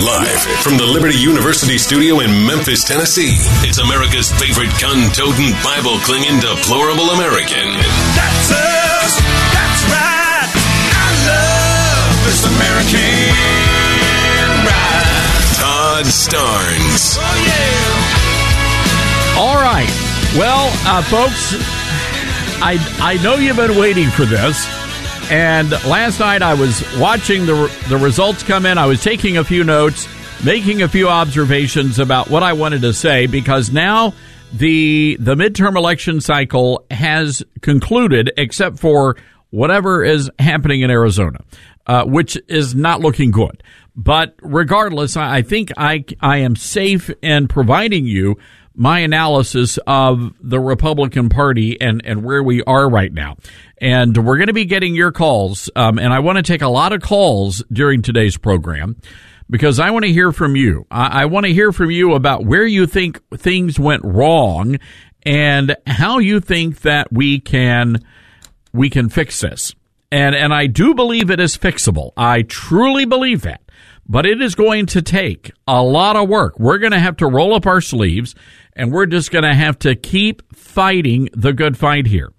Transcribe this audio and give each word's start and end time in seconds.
Live 0.00 0.40
from 0.64 0.78
the 0.78 0.86
Liberty 0.86 1.16
University 1.16 1.76
studio 1.76 2.20
in 2.20 2.46
Memphis, 2.46 2.82
Tennessee, 2.82 3.36
it's 3.60 3.76
America's 3.76 4.32
favorite 4.32 4.72
gun-toting, 4.80 5.52
Bible-clinging, 5.62 6.40
deplorable 6.40 7.10
American. 7.12 7.76
That's 8.16 8.48
us. 8.56 9.20
That's 9.52 9.82
right. 9.92 10.48
I 10.96 11.08
love 11.28 12.24
this 12.24 12.40
American 12.40 13.36
ride. 14.64 15.60
Todd 15.60 16.08
Starnes. 16.08 17.20
Oh 17.20 17.36
yeah. 17.44 19.44
All 19.44 19.60
right. 19.60 19.92
Well, 20.40 20.72
uh, 20.88 21.04
folks, 21.04 21.52
I 22.64 22.80
I 22.98 23.20
know 23.22 23.36
you've 23.36 23.60
been 23.60 23.76
waiting 23.76 24.08
for 24.08 24.24
this. 24.24 24.64
And 25.30 25.70
last 25.86 26.20
night 26.20 26.42
I 26.42 26.54
was 26.54 26.84
watching 26.98 27.46
the 27.46 27.72
the 27.88 27.96
results 27.96 28.42
come 28.42 28.66
in. 28.66 28.78
I 28.78 28.86
was 28.86 29.02
taking 29.02 29.38
a 29.38 29.44
few 29.44 29.64
notes, 29.64 30.06
making 30.44 30.82
a 30.82 30.88
few 30.88 31.08
observations 31.08 31.98
about 31.98 32.28
what 32.28 32.42
I 32.42 32.52
wanted 32.52 32.82
to 32.82 32.92
say 32.92 33.26
because 33.26 33.70
now 33.70 34.12
the 34.52 35.16
the 35.18 35.34
midterm 35.34 35.76
election 35.76 36.20
cycle 36.20 36.84
has 36.90 37.42
concluded, 37.62 38.32
except 38.36 38.78
for 38.78 39.16
whatever 39.50 40.04
is 40.04 40.30
happening 40.38 40.82
in 40.82 40.90
Arizona, 40.90 41.38
uh, 41.86 42.04
which 42.04 42.38
is 42.48 42.74
not 42.74 43.00
looking 43.00 43.30
good. 43.30 43.62
But 43.94 44.34
regardless, 44.42 45.16
I 45.16 45.42
think 45.42 45.72
I 45.76 46.04
I 46.20 46.38
am 46.38 46.56
safe 46.56 47.10
in 47.22 47.48
providing 47.48 48.06
you 48.06 48.36
my 48.74 49.00
analysis 49.00 49.78
of 49.86 50.32
the 50.40 50.60
Republican 50.60 51.28
Party 51.28 51.80
and, 51.80 52.00
and 52.04 52.24
where 52.24 52.42
we 52.42 52.62
are 52.62 52.88
right 52.88 53.12
now. 53.12 53.36
And 53.78 54.16
we're 54.16 54.36
going 54.36 54.46
to 54.46 54.52
be 54.52 54.64
getting 54.64 54.94
your 54.94 55.12
calls. 55.12 55.68
Um, 55.76 55.98
and 55.98 56.12
I 56.12 56.20
want 56.20 56.36
to 56.36 56.42
take 56.42 56.62
a 56.62 56.68
lot 56.68 56.92
of 56.92 57.02
calls 57.02 57.62
during 57.72 58.02
today's 58.02 58.36
program 58.36 58.96
because 59.50 59.78
I 59.78 59.90
want 59.90 60.04
to 60.04 60.12
hear 60.12 60.32
from 60.32 60.56
you. 60.56 60.86
I, 60.90 61.22
I 61.22 61.24
want 61.26 61.46
to 61.46 61.52
hear 61.52 61.72
from 61.72 61.90
you 61.90 62.14
about 62.14 62.44
where 62.44 62.66
you 62.66 62.86
think 62.86 63.20
things 63.36 63.78
went 63.78 64.02
wrong 64.04 64.78
and 65.24 65.76
how 65.86 66.18
you 66.18 66.40
think 66.40 66.80
that 66.80 67.12
we 67.12 67.38
can 67.38 68.02
we 68.72 68.88
can 68.88 69.08
fix 69.08 69.40
this. 69.40 69.74
And 70.10 70.34
and 70.34 70.52
I 70.52 70.66
do 70.66 70.94
believe 70.94 71.30
it 71.30 71.40
is 71.40 71.56
fixable. 71.56 72.12
I 72.16 72.42
truly 72.42 73.04
believe 73.04 73.42
that. 73.42 73.60
But 74.08 74.26
it 74.26 74.42
is 74.42 74.54
going 74.54 74.86
to 74.86 75.02
take 75.02 75.52
a 75.66 75.82
lot 75.82 76.16
of 76.16 76.28
work. 76.28 76.58
We're 76.58 76.78
going 76.78 76.92
to 76.92 76.98
have 76.98 77.18
to 77.18 77.26
roll 77.26 77.54
up 77.54 77.66
our 77.66 77.80
sleeves 77.80 78.34
and 78.74 78.92
we're 78.92 79.06
just 79.06 79.30
going 79.30 79.44
to 79.44 79.54
have 79.54 79.78
to 79.80 79.94
keep 79.94 80.54
fighting 80.54 81.28
the 81.34 81.52
good 81.52 81.76
fight 81.76 82.06
here. 82.06 82.32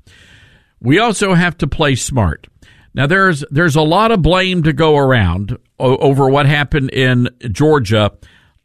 We 0.79 0.99
also 0.99 1.33
have 1.33 1.57
to 1.59 1.67
play 1.67 1.95
smart. 1.95 2.47
Now 2.93 3.07
there's 3.07 3.43
there's 3.49 3.75
a 3.75 3.81
lot 3.81 4.11
of 4.11 4.21
blame 4.21 4.63
to 4.63 4.73
go 4.73 4.97
around 4.97 5.57
over 5.79 6.29
what 6.29 6.45
happened 6.45 6.91
in 6.91 7.29
Georgia 7.51 8.11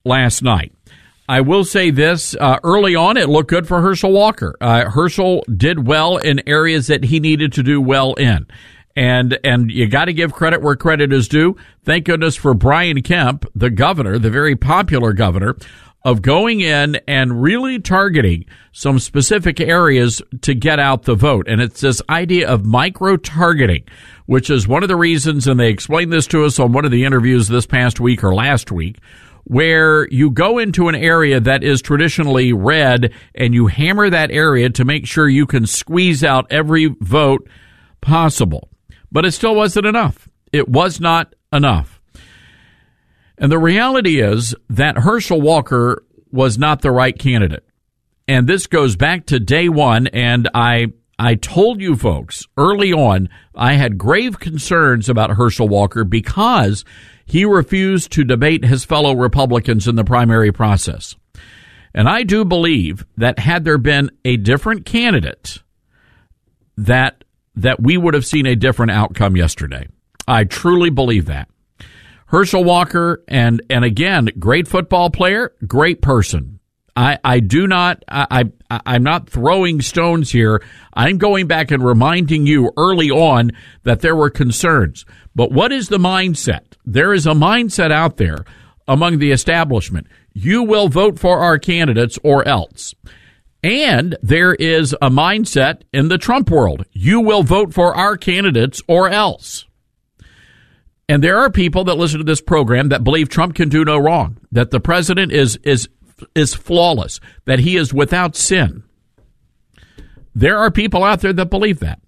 last 0.04 0.42
night. 0.42 0.72
I 1.28 1.42
will 1.42 1.64
say 1.64 1.90
this: 1.90 2.34
uh, 2.34 2.58
early 2.62 2.94
on, 2.94 3.16
it 3.16 3.28
looked 3.28 3.50
good 3.50 3.68
for 3.68 3.80
Herschel 3.80 4.12
Walker. 4.12 4.54
Uh, 4.60 4.90
Herschel 4.90 5.44
did 5.54 5.86
well 5.86 6.16
in 6.16 6.46
areas 6.48 6.86
that 6.88 7.04
he 7.04 7.20
needed 7.20 7.52
to 7.54 7.62
do 7.62 7.80
well 7.80 8.14
in, 8.14 8.46
and 8.96 9.38
and 9.44 9.70
you 9.70 9.86
got 9.86 10.06
to 10.06 10.12
give 10.12 10.32
credit 10.32 10.60
where 10.60 10.76
credit 10.76 11.12
is 11.12 11.28
due. 11.28 11.56
Thank 11.84 12.04
goodness 12.04 12.36
for 12.36 12.52
Brian 12.52 13.02
Kemp, 13.02 13.46
the 13.54 13.70
governor, 13.70 14.18
the 14.18 14.30
very 14.30 14.56
popular 14.56 15.12
governor, 15.12 15.56
of 16.04 16.22
going 16.22 16.60
in 16.60 16.96
and 17.08 17.42
really 17.42 17.78
targeting 17.78 18.44
some 18.72 18.98
specific 18.98 19.60
areas 19.60 20.22
to 20.42 20.54
get 20.54 20.78
out 20.78 21.02
the 21.02 21.14
vote. 21.14 21.46
And 21.48 21.60
it's 21.60 21.80
this 21.80 22.00
idea 22.08 22.48
of 22.48 22.64
micro 22.64 23.16
targeting, 23.16 23.84
which 24.26 24.48
is 24.48 24.68
one 24.68 24.82
of 24.82 24.88
the 24.88 24.96
reasons, 24.96 25.46
and 25.46 25.58
they 25.58 25.70
explained 25.70 26.12
this 26.12 26.26
to 26.28 26.44
us 26.44 26.58
on 26.58 26.72
one 26.72 26.84
of 26.84 26.90
the 26.90 27.04
interviews 27.04 27.48
this 27.48 27.66
past 27.66 28.00
week 28.00 28.22
or 28.22 28.34
last 28.34 28.70
week, 28.70 28.98
where 29.44 30.06
you 30.08 30.30
go 30.30 30.58
into 30.58 30.88
an 30.88 30.94
area 30.94 31.40
that 31.40 31.64
is 31.64 31.82
traditionally 31.82 32.52
red 32.52 33.12
and 33.34 33.54
you 33.54 33.66
hammer 33.66 34.08
that 34.08 34.30
area 34.30 34.70
to 34.70 34.84
make 34.84 35.06
sure 35.06 35.28
you 35.28 35.46
can 35.46 35.66
squeeze 35.66 36.22
out 36.22 36.46
every 36.50 36.94
vote 37.00 37.48
possible. 38.00 38.68
But 39.10 39.24
it 39.24 39.32
still 39.32 39.54
wasn't 39.54 39.86
enough. 39.86 40.28
It 40.52 40.68
was 40.68 41.00
not 41.00 41.34
enough. 41.52 41.97
And 43.38 43.52
the 43.52 43.58
reality 43.58 44.20
is 44.20 44.54
that 44.68 44.98
Herschel 44.98 45.40
Walker 45.40 46.04
was 46.30 46.58
not 46.58 46.82
the 46.82 46.90
right 46.90 47.16
candidate. 47.16 47.64
And 48.26 48.46
this 48.46 48.66
goes 48.66 48.96
back 48.96 49.26
to 49.26 49.40
day 49.40 49.68
one. 49.68 50.08
And 50.08 50.50
I, 50.52 50.88
I 51.18 51.36
told 51.36 51.80
you 51.80 51.96
folks 51.96 52.46
early 52.56 52.92
on, 52.92 53.28
I 53.54 53.74
had 53.74 53.96
grave 53.96 54.38
concerns 54.38 55.08
about 55.08 55.30
Herschel 55.30 55.68
Walker 55.68 56.04
because 56.04 56.84
he 57.24 57.44
refused 57.44 58.12
to 58.12 58.24
debate 58.24 58.64
his 58.64 58.84
fellow 58.84 59.14
Republicans 59.14 59.86
in 59.86 59.96
the 59.96 60.04
primary 60.04 60.52
process. 60.52 61.14
And 61.94 62.08
I 62.08 62.22
do 62.22 62.44
believe 62.44 63.06
that 63.16 63.38
had 63.38 63.64
there 63.64 63.78
been 63.78 64.10
a 64.24 64.36
different 64.36 64.84
candidate, 64.84 65.62
that 66.76 67.24
that 67.56 67.82
we 67.82 67.96
would 67.96 68.14
have 68.14 68.24
seen 68.24 68.46
a 68.46 68.54
different 68.54 68.92
outcome 68.92 69.36
yesterday. 69.36 69.88
I 70.28 70.44
truly 70.44 70.90
believe 70.90 71.26
that. 71.26 71.48
Herschel 72.28 72.64
Walker, 72.64 73.24
and 73.26 73.62
and 73.70 73.84
again, 73.84 74.28
great 74.38 74.68
football 74.68 75.10
player, 75.10 75.52
great 75.66 76.02
person. 76.02 76.60
I, 76.94 77.18
I 77.22 77.40
do 77.40 77.66
not 77.66 78.04
I, 78.08 78.50
I 78.70 78.80
I'm 78.84 79.02
not 79.02 79.30
throwing 79.30 79.80
stones 79.80 80.30
here. 80.30 80.62
I'm 80.92 81.16
going 81.16 81.46
back 81.46 81.70
and 81.70 81.82
reminding 81.82 82.46
you 82.46 82.72
early 82.76 83.10
on 83.10 83.52
that 83.84 84.00
there 84.00 84.16
were 84.16 84.30
concerns. 84.30 85.06
But 85.34 85.52
what 85.52 85.72
is 85.72 85.88
the 85.88 85.98
mindset? 85.98 86.74
There 86.84 87.14
is 87.14 87.26
a 87.26 87.30
mindset 87.30 87.92
out 87.92 88.16
there 88.16 88.44
among 88.86 89.18
the 89.20 89.30
establishment. 89.30 90.06
You 90.34 90.64
will 90.64 90.88
vote 90.88 91.18
for 91.18 91.38
our 91.38 91.58
candidates 91.58 92.18
or 92.22 92.46
else. 92.46 92.94
And 93.62 94.16
there 94.22 94.54
is 94.54 94.92
a 95.00 95.08
mindset 95.08 95.82
in 95.92 96.08
the 96.08 96.18
Trump 96.18 96.50
world. 96.50 96.84
You 96.92 97.20
will 97.20 97.42
vote 97.42 97.72
for 97.72 97.94
our 97.94 98.16
candidates 98.16 98.82
or 98.86 99.08
else. 99.08 99.67
And 101.08 101.24
there 101.24 101.38
are 101.38 101.50
people 101.50 101.84
that 101.84 101.96
listen 101.96 102.18
to 102.18 102.24
this 102.24 102.42
program 102.42 102.90
that 102.90 103.04
believe 103.04 103.28
Trump 103.28 103.54
can 103.54 103.68
do 103.68 103.84
no 103.84 103.96
wrong, 103.96 104.38
that 104.52 104.70
the 104.70 104.80
president 104.80 105.32
is 105.32 105.56
is 105.62 105.88
is 106.34 106.54
flawless, 106.54 107.20
that 107.46 107.60
he 107.60 107.76
is 107.76 107.94
without 107.94 108.36
sin. 108.36 108.82
There 110.34 110.58
are 110.58 110.70
people 110.70 111.02
out 111.02 111.20
there 111.20 111.32
that 111.32 111.50
believe 111.50 111.80
that. 111.80 112.00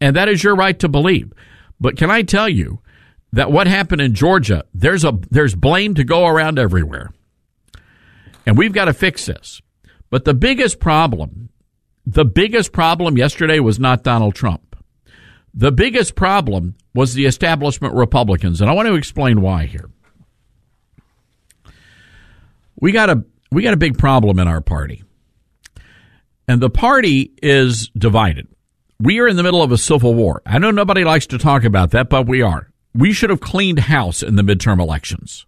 And 0.00 0.16
that 0.16 0.28
is 0.28 0.42
your 0.42 0.56
right 0.56 0.78
to 0.80 0.88
believe. 0.88 1.32
But 1.80 1.96
can 1.96 2.10
I 2.10 2.22
tell 2.22 2.48
you 2.48 2.80
that 3.32 3.52
what 3.52 3.66
happened 3.66 4.00
in 4.00 4.14
Georgia, 4.14 4.64
there's 4.72 5.04
a 5.04 5.18
there's 5.30 5.54
blame 5.54 5.94
to 5.94 6.04
go 6.04 6.26
around 6.26 6.58
everywhere. 6.58 7.12
And 8.46 8.56
we've 8.56 8.72
got 8.72 8.86
to 8.86 8.94
fix 8.94 9.26
this. 9.26 9.60
But 10.08 10.24
the 10.24 10.34
biggest 10.34 10.78
problem, 10.78 11.50
the 12.06 12.24
biggest 12.24 12.72
problem 12.72 13.18
yesterday 13.18 13.58
was 13.58 13.78
not 13.78 14.04
Donald 14.04 14.34
Trump. 14.34 14.76
The 15.52 15.72
biggest 15.72 16.14
problem 16.14 16.76
was 16.96 17.14
the 17.14 17.26
establishment 17.26 17.94
Republicans, 17.94 18.60
and 18.60 18.68
I 18.68 18.72
want 18.72 18.88
to 18.88 18.94
explain 18.94 19.40
why 19.40 19.66
here. 19.66 19.88
We 22.80 22.90
got 22.90 23.10
a 23.10 23.24
we 23.52 23.62
got 23.62 23.74
a 23.74 23.78
big 23.78 23.96
problem 23.98 24.38
in 24.38 24.48
our 24.48 24.60
party. 24.60 25.04
And 26.48 26.60
the 26.60 26.70
party 26.70 27.32
is 27.42 27.88
divided. 27.96 28.48
We 28.98 29.20
are 29.20 29.28
in 29.28 29.36
the 29.36 29.42
middle 29.42 29.62
of 29.62 29.72
a 29.72 29.78
civil 29.78 30.14
war. 30.14 30.42
I 30.46 30.58
know 30.58 30.70
nobody 30.70 31.04
likes 31.04 31.26
to 31.28 31.38
talk 31.38 31.64
about 31.64 31.90
that, 31.90 32.08
but 32.08 32.26
we 32.26 32.42
are. 32.42 32.70
We 32.94 33.12
should 33.12 33.30
have 33.30 33.40
cleaned 33.40 33.78
house 33.78 34.22
in 34.22 34.36
the 34.36 34.42
midterm 34.42 34.80
elections. 34.80 35.44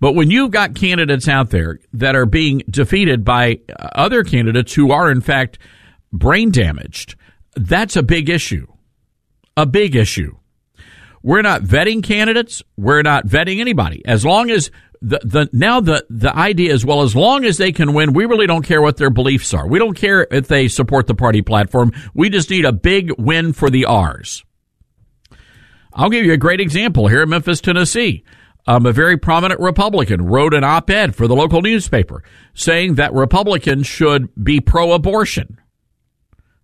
But 0.00 0.12
when 0.12 0.30
you've 0.30 0.50
got 0.50 0.74
candidates 0.74 1.28
out 1.28 1.50
there 1.50 1.80
that 1.92 2.14
are 2.14 2.26
being 2.26 2.62
defeated 2.68 3.24
by 3.24 3.60
other 3.94 4.22
candidates 4.22 4.74
who 4.74 4.90
are, 4.92 5.10
in 5.10 5.20
fact, 5.20 5.58
brain 6.12 6.50
damaged. 6.50 7.16
That's 7.54 7.96
a 7.96 8.02
big 8.02 8.28
issue. 8.28 8.66
A 9.56 9.66
big 9.66 9.96
issue. 9.96 10.36
We're 11.22 11.42
not 11.42 11.62
vetting 11.62 12.02
candidates. 12.02 12.62
We're 12.76 13.02
not 13.02 13.26
vetting 13.26 13.60
anybody. 13.60 14.02
As 14.04 14.24
long 14.24 14.50
as 14.50 14.70
the, 15.00 15.20
the 15.24 15.50
now 15.52 15.80
the 15.80 16.06
the 16.08 16.34
idea 16.34 16.72
is 16.72 16.84
well 16.84 17.02
as 17.02 17.16
long 17.16 17.44
as 17.44 17.58
they 17.58 17.72
can 17.72 17.92
win 17.92 18.12
we 18.12 18.24
really 18.24 18.46
don't 18.46 18.64
care 18.64 18.80
what 18.80 18.96
their 18.96 19.10
beliefs 19.10 19.52
are. 19.52 19.66
We 19.66 19.80
don't 19.80 19.96
care 19.96 20.26
if 20.30 20.46
they 20.46 20.68
support 20.68 21.08
the 21.08 21.14
party 21.14 21.42
platform. 21.42 21.92
We 22.14 22.30
just 22.30 22.50
need 22.50 22.64
a 22.64 22.72
big 22.72 23.12
win 23.18 23.52
for 23.52 23.68
the 23.68 23.84
r's. 23.84 24.44
I'll 25.92 26.08
give 26.08 26.24
you 26.24 26.32
a 26.32 26.38
great 26.38 26.60
example 26.60 27.08
here 27.08 27.22
in 27.22 27.28
memphis 27.28 27.60
tennessee. 27.60 28.24
Um, 28.64 28.86
a 28.86 28.92
very 28.92 29.16
prominent 29.16 29.60
republican 29.60 30.22
wrote 30.22 30.54
an 30.54 30.62
op-ed 30.62 31.16
for 31.16 31.26
the 31.26 31.34
local 31.34 31.62
newspaper 31.62 32.22
saying 32.54 32.94
that 32.94 33.12
republicans 33.12 33.88
should 33.88 34.28
be 34.42 34.60
pro-abortion. 34.60 35.60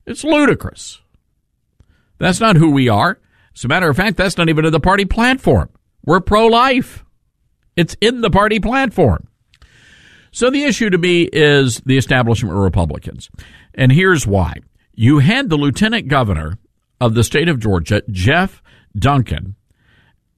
It's 0.07 0.23
ludicrous. 0.23 1.01
That's 2.19 2.39
not 2.39 2.57
who 2.57 2.71
we 2.71 2.89
are 2.89 3.19
as 3.59 3.65
a 3.65 3.69
matter 3.69 3.89
of 3.89 3.97
fact 3.97 4.17
that's 4.17 4.39
not 4.39 4.49
even 4.49 4.65
in 4.65 4.73
the 4.73 4.81
party 4.81 5.05
platform 5.05 5.69
we're 6.05 6.21
pro-life 6.21 7.05
it's 7.79 7.97
in 8.01 8.23
the 8.23 8.31
party 8.31 8.59
platform. 8.59 9.29
So 10.33 10.51
the 10.51 10.65
issue 10.65 10.91
to 10.91 10.99
me 10.99 11.29
is 11.33 11.81
the 11.87 11.97
establishment 11.97 12.57
Republicans. 12.57 13.31
And 13.73 13.93
here's 13.93 14.27
why. 14.27 14.55
You 14.95 15.21
had 15.21 15.49
the 15.49 15.57
lieutenant 15.57 16.09
governor 16.09 16.59
of 17.01 17.15
the 17.15 17.23
state 17.23 17.49
of 17.49 17.61
Georgia, 17.61 18.03
Jeff 18.11 18.61
Duncan, 18.97 19.55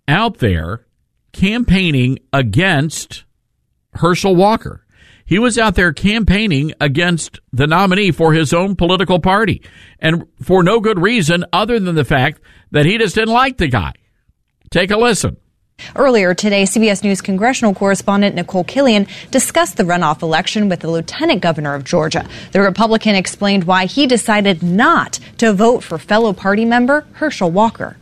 out 0.06 0.36
there 0.38 0.84
campaigning 1.32 2.18
against 2.30 3.24
Herschel 3.94 4.36
Walker. 4.36 4.84
He 5.30 5.38
was 5.38 5.58
out 5.58 5.76
there 5.76 5.92
campaigning 5.92 6.74
against 6.80 7.38
the 7.52 7.68
nominee 7.68 8.10
for 8.10 8.32
his 8.32 8.52
own 8.52 8.74
political 8.74 9.20
party 9.20 9.62
and 10.00 10.24
for 10.42 10.64
no 10.64 10.80
good 10.80 10.98
reason 10.98 11.44
other 11.52 11.78
than 11.78 11.94
the 11.94 12.04
fact 12.04 12.40
that 12.72 12.84
he 12.84 12.98
just 12.98 13.14
didn't 13.14 13.32
like 13.32 13.56
the 13.56 13.68
guy. 13.68 13.92
Take 14.72 14.90
a 14.90 14.96
listen. 14.96 15.36
Earlier 15.94 16.34
today, 16.34 16.64
CBS 16.64 17.04
News 17.04 17.20
congressional 17.20 17.76
correspondent 17.76 18.34
Nikole 18.34 18.66
Killion 18.66 19.08
discussed 19.30 19.76
the 19.76 19.84
runoff 19.84 20.20
election 20.20 20.68
with 20.68 20.80
the 20.80 20.90
lieutenant 20.90 21.42
governor 21.42 21.76
of 21.76 21.84
Georgia. 21.84 22.28
The 22.50 22.60
Republican 22.60 23.14
explained 23.14 23.64
why 23.64 23.86
he 23.86 24.08
decided 24.08 24.64
not 24.64 25.20
to 25.38 25.52
vote 25.52 25.84
for 25.84 25.96
fellow 25.96 26.32
party 26.32 26.64
member 26.64 27.06
Herschel 27.12 27.52
Walker. 27.52 27.96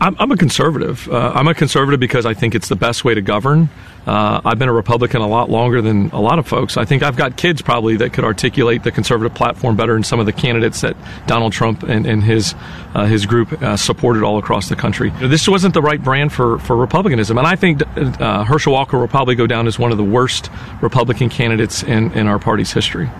I'm 0.00 0.30
a 0.30 0.36
conservative. 0.36 1.08
Uh, 1.08 1.32
I'm 1.34 1.48
a 1.48 1.54
conservative 1.54 2.00
because 2.00 2.26
I 2.26 2.34
think 2.34 2.54
it's 2.54 2.68
the 2.68 2.76
best 2.76 3.04
way 3.04 3.14
to 3.14 3.20
govern. 3.20 3.68
Uh, 4.06 4.40
I've 4.44 4.58
been 4.58 4.68
a 4.68 4.72
Republican 4.72 5.20
a 5.20 5.26
lot 5.26 5.50
longer 5.50 5.82
than 5.82 6.10
a 6.10 6.20
lot 6.20 6.38
of 6.38 6.46
folks. 6.46 6.76
I 6.76 6.84
think 6.84 7.02
I've 7.02 7.16
got 7.16 7.36
kids 7.36 7.60
probably 7.60 7.96
that 7.96 8.12
could 8.12 8.24
articulate 8.24 8.84
the 8.84 8.92
conservative 8.92 9.34
platform 9.34 9.76
better 9.76 9.94
than 9.94 10.04
some 10.04 10.20
of 10.20 10.26
the 10.26 10.32
candidates 10.32 10.82
that 10.82 10.96
Donald 11.26 11.52
Trump 11.52 11.82
and, 11.82 12.06
and 12.06 12.22
his 12.22 12.54
uh, 12.94 13.06
his 13.06 13.26
group 13.26 13.52
uh, 13.62 13.76
supported 13.76 14.22
all 14.22 14.38
across 14.38 14.68
the 14.68 14.76
country. 14.76 15.10
This 15.20 15.48
wasn't 15.48 15.74
the 15.74 15.82
right 15.82 16.02
brand 16.02 16.32
for, 16.32 16.58
for 16.60 16.76
Republicanism, 16.76 17.36
and 17.36 17.46
I 17.46 17.56
think 17.56 17.82
uh, 17.96 18.44
Herschel 18.44 18.72
Walker 18.72 18.98
will 18.98 19.08
probably 19.08 19.34
go 19.34 19.46
down 19.46 19.66
as 19.66 19.78
one 19.78 19.92
of 19.92 19.98
the 19.98 20.04
worst 20.04 20.50
Republican 20.80 21.28
candidates 21.28 21.82
in, 21.82 22.12
in 22.12 22.28
our 22.28 22.38
party's 22.38 22.72
history. 22.72 23.10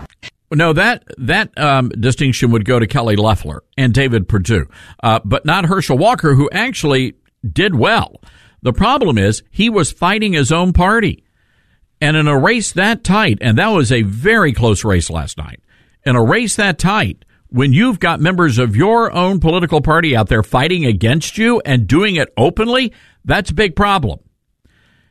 No, 0.53 0.73
that 0.73 1.05
that 1.19 1.57
um, 1.59 1.89
distinction 1.89 2.53
would 2.53 2.65
go 2.65 2.79
to 2.79 2.87
Kelly 2.87 3.17
Loeffler 3.17 3.65
and 3.77 3.93
David 3.93 4.29
Perdue, 4.29 4.69
uh, 5.03 5.21
but 5.25 5.45
not 5.45 5.67
Herschel 5.67 5.99
Walker, 5.99 6.35
who 6.35 6.49
actually 6.51 7.15
did 7.51 7.75
well. 7.75 8.21
The 8.63 8.73
problem 8.73 9.19
is 9.19 9.43
he 9.51 9.69
was 9.69 9.91
fighting 9.91 10.35
his 10.35 10.53
own 10.53 10.73
party, 10.73 11.25
and 12.01 12.17
in 12.17 12.29
a 12.29 12.39
race 12.39 12.73
that 12.73 13.03
tight, 13.03 13.39
and 13.41 13.59
that 13.59 13.69
was 13.69 13.91
a 13.91 14.03
very 14.03 14.53
close 14.53 14.85
race 14.85 15.11
last 15.11 15.37
night. 15.37 15.61
In 16.05 16.15
a 16.15 16.25
race 16.25 16.55
that 16.57 16.79
tight, 16.79 17.25
when 17.49 17.73
you've 17.73 17.99
got 17.99 18.21
members 18.21 18.59
of 18.59 18.77
your 18.77 19.13
own 19.13 19.41
political 19.41 19.81
party 19.81 20.17
out 20.17 20.29
there 20.29 20.43
fighting 20.43 20.85
against 20.85 21.39
you 21.39 21.61
and 21.65 21.87
doing 21.87 22.17
it 22.17 22.33
openly, 22.37 22.93
that's 23.25 23.51
a 23.51 23.55
big 23.55 23.75
problem. 23.75 24.21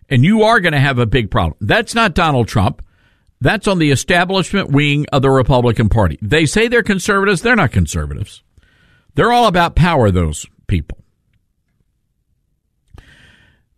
And 0.09 0.23
you 0.23 0.43
are 0.43 0.59
going 0.59 0.73
to 0.73 0.79
have 0.79 0.99
a 0.99 1.05
big 1.05 1.31
problem. 1.31 1.57
That's 1.59 1.95
not 1.95 2.13
Donald 2.13 2.47
Trump. 2.47 2.81
That's 3.41 3.67
on 3.67 3.79
the 3.79 3.91
establishment 3.91 4.71
wing 4.71 5.05
of 5.11 5.21
the 5.21 5.29
Republican 5.29 5.89
Party. 5.89 6.17
They 6.21 6.45
say 6.45 6.67
they're 6.67 6.83
conservatives. 6.83 7.41
They're 7.41 7.55
not 7.55 7.71
conservatives. 7.71 8.43
They're 9.15 9.31
all 9.31 9.47
about 9.47 9.75
power, 9.75 10.11
those 10.11 10.45
people. 10.67 10.99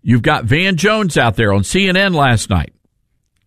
You've 0.01 0.21
got 0.21 0.45
Van 0.45 0.77
Jones 0.77 1.17
out 1.17 1.35
there 1.35 1.51
on 1.51 1.61
CNN 1.61 2.15
last 2.15 2.49
night 2.49 2.73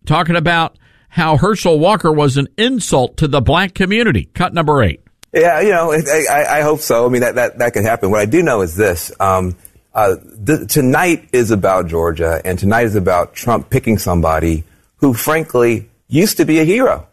talking 0.05 0.35
about 0.35 0.77
how 1.09 1.37
Herschel 1.37 1.79
Walker 1.79 2.11
was 2.11 2.37
an 2.37 2.47
insult 2.57 3.17
to 3.17 3.27
the 3.27 3.41
black 3.41 3.73
community. 3.73 4.25
Cut 4.33 4.53
number 4.53 4.83
eight. 4.83 5.01
Yeah, 5.33 5.61
you 5.61 5.71
know, 5.71 5.91
I, 5.91 6.45
I 6.49 6.61
hope 6.61 6.79
so. 6.79 7.05
I 7.05 7.09
mean, 7.09 7.21
that, 7.21 7.35
that, 7.35 7.57
that 7.59 7.73
could 7.73 7.83
happen. 7.83 8.11
What 8.11 8.19
I 8.19 8.25
do 8.25 8.43
know 8.43 8.61
is 8.61 8.75
this. 8.75 9.11
Um, 9.19 9.55
uh, 9.93 10.15
th- 10.45 10.71
tonight 10.71 11.29
is 11.33 11.51
about 11.51 11.87
Georgia, 11.87 12.41
and 12.43 12.57
tonight 12.57 12.85
is 12.85 12.95
about 12.95 13.33
Trump 13.33 13.69
picking 13.69 13.97
somebody 13.97 14.63
who, 14.97 15.13
frankly, 15.13 15.89
used 16.11 16.37
to 16.37 16.45
be 16.45 16.59
a 16.59 16.63
hero. 16.63 17.07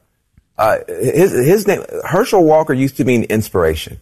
Uh, 0.58 0.78
his, 0.88 1.32
his 1.32 1.66
name, 1.66 1.82
Herschel 2.04 2.44
Walker 2.44 2.74
used 2.74 2.96
to 2.96 3.04
mean 3.04 3.24
inspiration. 3.24 4.00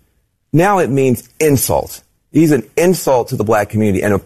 Now 0.52 0.78
it 0.78 0.88
means 0.88 1.28
insult. 1.38 2.02
He's 2.32 2.50
an 2.50 2.68
insult 2.76 3.28
to 3.28 3.36
the 3.36 3.44
black 3.44 3.68
community. 3.68 4.02
And 4.02 4.20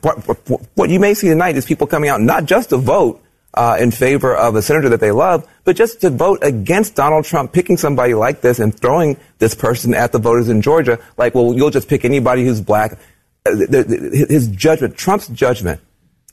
what 0.74 0.90
you 0.90 1.00
may 1.00 1.14
see 1.14 1.28
tonight 1.28 1.56
is 1.56 1.66
people 1.66 1.86
coming 1.86 2.08
out 2.08 2.20
not 2.20 2.44
just 2.44 2.70
to 2.70 2.76
vote 2.76 3.22
uh, 3.52 3.78
in 3.80 3.90
favor 3.90 4.34
of 4.34 4.54
a 4.54 4.62
senator 4.62 4.88
that 4.90 5.00
they 5.00 5.10
love, 5.10 5.46
but 5.64 5.74
just 5.74 6.00
to 6.02 6.10
vote 6.10 6.38
against 6.42 6.94
Donald 6.94 7.24
Trump 7.24 7.52
picking 7.52 7.76
somebody 7.76 8.14
like 8.14 8.40
this 8.40 8.60
and 8.60 8.78
throwing 8.78 9.16
this 9.38 9.54
person 9.54 9.92
at 9.92 10.12
the 10.12 10.18
voters 10.18 10.48
in 10.48 10.62
Georgia. 10.62 11.00
Like, 11.16 11.34
well, 11.34 11.52
you'll 11.54 11.70
just 11.70 11.88
pick 11.88 12.04
anybody 12.04 12.44
who's 12.44 12.60
black. 12.60 12.96
Uh, 13.44 13.56
his 13.56 14.48
judgment, 14.48 14.96
Trump's 14.96 15.26
judgment, 15.28 15.80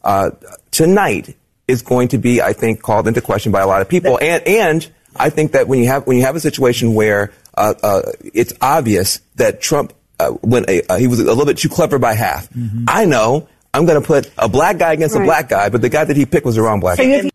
uh, 0.03 0.31
tonight 0.69 1.35
is 1.67 1.81
going 1.81 2.09
to 2.09 2.17
be, 2.17 2.41
I 2.41 2.53
think, 2.53 2.81
called 2.81 3.07
into 3.07 3.21
question 3.21 3.51
by 3.51 3.61
a 3.61 3.67
lot 3.67 3.81
of 3.81 3.89
people. 3.89 4.17
And, 4.21 4.45
and 4.47 4.89
I 5.15 5.29
think 5.29 5.51
that 5.51 5.67
when 5.67 5.79
you 5.79 5.87
have, 5.87 6.07
when 6.07 6.17
you 6.17 6.23
have 6.23 6.35
a 6.35 6.39
situation 6.39 6.93
where, 6.93 7.31
uh, 7.55 7.73
uh, 7.83 8.01
it's 8.21 8.53
obvious 8.61 9.19
that 9.35 9.61
Trump, 9.61 9.93
uh, 10.19 10.29
when 10.29 10.65
a, 10.69 10.81
uh, 10.83 10.97
he 10.97 11.07
was 11.07 11.19
a 11.19 11.25
little 11.25 11.45
bit 11.45 11.57
too 11.57 11.69
clever 11.69 11.99
by 11.99 12.13
half. 12.13 12.49
Mm-hmm. 12.49 12.85
I 12.87 13.05
know 13.05 13.47
I'm 13.73 13.85
going 13.85 14.01
to 14.01 14.05
put 14.05 14.31
a 14.37 14.47
black 14.47 14.77
guy 14.77 14.93
against 14.93 15.15
right. 15.15 15.21
a 15.21 15.25
black 15.25 15.49
guy, 15.49 15.69
but 15.69 15.81
the 15.81 15.89
guy 15.89 16.05
that 16.05 16.15
he 16.15 16.25
picked 16.25 16.45
was 16.45 16.55
the 16.55 16.61
wrong 16.61 16.79
black 16.79 16.97
guy. 16.97 17.29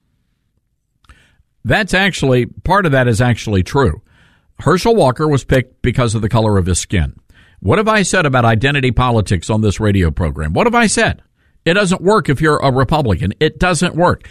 That's 1.64 1.94
actually, 1.94 2.46
part 2.46 2.86
of 2.86 2.92
that 2.92 3.06
is 3.06 3.20
actually 3.20 3.62
true. 3.62 4.02
Herschel 4.58 4.96
Walker 4.96 5.28
was 5.28 5.44
picked 5.44 5.82
because 5.82 6.14
of 6.14 6.22
the 6.22 6.28
color 6.28 6.58
of 6.58 6.66
his 6.66 6.78
skin. 6.78 7.16
What 7.60 7.78
have 7.78 7.88
I 7.88 8.02
said 8.02 8.26
about 8.26 8.44
identity 8.44 8.90
politics 8.90 9.48
on 9.48 9.60
this 9.60 9.78
radio 9.78 10.10
program? 10.10 10.52
What 10.52 10.66
have 10.66 10.74
I 10.74 10.88
said? 10.88 11.22
It 11.64 11.74
doesn't 11.74 12.00
work 12.00 12.28
if 12.28 12.40
you're 12.40 12.58
a 12.58 12.72
Republican. 12.72 13.32
It 13.40 13.58
doesn't 13.58 13.94
work. 13.94 14.28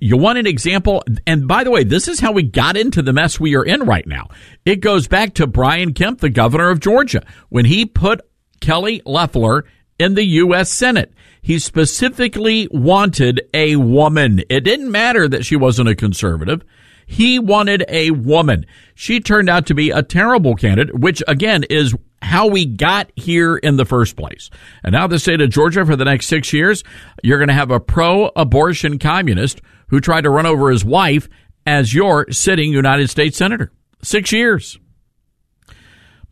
You 0.00 0.16
want 0.16 0.38
an 0.38 0.46
example? 0.46 1.02
And 1.26 1.48
by 1.48 1.64
the 1.64 1.70
way, 1.70 1.84
this 1.84 2.08
is 2.08 2.20
how 2.20 2.32
we 2.32 2.42
got 2.42 2.76
into 2.76 3.00
the 3.00 3.12
mess 3.12 3.40
we 3.40 3.56
are 3.56 3.64
in 3.64 3.84
right 3.84 4.06
now. 4.06 4.28
It 4.64 4.76
goes 4.76 5.08
back 5.08 5.34
to 5.34 5.46
Brian 5.46 5.94
Kemp, 5.94 6.20
the 6.20 6.30
governor 6.30 6.70
of 6.70 6.80
Georgia, 6.80 7.22
when 7.48 7.64
he 7.64 7.86
put 7.86 8.20
Kelly 8.60 9.00
Loeffler 9.06 9.64
in 9.98 10.14
the 10.14 10.24
U.S. 10.24 10.70
Senate. 10.70 11.12
He 11.40 11.58
specifically 11.58 12.68
wanted 12.70 13.42
a 13.52 13.76
woman. 13.76 14.42
It 14.48 14.60
didn't 14.60 14.90
matter 14.90 15.28
that 15.28 15.44
she 15.44 15.56
wasn't 15.56 15.90
a 15.90 15.94
conservative. 15.94 16.64
He 17.06 17.38
wanted 17.38 17.84
a 17.88 18.10
woman. 18.12 18.66
She 18.94 19.20
turned 19.20 19.48
out 19.48 19.66
to 19.66 19.74
be 19.74 19.90
a 19.90 20.02
terrible 20.02 20.54
candidate, 20.54 20.98
which 20.98 21.22
again 21.28 21.64
is 21.64 21.94
how 22.22 22.46
we 22.46 22.64
got 22.64 23.10
here 23.16 23.56
in 23.56 23.76
the 23.76 23.84
first 23.84 24.16
place. 24.16 24.50
And 24.82 24.92
now 24.92 25.06
the 25.06 25.18
state 25.18 25.40
of 25.40 25.50
Georgia 25.50 25.84
for 25.84 25.96
the 25.96 26.06
next 26.06 26.26
six 26.26 26.52
years, 26.52 26.82
you're 27.22 27.38
going 27.38 27.48
to 27.48 27.54
have 27.54 27.70
a 27.70 27.80
pro-abortion 27.80 28.98
communist 28.98 29.60
who 29.88 30.00
tried 30.00 30.22
to 30.22 30.30
run 30.30 30.46
over 30.46 30.70
his 30.70 30.84
wife 30.84 31.28
as 31.66 31.94
your 31.94 32.30
sitting 32.30 32.72
United 32.72 33.10
States 33.10 33.36
Senator. 33.36 33.70
Six 34.02 34.32
years. 34.32 34.78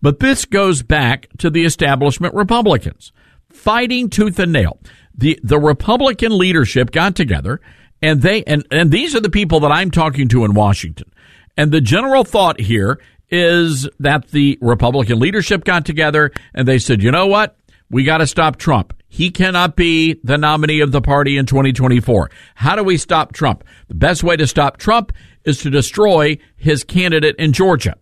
But 0.01 0.19
this 0.19 0.45
goes 0.45 0.83
back 0.83 1.29
to 1.39 1.49
the 1.49 1.65
establishment 1.65 2.35
Republicans 2.35 3.13
fighting 3.53 4.09
tooth 4.11 4.39
and 4.39 4.53
nail. 4.53 4.81
The, 5.17 5.39
the 5.43 5.59
Republican 5.59 6.37
leadership 6.37 6.91
got 6.91 7.15
together 7.15 7.61
and 8.03 8.21
they, 8.21 8.43
and, 8.45 8.67
and 8.71 8.91
these 8.91 9.15
are 9.15 9.21
the 9.21 9.31
people 9.31 9.61
that 9.61 9.73
I'm 9.73 9.91
talking 9.91 10.29
to 10.29 10.45
in 10.45 10.55
Washington. 10.55 11.13
And 11.57 11.71
the 11.71 11.81
general 11.81 12.25
thought 12.25 12.61
here 12.61 13.01
is 13.31 13.89
that 14.01 14.29
the 14.29 14.59
Republican 14.61 15.19
leadership 15.19 15.65
got 15.65 15.87
together 15.87 16.33
and 16.55 16.69
they 16.69 16.79
said, 16.79 17.03
you 17.03 17.11
know 17.11 17.27
what? 17.27 17.57
We 17.91 18.05
got 18.05 18.19
to 18.19 18.27
stop 18.27 18.57
Trump. 18.57 18.95
He 19.09 19.31
cannot 19.31 19.77
be 19.77 20.19
the 20.25 20.39
nominee 20.39 20.81
of 20.81 20.93
the 20.93 21.03
party 21.03 21.37
in 21.37 21.47
2024. 21.47 22.31
How 22.55 22.77
do 22.77 22.83
we 22.83 22.97
stop 22.97 23.33
Trump? 23.33 23.65
The 23.89 23.95
best 23.95 24.25
way 24.25 24.37
to 24.37 24.47
stop 24.47 24.79
Trump 24.79 25.13
is 25.45 25.59
to 25.59 25.71
destroy 25.71 26.39
his 26.57 26.85
candidate 26.85 27.37
in 27.39 27.53
Georgia. 27.53 27.97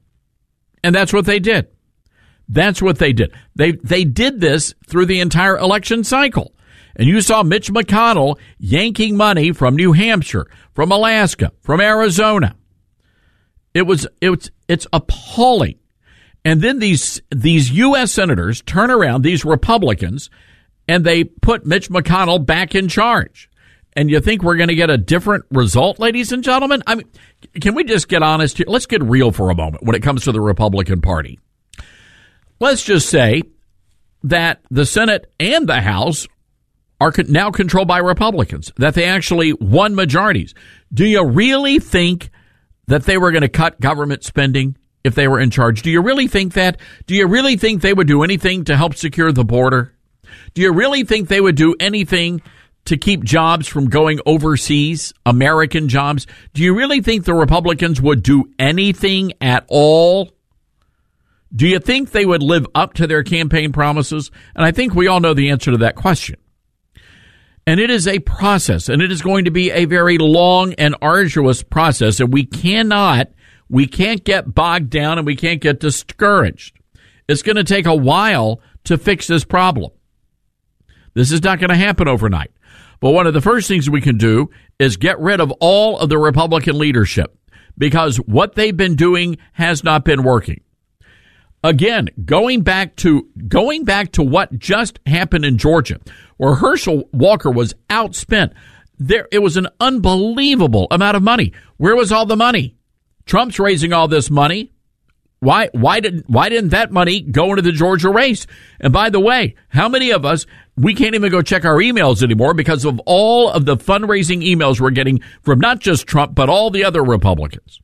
And 0.85 0.95
that's 0.95 1.13
what 1.13 1.27
they 1.27 1.41
did. 1.41 1.67
That's 2.49 2.81
what 2.81 2.99
they 2.99 3.13
did. 3.13 3.33
They, 3.55 3.73
they 3.73 4.05
did 4.05 4.41
this 4.41 4.75
through 4.89 5.07
the 5.07 5.21
entire 5.21 5.59
election 5.59 6.05
cycle. 6.05 6.55
And 6.97 7.09
you 7.09 7.21
saw 7.21 7.43
Mitch 7.43 7.73
McConnell 7.73 8.39
yanking 8.59 9.17
money 9.17 9.53
from 9.53 9.77
New 9.77 9.93
Hampshire, 9.93 10.47
from 10.75 10.93
Alaska, 10.93 11.53
from 11.61 11.81
Arizona. 11.81 12.57
It 13.75 13.83
was 13.83 14.07
it's 14.21 14.51
it's 14.69 14.87
appalling. 14.93 15.79
And 16.45 16.63
then 16.63 16.79
these 16.79 17.21
these 17.31 17.71
U.S. 17.73 18.13
senators 18.13 18.63
turn 18.63 18.91
around, 18.91 19.23
these 19.23 19.45
Republicans, 19.45 20.31
and 20.89 21.05
they 21.05 21.25
put 21.25 21.67
Mitch 21.67 21.89
McConnell 21.91 22.45
back 22.45 22.75
in 22.75 22.89
charge. 22.89 23.49
And 23.95 24.09
you 24.09 24.21
think 24.21 24.43
we're 24.43 24.57
going 24.57 24.69
to 24.69 24.75
get 24.75 24.89
a 24.89 24.97
different 24.97 25.45
result, 25.51 25.99
ladies 25.99 26.31
and 26.33 26.45
gentlemen? 26.45 26.83
I 26.87 26.95
mean, 26.95 27.09
can 27.61 27.75
we 27.75 27.85
just 27.85 28.09
get 28.09 28.23
honest 28.23 28.57
here? 28.57 28.67
Let's 28.69 28.87
get 28.87 29.03
real 29.03 29.33
for 29.33 29.51
a 29.51 29.55
moment 29.55 29.85
when 29.85 29.97
it 29.97 30.03
comes 30.03 30.25
to 30.25 30.33
the 30.33 30.41
Republican 30.41 31.01
Party. 31.01 31.41
Let's 32.61 32.85
just 32.85 33.09
say 33.09 33.43
that 34.25 34.61
the 34.71 34.87
Senate 34.87 35.33
and 35.41 35.69
the 35.69 35.81
House 35.81 36.29
are 37.01 37.13
now 37.29 37.51
controlled 37.51 37.89
by 37.89 37.99
Republicans, 37.99 38.73
that 38.77 38.95
they 38.95 39.05
actually 39.05 39.55
won 39.55 39.95
majorities. 39.95 40.55
Do 40.93 41.07
you 41.07 41.25
really 41.25 41.79
think 41.79 42.31
that 42.89 43.05
they 43.05 43.17
were 43.17 43.31
going 43.31 43.43
to 43.43 43.49
cut 43.49 43.81
government 43.81 44.25
spending 44.25 44.77
if 45.03 45.15
they 45.15 45.29
were 45.29 45.41
in 45.41 45.51
charge? 45.51 45.83
Do 45.83 45.91
you 45.91 46.03
really 46.03 46.29
think 46.29 46.55
that? 46.55 46.79
Do 47.07 47.15
you 47.15 47.27
really 47.27 47.57
think 47.57 47.81
they 47.81 47.95
would 47.95 48.07
do 48.07 48.23
anything 48.23 48.65
to 48.65 48.77
help 48.77 48.95
secure 48.95 49.33
the 49.33 49.45
border? 49.45 49.95
Do 50.55 50.63
you 50.63 50.73
really 50.73 51.05
think 51.05 51.29
they 51.29 51.41
would 51.41 51.57
do 51.57 51.75
anything 51.81 52.43
to 52.85 52.97
keep 52.97 53.25
jobs 53.25 53.67
from 53.67 53.89
going 53.89 54.21
overseas, 54.27 55.13
American 55.25 55.89
jobs? 55.89 56.27
Do 56.55 56.63
you 56.63 56.75
really 56.75 57.01
think 57.01 57.25
the 57.25 57.35
Republicans 57.35 58.01
would 58.01 58.23
do 58.23 58.45
anything 58.59 59.33
at 59.41 59.65
all? 59.69 60.31
Do 61.55 61.67
you 61.67 61.79
think 61.79 62.11
they 62.11 62.27
would 62.27 62.43
live 62.43 62.67
up 62.75 62.95
to 62.95 63.07
their 63.07 63.23
campaign 63.23 63.73
promises? 63.73 64.31
And 64.55 64.65
I 64.65 64.71
think 64.71 64.95
we 64.95 65.09
all 65.09 65.21
know 65.21 65.35
the 65.35 65.51
answer 65.51 65.71
to 65.73 65.79
that 65.79 65.97
question. 65.97 66.37
And 67.67 67.79
it 67.79 67.91
is 67.91 68.09
a 68.09 68.19
process, 68.21 68.89
and 68.89 69.03
it 69.03 69.13
is 69.13 69.23
going 69.23 69.45
to 69.45 69.51
be 69.51 69.71
a 69.71 69.85
very 69.85 70.19
long 70.19 70.73
and 70.75 70.97
arduous 71.03 71.63
process, 71.63 72.19
and 72.19 72.33
we 72.33 72.45
cannot, 72.45 73.29
we 73.69 73.87
can't 73.87 74.25
get 74.25 74.55
bogged 74.55 74.91
down 74.91 75.19
and 75.19 75.27
we 75.27 75.37
can't 75.37 75.61
get 75.61 75.79
discouraged. 75.79 76.77
It's 77.29 77.43
going 77.43 77.57
to 77.57 77.65
take 77.65 77.87
a 77.87 77.95
while 77.95 78.61
to 78.85 78.99
fix 78.99 79.27
this 79.27 79.45
problem. 79.45 79.93
This 81.15 81.33
is 81.33 81.43
not 81.43 81.61
going 81.61 81.71
to 81.71 81.77
happen 81.77 82.09
overnight. 82.09 82.51
But 83.01 83.13
one 83.13 83.27
of 83.27 83.35
the 83.35 83.41
first 83.41 83.67
things 83.69 83.89
we 83.89 84.01
can 84.01 84.19
do 84.19 84.51
is 84.79 84.97
get 84.97 85.19
rid 85.19 85.41
of 85.41 85.51
all 85.61 85.99
of 85.99 86.09
the 86.09 86.19
Republican 86.19 86.79
leadership 86.79 87.37
because 87.79 88.19
what 88.19 88.55
they've 88.55 88.77
been 88.77 88.95
doing 88.95 89.39
has 89.53 89.83
not 89.83 90.05
been 90.05 90.23
working. 90.23 90.61
Again, 91.63 92.09
going 92.25 92.63
back 92.63 92.97
to 92.97 93.29
going 93.49 93.85
back 93.85 94.13
to 94.13 94.23
what 94.23 94.59
just 94.59 94.99
happened 95.07 95.45
in 95.45 95.59
Georgia, 95.59 95.99
where 96.41 96.55
Herschel 96.55 97.07
Walker 97.13 97.51
was 97.51 97.75
outspent. 97.91 98.55
There 98.99 99.29
it 99.31 99.41
was 99.41 99.59
an 99.59 99.69
unbelievable 99.79 100.87
amount 100.91 101.19
of 101.19 101.23
money. 101.23 101.53
Where 101.77 101.95
was 101.95 102.11
all 102.11 102.25
the 102.25 102.35
money? 102.35 102.77
Trump's 103.27 103.59
raising 103.59 103.93
all 103.93 104.09
this 104.09 104.31
money. 104.31 104.73
Why 105.41 105.69
why 105.73 106.01
didn't 106.01 106.31
why 106.31 106.49
didn't 106.49 106.71
that 106.71 106.93
money 106.93 107.21
go 107.21 107.51
into 107.51 107.61
the 107.61 107.73
Georgia 107.73 108.09
race? 108.09 108.47
And 108.81 108.91
by 108.91 109.11
the 109.11 109.21
way, 109.21 109.55
how 109.69 109.91
many 109.91 110.13
of 110.13 110.25
us 110.25 110.47
we 110.79 110.95
can't 110.95 111.15
even 111.15 111.31
go 111.31 111.43
check 111.43 111.67
our 111.67 111.77
emails 111.77 112.23
anymore 112.23 112.55
because 112.55 112.87
of 112.87 112.99
all 113.05 113.51
of 113.51 113.67
the 113.67 113.77
fundraising 113.77 114.43
emails 114.43 114.81
we're 114.81 114.93
getting 114.93 115.21
from 115.43 115.61
not 115.61 115.79
just 115.79 116.07
Trump 116.07 116.35
but 116.35 116.49
all 116.49 116.71
the 116.71 116.85
other 116.85 117.05
Republicans. 117.05 117.81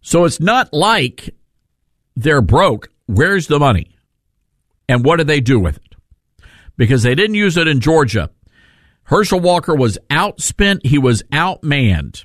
So 0.00 0.26
it's 0.26 0.38
not 0.38 0.72
like 0.72 1.34
they're 2.14 2.40
broke. 2.40 2.92
Where's 3.06 3.48
the 3.48 3.58
money? 3.58 3.96
And 4.88 5.04
what 5.04 5.16
do 5.16 5.24
they 5.24 5.40
do 5.40 5.58
with 5.58 5.78
it? 5.78 5.91
Because 6.82 7.04
they 7.04 7.14
didn't 7.14 7.36
use 7.36 7.56
it 7.56 7.68
in 7.68 7.78
Georgia. 7.78 8.28
Herschel 9.04 9.38
Walker 9.38 9.72
was 9.72 10.00
outspent, 10.10 10.84
he 10.84 10.98
was 10.98 11.22
outmanned. 11.32 12.24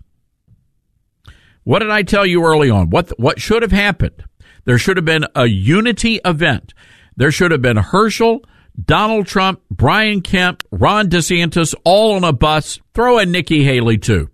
What 1.63 1.77
did 1.77 1.91
I 1.91 2.01
tell 2.01 2.25
you 2.25 2.43
early 2.43 2.67
on? 2.71 2.89
What 2.89 3.11
what 3.19 3.39
should 3.39 3.61
have 3.61 3.71
happened? 3.71 4.23
There 4.65 4.79
should 4.79 4.97
have 4.97 5.05
been 5.05 5.27
a 5.35 5.45
unity 5.45 6.19
event. 6.25 6.73
There 7.15 7.31
should 7.31 7.51
have 7.51 7.61
been 7.61 7.77
Herschel, 7.77 8.43
Donald 8.83 9.27
Trump, 9.27 9.61
Brian 9.69 10.21
Kemp, 10.21 10.63
Ron 10.71 11.07
DeSantis, 11.07 11.75
all 11.83 12.13
on 12.15 12.23
a 12.23 12.33
bus. 12.33 12.79
Throw 12.95 13.19
in 13.19 13.31
Nikki 13.31 13.63
Haley 13.63 13.99
too. 13.99 14.31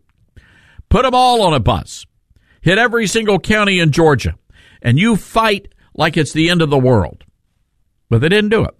Put 0.87 1.01
them 1.03 1.13
all 1.13 1.41
on 1.41 1.53
a 1.53 1.59
bus. 1.59 2.05
Hit 2.61 2.77
every 2.77 3.07
single 3.07 3.39
county 3.39 3.77
in 3.77 3.91
Georgia, 3.91 4.35
and 4.81 4.97
you 4.97 5.17
fight 5.17 5.67
like 5.93 6.15
it's 6.15 6.31
the 6.31 6.49
end 6.49 6.61
of 6.61 6.69
the 6.69 6.79
world. 6.79 7.25
But 8.09 8.21
they 8.21 8.29
didn't 8.29 8.51
do 8.51 8.63
it 8.63 8.77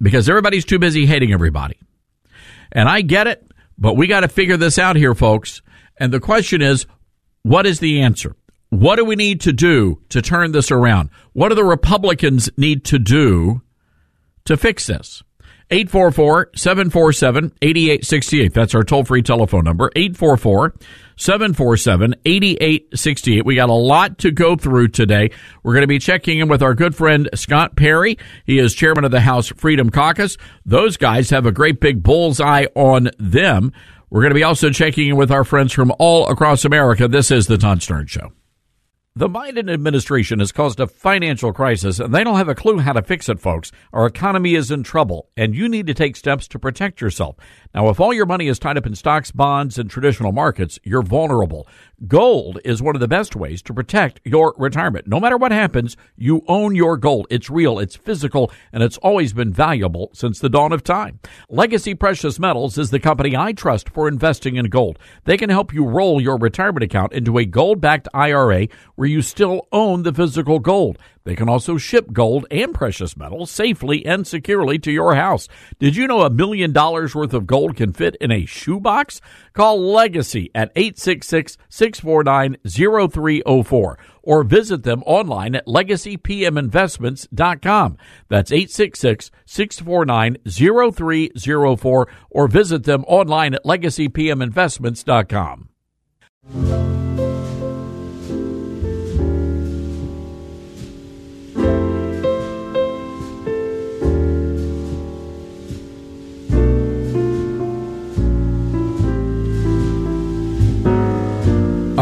because 0.00 0.28
everybody's 0.28 0.64
too 0.64 0.78
busy 0.78 1.06
hating 1.06 1.32
everybody. 1.32 1.78
And 2.72 2.88
I 2.88 3.02
get 3.02 3.26
it, 3.26 3.50
but 3.78 3.96
we 3.96 4.06
got 4.06 4.20
to 4.20 4.28
figure 4.28 4.56
this 4.56 4.78
out 4.78 4.96
here, 4.96 5.14
folks. 5.14 5.62
And 5.96 6.12
the 6.12 6.20
question 6.20 6.62
is, 6.62 6.86
what 7.42 7.66
is 7.66 7.78
the 7.78 8.00
answer? 8.00 8.34
What 8.70 8.96
do 8.96 9.04
we 9.04 9.14
need 9.14 9.40
to 9.42 9.52
do 9.52 10.00
to 10.08 10.20
turn 10.20 10.52
this 10.52 10.70
around? 10.70 11.10
What 11.32 11.50
do 11.50 11.54
the 11.54 11.64
Republicans 11.64 12.50
need 12.56 12.84
to 12.86 12.98
do 12.98 13.62
to 14.46 14.56
fix 14.56 14.86
this? 14.86 15.22
844 15.74 16.50
747 16.54 17.52
8868. 17.60 18.54
That's 18.54 18.76
our 18.76 18.84
toll 18.84 19.02
free 19.02 19.22
telephone 19.22 19.64
number. 19.64 19.90
844 19.96 20.72
747 21.16 22.14
8868. 22.24 23.44
We 23.44 23.56
got 23.56 23.70
a 23.70 23.74
lot 23.74 24.18
to 24.18 24.30
go 24.30 24.54
through 24.54 24.88
today. 24.88 25.32
We're 25.64 25.72
going 25.72 25.82
to 25.82 25.88
be 25.88 25.98
checking 25.98 26.38
in 26.38 26.46
with 26.46 26.62
our 26.62 26.74
good 26.74 26.94
friend 26.94 27.28
Scott 27.34 27.74
Perry. 27.74 28.18
He 28.46 28.60
is 28.60 28.72
chairman 28.72 29.04
of 29.04 29.10
the 29.10 29.20
House 29.20 29.48
Freedom 29.48 29.90
Caucus. 29.90 30.36
Those 30.64 30.96
guys 30.96 31.30
have 31.30 31.44
a 31.44 31.50
great 31.50 31.80
big 31.80 32.04
bullseye 32.04 32.66
on 32.76 33.10
them. 33.18 33.72
We're 34.10 34.22
going 34.22 34.30
to 34.30 34.36
be 34.36 34.44
also 34.44 34.70
checking 34.70 35.08
in 35.08 35.16
with 35.16 35.32
our 35.32 35.42
friends 35.42 35.72
from 35.72 35.92
all 35.98 36.28
across 36.28 36.64
America. 36.64 37.08
This 37.08 37.32
is 37.32 37.48
the 37.48 37.58
Todd 37.58 37.80
Starnes 37.80 38.10
Show. 38.10 38.30
The 39.16 39.28
Biden 39.28 39.72
administration 39.72 40.40
has 40.40 40.50
caused 40.50 40.80
a 40.80 40.88
financial 40.88 41.52
crisis, 41.52 42.00
and 42.00 42.12
they 42.12 42.24
don't 42.24 42.34
have 42.34 42.48
a 42.48 42.54
clue 42.56 42.78
how 42.78 42.94
to 42.94 43.02
fix 43.04 43.28
it, 43.28 43.38
folks. 43.38 43.70
Our 43.92 44.06
economy 44.06 44.56
is 44.56 44.72
in 44.72 44.82
trouble, 44.82 45.28
and 45.36 45.54
you 45.54 45.68
need 45.68 45.86
to 45.86 45.94
take 45.94 46.16
steps 46.16 46.48
to 46.48 46.58
protect 46.58 47.00
yourself. 47.00 47.36
Now, 47.74 47.88
if 47.88 47.98
all 47.98 48.14
your 48.14 48.24
money 48.24 48.46
is 48.46 48.60
tied 48.60 48.78
up 48.78 48.86
in 48.86 48.94
stocks, 48.94 49.32
bonds, 49.32 49.78
and 49.78 49.90
traditional 49.90 50.30
markets, 50.30 50.78
you're 50.84 51.02
vulnerable. 51.02 51.66
Gold 52.06 52.60
is 52.64 52.80
one 52.80 52.94
of 52.94 53.00
the 53.00 53.08
best 53.08 53.34
ways 53.34 53.62
to 53.62 53.74
protect 53.74 54.20
your 54.24 54.54
retirement. 54.56 55.08
No 55.08 55.18
matter 55.18 55.36
what 55.36 55.50
happens, 55.50 55.96
you 56.16 56.44
own 56.46 56.76
your 56.76 56.96
gold. 56.96 57.26
It's 57.30 57.50
real, 57.50 57.80
it's 57.80 57.96
physical, 57.96 58.52
and 58.72 58.84
it's 58.84 58.98
always 58.98 59.32
been 59.32 59.52
valuable 59.52 60.10
since 60.12 60.38
the 60.38 60.48
dawn 60.48 60.72
of 60.72 60.84
time. 60.84 61.18
Legacy 61.48 61.94
Precious 61.94 62.38
Metals 62.38 62.78
is 62.78 62.90
the 62.90 63.00
company 63.00 63.36
I 63.36 63.52
trust 63.52 63.90
for 63.90 64.06
investing 64.06 64.54
in 64.54 64.66
gold. 64.66 64.96
They 65.24 65.36
can 65.36 65.50
help 65.50 65.74
you 65.74 65.84
roll 65.84 66.20
your 66.20 66.38
retirement 66.38 66.84
account 66.84 67.12
into 67.12 67.38
a 67.38 67.44
gold 67.44 67.80
backed 67.80 68.06
IRA 68.14 68.68
where 68.94 69.08
you 69.08 69.20
still 69.20 69.66
own 69.72 70.04
the 70.04 70.14
physical 70.14 70.60
gold. 70.60 70.96
They 71.24 71.34
can 71.34 71.48
also 71.48 71.78
ship 71.78 72.12
gold 72.12 72.44
and 72.50 72.74
precious 72.74 73.16
metals 73.16 73.50
safely 73.50 74.04
and 74.04 74.26
securely 74.26 74.78
to 74.80 74.92
your 74.92 75.14
house. 75.14 75.48
Did 75.78 75.96
you 75.96 76.06
know 76.06 76.20
a 76.20 76.28
million 76.28 76.70
dollars 76.72 77.14
worth 77.14 77.32
of 77.32 77.46
gold 77.46 77.76
can 77.76 77.94
fit 77.94 78.14
in 78.20 78.30
a 78.30 78.44
shoebox? 78.44 79.22
Call 79.54 79.80
Legacy 79.80 80.50
at 80.54 80.70
866 80.76 81.56
649 81.68 82.58
0304 82.68 83.98
or 84.22 84.44
visit 84.44 84.82
them 84.82 85.02
online 85.06 85.54
at 85.54 85.66
legacypminvestments.com. 85.66 87.96
That's 88.28 88.52
866 88.52 89.30
649 89.46 90.36
0304 90.44 92.08
or 92.30 92.48
visit 92.48 92.84
them 92.84 93.02
online 93.06 93.54
at 93.54 93.64
legacypminvestments.com. 93.64 95.68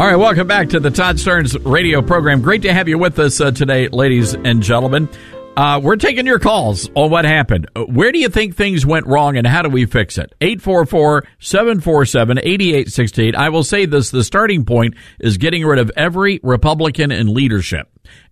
All 0.03 0.09
right, 0.09 0.17
welcome 0.17 0.47
back 0.47 0.67
to 0.71 0.81
the 0.81 0.91
Todd 0.91 1.15
Starnes 1.15 1.57
radio 1.63 2.01
program. 2.01 2.41
Great 2.41 2.63
to 2.63 2.73
have 2.73 2.89
you 2.89 2.97
with 2.97 3.17
us 3.19 3.39
uh, 3.39 3.51
today, 3.51 3.87
ladies 3.87 4.33
and 4.33 4.61
gentlemen. 4.61 5.07
Uh, 5.55 5.79
we're 5.81 5.95
taking 5.95 6.25
your 6.25 6.39
calls 6.39 6.89
on 6.93 7.09
what 7.09 7.23
happened. 7.23 7.69
Uh, 7.73 7.83
where 7.83 8.11
do 8.11 8.19
you 8.19 8.27
think 8.27 8.53
things 8.53 8.85
went 8.85 9.07
wrong 9.07 9.37
and 9.37 9.47
how 9.47 9.61
do 9.61 9.69
we 9.69 9.85
fix 9.85 10.17
it? 10.17 10.35
844 10.41 11.23
747 11.39 12.37
8868. 12.39 13.33
I 13.33 13.47
will 13.47 13.63
say 13.63 13.85
this 13.85 14.11
the 14.11 14.25
starting 14.25 14.65
point 14.65 14.95
is 15.21 15.37
getting 15.37 15.65
rid 15.65 15.79
of 15.79 15.89
every 15.95 16.41
Republican 16.43 17.09
in 17.13 17.33
leadership 17.33 17.87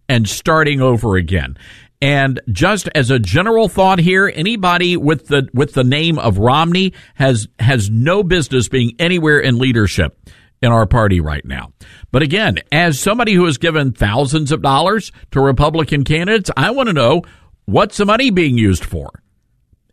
and 0.09 0.27
starting 0.27 0.81
over 0.81 1.15
again. 1.15 1.57
And 2.01 2.41
just 2.51 2.89
as 2.95 3.11
a 3.11 3.19
general 3.19 3.69
thought 3.69 3.99
here, 3.99 4.29
anybody 4.35 4.97
with 4.97 5.27
the 5.27 5.47
with 5.53 5.73
the 5.73 5.85
name 5.85 6.19
of 6.19 6.37
Romney 6.37 6.91
has 7.13 7.47
has 7.59 7.89
no 7.89 8.23
business 8.23 8.67
being 8.67 8.93
anywhere 8.99 9.39
in 9.39 9.57
leadership 9.57 10.17
in 10.61 10.71
our 10.71 10.85
party 10.85 11.19
right 11.19 11.45
now. 11.45 11.73
But 12.11 12.21
again, 12.21 12.59
as 12.71 12.99
somebody 12.99 13.33
who 13.33 13.45
has 13.45 13.57
given 13.57 13.93
thousands 13.93 14.51
of 14.51 14.61
dollars 14.61 15.11
to 15.31 15.41
Republican 15.41 16.03
candidates, 16.03 16.51
I 16.55 16.69
want 16.71 16.87
to 16.87 16.93
know 16.93 17.23
what's 17.65 17.97
the 17.97 18.05
money 18.05 18.29
being 18.29 18.57
used 18.57 18.85
for? 18.85 19.09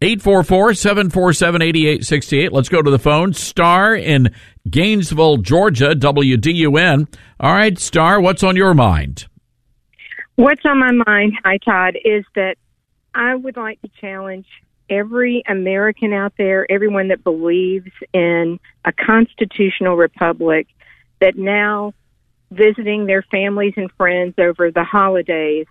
844-747-8868. 0.01 2.53
Let's 2.53 2.69
go 2.69 2.83
to 2.83 2.91
the 2.91 2.99
phone. 2.99 3.33
Star 3.33 3.97
in 3.97 4.29
Gainesville, 4.71 5.39
Georgia, 5.39 5.95
WDUN. 5.95 7.09
All 7.41 7.53
right, 7.53 7.79
Star, 7.79 8.21
what's 8.21 8.43
on 8.43 8.55
your 8.55 8.75
mind? 8.75 9.27
What's 10.37 10.61
on 10.65 10.79
my 10.79 10.93
mind, 10.93 11.33
hi 11.45 11.59
Todd, 11.65 11.97
is 12.05 12.25
that 12.37 12.57
I 13.13 13.35
would 13.35 13.57
like 13.57 13.83
to 13.83 13.89
challenge 14.01 14.47
every 14.91 15.43
American 15.47 16.13
out 16.13 16.33
there, 16.39 16.71
everyone 16.71 17.09
that 17.09 17.25
believes 17.25 17.91
in 18.13 18.59
a 18.85 18.93
constitutional 18.93 19.97
republic, 19.97 20.67
that 21.21 21.37
now 21.37 21.93
visiting 22.51 23.07
their 23.07 23.23
families 23.23 23.75
and 23.77 23.91
friends 23.93 24.35
over 24.39 24.71
the 24.71 24.85
holidays, 24.85 25.67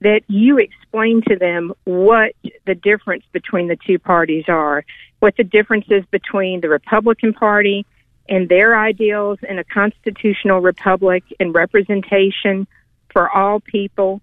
that 0.00 0.22
you 0.28 0.58
explain 0.58 1.22
to 1.28 1.36
them 1.36 1.72
what 1.84 2.34
the 2.66 2.74
difference 2.74 3.24
between 3.32 3.68
the 3.68 3.76
two 3.76 3.98
parties 3.98 4.44
are, 4.48 4.84
what 5.20 5.36
the 5.36 5.44
difference 5.44 5.86
is 5.88 6.04
between 6.10 6.60
the 6.60 6.68
Republican 6.68 7.32
Party 7.32 7.84
and 8.28 8.48
their 8.48 8.78
ideals 8.78 9.38
in 9.48 9.58
a 9.58 9.64
constitutional 9.64 10.60
republic 10.60 11.24
and 11.38 11.54
representation 11.54 12.66
for 13.12 13.28
all 13.28 13.60
people, 13.60 14.20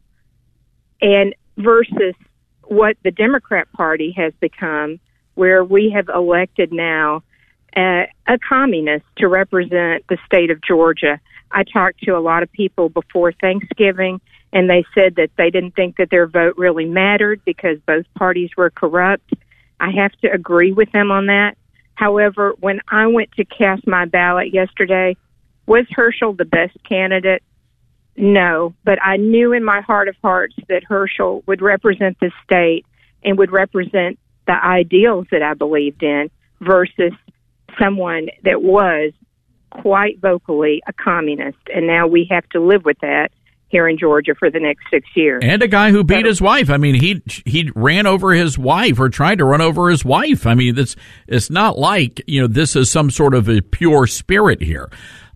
and 1.01 1.35
versus 1.57 2.15
what 2.69 2.97
the 3.03 3.11
Democrat 3.11 3.71
Party 3.71 4.13
has 4.17 4.33
become, 4.39 4.99
where 5.35 5.63
we 5.63 5.91
have 5.95 6.09
elected 6.09 6.71
now 6.71 7.23
uh, 7.75 8.05
a 8.27 8.37
communist 8.47 9.05
to 9.17 9.27
represent 9.27 10.03
the 10.09 10.17
state 10.25 10.51
of 10.51 10.61
Georgia. 10.61 11.19
I 11.51 11.63
talked 11.63 12.01
to 12.03 12.17
a 12.17 12.19
lot 12.19 12.43
of 12.43 12.51
people 12.51 12.89
before 12.89 13.31
Thanksgiving, 13.31 14.19
and 14.51 14.69
they 14.69 14.85
said 14.95 15.15
that 15.15 15.29
they 15.37 15.49
didn't 15.49 15.75
think 15.75 15.97
that 15.97 16.09
their 16.09 16.27
vote 16.27 16.55
really 16.57 16.85
mattered 16.85 17.41
because 17.45 17.77
both 17.85 18.05
parties 18.15 18.49
were 18.57 18.69
corrupt. 18.69 19.33
I 19.79 19.91
have 19.91 20.11
to 20.23 20.31
agree 20.31 20.73
with 20.73 20.91
them 20.91 21.11
on 21.11 21.27
that. 21.27 21.55
However, 21.95 22.53
when 22.59 22.81
I 22.89 23.07
went 23.07 23.31
to 23.33 23.45
cast 23.45 23.87
my 23.87 24.05
ballot 24.05 24.53
yesterday, 24.53 25.15
was 25.65 25.85
Herschel 25.91 26.33
the 26.33 26.45
best 26.45 26.77
candidate? 26.87 27.43
No, 28.17 28.73
but 28.83 28.97
I 29.01 29.17
knew 29.17 29.53
in 29.53 29.63
my 29.63 29.81
heart 29.81 30.07
of 30.07 30.15
hearts 30.23 30.55
that 30.69 30.83
Herschel 30.83 31.43
would 31.45 31.61
represent 31.61 32.17
the 32.19 32.31
state 32.43 32.85
and 33.23 33.37
would 33.37 33.51
represent 33.51 34.17
the 34.47 34.53
ideals 34.53 35.27
that 35.31 35.43
I 35.43 35.53
believed 35.53 36.01
in 36.01 36.31
versus 36.59 37.13
someone 37.79 38.29
that 38.43 38.63
was 38.63 39.13
quite 39.69 40.19
vocally 40.19 40.81
a 40.87 40.93
communist. 40.93 41.59
And 41.73 41.85
now 41.85 42.07
we 42.07 42.27
have 42.31 42.47
to 42.49 42.59
live 42.59 42.85
with 42.85 42.97
that 43.01 43.29
here 43.69 43.87
in 43.87 43.97
Georgia 43.97 44.33
for 44.33 44.49
the 44.49 44.59
next 44.59 44.85
six 44.89 45.07
years. 45.15 45.43
And 45.45 45.61
a 45.61 45.67
guy 45.67 45.91
who 45.91 46.03
beat 46.03 46.25
his 46.25 46.41
wife. 46.41 46.69
I 46.69 46.77
mean, 46.77 46.95
he 46.95 47.21
he 47.45 47.71
ran 47.75 48.07
over 48.07 48.33
his 48.33 48.57
wife 48.57 48.99
or 48.99 49.09
tried 49.09 49.39
to 49.39 49.45
run 49.45 49.61
over 49.61 49.89
his 49.89 50.05
wife. 50.05 50.47
I 50.47 50.55
mean, 50.55 50.79
it's 50.79 50.95
it's 51.27 51.49
not 51.49 51.77
like 51.77 52.23
you 52.25 52.41
know 52.41 52.47
this 52.47 52.75
is 52.75 52.89
some 52.89 53.11
sort 53.11 53.33
of 53.33 53.49
a 53.49 53.61
pure 53.61 54.07
spirit 54.07 54.61
here. 54.61 54.89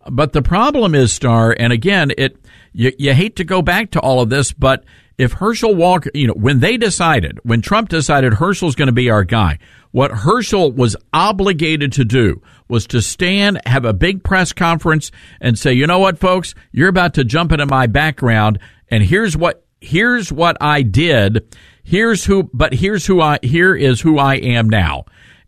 But 0.09 0.33
the 0.33 0.41
problem 0.41 0.95
is, 0.95 1.13
Star, 1.13 1.55
and 1.59 1.71
again, 1.71 2.11
it 2.17 2.37
you, 2.73 2.91
you 2.97 3.13
hate 3.13 3.35
to 3.37 3.43
go 3.43 3.61
back 3.61 3.91
to 3.91 3.99
all 3.99 4.21
of 4.21 4.29
this, 4.29 4.51
but 4.51 4.83
if 5.17 5.33
Herschel 5.33 5.75
Walker, 5.75 6.09
you 6.13 6.27
know, 6.27 6.33
when 6.33 6.59
they 6.61 6.77
decided, 6.77 7.39
when 7.43 7.61
Trump 7.61 7.89
decided 7.89 8.33
Herschel's 8.33 8.75
going 8.75 8.87
to 8.87 8.93
be 8.93 9.09
our 9.09 9.23
guy, 9.23 9.59
what 9.91 10.11
Herschel 10.11 10.71
was 10.71 10.95
obligated 11.13 11.91
to 11.93 12.05
do 12.05 12.41
was 12.67 12.87
to 12.87 13.01
stand, 13.01 13.61
have 13.65 13.85
a 13.85 13.93
big 13.93 14.23
press 14.23 14.53
conference 14.53 15.11
and 15.39 15.59
say, 15.59 15.73
you 15.73 15.85
know 15.85 15.99
what, 15.99 16.17
folks, 16.17 16.55
you're 16.71 16.87
about 16.87 17.13
to 17.15 17.23
jump 17.23 17.51
into 17.51 17.65
my 17.65 17.87
background 17.87 18.57
and 18.89 19.03
here's 19.03 19.37
what, 19.37 19.65
here's 19.79 20.31
what 20.31 20.57
I 20.61 20.81
did. 20.81 21.55
Here's 21.83 22.25
who, 22.25 22.49
but 22.53 22.73
here's 22.73 23.05
who 23.05 23.21
I, 23.21 23.39
here 23.43 23.75
is 23.75 24.01
who 24.01 24.17
I 24.17 24.35
am 24.35 24.69
now. 24.69 25.05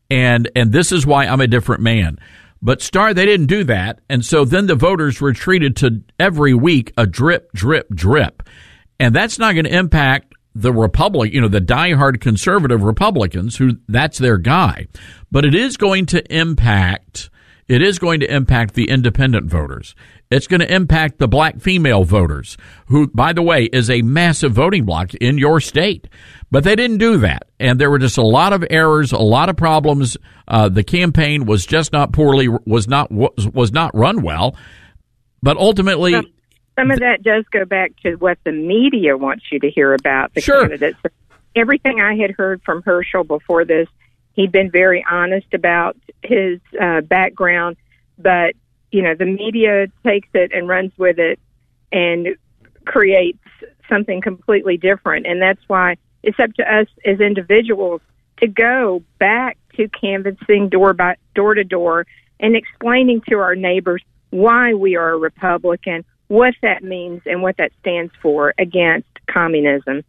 And, 0.10 0.51
and 0.56 0.72
this 0.72 0.92
is 0.92 1.06
why 1.06 1.25
I'm 1.25 1.42
a 1.42 1.48
different 1.48 1.82
man. 1.82 2.20
But 2.65 2.82
Star, 2.82 3.13
they 3.13 3.25
didn't 3.25 3.48
do 3.48 3.65
that. 3.65 4.00
And 4.10 4.24
so 4.24 4.46
then 4.46 4.67
the 4.67 4.75
voters 4.75 5.20
were 5.20 5.34
treated 5.34 5.75
to 5.77 6.01
every 6.17 6.53
week 6.53 6.93
a 6.98 7.05
drip, 7.05 7.51
drip, 7.51 7.89
drip. 7.93 8.41
And 9.01 9.13
that's 9.13 9.38
not 9.38 9.51
going 9.51 9.65
to 9.65 9.77
impact 9.77 10.34
the 10.55 10.72
Republic, 10.72 11.34
you 11.34 11.41
know, 11.41 11.50
the 11.50 11.60
diehard 11.60 12.22
conservative 12.22 12.84
Republicans 12.84 13.58
who 13.58 13.73
that's 13.89 14.17
their 14.17 14.38
guy. 14.38 14.88
But 15.30 15.43
it 15.43 15.54
is 15.54 15.76
going 15.76 16.06
to 16.08 16.23
impact, 16.34 17.30
it 17.67 17.82
is 17.82 17.99
going 17.99 18.21
to 18.21 18.34
impact 18.34 18.76
the 18.76 18.89
independent 18.89 19.47
voters. 19.47 19.93
It's 20.34 20.48
going 20.48 20.62
to 20.62 20.74
impact 20.74 21.19
the 21.19 21.28
black 21.28 21.62
female 21.62 22.04
voters, 22.04 22.58
who, 22.88 23.08
by 23.08 23.34
the 23.34 23.41
way, 23.41 23.65
is 23.65 23.89
a 23.89 24.02
massive 24.02 24.54
voting 24.54 24.84
bloc 24.84 25.13
in 25.13 25.38
your 25.38 25.60
state. 25.60 26.08
But 26.50 26.63
they 26.63 26.76
didn't 26.76 26.98
do 26.98 27.17
that. 27.19 27.43
And 27.60 27.80
there 27.80 27.89
were 27.89 28.00
just 28.00 28.17
a 28.17 28.24
lot 28.24 28.52
of 28.52 28.65
errors, 28.69 29.12
a 29.12 29.17
lot 29.17 29.50
of 29.50 29.58
problems. 29.58 30.17
Uh, 30.48 30.69
the 30.69 30.84
campaign 30.84 31.46
was 31.46 31.65
just 31.65 31.93
not 31.93 32.13
poorly, 32.13 32.48
was 32.65 32.88
not, 32.88 33.12
was, 33.12 33.48
was 33.54 33.72
not 33.72 33.96
run 33.96 34.22
well. 34.22 34.56
But 35.41 35.58
ultimately, 35.58 36.13
some 36.76 36.89
of 36.89 37.00
that 37.00 37.22
does 37.22 37.46
go 37.52 37.65
back 37.65 37.91
to 38.04 38.15
what 38.15 38.38
the 38.43 38.52
media 38.52 39.15
wants 39.17 39.46
you 39.52 39.60
to 39.60 39.69
hear 39.69 39.93
about 39.93 40.34
the 40.34 40.41
sure. 40.41 40.62
candidates. 40.62 40.98
Everything 41.56 42.02
I 42.02 42.15
had 42.15 42.32
heard 42.32 42.62
from 42.63 42.82
Herschel 42.82 43.24
before 43.24 43.65
this, 43.65 43.88
he'd 44.34 44.52
been 44.52 44.72
very 44.72 45.06
honest 45.08 45.54
about 45.54 45.96
his 46.24 46.60
uh, 46.82 47.02
background, 47.02 47.78
but 48.17 48.56
you 48.93 49.01
know 49.01 49.15
the 49.15 49.25
media 49.25 49.88
takes 50.06 50.29
it 50.34 50.51
and 50.53 50.67
runs 50.69 50.91
with 50.97 51.17
it 51.19 51.39
and 51.91 52.36
creates 52.86 53.39
something 53.89 54.21
completely 54.21 54.77
different, 54.77 55.25
and 55.25 55.41
that's 55.41 55.62
why 55.67 55.97
it's 56.21 56.39
up 56.39 56.53
to 56.53 56.63
us 56.63 56.88
as 57.06 57.19
individuals 57.19 58.01
to 58.38 58.47
go 58.47 59.03
back 59.19 59.58
to 59.75 59.89
canvassing 59.89 60.69
door 60.69 60.93
by 60.93 61.15
door 61.36 61.56
to 61.56 61.63
door 61.63 62.06
and 62.39 62.56
explaining 62.56 63.21
to 63.29 63.39
our 63.39 63.56
neighbors 63.56 64.03
why 64.29 64.73
we 64.73 64.95
are 64.95 65.12
a 65.12 65.17
Republican, 65.17 66.06
what 66.27 66.53
that 66.62 66.84
means 66.84 67.21
and 67.25 67.41
what 67.41 67.58
that 67.58 67.71
stands 67.79 68.13
for 68.21 68.53
against 68.58 69.08
communism. 69.27 70.03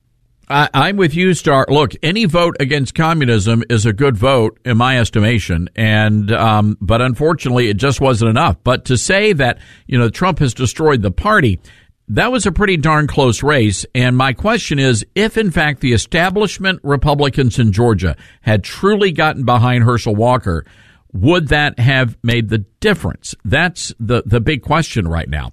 I, 0.48 0.88
am 0.88 0.96
with 0.96 1.14
you, 1.14 1.34
Star. 1.34 1.66
Look, 1.68 1.92
any 2.02 2.26
vote 2.26 2.56
against 2.60 2.94
communism 2.94 3.64
is 3.70 3.86
a 3.86 3.92
good 3.92 4.16
vote 4.16 4.58
in 4.64 4.76
my 4.76 4.98
estimation, 4.98 5.70
and 5.74 6.30
um, 6.32 6.76
but 6.80 7.00
unfortunately, 7.00 7.68
it 7.68 7.76
just 7.76 8.00
wasn't 8.00 8.30
enough. 8.30 8.56
But 8.62 8.84
to 8.86 8.98
say 8.98 9.32
that 9.32 9.58
you 9.86 9.98
know 9.98 10.10
Trump 10.10 10.40
has 10.40 10.52
destroyed 10.52 11.02
the 11.02 11.10
party, 11.10 11.60
that 12.08 12.30
was 12.30 12.46
a 12.46 12.52
pretty 12.52 12.76
darn 12.76 13.06
close 13.06 13.42
race. 13.42 13.86
And 13.94 14.16
my 14.16 14.32
question 14.32 14.78
is, 14.78 15.04
if 15.14 15.38
in 15.38 15.50
fact 15.50 15.80
the 15.80 15.92
establishment 15.92 16.80
Republicans 16.82 17.58
in 17.58 17.72
Georgia 17.72 18.16
had 18.42 18.62
truly 18.62 19.12
gotten 19.12 19.44
behind 19.44 19.84
Herschel 19.84 20.14
Walker, 20.14 20.66
would 21.12 21.48
that 21.48 21.78
have 21.78 22.18
made 22.22 22.50
the 22.50 22.58
difference? 22.80 23.34
That's 23.44 23.94
the 23.98 24.22
the 24.26 24.40
big 24.40 24.62
question 24.62 25.08
right 25.08 25.28
now. 25.28 25.52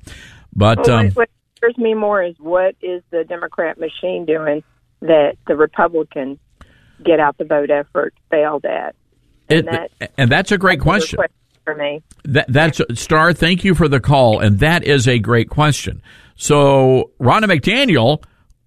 But 0.54 0.88
well, 0.88 0.98
um, 0.98 1.12
what 1.12 1.30
scares 1.56 1.78
me 1.78 1.94
more 1.94 2.22
is 2.22 2.36
what 2.40 2.76
is 2.82 3.02
the 3.12 3.24
Democrat 3.24 3.80
machine 3.80 4.26
doing 4.26 4.64
that 5.02 5.38
the 5.48 5.56
Republican 5.56 6.40
get 7.04 7.20
out 7.20 7.38
the 7.38 7.46
vote 7.46 7.70
effort 7.70 8.14
failed 8.30 8.66
at? 8.66 8.96
And, 9.50 9.68
it, 9.68 9.72
that, 10.00 10.12
and 10.18 10.32
that's 10.32 10.52
a 10.52 10.58
great 10.58 10.80
that's 10.80 10.84
question. 10.84 11.18
question 11.18 11.36
for 11.66 11.76
me. 11.76 12.02
That, 12.26 12.46
that's 12.48 12.82
Star. 12.96 13.34
Thank 13.34 13.64
you 13.64 13.76
for 13.76 13.88
the 13.88 14.00
call, 14.00 14.40
and 14.40 14.60
that 14.60 14.84
is 14.84 15.08
a 15.08 15.20
great 15.20 15.50
question. 15.50 16.02
So 16.36 17.12
Ronna 17.20 17.46
McDaniel 17.46 18.24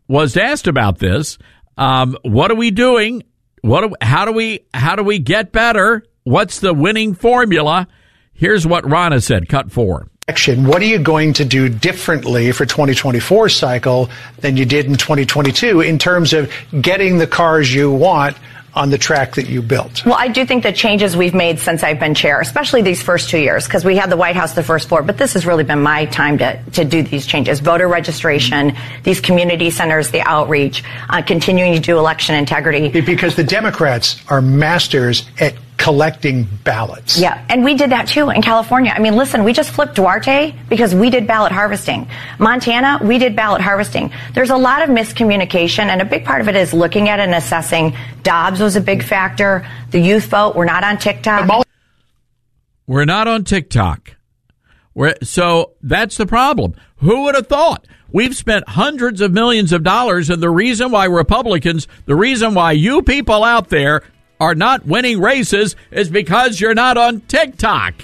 was 0.09 0.37
asked 0.37 0.67
about 0.67 0.99
this. 0.99 1.39
Um, 1.77 2.17
what 2.23 2.51
are 2.51 2.57
we 2.57 2.71
doing? 2.71 3.23
What? 3.63 3.81
Do, 3.81 3.95
how 4.01 4.25
do 4.25 4.33
we? 4.33 4.67
How 4.73 4.97
do 4.97 5.03
we 5.03 5.19
get 5.19 5.53
better? 5.53 6.05
What's 6.25 6.61
the 6.61 6.75
winning 6.75 7.15
formula? 7.15 7.89
Here's 8.33 8.67
what 8.67 8.85
Ronna 8.85 9.23
said. 9.23 9.49
Cut 9.49 9.73
four. 9.73 10.09
What 10.27 10.81
are 10.81 10.87
you 10.87 11.01
going 11.01 11.35
to 11.35 11.45
do 11.45 11.69
differently 11.69 12.51
for 12.53 12.65
2024 12.65 13.51
cycle 13.51 14.09
than 14.39 14.57
you 14.57 14.65
did 14.65 14.87
in 14.87 14.95
2022 14.95 15.83
in 15.83 15.99
terms 15.99 16.33
of 16.33 16.51
getting 16.81 17.19
the 17.19 17.27
cars 17.27 17.75
you 17.75 17.93
want 17.93 18.35
on 18.73 18.89
the 18.89 18.97
track 18.97 19.35
that 19.35 19.51
you 19.51 19.61
built? 19.61 20.03
Well, 20.07 20.17
I 20.19 20.29
do 20.29 20.47
think 20.47 20.63
the 20.63 20.73
changes 20.73 21.15
we've 21.15 21.35
made 21.35 21.59
since 21.59 21.83
I've 21.83 22.01
been 22.01 22.15
chair, 22.15 22.41
especially 22.41 22.81
these 22.81 23.03
first 23.03 23.29
two 23.29 23.39
years, 23.39 23.67
because 23.67 23.85
we 23.85 23.97
had 23.97 24.11
the 24.11 24.17
White 24.17 24.35
House 24.35 24.55
the 24.55 24.63
first 24.63 24.89
four, 24.89 25.03
but 25.03 25.19
this 25.19 25.35
has 25.35 25.45
really 25.45 25.63
been 25.63 25.83
my 25.83 26.07
time 26.07 26.39
to, 26.39 26.59
to 26.73 26.87
do 26.87 27.03
these 27.03 27.27
changes. 27.27 27.61
Voter 27.61 27.87
registration, 27.87 28.73
these 29.03 29.21
community 29.21 29.69
centers, 29.69 30.11
the 30.11 30.23
outreach, 30.23 30.85
uh, 31.11 31.21
continuing 31.21 31.75
to 31.75 31.81
do 31.81 31.99
election 31.99 32.35
integrity. 32.35 32.89
Because 32.89 33.37
the 33.37 33.45
Democrats 33.45 34.25
are 34.31 34.41
masters 34.41 35.29
at 35.39 35.55
collecting 35.85 36.49
ballots. 36.65 37.19
Yeah, 37.19 37.45
and 37.51 37.63
we 37.63 37.75
did 37.75 37.91
that 37.91 38.09
too 38.09 38.31
in 38.31 38.41
California. 38.41 38.91
I 38.97 39.01
mean, 39.01 39.17
listen, 39.17 39.45
we 39.45 39.53
just 39.53 39.71
flipped 39.71 39.97
Duarte 39.97 40.55
because 40.71 40.95
we 40.95 41.11
did 41.11 41.27
ballot 41.27 41.53
harvesting. 41.53 42.09
Montana, 42.39 43.01
we 43.03 43.19
did 43.19 43.37
ballot 43.37 43.61
harvesting. 43.61 44.11
There's 44.33 44.49
a 44.49 44.57
lot 44.57 44.81
of 44.83 44.89
miscommunication, 44.89 45.85
and 45.85 46.01
a 46.01 46.07
big 46.07 46.25
part 46.25 46.41
of 46.41 46.49
it 46.49 46.57
is 46.57 46.73
looking 46.73 47.11
at 47.11 47.21
and 47.21 47.35
assessing. 47.35 47.95
Dobbs 48.23 48.61
was 48.61 48.77
a 48.77 48.81
big 48.81 49.03
factor. 49.03 49.69
The 49.91 50.01
youth 50.01 50.25
vote, 50.25 50.57
we're 50.57 50.65
not 50.65 50.85
on 50.85 50.97
TikTok. 50.97 51.67
We're 52.87 53.05
not 53.05 53.29
on 53.29 53.45
TikTok. 53.45 54.17
We're, 54.95 55.17
so 55.23 55.73
that's 55.83 56.17
the 56.17 56.25
problem. 56.25 56.77
Who 56.97 57.25
would 57.25 57.35
have 57.35 57.47
thought? 57.47 57.87
We've 58.11 58.35
spent 58.35 58.67
hundreds 58.69 59.21
of 59.21 59.33
millions 59.33 59.71
of 59.71 59.83
dollars, 59.83 60.31
and 60.31 60.43
the 60.43 60.49
reason 60.49 60.93
why 60.93 61.07
Republicans, 61.07 61.89
the 62.07 62.15
reason 62.15 62.55
why 62.55 62.73
you 62.73 63.03
people 63.03 63.45
out 63.45 63.69
there 63.69 64.03
are 64.41 64.55
not 64.55 64.85
winning 64.87 65.21
races 65.21 65.77
is 65.91 66.11
because 66.11 66.61
you're 66.61 66.75
not 66.75 66.97
on 66.97 67.21
TikTok. 67.23 67.95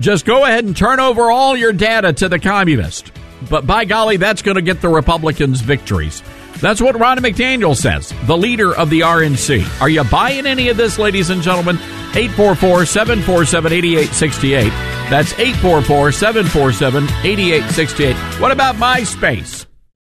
Just 0.00 0.24
go 0.24 0.44
ahead 0.44 0.64
and 0.64 0.76
turn 0.76 0.98
over 1.00 1.30
all 1.30 1.56
your 1.56 1.72
data 1.72 2.12
to 2.14 2.28
the 2.28 2.38
communist. 2.38 3.12
but 3.50 3.66
by 3.66 3.84
golly, 3.84 4.16
that's 4.16 4.42
going 4.42 4.54
to 4.56 4.62
get 4.62 4.80
the 4.80 4.88
Republicans 4.88 5.60
victories. 5.60 6.22
That's 6.60 6.80
what 6.80 6.94
Ronna 6.96 7.18
McDaniel 7.18 7.74
says, 7.74 8.12
the 8.26 8.36
leader 8.36 8.74
of 8.74 8.90
the 8.90 9.00
RNC. 9.00 9.80
Are 9.80 9.88
you 9.88 10.04
buying 10.04 10.46
any 10.46 10.68
of 10.68 10.76
this, 10.76 10.98
ladies 10.98 11.30
and 11.30 11.40
gentlemen? 11.42 11.76
844 12.14 12.84
747 12.86 13.72
8868. 13.72 14.68
That's 15.10 15.32
844 15.38 16.12
747 16.12 17.04
8868. 17.04 18.14
What 18.40 18.52
about 18.52 18.74
MySpace? 18.76 19.66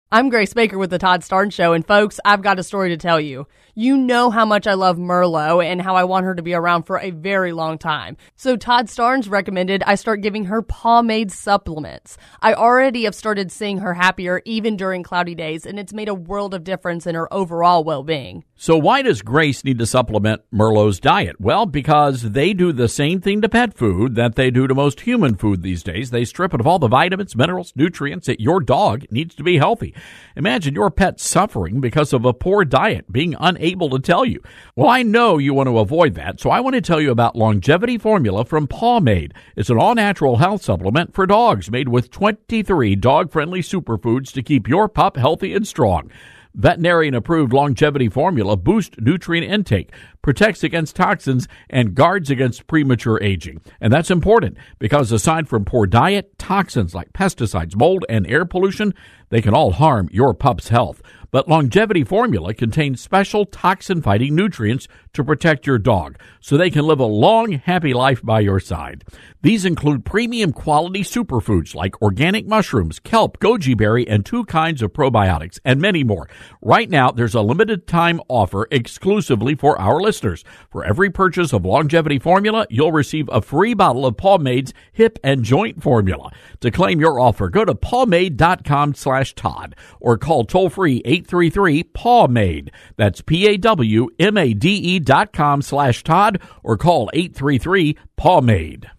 I'm 0.09 0.29
Grace 0.29 0.53
Baker 0.53 0.77
with 0.77 0.89
the 0.89 0.99
Todd 0.99 1.21
Starnes 1.21 1.51
Show, 1.53 1.73
and 1.73 1.85
folks, 1.85 2.19
I've 2.23 2.41
got 2.41 2.59
a 2.59 2.63
story 2.63 2.89
to 2.89 2.97
tell 2.97 3.19
you. 3.19 3.45
You 3.79 3.95
know 3.95 4.31
how 4.31 4.43
much 4.43 4.65
I 4.65 4.73
love 4.73 4.97
Merlot 4.97 5.63
and 5.63 5.79
how 5.79 5.95
I 5.95 6.03
want 6.05 6.25
her 6.25 6.33
to 6.33 6.41
be 6.41 6.55
around 6.55 6.87
for 6.87 6.97
a 6.97 7.11
very 7.11 7.51
long 7.51 7.77
time. 7.77 8.17
So 8.35 8.57
Todd 8.57 8.87
Starnes 8.87 9.29
recommended 9.29 9.83
I 9.85 9.93
start 9.93 10.21
giving 10.21 10.45
her 10.45 10.63
Pawmade 10.63 11.29
supplements. 11.29 12.17
I 12.41 12.55
already 12.55 13.03
have 13.03 13.13
started 13.13 13.51
seeing 13.51 13.77
her 13.77 13.93
happier 13.93 14.41
even 14.45 14.77
during 14.77 15.03
cloudy 15.03 15.35
days, 15.35 15.67
and 15.67 15.77
it's 15.77 15.93
made 15.93 16.09
a 16.09 16.15
world 16.15 16.55
of 16.55 16.63
difference 16.63 17.05
in 17.05 17.13
her 17.13 17.31
overall 17.31 17.83
well-being. 17.83 18.45
So 18.59 18.75
why 18.75 19.03
does 19.03 19.21
Grace 19.21 19.63
need 19.63 19.77
to 19.77 19.85
supplement 19.85 20.41
Merlot's 20.51 20.99
diet? 20.99 21.39
Well, 21.39 21.67
because 21.67 22.31
they 22.31 22.53
do 22.53 22.73
the 22.73 22.87
same 22.87 23.21
thing 23.21 23.39
to 23.41 23.49
pet 23.49 23.77
food 23.77 24.15
that 24.15 24.33
they 24.33 24.49
do 24.49 24.65
to 24.65 24.73
most 24.73 25.01
human 25.01 25.35
food 25.35 25.61
these 25.61 25.83
days. 25.83 26.09
They 26.09 26.25
strip 26.25 26.55
it 26.55 26.59
of 26.59 26.65
all 26.65 26.79
the 26.79 26.87
vitamins, 26.87 27.35
minerals, 27.35 27.71
nutrients 27.75 28.25
that 28.25 28.39
your 28.39 28.59
dog 28.59 29.05
needs 29.11 29.35
to 29.35 29.43
be 29.43 29.59
healthy. 29.59 29.93
Imagine 30.35 30.73
your 30.73 30.89
pet 30.89 31.19
suffering 31.19 31.79
because 31.79 32.13
of 32.13 32.25
a 32.25 32.33
poor 32.33 32.65
diet, 32.65 33.11
being 33.11 33.35
unable 33.39 33.91
to 33.91 33.99
tell 33.99 34.25
you. 34.25 34.41
Well, 34.75 34.89
I 34.89 35.03
know 35.03 35.37
you 35.37 35.53
want 35.53 35.67
to 35.67 35.77
avoid 35.77 36.15
that, 36.15 36.39
so 36.39 36.49
I 36.49 36.59
want 36.59 36.73
to 36.73 36.81
tell 36.81 36.99
you 36.99 37.11
about 37.11 37.35
Longevity 37.35 37.99
Formula 37.99 38.43
from 38.43 38.67
Pawmade. 38.67 39.33
It's 39.55 39.69
an 39.69 39.77
all-natural 39.77 40.37
health 40.37 40.63
supplement 40.63 41.13
for 41.13 41.27
dogs 41.27 41.69
made 41.69 41.89
with 41.89 42.09
23 42.09 42.95
dog-friendly 42.95 43.61
superfoods 43.61 44.33
to 44.33 44.41
keep 44.41 44.67
your 44.67 44.89
pup 44.89 45.15
healthy 45.15 45.53
and 45.53 45.67
strong. 45.67 46.09
Veterinarian 46.53 47.13
approved 47.13 47.53
longevity 47.53 48.09
formula 48.09 48.57
boosts 48.57 48.95
nutrient 48.99 49.51
intake, 49.51 49.91
protects 50.21 50.63
against 50.63 50.95
toxins, 50.95 51.47
and 51.69 51.95
guards 51.95 52.29
against 52.29 52.67
premature 52.67 53.21
aging. 53.21 53.61
And 53.79 53.93
that's 53.93 54.11
important 54.11 54.57
because 54.79 55.11
aside 55.11 55.47
from 55.47 55.65
poor 55.65 55.87
diet, 55.87 56.37
toxins 56.37 56.95
like 56.95 57.13
pesticides, 57.13 57.75
mold, 57.75 58.05
and 58.09 58.25
air 58.27 58.45
pollution, 58.45 58.93
they 59.29 59.41
can 59.41 59.53
all 59.53 59.71
harm 59.71 60.09
your 60.11 60.33
pup's 60.33 60.69
health. 60.69 61.01
But 61.29 61.49
longevity 61.49 62.03
formula 62.03 62.53
contains 62.53 63.01
special 63.01 63.45
toxin 63.45 64.01
fighting 64.01 64.33
nutrients 64.33 64.87
to 65.13 65.23
protect 65.23 65.67
your 65.67 65.77
dog 65.77 66.17
so 66.47 66.55
they 66.55 66.69
can 66.69 66.87
live 66.87 67.01
a 67.01 67.05
long, 67.05 67.51
happy 67.51 67.93
life 67.93 68.23
by 68.23 68.39
your 68.39 68.61
side. 68.61 69.03
These 69.41 69.65
include 69.65 70.05
premium 70.05 70.53
quality 70.53 71.01
superfoods 71.01 71.75
like 71.75 72.01
organic 72.01 72.47
mushrooms, 72.47 72.99
kelp, 72.99 73.37
goji 73.39 73.75
berry, 73.75 74.07
and 74.07 74.25
two 74.25 74.45
kinds 74.45 74.81
of 74.81 74.93
probiotics, 74.93 75.59
and 75.65 75.81
many 75.81 76.05
more. 76.05 76.29
Right 76.61 76.89
now, 76.89 77.11
there's 77.11 77.35
a 77.35 77.41
limited 77.41 77.85
time 77.85 78.21
offer 78.29 78.65
exclusively 78.71 79.55
for 79.55 79.77
our 79.79 79.99
listeners. 79.99 80.45
For 80.71 80.85
every 80.85 81.09
purchase 81.09 81.51
of 81.51 81.65
longevity 81.65 82.17
formula, 82.17 82.65
you'll 82.69 82.93
receive 82.93 83.27
a 83.29 83.41
free 83.41 83.73
bottle 83.73 84.05
of 84.05 84.15
Pawmade's 84.15 84.73
hip 84.93 85.19
and 85.25 85.43
joint 85.43 85.83
formula. 85.83 86.31
To 86.61 86.71
claim 86.71 87.01
your 87.01 87.19
offer, 87.19 87.49
go 87.49 87.65
to 87.65 87.75
pawmade.com 87.75 88.95
slash 88.95 89.35
Todd 89.35 89.75
or 89.99 90.17
call 90.17 90.45
toll 90.45 90.69
free 90.69 91.01
833 91.03 91.83
Pawmade. 91.83 92.69
That's 92.95 93.21
P 93.21 93.47
A 93.47 93.57
W 93.57 94.07
M 94.17 94.37
A 94.37 94.53
D 94.53 94.69
E 94.69 94.99
dot 94.99 95.33
com 95.33 95.61
slash 95.61 96.03
Todd 96.03 96.36
or 96.63 96.77
call 96.77 97.09
833 97.13 97.97
Pawmade. 98.17 98.89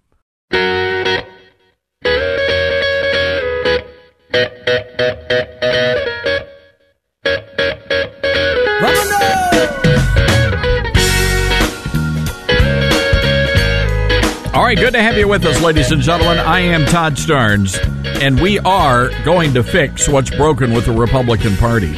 All 14.58 14.64
right, 14.64 14.76
good 14.76 14.92
to 14.94 15.00
have 15.00 15.16
you 15.16 15.28
with 15.28 15.44
us, 15.46 15.62
ladies 15.62 15.92
and 15.92 16.02
gentlemen. 16.02 16.38
I 16.38 16.60
am 16.60 16.84
Todd 16.86 17.14
Starnes, 17.14 17.78
and 18.20 18.40
we 18.40 18.58
are 18.58 19.10
going 19.22 19.54
to 19.54 19.62
fix 19.62 20.08
what's 20.08 20.30
broken 20.30 20.72
with 20.72 20.84
the 20.86 20.92
Republican 20.92 21.56
Party. 21.56 21.96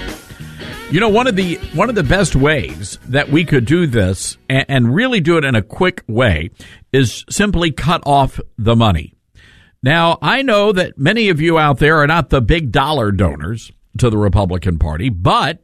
You 0.90 0.98
know, 0.98 1.08
one 1.08 1.28
of 1.28 1.36
the 1.36 1.54
one 1.74 1.88
of 1.88 1.94
the 1.94 2.02
best 2.02 2.34
ways 2.34 2.98
that 3.06 3.28
we 3.28 3.44
could 3.44 3.64
do 3.64 3.86
this 3.86 4.36
and, 4.48 4.64
and 4.68 4.94
really 4.94 5.20
do 5.20 5.36
it 5.36 5.44
in 5.44 5.54
a 5.54 5.62
quick 5.62 6.02
way 6.08 6.50
is 6.92 7.24
simply 7.30 7.70
cut 7.70 8.02
off 8.04 8.40
the 8.58 8.74
money. 8.74 9.14
Now, 9.84 10.18
I 10.20 10.42
know 10.42 10.72
that 10.72 10.98
many 10.98 11.28
of 11.28 11.40
you 11.40 11.60
out 11.60 11.78
there 11.78 11.98
are 11.98 12.08
not 12.08 12.30
the 12.30 12.40
big 12.40 12.72
dollar 12.72 13.12
donors 13.12 13.70
to 13.98 14.10
the 14.10 14.18
Republican 14.18 14.80
Party, 14.80 15.10
but 15.10 15.60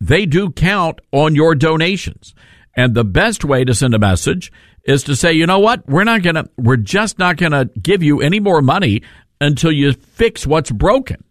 they 0.00 0.24
do 0.24 0.50
count 0.50 1.02
on 1.12 1.34
your 1.34 1.54
donations. 1.54 2.34
And 2.74 2.94
the 2.94 3.04
best 3.04 3.44
way 3.44 3.66
to 3.66 3.74
send 3.74 3.92
a 3.92 3.98
message 3.98 4.50
is 4.84 5.04
to 5.04 5.14
say, 5.14 5.34
you 5.34 5.46
know 5.46 5.58
what? 5.58 5.86
We're 5.86 6.04
not 6.04 6.22
going 6.22 6.36
to, 6.36 6.48
we're 6.56 6.76
just 6.76 7.18
not 7.18 7.36
going 7.36 7.52
to 7.52 7.66
give 7.78 8.02
you 8.02 8.22
any 8.22 8.40
more 8.40 8.62
money 8.62 9.02
until 9.38 9.70
you 9.70 9.92
fix 9.92 10.46
what's 10.46 10.70
broken. 10.70 11.22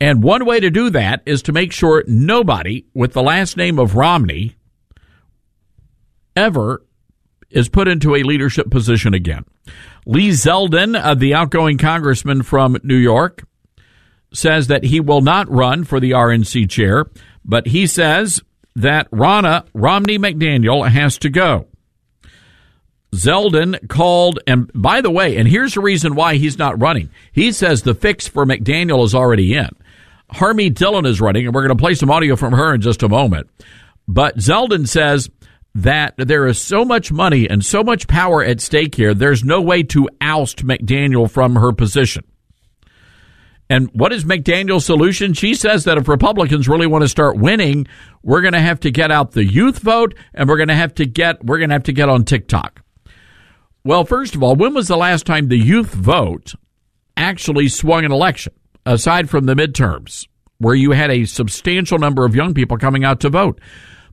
And 0.00 0.22
one 0.22 0.44
way 0.44 0.60
to 0.60 0.70
do 0.70 0.90
that 0.90 1.22
is 1.24 1.42
to 1.42 1.52
make 1.52 1.72
sure 1.72 2.04
nobody 2.06 2.84
with 2.92 3.12
the 3.12 3.22
last 3.22 3.56
name 3.56 3.78
of 3.78 3.96
Romney 3.96 4.56
ever 6.34 6.84
is 7.50 7.68
put 7.68 7.88
into 7.88 8.14
a 8.14 8.22
leadership 8.22 8.70
position 8.70 9.14
again. 9.14 9.44
Lee 10.04 10.30
Zeldin, 10.30 11.00
uh, 11.00 11.14
the 11.14 11.34
outgoing 11.34 11.78
congressman 11.78 12.42
from 12.42 12.76
New 12.82 12.96
York, 12.96 13.44
says 14.32 14.66
that 14.66 14.84
he 14.84 15.00
will 15.00 15.22
not 15.22 15.50
run 15.50 15.84
for 15.84 15.98
the 15.98 16.10
RNC 16.10 16.68
chair, 16.68 17.06
but 17.44 17.68
he 17.68 17.86
says 17.86 18.42
that 18.74 19.10
Ronna 19.10 19.66
Romney 19.72 20.18
McDaniel 20.18 20.88
has 20.88 21.16
to 21.18 21.30
go. 21.30 21.66
Zeldin 23.14 23.88
called, 23.88 24.40
and 24.46 24.70
by 24.74 25.00
the 25.00 25.10
way, 25.10 25.36
and 25.36 25.48
here's 25.48 25.74
the 25.74 25.80
reason 25.80 26.14
why 26.14 26.36
he's 26.36 26.58
not 26.58 26.80
running. 26.80 27.08
He 27.32 27.50
says 27.50 27.82
the 27.82 27.94
fix 27.94 28.28
for 28.28 28.44
McDaniel 28.44 29.04
is 29.04 29.14
already 29.14 29.54
in. 29.54 29.70
Harmeet 30.32 30.74
Dillon 30.74 31.06
is 31.06 31.20
running, 31.20 31.46
and 31.46 31.54
we're 31.54 31.66
going 31.66 31.76
to 31.76 31.82
play 31.82 31.94
some 31.94 32.10
audio 32.10 32.36
from 32.36 32.52
her 32.52 32.74
in 32.74 32.80
just 32.80 33.02
a 33.02 33.08
moment. 33.08 33.48
But 34.08 34.36
Zeldin 34.36 34.88
says 34.88 35.28
that 35.76 36.14
there 36.16 36.46
is 36.46 36.60
so 36.60 36.84
much 36.84 37.12
money 37.12 37.48
and 37.48 37.64
so 37.64 37.82
much 37.82 38.08
power 38.08 38.42
at 38.42 38.60
stake 38.60 38.94
here, 38.94 39.12
there's 39.12 39.44
no 39.44 39.60
way 39.60 39.82
to 39.82 40.08
oust 40.20 40.64
McDaniel 40.64 41.30
from 41.30 41.56
her 41.56 41.72
position. 41.72 42.24
And 43.68 43.90
what 43.92 44.12
is 44.12 44.24
McDaniel's 44.24 44.86
solution? 44.86 45.34
She 45.34 45.54
says 45.54 45.84
that 45.84 45.98
if 45.98 46.08
Republicans 46.08 46.68
really 46.68 46.86
want 46.86 47.02
to 47.02 47.08
start 47.08 47.36
winning, 47.36 47.86
we're 48.22 48.40
going 48.40 48.54
to 48.54 48.60
have 48.60 48.80
to 48.80 48.90
get 48.90 49.10
out 49.10 49.32
the 49.32 49.44
youth 49.44 49.80
vote 49.80 50.14
and 50.32 50.48
we're 50.48 50.56
going 50.56 50.68
to 50.68 50.74
have 50.74 50.94
to 50.94 51.04
get 51.04 51.44
we're 51.44 51.58
going 51.58 51.70
to 51.70 51.74
have 51.74 51.82
to 51.84 51.92
get 51.92 52.08
on 52.08 52.24
TikTok. 52.24 52.82
Well, 53.84 54.04
first 54.04 54.34
of 54.34 54.42
all, 54.42 54.54
when 54.54 54.72
was 54.72 54.88
the 54.88 54.96
last 54.96 55.26
time 55.26 55.48
the 55.48 55.58
youth 55.58 55.92
vote 55.92 56.54
actually 57.16 57.68
swung 57.68 58.04
an 58.04 58.12
election 58.12 58.52
aside 58.86 59.28
from 59.28 59.44
the 59.44 59.54
midterms 59.54 60.26
where 60.58 60.74
you 60.74 60.92
had 60.92 61.10
a 61.10 61.26
substantial 61.26 61.98
number 61.98 62.24
of 62.24 62.34
young 62.34 62.54
people 62.54 62.78
coming 62.78 63.04
out 63.04 63.20
to 63.20 63.28
vote? 63.28 63.60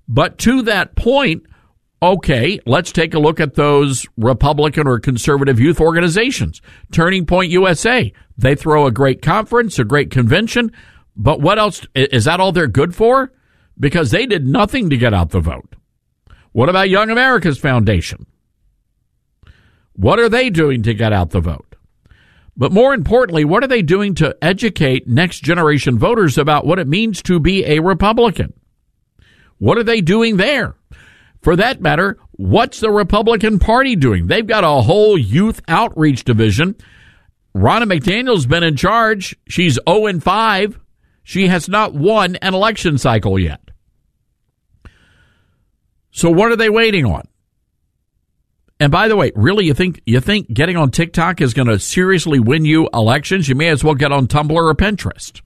But 0.07 0.37
to 0.39 0.63
that 0.63 0.95
point, 0.95 1.43
okay, 2.01 2.59
let's 2.65 2.91
take 2.91 3.13
a 3.13 3.19
look 3.19 3.39
at 3.39 3.55
those 3.55 4.05
Republican 4.17 4.87
or 4.87 4.99
conservative 4.99 5.59
youth 5.59 5.79
organizations. 5.79 6.61
Turning 6.91 7.25
Point 7.25 7.51
USA, 7.51 8.11
they 8.37 8.55
throw 8.55 8.85
a 8.85 8.91
great 8.91 9.21
conference, 9.21 9.79
a 9.79 9.85
great 9.85 10.11
convention, 10.11 10.71
but 11.15 11.39
what 11.39 11.59
else? 11.59 11.85
Is 11.95 12.25
that 12.25 12.39
all 12.39 12.51
they're 12.51 12.67
good 12.67 12.95
for? 12.95 13.31
Because 13.79 14.11
they 14.11 14.25
did 14.25 14.47
nothing 14.47 14.89
to 14.89 14.97
get 14.97 15.13
out 15.13 15.29
the 15.29 15.39
vote. 15.39 15.75
What 16.51 16.69
about 16.69 16.89
Young 16.89 17.09
America's 17.09 17.57
Foundation? 17.57 18.25
What 19.93 20.19
are 20.19 20.29
they 20.29 20.49
doing 20.49 20.83
to 20.83 20.93
get 20.93 21.13
out 21.13 21.29
the 21.29 21.39
vote? 21.39 21.72
But 22.55 22.71
more 22.71 22.93
importantly, 22.93 23.45
what 23.45 23.63
are 23.63 23.67
they 23.67 23.81
doing 23.81 24.13
to 24.15 24.37
educate 24.41 25.07
next 25.07 25.39
generation 25.39 25.97
voters 25.97 26.37
about 26.37 26.65
what 26.65 26.79
it 26.79 26.87
means 26.87 27.21
to 27.23 27.39
be 27.39 27.65
a 27.65 27.79
Republican? 27.79 28.53
What 29.57 29.77
are 29.77 29.83
they 29.83 30.01
doing 30.01 30.37
there? 30.37 30.75
For 31.41 31.55
that 31.55 31.81
matter, 31.81 32.17
what's 32.33 32.79
the 32.79 32.91
Republican 32.91 33.59
Party 33.59 33.95
doing? 33.95 34.27
They've 34.27 34.45
got 34.45 34.63
a 34.63 34.81
whole 34.81 35.17
youth 35.17 35.61
outreach 35.67 36.23
division. 36.23 36.75
Ronna 37.55 37.83
McDaniel's 37.83 38.45
been 38.45 38.63
in 38.63 38.75
charge. 38.77 39.35
She's 39.47 39.79
0 39.87 40.05
and 40.05 40.23
5. 40.23 40.79
She 41.23 41.47
has 41.47 41.67
not 41.67 41.93
won 41.93 42.35
an 42.37 42.53
election 42.53 42.97
cycle 42.97 43.39
yet. 43.39 43.61
So 46.11 46.29
what 46.29 46.51
are 46.51 46.55
they 46.55 46.69
waiting 46.69 47.05
on? 47.05 47.27
And 48.83 48.91
by 48.91 49.07
the 49.07 49.15
way, 49.15 49.31
really, 49.33 49.65
you 49.65 49.73
think 49.73 50.01
you 50.05 50.19
think 50.19 50.51
getting 50.53 50.75
on 50.75 50.91
TikTok 50.91 51.39
is 51.39 51.53
going 51.53 51.69
to 51.69 51.79
seriously 51.79 52.41
win 52.41 52.65
you 52.65 52.89
elections? 52.93 53.47
You 53.47 53.55
may 53.55 53.69
as 53.69 53.81
well 53.81 53.95
get 53.95 54.11
on 54.11 54.27
Tumblr 54.27 54.51
or 54.51 54.73
Pinterest. 54.73 55.41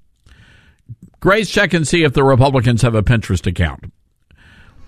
Grace, 1.19 1.47
check 1.47 1.71
and 1.75 1.87
see 1.87 2.03
if 2.03 2.13
the 2.13 2.23
Republicans 2.23 2.81
have 2.81 2.95
a 2.95 3.03
Pinterest 3.03 3.45
account. 3.45 3.93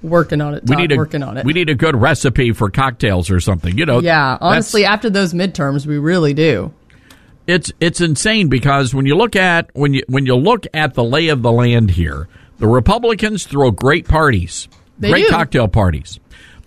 Working 0.02 0.42
on 0.42 0.56
it. 0.56 0.66
Todd, 0.66 0.70
we 0.70 0.76
need 0.78 0.92
a, 0.94 0.96
working 0.96 1.22
on 1.22 1.38
it. 1.38 1.46
We 1.46 1.54
need 1.54 1.70
a 1.70 1.76
good 1.76 1.96
recipe 1.96 2.52
for 2.52 2.72
cocktails 2.72 3.30
or 3.30 3.40
something. 3.40 3.78
You 3.78 3.86
know. 3.86 4.00
Yeah, 4.00 4.40
honestly, 4.42 4.84
after 4.84 5.12
those 5.12 5.36
midterms, 5.36 5.86
we 5.86 6.00
really 6.00 6.34
do. 6.34 6.74
it's 7.46 7.72
it's 7.80 8.02
insane 8.02 8.50
because 8.50 8.96
when 8.96 9.06
you 9.06 9.16
look 9.16 9.36
at 9.36 9.70
when 9.74 9.94
you 9.94 10.02
when 10.08 10.26
you 10.26 10.36
look 10.36 10.66
at 10.74 10.96
the 10.96 11.04
lay 11.04 11.28
of 11.28 11.44
the 11.44 11.52
land 11.52 11.92
here, 11.92 12.28
the 12.58 12.68
Republicans 12.68 13.46
throw 13.46 13.70
great 13.70 14.08
parties, 14.08 14.68
They 14.98 15.12
great 15.12 15.26
do. 15.26 15.30
cocktail 15.30 15.68
parties, 15.68 16.20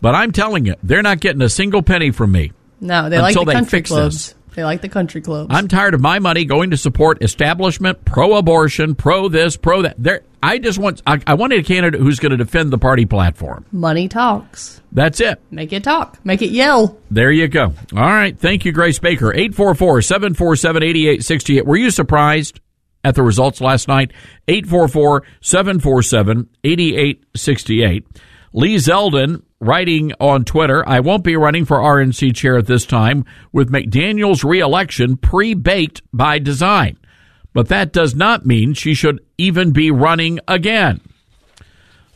but 0.03 0.15
I'm 0.15 0.33
telling 0.33 0.67
you, 0.67 0.75
they're 0.83 1.01
not 1.01 1.21
getting 1.21 1.41
a 1.41 1.49
single 1.49 1.83
penny 1.83 2.11
from 2.11 2.33
me. 2.33 2.53
No, 2.81 3.09
they 3.09 3.21
like 3.21 3.35
the 3.35 3.45
they 3.45 3.53
country 3.55 3.81
clubs. 3.81 4.27
this. 4.27 4.35
They 4.55 4.65
like 4.65 4.83
the 4.83 4.89
country 4.89 5.23
clubs. 5.23 5.49
I'm 5.51 5.67
tired 5.67 5.95
of 5.95 6.03
my 6.03 6.19
money 6.19 6.45
going 6.45 6.71
to 6.71 6.77
support 6.77 7.23
establishment, 7.23 8.05
pro-abortion, 8.05 8.95
pro 8.97 9.29
this, 9.29 9.57
pro 9.57 9.83
that. 9.83 9.95
There, 9.97 10.25
I 10.43 10.59
just 10.59 10.79
want 10.79 11.01
I, 11.07 11.23
I 11.27 11.35
wanted 11.35 11.61
a 11.61 11.63
candidate 11.63 12.01
who's 12.01 12.19
going 12.19 12.33
to 12.33 12.37
defend 12.37 12.71
the 12.71 12.79
party 12.79 13.07
platform. 13.07 13.65
Money 13.73 14.09
talks. 14.09 14.83
That's 14.91 15.21
it. 15.21 15.41
Make 15.51 15.73
it 15.73 15.85
talk. 15.85 16.19
Make 16.25 16.43
it 16.43 16.51
yell. 16.51 16.99
There 17.11 17.31
you 17.31 17.49
go. 17.49 17.73
All 17.97 18.03
right. 18.03 18.39
Thank 18.39 18.65
you, 18.67 18.73
Grace 18.73 18.99
Baker. 18.99 19.33
844 19.33 20.03
747 20.03 20.83
8868. 20.83 21.65
Were 21.65 21.77
you 21.77 21.91
surprised 21.91 22.61
at 23.05 23.15
the 23.15 23.23
results 23.23 23.61
last 23.61 23.89
night? 23.89 24.13
844 24.49 25.23
747 25.41 26.49
8868. 26.63 28.07
Lee 28.53 28.77
Zeldin 28.77 29.43
writing 29.61 30.13
on 30.21 30.45
Twitter, 30.45 30.87
I 30.89 31.01
won't 31.01 31.25
be 31.25 31.37
running 31.37 31.65
for 31.65 31.79
RNC 31.79 32.35
chair 32.35 32.59
at 32.59 32.67
this 32.67 32.85
time 32.85 33.25
with 33.53 33.71
McDaniel's 33.71 34.45
reelection 34.45 35.17
pre 35.17 35.55
baked 35.55 36.03
by 36.13 36.39
design. 36.39 36.99
But 37.53 37.69
that 37.69 37.93
does 37.93 38.15
not 38.15 38.47
mean 38.47 38.75
she 38.75 38.95
should 38.95 39.21
even 39.39 39.73
be 39.73 39.91
running 39.91 40.41
again. 40.49 41.01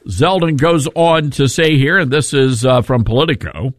Zeldin 0.08 0.56
goes 0.56 0.86
on 0.94 1.30
to 1.32 1.48
say 1.48 1.76
here, 1.76 1.98
and 1.98 2.10
this 2.10 2.32
is 2.32 2.64
uh, 2.64 2.82
from 2.82 3.04
Politico 3.04 3.74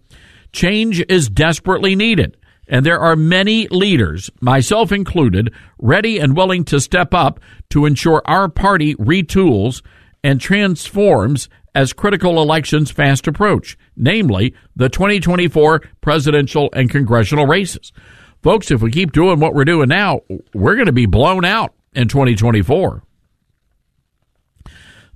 change 0.51 1.03
is 1.07 1.29
desperately 1.29 1.95
needed. 1.95 2.35
And 2.67 2.85
there 2.85 2.99
are 2.99 3.15
many 3.15 3.67
leaders, 3.69 4.29
myself 4.41 4.91
included, 4.91 5.53
ready 5.77 6.19
and 6.19 6.35
willing 6.35 6.65
to 6.65 6.81
step 6.81 7.13
up 7.13 7.39
to 7.69 7.85
ensure 7.85 8.21
our 8.25 8.49
party 8.49 8.95
retools 8.95 9.81
and 10.23 10.41
transforms 10.41 11.47
as 11.77 11.93
critical 11.93 12.41
elections 12.41 12.89
fast 12.89 13.27
approach, 13.27 13.77
namely 13.95 14.55
the 14.75 14.89
2024 14.89 15.83
presidential 16.01 16.69
and 16.73 16.89
congressional 16.89 17.45
races. 17.45 17.93
Folks, 18.41 18.71
if 18.71 18.81
we 18.81 18.89
keep 18.89 19.11
doing 19.11 19.39
what 19.39 19.53
we're 19.53 19.63
doing 19.63 19.87
now, 19.87 20.21
we're 20.55 20.73
going 20.73 20.87
to 20.87 20.91
be 20.91 21.05
blown 21.05 21.45
out 21.45 21.75
in 21.93 22.07
2024. 22.07 23.03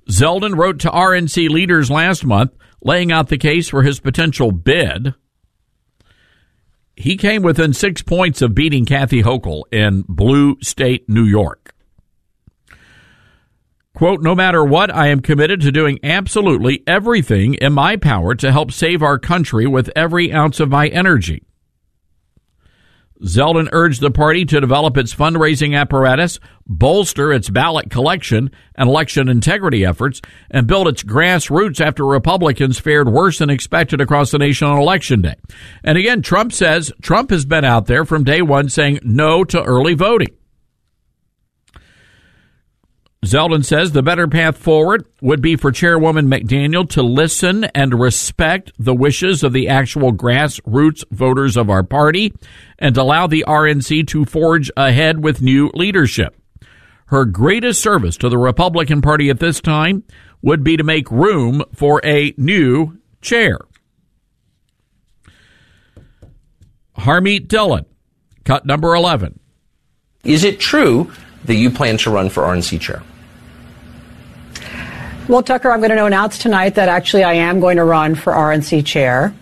Zeldin 0.08 0.56
wrote 0.56 0.78
to 0.80 0.88
RNC 0.88 1.48
leaders 1.48 1.90
last 1.90 2.24
month 2.24 2.52
laying 2.80 3.10
out 3.10 3.26
the 3.26 3.38
case 3.38 3.68
for 3.68 3.82
his 3.82 3.98
potential 3.98 4.52
bid. 4.52 5.14
He 6.94 7.16
came 7.16 7.42
within 7.42 7.72
six 7.72 8.02
points 8.02 8.40
of 8.40 8.54
beating 8.54 8.84
Kathy 8.84 9.24
Hochul 9.24 9.64
in 9.72 10.04
Blue 10.08 10.58
State, 10.62 11.08
New 11.08 11.24
York. 11.24 11.71
Quote, 13.94 14.22
no 14.22 14.34
matter 14.34 14.64
what, 14.64 14.94
I 14.94 15.08
am 15.08 15.20
committed 15.20 15.60
to 15.60 15.72
doing 15.72 15.98
absolutely 16.02 16.82
everything 16.86 17.54
in 17.54 17.74
my 17.74 17.96
power 17.96 18.34
to 18.36 18.50
help 18.50 18.72
save 18.72 19.02
our 19.02 19.18
country 19.18 19.66
with 19.66 19.90
every 19.94 20.32
ounce 20.32 20.60
of 20.60 20.70
my 20.70 20.88
energy. 20.88 21.44
Zeldin 23.22 23.68
urged 23.70 24.00
the 24.00 24.10
party 24.10 24.44
to 24.46 24.60
develop 24.60 24.96
its 24.96 25.14
fundraising 25.14 25.78
apparatus, 25.78 26.40
bolster 26.66 27.32
its 27.32 27.50
ballot 27.50 27.88
collection 27.88 28.50
and 28.74 28.88
election 28.88 29.28
integrity 29.28 29.84
efforts, 29.84 30.20
and 30.50 30.66
build 30.66 30.88
its 30.88 31.04
grassroots 31.04 31.80
after 31.80 32.04
Republicans 32.04 32.80
fared 32.80 33.08
worse 33.08 33.38
than 33.38 33.50
expected 33.50 34.00
across 34.00 34.32
the 34.32 34.38
nation 34.38 34.66
on 34.66 34.78
election 34.78 35.22
day. 35.22 35.36
And 35.84 35.96
again, 35.96 36.22
Trump 36.22 36.52
says 36.52 36.92
Trump 37.00 37.30
has 37.30 37.44
been 37.44 37.64
out 37.64 37.86
there 37.86 38.04
from 38.04 38.24
day 38.24 38.42
one 38.42 38.68
saying 38.68 39.00
no 39.04 39.44
to 39.44 39.62
early 39.62 39.94
voting. 39.94 40.36
Zeldin 43.24 43.64
says 43.64 43.92
the 43.92 44.02
better 44.02 44.26
path 44.26 44.56
forward 44.56 45.06
would 45.20 45.40
be 45.40 45.54
for 45.54 45.70
Chairwoman 45.70 46.26
McDaniel 46.26 46.88
to 46.90 47.04
listen 47.04 47.64
and 47.66 48.00
respect 48.00 48.72
the 48.80 48.94
wishes 48.94 49.44
of 49.44 49.52
the 49.52 49.68
actual 49.68 50.12
grassroots 50.12 51.04
voters 51.12 51.56
of 51.56 51.70
our 51.70 51.84
party 51.84 52.34
and 52.80 52.96
allow 52.96 53.28
the 53.28 53.44
RNC 53.46 54.08
to 54.08 54.24
forge 54.24 54.72
ahead 54.76 55.22
with 55.22 55.40
new 55.40 55.70
leadership. 55.72 56.36
Her 57.06 57.24
greatest 57.24 57.80
service 57.80 58.16
to 58.18 58.28
the 58.28 58.38
Republican 58.38 59.02
Party 59.02 59.30
at 59.30 59.38
this 59.38 59.60
time 59.60 60.02
would 60.40 60.64
be 60.64 60.76
to 60.76 60.82
make 60.82 61.08
room 61.08 61.62
for 61.72 62.00
a 62.04 62.34
new 62.36 62.98
chair. 63.20 63.58
Harmeet 66.98 67.46
Dillon, 67.46 67.86
cut 68.44 68.66
number 68.66 68.96
11. 68.96 69.38
Is 70.24 70.42
it 70.42 70.58
true 70.58 71.12
that 71.44 71.54
you 71.54 71.70
plan 71.70 71.98
to 71.98 72.10
run 72.10 72.28
for 72.28 72.42
RNC 72.42 72.80
chair? 72.80 73.02
Well, 75.32 75.42
Tucker, 75.42 75.70
I'm 75.70 75.80
going 75.80 75.96
to 75.96 76.04
announce 76.04 76.36
tonight 76.36 76.74
that 76.74 76.90
actually 76.90 77.24
I 77.24 77.32
am 77.32 77.58
going 77.58 77.78
to 77.78 77.84
run 77.84 78.16
for 78.16 78.34
RNC 78.34 78.84
chair. 78.84 79.32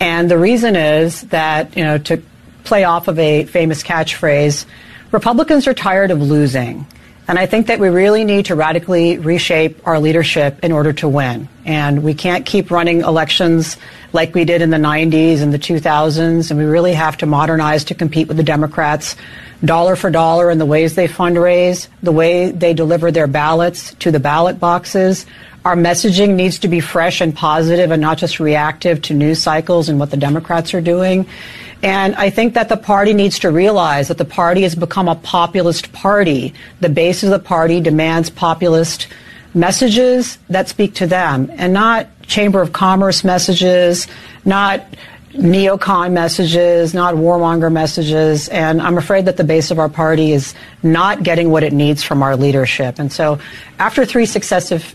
And 0.00 0.28
the 0.28 0.36
reason 0.36 0.74
is 0.74 1.20
that, 1.28 1.76
you 1.76 1.84
know, 1.84 1.98
to 1.98 2.20
play 2.64 2.82
off 2.82 3.06
of 3.06 3.16
a 3.20 3.44
famous 3.44 3.84
catchphrase, 3.84 4.66
Republicans 5.12 5.68
are 5.68 5.72
tired 5.72 6.10
of 6.10 6.20
losing. 6.20 6.84
And 7.28 7.38
I 7.38 7.46
think 7.46 7.66
that 7.66 7.80
we 7.80 7.88
really 7.88 8.24
need 8.24 8.46
to 8.46 8.54
radically 8.54 9.18
reshape 9.18 9.84
our 9.86 9.98
leadership 9.98 10.60
in 10.62 10.70
order 10.70 10.92
to 10.94 11.08
win. 11.08 11.48
And 11.64 12.04
we 12.04 12.14
can't 12.14 12.46
keep 12.46 12.70
running 12.70 13.00
elections 13.00 13.76
like 14.12 14.32
we 14.32 14.44
did 14.44 14.62
in 14.62 14.70
the 14.70 14.76
90s 14.76 15.42
and 15.42 15.52
the 15.52 15.58
2000s. 15.58 16.50
And 16.50 16.58
we 16.58 16.64
really 16.64 16.92
have 16.92 17.16
to 17.18 17.26
modernize 17.26 17.82
to 17.84 17.94
compete 17.94 18.28
with 18.28 18.36
the 18.36 18.44
Democrats 18.44 19.16
dollar 19.64 19.96
for 19.96 20.10
dollar 20.10 20.50
in 20.50 20.58
the 20.58 20.66
ways 20.66 20.94
they 20.94 21.08
fundraise, 21.08 21.88
the 22.02 22.12
way 22.12 22.50
they 22.50 22.74
deliver 22.74 23.10
their 23.10 23.26
ballots 23.26 23.94
to 23.94 24.10
the 24.10 24.20
ballot 24.20 24.60
boxes. 24.60 25.26
Our 25.64 25.74
messaging 25.74 26.34
needs 26.36 26.60
to 26.60 26.68
be 26.68 26.78
fresh 26.78 27.20
and 27.20 27.34
positive 27.34 27.90
and 27.90 28.00
not 28.00 28.18
just 28.18 28.38
reactive 28.38 29.02
to 29.02 29.14
news 29.14 29.42
cycles 29.42 29.88
and 29.88 29.98
what 29.98 30.12
the 30.12 30.16
Democrats 30.16 30.74
are 30.74 30.80
doing. 30.80 31.26
And 31.82 32.14
I 32.16 32.30
think 32.30 32.54
that 32.54 32.68
the 32.68 32.76
party 32.76 33.12
needs 33.12 33.38
to 33.40 33.50
realize 33.50 34.08
that 34.08 34.18
the 34.18 34.24
party 34.24 34.62
has 34.62 34.74
become 34.74 35.08
a 35.08 35.14
populist 35.14 35.92
party. 35.92 36.54
The 36.80 36.88
base 36.88 37.22
of 37.22 37.30
the 37.30 37.38
party 37.38 37.80
demands 37.80 38.30
populist 38.30 39.08
messages 39.54 40.38
that 40.48 40.68
speak 40.68 40.94
to 40.94 41.06
them 41.06 41.50
and 41.56 41.72
not 41.72 42.08
Chamber 42.22 42.60
of 42.60 42.72
Commerce 42.72 43.24
messages, 43.24 44.06
not 44.44 44.84
neocon 45.32 46.12
messages, 46.12 46.94
not 46.94 47.14
warmonger 47.14 47.70
messages. 47.70 48.48
And 48.48 48.80
I'm 48.80 48.98
afraid 48.98 49.26
that 49.26 49.36
the 49.36 49.44
base 49.44 49.70
of 49.70 49.78
our 49.78 49.88
party 49.88 50.32
is 50.32 50.54
not 50.82 51.22
getting 51.22 51.50
what 51.50 51.62
it 51.62 51.72
needs 51.72 52.02
from 52.02 52.22
our 52.22 52.36
leadership. 52.36 52.98
And 52.98 53.12
so 53.12 53.38
after 53.78 54.04
three 54.04 54.26
successive 54.26 54.94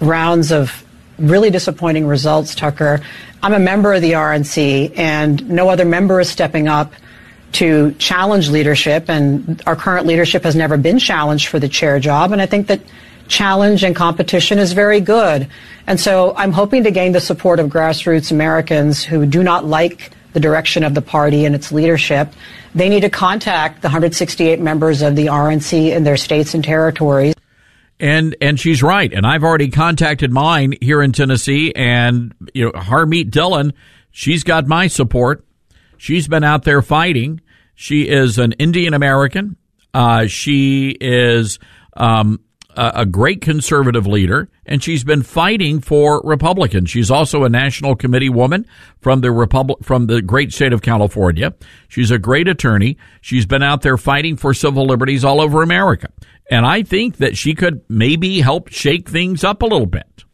rounds 0.00 0.52
of 0.52 0.84
really 1.18 1.50
disappointing 1.50 2.06
results, 2.06 2.54
Tucker, 2.54 3.00
I'm 3.42 3.52
a 3.52 3.58
member 3.58 3.94
of 3.94 4.02
the 4.02 4.12
RNC, 4.12 4.98
and 4.98 5.48
no 5.48 5.68
other 5.68 5.84
member 5.84 6.20
is 6.20 6.28
stepping 6.28 6.68
up 6.68 6.92
to 7.52 7.92
challenge 7.92 8.48
leadership. 8.48 9.08
And 9.08 9.62
our 9.66 9.76
current 9.76 10.06
leadership 10.06 10.42
has 10.44 10.56
never 10.56 10.76
been 10.76 10.98
challenged 10.98 11.48
for 11.48 11.58
the 11.58 11.68
chair 11.68 11.98
job. 11.98 12.32
And 12.32 12.42
I 12.42 12.46
think 12.46 12.66
that 12.66 12.80
challenge 13.28 13.82
and 13.82 13.94
competition 13.94 14.58
is 14.58 14.72
very 14.72 15.00
good. 15.00 15.48
And 15.86 15.98
so 15.98 16.34
I'm 16.36 16.52
hoping 16.52 16.84
to 16.84 16.90
gain 16.90 17.12
the 17.12 17.20
support 17.20 17.60
of 17.60 17.70
grassroots 17.70 18.30
Americans 18.30 19.04
who 19.04 19.26
do 19.26 19.42
not 19.42 19.64
like 19.64 20.10
the 20.32 20.40
direction 20.40 20.84
of 20.84 20.94
the 20.94 21.02
party 21.02 21.44
and 21.44 21.54
its 21.54 21.72
leadership. 21.72 22.32
They 22.74 22.88
need 22.88 23.00
to 23.00 23.10
contact 23.10 23.80
the 23.80 23.88
168 23.88 24.60
members 24.60 25.00
of 25.00 25.16
the 25.16 25.26
RNC 25.26 25.92
in 25.92 26.04
their 26.04 26.18
states 26.18 26.52
and 26.52 26.62
territories. 26.62 27.35
And 27.98 28.36
and 28.40 28.60
she's 28.60 28.82
right. 28.82 29.12
And 29.12 29.26
I've 29.26 29.42
already 29.42 29.70
contacted 29.70 30.30
mine 30.30 30.74
here 30.80 31.02
in 31.02 31.12
Tennessee, 31.12 31.72
and 31.74 32.34
you 32.52 32.64
know 32.66 32.72
Harmeet 32.72 33.30
Dillon, 33.30 33.72
she's 34.10 34.44
got 34.44 34.66
my 34.66 34.86
support. 34.86 35.44
She's 35.96 36.28
been 36.28 36.44
out 36.44 36.64
there 36.64 36.82
fighting. 36.82 37.40
She 37.74 38.08
is 38.08 38.38
an 38.38 38.52
Indian 38.52 38.92
American. 38.92 39.56
Uh, 39.94 40.26
she 40.26 40.90
is 41.00 41.58
um, 41.94 42.40
a, 42.76 43.06
great 43.06 43.40
conservative 43.40 44.06
leader, 44.06 44.48
and 44.66 44.82
she's 44.82 45.02
been 45.02 45.22
fighting 45.22 45.80
for 45.80 46.20
Republicans. 46.24 46.90
She's 46.90 47.10
also 47.10 47.44
a 47.44 47.48
national 47.48 47.96
committee 47.96 48.28
woman 48.28 48.66
from 49.00 49.20
the 49.20 49.32
Republic 49.32 49.78
from 49.82 50.06
the 50.06 50.20
great 50.22 50.52
state 50.52 50.72
of 50.72 50.82
California. 50.82 51.54
She's 51.88 52.10
a 52.10 52.18
great 52.18 52.48
attorney. 52.48 52.98
She's 53.20 53.46
been 53.46 53.62
out 53.62 53.82
there 53.82 53.96
fighting 53.96 54.36
for 54.36 54.52
civil 54.54 54.86
liberties 54.86 55.24
all 55.24 55.40
over 55.40 55.62
America. 55.62 56.08
And 56.50 56.64
I 56.64 56.82
think 56.82 57.16
that 57.16 57.36
she 57.36 57.54
could 57.54 57.82
maybe 57.88 58.40
help 58.40 58.68
shake 58.68 59.08
things 59.08 59.42
up 59.42 59.62
a 59.62 59.66
little 59.66 59.86
bit. 59.86 60.24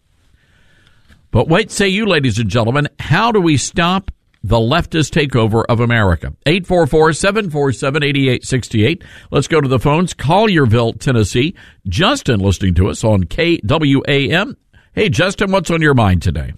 But 1.30 1.48
what 1.48 1.70
say 1.70 1.88
you, 1.88 2.06
ladies 2.06 2.38
and 2.38 2.50
gentlemen? 2.50 2.88
How 2.98 3.32
do 3.32 3.40
we 3.40 3.56
stop 3.56 4.10
the 4.42 4.56
leftist 4.56 5.12
takeover 5.12 5.64
of 5.68 5.80
America? 5.80 6.32
844-747-8868. 6.46 9.02
Let's 9.30 9.48
go 9.48 9.60
to 9.60 9.68
the 9.68 9.78
phones. 9.78 10.14
Collierville, 10.14 10.98
Tennessee. 10.98 11.54
Justin 11.86 12.40
listening 12.40 12.72
to 12.74 12.88
us 12.88 13.04
on 13.04 13.24
KWAM. 13.24 14.56
Hey, 14.92 15.08
Justin, 15.08 15.52
what's 15.52 15.70
on 15.70 15.80
your 15.80 15.94
mind 15.94 16.22
today? 16.22 16.52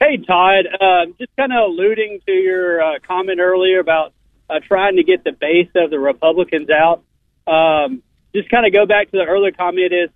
Hey, 0.00 0.16
Todd. 0.16 0.64
Uh, 0.80 1.06
just 1.18 1.36
kind 1.36 1.52
of 1.52 1.70
alluding 1.70 2.20
to 2.26 2.32
your 2.32 2.82
uh, 2.82 2.98
comment 3.06 3.38
earlier 3.38 3.80
about 3.80 4.14
uh, 4.48 4.60
trying 4.66 4.96
to 4.96 5.04
get 5.04 5.24
the 5.24 5.32
base 5.32 5.68
of 5.76 5.90
the 5.90 5.98
Republicans 5.98 6.70
out. 6.70 7.04
Um, 7.46 8.02
just 8.34 8.48
kind 8.48 8.66
of 8.66 8.72
go 8.72 8.86
back 8.86 9.10
to 9.10 9.18
the 9.18 9.24
earlier 9.24 9.52
comment 9.52 9.92
is 9.92 10.08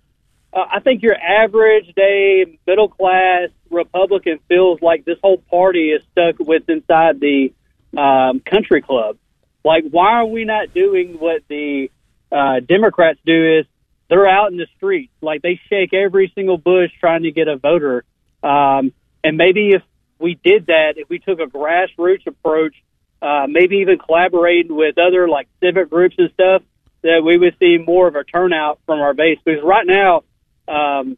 uh, 0.55 0.65
I 0.71 0.79
think 0.79 1.03
your 1.03 1.15
average 1.15 1.93
day 1.95 2.57
middle 2.65 2.87
class 2.87 3.49
Republican 3.69 4.39
feels 4.47 4.81
like 4.81 5.03
this 5.03 5.17
whole 5.21 5.37
party 5.37 5.89
is 5.89 6.01
stuck 6.11 6.39
with 6.39 6.69
inside 6.69 7.19
the 7.19 7.53
um, 7.97 8.39
country 8.39 8.81
club. 8.81 9.17
Like, 9.63 9.83
why 9.89 10.13
are 10.13 10.25
we 10.25 10.45
not 10.45 10.73
doing 10.73 11.17
what 11.19 11.41
the 11.49 11.91
uh, 12.31 12.61
Democrats 12.61 13.19
do? 13.25 13.59
Is 13.59 13.65
they're 14.09 14.27
out 14.27 14.51
in 14.51 14.57
the 14.57 14.67
streets, 14.77 15.11
like 15.21 15.41
they 15.41 15.59
shake 15.69 15.93
every 15.93 16.31
single 16.35 16.57
bush 16.57 16.91
trying 16.99 17.23
to 17.23 17.31
get 17.31 17.47
a 17.47 17.57
voter. 17.57 18.05
Um, 18.43 18.93
and 19.23 19.37
maybe 19.37 19.71
if 19.71 19.81
we 20.19 20.39
did 20.41 20.67
that, 20.67 20.93
if 20.97 21.09
we 21.09 21.19
took 21.19 21.39
a 21.39 21.47
grassroots 21.47 22.27
approach, 22.27 22.75
uh, 23.21 23.47
maybe 23.49 23.77
even 23.77 23.97
collaborating 23.97 24.75
with 24.75 24.97
other 24.97 25.27
like 25.27 25.47
civic 25.59 25.89
groups 25.89 26.15
and 26.17 26.29
stuff, 26.33 26.61
that 27.01 27.23
we 27.23 27.37
would 27.37 27.55
see 27.59 27.77
more 27.77 28.07
of 28.07 28.15
a 28.15 28.23
turnout 28.23 28.79
from 28.85 28.99
our 28.99 29.13
base. 29.13 29.39
Because 29.43 29.63
right 29.63 29.85
now, 29.85 30.23
um, 30.67 31.17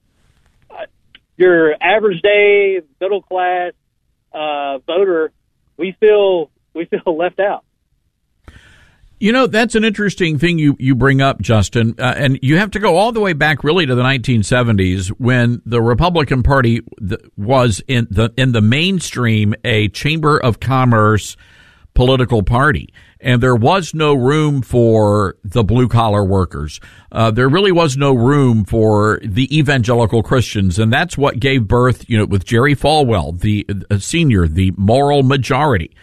your 1.37 1.75
average 1.81 2.21
day 2.21 2.81
middle 2.99 3.21
class 3.21 3.73
uh, 4.33 4.79
voter, 4.79 5.31
we 5.77 5.95
feel 5.99 6.49
we 6.73 6.85
feel 6.85 7.01
left 7.17 7.39
out. 7.39 7.63
You 9.19 9.31
know, 9.31 9.47
that's 9.47 9.73
an 9.73 9.83
interesting 9.83 10.37
thing 10.37 10.59
you, 10.59 10.75
you 10.77 10.93
bring 10.93 11.21
up, 11.21 11.41
Justin. 11.41 11.95
Uh, 11.97 12.13
and 12.15 12.37
you 12.43 12.57
have 12.59 12.69
to 12.71 12.79
go 12.79 12.97
all 12.97 13.11
the 13.11 13.19
way 13.19 13.33
back 13.33 13.63
really 13.63 13.83
to 13.87 13.95
the 13.95 14.03
1970s 14.03 15.07
when 15.17 15.59
the 15.65 15.81
Republican 15.81 16.43
Party 16.43 16.81
was 17.35 17.81
in 17.87 18.07
the, 18.11 18.31
in 18.37 18.51
the 18.51 18.61
mainstream 18.61 19.55
a 19.63 19.87
Chamber 19.89 20.37
of 20.37 20.59
Commerce 20.59 21.35
political 21.97 22.43
party. 22.43 22.93
And 23.19 23.41
there 23.41 23.55
was 23.55 23.95
no 23.95 24.13
room 24.13 24.61
for 24.61 25.35
the 25.43 25.63
blue 25.63 25.87
collar 25.87 26.23
workers. 26.23 26.79
Uh, 27.11 27.31
there 27.31 27.49
really 27.49 27.71
was 27.71 27.97
no 27.97 28.13
room 28.13 28.65
for 28.65 29.19
the 29.23 29.57
evangelical 29.57 30.21
Christians. 30.21 30.77
And 30.77 30.93
that's 30.93 31.17
what 31.17 31.39
gave 31.39 31.67
birth, 31.67 32.07
you 32.07 32.15
know, 32.19 32.25
with 32.25 32.45
Jerry 32.45 32.75
Falwell, 32.75 33.39
the 33.39 33.65
uh, 33.89 33.97
senior, 33.97 34.47
the 34.47 34.71
moral 34.77 35.23
majority 35.23 35.95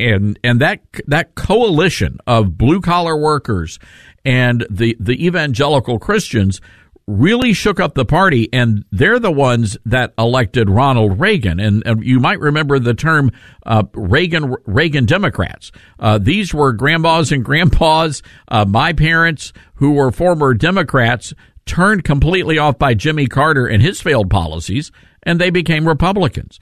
and 0.00 0.38
and 0.44 0.60
that 0.60 0.80
that 1.08 1.34
coalition 1.34 2.18
of 2.24 2.56
blue 2.56 2.80
collar 2.80 3.16
workers 3.16 3.80
and 4.24 4.64
the 4.70 4.96
the 5.00 5.26
evangelical 5.26 5.98
Christians 5.98 6.60
really 7.08 7.54
shook 7.54 7.80
up 7.80 7.94
the 7.94 8.04
party, 8.04 8.50
and 8.52 8.84
they're 8.92 9.18
the 9.18 9.32
ones 9.32 9.78
that 9.86 10.12
elected 10.18 10.68
Ronald 10.68 11.18
Reagan. 11.18 11.58
And, 11.58 11.82
and 11.86 12.04
you 12.04 12.20
might 12.20 12.38
remember 12.38 12.78
the 12.78 12.92
term 12.92 13.30
uh, 13.64 13.84
Reagan 13.94 14.54
Reagan 14.66 15.06
Democrats. 15.06 15.72
Uh, 15.98 16.18
these 16.18 16.52
were 16.52 16.72
grandmas 16.72 17.32
and 17.32 17.42
grandpas, 17.42 18.22
uh, 18.48 18.66
my 18.66 18.92
parents, 18.92 19.54
who 19.76 19.92
were 19.92 20.12
former 20.12 20.52
Democrats, 20.52 21.32
turned 21.64 22.04
completely 22.04 22.58
off 22.58 22.78
by 22.78 22.92
Jimmy 22.92 23.26
Carter 23.26 23.66
and 23.66 23.82
his 23.82 24.02
failed 24.02 24.28
policies, 24.28 24.92
and 25.22 25.40
they 25.40 25.50
became 25.50 25.88
Republicans. 25.88 26.60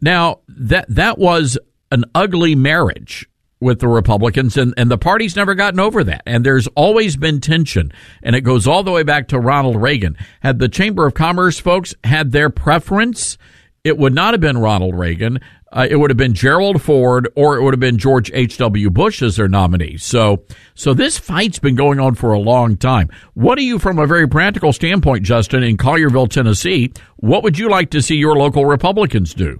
Now 0.00 0.40
that 0.48 0.86
that 0.88 1.18
was 1.18 1.58
an 1.90 2.06
ugly 2.14 2.54
marriage 2.54 3.28
with 3.62 3.80
the 3.80 3.88
Republicans, 3.88 4.56
and, 4.56 4.74
and 4.76 4.90
the 4.90 4.98
party's 4.98 5.36
never 5.36 5.54
gotten 5.54 5.80
over 5.80 6.04
that. 6.04 6.22
And 6.26 6.44
there's 6.44 6.66
always 6.68 7.16
been 7.16 7.40
tension, 7.40 7.92
and 8.22 8.36
it 8.36 8.42
goes 8.42 8.66
all 8.66 8.82
the 8.82 8.90
way 8.90 9.02
back 9.02 9.28
to 9.28 9.38
Ronald 9.38 9.80
Reagan. 9.80 10.16
Had 10.40 10.58
the 10.58 10.68
Chamber 10.68 11.06
of 11.06 11.14
Commerce 11.14 11.58
folks 11.58 11.94
had 12.04 12.32
their 12.32 12.50
preference, 12.50 13.38
it 13.84 13.98
would 13.98 14.14
not 14.14 14.34
have 14.34 14.40
been 14.40 14.58
Ronald 14.58 14.96
Reagan. 14.96 15.40
Uh, 15.72 15.86
it 15.88 15.96
would 15.96 16.10
have 16.10 16.18
been 16.18 16.34
Gerald 16.34 16.82
Ford, 16.82 17.28
or 17.34 17.56
it 17.56 17.62
would 17.62 17.72
have 17.72 17.80
been 17.80 17.96
George 17.96 18.30
H. 18.34 18.58
W. 18.58 18.90
Bush 18.90 19.22
as 19.22 19.36
their 19.36 19.48
nominee. 19.48 19.96
So, 19.96 20.44
so 20.74 20.92
this 20.92 21.18
fight's 21.18 21.58
been 21.58 21.74
going 21.76 21.98
on 21.98 22.14
for 22.14 22.32
a 22.32 22.38
long 22.38 22.76
time. 22.76 23.08
What 23.34 23.56
do 23.56 23.64
you, 23.64 23.78
from 23.78 23.98
a 23.98 24.06
very 24.06 24.28
practical 24.28 24.72
standpoint, 24.72 25.24
Justin, 25.24 25.62
in 25.62 25.78
Collierville, 25.78 26.28
Tennessee, 26.28 26.92
what 27.16 27.42
would 27.42 27.58
you 27.58 27.70
like 27.70 27.90
to 27.90 28.02
see 28.02 28.16
your 28.16 28.36
local 28.36 28.66
Republicans 28.66 29.32
do? 29.32 29.58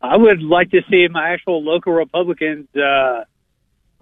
I 0.00 0.16
would 0.16 0.42
like 0.42 0.70
to 0.70 0.82
see 0.90 1.06
my 1.08 1.30
actual 1.30 1.62
local 1.62 1.92
Republicans 1.92 2.68
uh, 2.76 3.24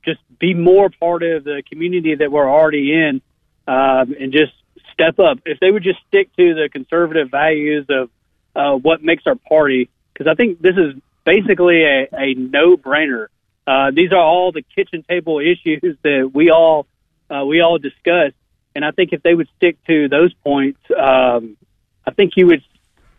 just 0.05 0.21
be 0.39 0.55
more 0.55 0.91
part 0.91 1.23
of 1.23 1.45
the 1.45 1.63
community 1.69 2.15
that 2.15 2.31
we're 2.31 2.51
already 2.51 2.93
in 2.93 3.23
um, 3.67 4.15
and 4.19 4.33
just 4.33 4.53
step 4.93 5.19
up. 5.19 5.39
If 5.45 5.61
they 5.61 5.71
would 5.71 5.85
just 5.85 6.01
stick 6.09 6.35
to 6.37 6.55
the 6.55 6.69
conservative 6.71 7.31
values 7.31 7.87
of 7.89 8.11
uh, 8.57 8.77
what 8.77 9.03
makes 9.03 9.25
our 9.27 9.37
party, 9.37 9.89
because 10.13 10.27
I 10.31 10.35
think 10.35 10.61
this 10.61 10.77
is 10.77 11.01
basically 11.25 11.85
a, 11.85 12.09
a 12.13 12.35
no 12.35 12.77
brainer. 12.77 13.29
Uh, 13.67 13.91
these 13.95 14.13
are 14.13 14.19
all 14.19 14.51
the 14.51 14.63
kitchen 14.63 15.05
table 15.09 15.39
issues 15.41 15.97
that 16.03 16.31
we 16.33 16.51
all 16.51 16.87
uh, 17.31 17.45
we 17.45 17.61
all 17.61 17.77
discuss, 17.79 18.33
and 18.75 18.85
I 18.85 18.91
think 18.91 19.13
if 19.13 19.23
they 19.23 19.35
would 19.35 19.49
stick 19.59 19.77
to 19.87 20.09
those 20.09 20.33
points, 20.43 20.81
um, 20.99 21.59
I 22.07 22.11
think 22.11 22.33
you 22.37 22.47
would 22.47 22.63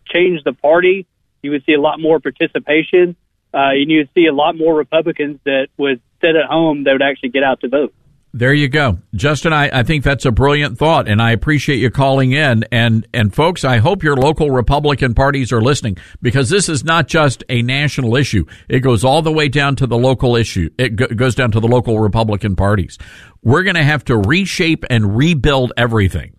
change 0.06 0.42
the 0.42 0.52
party 0.52 1.06
you 1.42 1.50
would 1.50 1.64
see 1.64 1.72
a 1.72 1.80
lot 1.80 2.00
more 2.00 2.20
participation, 2.20 3.16
uh, 3.52 3.72
and 3.72 3.90
you 3.90 3.98
would 3.98 4.10
see 4.14 4.26
a 4.26 4.32
lot 4.32 4.56
more 4.56 4.74
Republicans 4.74 5.38
that 5.44 5.68
would 5.76 6.00
sit 6.20 6.36
at 6.36 6.46
home 6.46 6.84
that 6.84 6.92
would 6.92 7.02
actually 7.02 7.30
get 7.30 7.42
out 7.42 7.60
to 7.60 7.68
vote. 7.68 7.94
There 8.32 8.54
you 8.54 8.68
go, 8.68 8.98
Justin. 9.12 9.52
I, 9.52 9.80
I 9.80 9.82
think 9.82 10.04
that's 10.04 10.24
a 10.24 10.30
brilliant 10.30 10.78
thought, 10.78 11.08
and 11.08 11.20
I 11.20 11.32
appreciate 11.32 11.78
you 11.78 11.90
calling 11.90 12.30
in. 12.30 12.64
And 12.70 13.04
and 13.12 13.34
folks, 13.34 13.64
I 13.64 13.78
hope 13.78 14.04
your 14.04 14.14
local 14.14 14.52
Republican 14.52 15.14
parties 15.14 15.52
are 15.52 15.60
listening 15.60 15.96
because 16.22 16.48
this 16.48 16.68
is 16.68 16.84
not 16.84 17.08
just 17.08 17.42
a 17.48 17.62
national 17.62 18.14
issue. 18.14 18.44
It 18.68 18.80
goes 18.80 19.04
all 19.04 19.20
the 19.20 19.32
way 19.32 19.48
down 19.48 19.74
to 19.76 19.86
the 19.88 19.98
local 19.98 20.36
issue. 20.36 20.70
It 20.78 20.94
go, 20.94 21.08
goes 21.08 21.34
down 21.34 21.50
to 21.52 21.60
the 21.60 21.66
local 21.66 21.98
Republican 21.98 22.54
parties. 22.54 22.98
We're 23.42 23.64
going 23.64 23.74
to 23.74 23.82
have 23.82 24.04
to 24.04 24.16
reshape 24.16 24.84
and 24.88 25.16
rebuild 25.16 25.72
everything. 25.76 26.36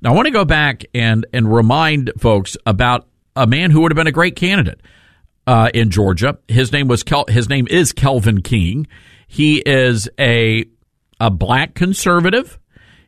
Now, 0.00 0.12
I 0.12 0.14
want 0.14 0.24
to 0.24 0.32
go 0.32 0.46
back 0.46 0.84
and 0.94 1.26
and 1.34 1.52
remind 1.52 2.12
folks 2.18 2.56
about 2.64 3.09
a 3.36 3.46
man 3.46 3.70
who 3.70 3.80
would 3.80 3.92
have 3.92 3.96
been 3.96 4.06
a 4.06 4.12
great 4.12 4.36
candidate 4.36 4.80
uh, 5.46 5.70
in 5.74 5.90
Georgia. 5.90 6.38
His 6.48 6.72
name 6.72 6.88
was 6.88 7.02
Kel- 7.02 7.26
his 7.28 7.48
name 7.48 7.66
is 7.68 7.92
Kelvin 7.92 8.42
King. 8.42 8.86
He 9.26 9.58
is 9.58 10.08
a 10.18 10.64
a 11.18 11.30
black 11.30 11.74
conservative. 11.74 12.58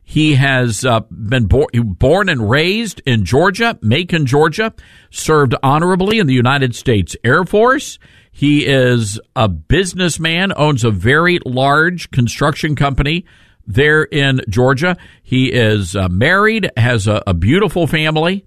He 0.03 0.35
has 0.35 0.83
uh, 0.83 0.99
been 1.09 1.45
bo- 1.45 1.69
born 1.73 2.27
and 2.27 2.49
raised 2.49 3.01
in 3.05 3.23
Georgia, 3.23 3.79
Macon, 3.81 4.25
Georgia. 4.25 4.73
Served 5.09 5.55
honorably 5.63 6.19
in 6.19 6.27
the 6.27 6.33
United 6.33 6.75
States 6.75 7.15
Air 7.23 7.45
Force. 7.45 7.99
He 8.31 8.65
is 8.65 9.19
a 9.35 9.47
businessman, 9.47 10.51
owns 10.55 10.83
a 10.83 10.91
very 10.91 11.39
large 11.45 12.11
construction 12.11 12.75
company 12.75 13.25
there 13.65 14.03
in 14.03 14.41
Georgia. 14.49 14.97
He 15.21 15.53
is 15.53 15.95
uh, 15.95 16.09
married, 16.09 16.69
has 16.75 17.07
a, 17.07 17.21
a 17.27 17.33
beautiful 17.33 17.87
family. 17.87 18.45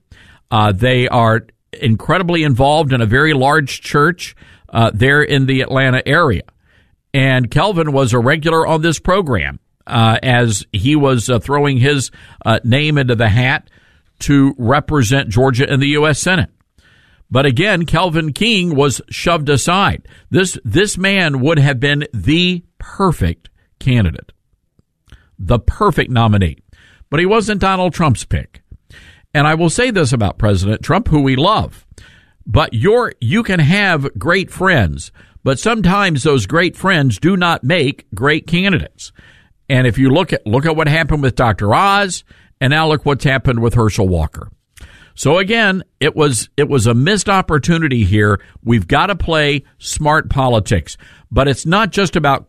Uh, 0.51 0.73
they 0.73 1.09
are 1.09 1.47
incredibly 1.73 2.43
involved 2.43 2.93
in 2.93 3.01
a 3.01 3.07
very 3.07 3.33
large 3.33 3.81
church 3.81 4.37
uh, 4.69 4.91
there 4.93 5.23
in 5.23 5.47
the 5.47 5.61
Atlanta 5.61 6.07
area. 6.07 6.43
And 7.15 7.51
Kelvin 7.51 7.93
was 7.93 8.13
a 8.13 8.19
regular 8.19 8.67
on 8.67 8.83
this 8.83 8.99
program 8.99 9.59
uh, 9.87 10.19
as 10.23 10.67
he 10.73 10.97
was 10.97 11.31
uh, 11.31 11.39
throwing 11.39 11.79
his 11.79 12.11
uh, 12.45 12.61
name 12.65 12.99
into 12.99 13.15
the 13.15 13.29
hat 13.29 13.71
to 14.19 14.55
represent 14.59 15.29
Georgia 15.29 15.71
in 15.71 15.81
the 15.81 15.89
U.S. 15.89 16.19
Senate. 16.19 16.51
But 17.31 17.47
again, 17.47 17.87
Kelvin 17.87 18.33
King 18.33 18.75
was 18.75 19.01
shoved 19.11 19.49
aside. 19.49 20.07
This 20.31 20.59
this 20.65 20.97
man 20.97 21.41
would 21.41 21.59
have 21.59 21.81
been 21.81 22.07
the 22.15 22.65
perfect 22.79 23.49
candidate, 23.81 24.33
the 25.39 25.59
perfect 25.59 26.11
nominee, 26.11 26.59
but 27.11 27.19
he 27.19 27.27
wasn't 27.27 27.61
Donald 27.61 27.95
Trump's 27.95 28.25
pick. 28.25 28.63
And 29.37 29.47
I 29.47 29.55
will 29.55 29.69
say 29.69 29.91
this 29.91 30.15
about 30.15 30.39
President 30.39 30.81
Trump, 30.81 31.09
who 31.09 31.21
we 31.21 31.37
love, 31.37 31.87
but 32.47 32.73
you 32.73 33.13
you 33.21 33.43
can 33.43 33.61
have 33.61 34.19
great 34.19 34.51
friends, 34.51 35.13
but 35.45 35.59
sometimes 35.59 36.23
those 36.23 36.47
great 36.47 36.75
friends 36.75 37.19
do 37.19 37.37
not 37.37 37.63
make 37.63 38.07
great 38.15 38.47
candidates. 38.47 39.13
And 39.69 39.87
if 39.87 39.99
you 39.99 40.09
look 40.09 40.33
at 40.33 40.47
look 40.47 40.65
at 40.65 40.75
what 40.75 40.89
happened 40.89 41.23
with 41.23 41.35
Dr. 41.35 41.75
Oz, 41.75 42.25
and 42.63 42.71
now 42.71 42.89
look 42.89 43.05
what's 43.05 43.25
happened 43.25 43.61
with 43.61 43.75
Herschel 43.75 44.09
Walker. 44.09 44.49
So 45.15 45.37
again, 45.37 45.85
it 46.01 46.17
was 46.17 46.49
it 46.57 46.71
was 46.71 46.87
a 46.87 46.95
missed 46.95 47.29
opportunity 47.29 48.05
here. 48.05 48.41
We've 48.65 48.89
got 48.89 49.09
to 49.09 49.17
play 49.17 49.65
smart 49.77 50.31
politics, 50.31 50.97
but 51.31 51.47
it's 51.47 51.67
not 51.67 51.91
just 51.91 52.17
about 52.17 52.49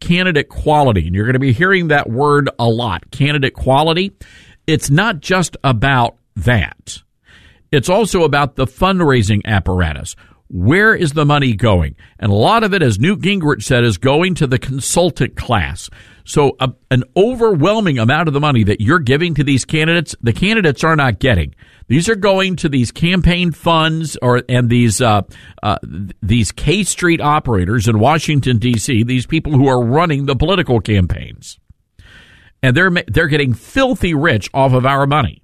candidate 0.00 0.50
quality. 0.50 1.06
And 1.06 1.14
you're 1.14 1.24
going 1.24 1.32
to 1.32 1.38
be 1.38 1.54
hearing 1.54 1.88
that 1.88 2.10
word 2.10 2.50
a 2.58 2.68
lot, 2.68 3.10
candidate 3.12 3.54
quality. 3.54 4.12
It's 4.66 4.90
not 4.90 5.20
just 5.20 5.56
about 5.64 6.17
that. 6.44 7.02
It's 7.70 7.88
also 7.88 8.24
about 8.24 8.56
the 8.56 8.66
fundraising 8.66 9.44
apparatus. 9.44 10.16
Where 10.50 10.94
is 10.94 11.12
the 11.12 11.26
money 11.26 11.54
going? 11.54 11.94
And 12.18 12.32
a 12.32 12.34
lot 12.34 12.64
of 12.64 12.72
it, 12.72 12.82
as 12.82 12.98
Newt 12.98 13.20
Gingrich 13.20 13.62
said, 13.62 13.84
is 13.84 13.98
going 13.98 14.34
to 14.36 14.46
the 14.46 14.58
consultant 14.58 15.36
class. 15.36 15.90
So 16.24 16.56
a, 16.58 16.72
an 16.90 17.04
overwhelming 17.16 17.98
amount 17.98 18.28
of 18.28 18.34
the 18.34 18.40
money 18.40 18.64
that 18.64 18.80
you're 18.80 18.98
giving 18.98 19.34
to 19.34 19.44
these 19.44 19.66
candidates, 19.66 20.14
the 20.22 20.32
candidates 20.32 20.82
are 20.84 20.96
not 20.96 21.18
getting. 21.18 21.54
These 21.88 22.08
are 22.08 22.16
going 22.16 22.56
to 22.56 22.68
these 22.68 22.90
campaign 22.90 23.52
funds 23.52 24.16
or 24.20 24.42
and 24.48 24.68
these 24.68 25.00
uh, 25.00 25.22
uh, 25.62 25.78
these 26.22 26.52
K 26.52 26.84
Street 26.84 27.20
operators 27.22 27.88
in 27.88 27.98
Washington 27.98 28.58
D.C. 28.58 29.04
These 29.04 29.26
people 29.26 29.52
who 29.52 29.68
are 29.68 29.82
running 29.82 30.26
the 30.26 30.36
political 30.36 30.80
campaigns, 30.80 31.58
and 32.62 32.76
they're 32.76 32.92
they're 33.06 33.28
getting 33.28 33.54
filthy 33.54 34.12
rich 34.12 34.50
off 34.52 34.74
of 34.74 34.84
our 34.84 35.06
money, 35.06 35.42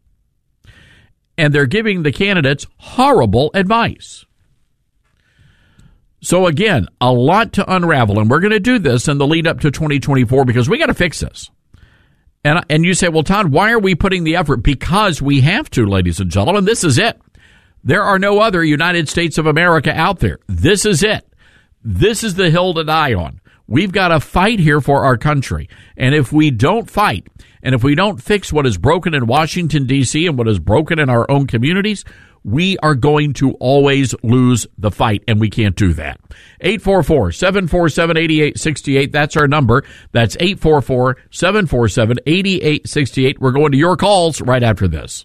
and 1.37 1.55
they're 1.55 1.66
giving 1.66 2.03
the 2.03 2.12
candidates 2.12 2.66
horrible 2.78 3.51
advice. 3.55 4.24
So 6.20 6.47
again, 6.47 6.89
a 7.01 7.12
lot 7.12 7.53
to 7.55 7.74
unravel, 7.74 8.18
and 8.18 8.30
we're 8.30 8.41
going 8.41 8.53
to 8.53 8.61
do 8.61 8.78
this 8.78 9.09
in 9.09 9.18
the 9.18 9.26
lead 9.26 9.47
up 9.47 9.61
to 9.61 9.70
2024 9.70 10.45
because 10.47 10.68
we 10.68 10.78
got 10.78 10.87
to 10.87 10.95
fix 10.95 11.20
this. 11.20 11.51
And 12.45 12.64
and 12.68 12.85
you 12.85 12.95
say, 12.95 13.09
well, 13.09 13.22
Todd, 13.22 13.49
why 13.49 13.72
are 13.72 13.78
we 13.78 13.95
putting 13.95 14.24
the 14.24 14.37
effort? 14.37 14.59
Because 14.59 15.20
we 15.20 15.41
have 15.41 15.70
to, 15.70 15.87
ladies 15.87 16.20
and 16.20 16.30
gentlemen. 16.30 16.64
This 16.64 16.85
is 16.85 16.99
it. 16.99 17.20
There 17.82 18.03
are 18.03 18.18
no 18.18 18.39
other 18.39 18.64
United 18.64 19.09
States 19.09 19.37
of 19.37 19.47
America 19.47 19.93
out 19.95 20.20
there. 20.20 20.39
This 20.47 20.87
is 20.87 21.03
it. 21.03 21.26
This 21.82 22.24
is 22.24 22.35
the 22.35 22.51
hill 22.51 22.72
to 22.74 22.85
die 22.85 23.12
on. 23.12 23.41
We've 23.66 23.93
got 23.93 24.09
to 24.09 24.20
fight 24.20 24.59
here 24.61 24.80
for 24.80 25.05
our 25.05 25.16
country. 25.16 25.68
And 25.97 26.14
if 26.14 26.32
we 26.32 26.51
don't 26.51 26.91
fight, 26.91 27.26
and 27.65 27.75
if 27.75 27.83
we 27.83 27.95
don't 27.95 28.23
fix 28.23 28.53
what 28.53 28.67
is 28.67 28.79
broken 28.79 29.15
in 29.15 29.27
Washington, 29.27 29.87
D.C., 29.87 30.27
and 30.27 30.39
what 30.39 30.47
is 30.47 30.59
broken 30.59 30.99
in 30.99 31.09
our 31.09 31.29
own 31.31 31.47
communities, 31.47 32.05
we 32.45 32.77
are 32.79 32.95
going 32.95 33.33
to 33.33 33.53
always 33.55 34.15
lose 34.23 34.67
the 34.77 34.91
fight, 34.91 35.25
and 35.27 35.41
we 35.41 35.49
can't 35.49 35.75
do 35.75 35.95
that. 35.95 36.21
844 36.61 37.33
747 37.33 38.17
8868. 38.19 39.12
That's 39.12 39.37
our 39.37 39.49
number. 39.49 39.83
That's 40.12 40.37
844 40.39 41.17
747 41.31 42.19
8868. 42.27 43.41
We're 43.41 43.51
going 43.51 43.73
to 43.73 43.79
your 43.79 43.97
calls 43.97 44.43
right 44.43 44.62
after 44.62 44.87
this. 44.87 45.25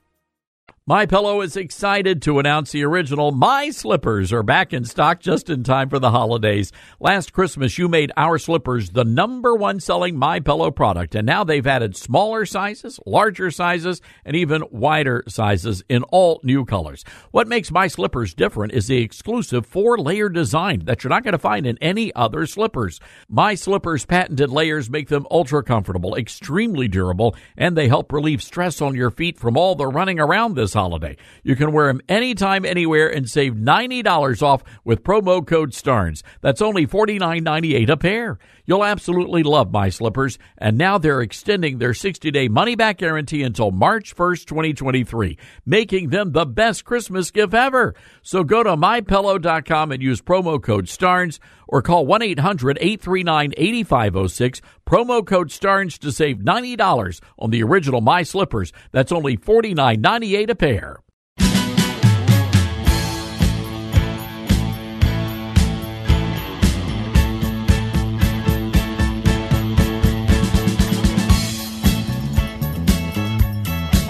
My 0.87 1.05
Pillow 1.05 1.41
is 1.41 1.55
excited 1.55 2.23
to 2.23 2.39
announce 2.39 2.71
the 2.71 2.83
original 2.83 3.31
My 3.31 3.69
Slippers 3.69 4.33
are 4.33 4.41
back 4.41 4.73
in 4.73 4.83
stock 4.83 5.19
just 5.19 5.47
in 5.47 5.63
time 5.63 5.89
for 5.89 5.99
the 5.99 6.09
holidays. 6.09 6.71
Last 6.99 7.33
Christmas 7.33 7.77
you 7.77 7.87
made 7.87 8.11
our 8.17 8.39
slippers 8.39 8.89
the 8.89 9.03
number 9.03 9.53
one 9.53 9.79
selling 9.79 10.17
My 10.17 10.39
Pillow 10.39 10.71
product 10.71 11.13
and 11.13 11.27
now 11.27 11.43
they've 11.43 11.67
added 11.67 11.95
smaller 11.95 12.47
sizes, 12.47 12.99
larger 13.05 13.51
sizes, 13.51 14.01
and 14.25 14.35
even 14.35 14.63
wider 14.71 15.23
sizes 15.27 15.83
in 15.87 16.01
all 16.05 16.41
new 16.43 16.65
colors. 16.65 17.03
What 17.29 17.47
makes 17.47 17.69
My 17.69 17.85
Slippers 17.85 18.33
different 18.33 18.73
is 18.73 18.87
the 18.87 19.03
exclusive 19.03 19.67
four-layer 19.67 20.29
design 20.29 20.85
that 20.85 21.03
you're 21.03 21.09
not 21.09 21.23
going 21.23 21.33
to 21.33 21.37
find 21.37 21.67
in 21.67 21.77
any 21.77 22.11
other 22.15 22.47
slippers. 22.47 22.99
My 23.29 23.53
Slippers 23.53 24.07
patented 24.07 24.49
layers 24.49 24.89
make 24.89 25.09
them 25.09 25.27
ultra 25.29 25.61
comfortable, 25.63 26.15
extremely 26.15 26.87
durable, 26.87 27.35
and 27.55 27.77
they 27.77 27.87
help 27.87 28.11
relieve 28.11 28.41
stress 28.41 28.81
on 28.81 28.95
your 28.95 29.11
feet 29.11 29.37
from 29.37 29.55
all 29.55 29.75
the 29.75 29.85
running 29.85 30.19
around 30.19 30.55
this 30.55 30.70
holiday. 30.73 31.17
You 31.43 31.55
can 31.55 31.71
wear 31.71 31.87
them 31.87 32.01
anytime, 32.09 32.65
anywhere, 32.65 33.07
and 33.09 33.29
save 33.29 33.53
$90 33.53 34.41
off 34.41 34.63
with 34.83 35.03
promo 35.03 35.45
code 35.45 35.73
STARNES. 35.73 36.23
That's 36.41 36.61
only 36.61 36.87
$49.98 36.87 37.89
a 37.89 37.97
pair. 37.97 38.39
You'll 38.71 38.85
absolutely 38.85 39.43
love 39.43 39.69
my 39.69 39.89
slippers, 39.89 40.39
and 40.57 40.77
now 40.77 40.97
they're 40.97 41.19
extending 41.19 41.77
their 41.77 41.93
60 41.93 42.31
day 42.31 42.47
money 42.47 42.75
back 42.75 42.99
guarantee 42.99 43.43
until 43.43 43.69
March 43.69 44.15
1st, 44.15 44.45
2023, 44.45 45.37
making 45.65 46.07
them 46.07 46.31
the 46.31 46.45
best 46.45 46.85
Christmas 46.85 47.31
gift 47.31 47.53
ever. 47.53 47.93
So 48.21 48.45
go 48.45 48.63
to 48.63 48.77
mypillow.com 48.77 49.91
and 49.91 50.01
use 50.01 50.21
promo 50.21 50.63
code 50.63 50.87
STARNES 50.87 51.41
or 51.67 51.81
call 51.81 52.05
1 52.05 52.21
800 52.21 52.77
839 52.79 53.53
8506, 53.57 54.61
promo 54.87 55.27
code 55.27 55.51
STARNES 55.51 55.97
to 55.97 56.09
save 56.09 56.37
$90 56.37 57.19
on 57.39 57.49
the 57.49 57.63
original 57.63 57.99
My 57.99 58.23
Slippers. 58.23 58.71
That's 58.93 59.11
only 59.11 59.35
$49.98 59.35 60.49
a 60.49 60.55
pair. 60.55 61.01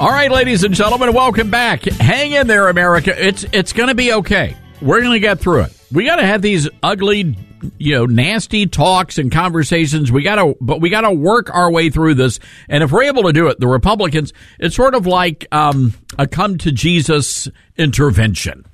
All 0.02 0.10
right, 0.10 0.32
ladies 0.32 0.64
and 0.64 0.74
gentlemen, 0.74 1.14
welcome 1.14 1.52
back. 1.52 1.84
Hang 1.84 2.32
in 2.32 2.48
there, 2.48 2.70
America. 2.70 3.14
It's 3.16 3.46
it's 3.52 3.72
going 3.72 3.90
to 3.90 3.94
be 3.94 4.12
okay. 4.14 4.58
We're 4.82 5.00
going 5.02 5.14
to 5.14 5.20
get 5.20 5.40
through 5.40 5.66
it. 5.66 5.80
We 5.92 6.06
got 6.06 6.16
to 6.16 6.26
have 6.26 6.42
these 6.42 6.68
ugly, 6.82 7.38
you 7.78 7.94
know, 7.94 8.08
nasty 8.08 8.66
talks 8.66 9.20
and 9.20 9.32
conversations. 9.32 10.12
We 10.12 10.24
got 10.24 10.38
to, 10.38 10.58
but 10.60 10.82
we 10.82 10.90
got 10.90 11.02
to 11.02 11.12
work 11.12 11.54
our 11.54 11.72
way 11.72 11.92
through 11.92 12.16
this. 12.16 12.40
And 12.68 12.84
if 12.84 12.92
we're 12.92 13.04
able 13.04 13.22
to 13.26 13.32
do 13.32 13.46
it, 13.50 13.60
the 13.60 13.68
Republicans, 13.68 14.34
it's 14.58 14.76
sort 14.76 14.96
of 14.96 15.06
like 15.06 15.46
um, 15.52 15.94
a 16.18 16.26
come 16.26 16.58
to 16.58 16.72
Jesus 16.72 17.48
intervention. 17.78 18.66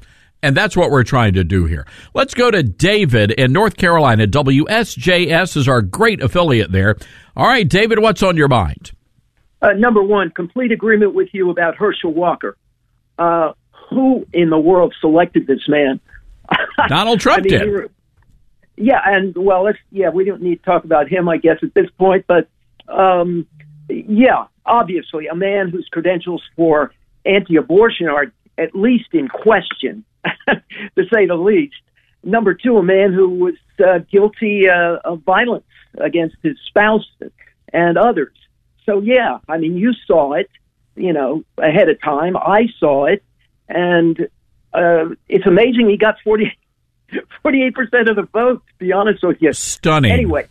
And 0.42 0.56
that's 0.56 0.78
what 0.78 0.92
we're 0.92 1.04
trying 1.04 1.34
to 1.34 1.44
do 1.44 1.66
here. 1.66 1.86
Let's 2.14 2.36
go 2.36 2.50
to 2.52 2.64
David 2.64 3.32
in 3.32 3.52
North 3.52 3.76
Carolina. 3.76 4.28
WSJS 4.28 5.58
is 5.58 5.68
our 5.68 5.82
great 5.82 6.22
affiliate 6.22 6.72
there. 6.72 6.96
All 7.36 7.48
right, 7.48 7.68
David, 7.68 8.00
what's 8.00 8.24
on 8.24 8.38
your 8.38 8.48
mind? 8.48 8.94
Uh, 9.62 9.74
number 9.74 10.04
one, 10.04 10.30
complete 10.30 10.72
agreement 10.72 11.14
with 11.14 11.30
you 11.34 11.50
about 11.50 11.76
Herschel 11.76 12.14
Walker. 12.14 12.58
Uh, 13.18 13.54
who 13.90 14.28
in 14.34 14.50
the 14.50 14.60
world 14.60 14.94
selected 15.02 15.48
this 15.48 15.68
man? 15.68 16.00
Donald 16.88 17.20
Trump 17.20 17.40
I 17.40 17.50
mean, 17.50 17.60
did. 17.60 17.92
Yeah, 18.76 19.02
and 19.04 19.36
well, 19.36 19.64
let's 19.64 19.80
yeah, 19.92 20.10
we 20.10 20.24
don't 20.24 20.42
need 20.42 20.58
to 20.58 20.64
talk 20.64 20.84
about 20.84 21.08
him, 21.08 21.28
I 21.28 21.38
guess, 21.38 21.58
at 21.64 21.74
this 21.74 21.90
point. 21.98 22.26
But 22.28 22.48
um, 22.88 23.48
yeah, 23.90 24.46
obviously, 24.66 25.28
a 25.28 25.36
man 25.36 25.70
whose 25.70 25.88
credentials 25.92 26.44
for 26.56 26.94
anti-abortion 27.26 28.08
are 28.08 28.32
at 28.58 28.76
least 28.76 29.10
in 29.14 29.28
question, 29.28 30.06
to 30.48 31.06
say 31.14 31.26
the 31.26 31.36
least. 31.36 31.76
Number 32.24 32.54
two, 32.54 32.78
a 32.78 32.84
man 32.84 33.14
who 33.14 33.30
was 33.30 33.56
uh, 33.80 34.00
guilty 34.12 34.70
uh, 34.70 34.98
of 35.04 35.22
violence 35.22 35.66
against 35.98 36.36
his 36.44 36.58
spouse 36.68 37.08
and 37.74 37.98
others. 37.98 38.34
So 38.88 39.02
yeah, 39.02 39.40
I 39.48 39.58
mean, 39.58 39.78
you 39.78 39.94
saw 40.06 40.34
it, 40.34 40.50
you 40.96 41.14
know, 41.14 41.44
ahead 41.58 41.90
of 41.90 42.02
time. 42.02 42.38
I 42.38 42.68
saw 42.80 43.06
it, 43.06 43.24
and 43.68 44.20
uh, 44.74 45.10
it's 45.28 45.46
amazing 45.46 45.90
he 45.90 45.98
got 45.98 46.16
40, 46.24 46.58
48 47.44 47.76
percent 47.76 48.10
of 48.10 48.16
the 48.16 48.24
vote. 48.24 48.64
To 48.68 48.86
be 48.86 48.92
honest 48.94 49.24
with 49.24 49.38
you, 49.42 49.54
Stunning. 49.54 50.12
Anyway, 50.12 50.48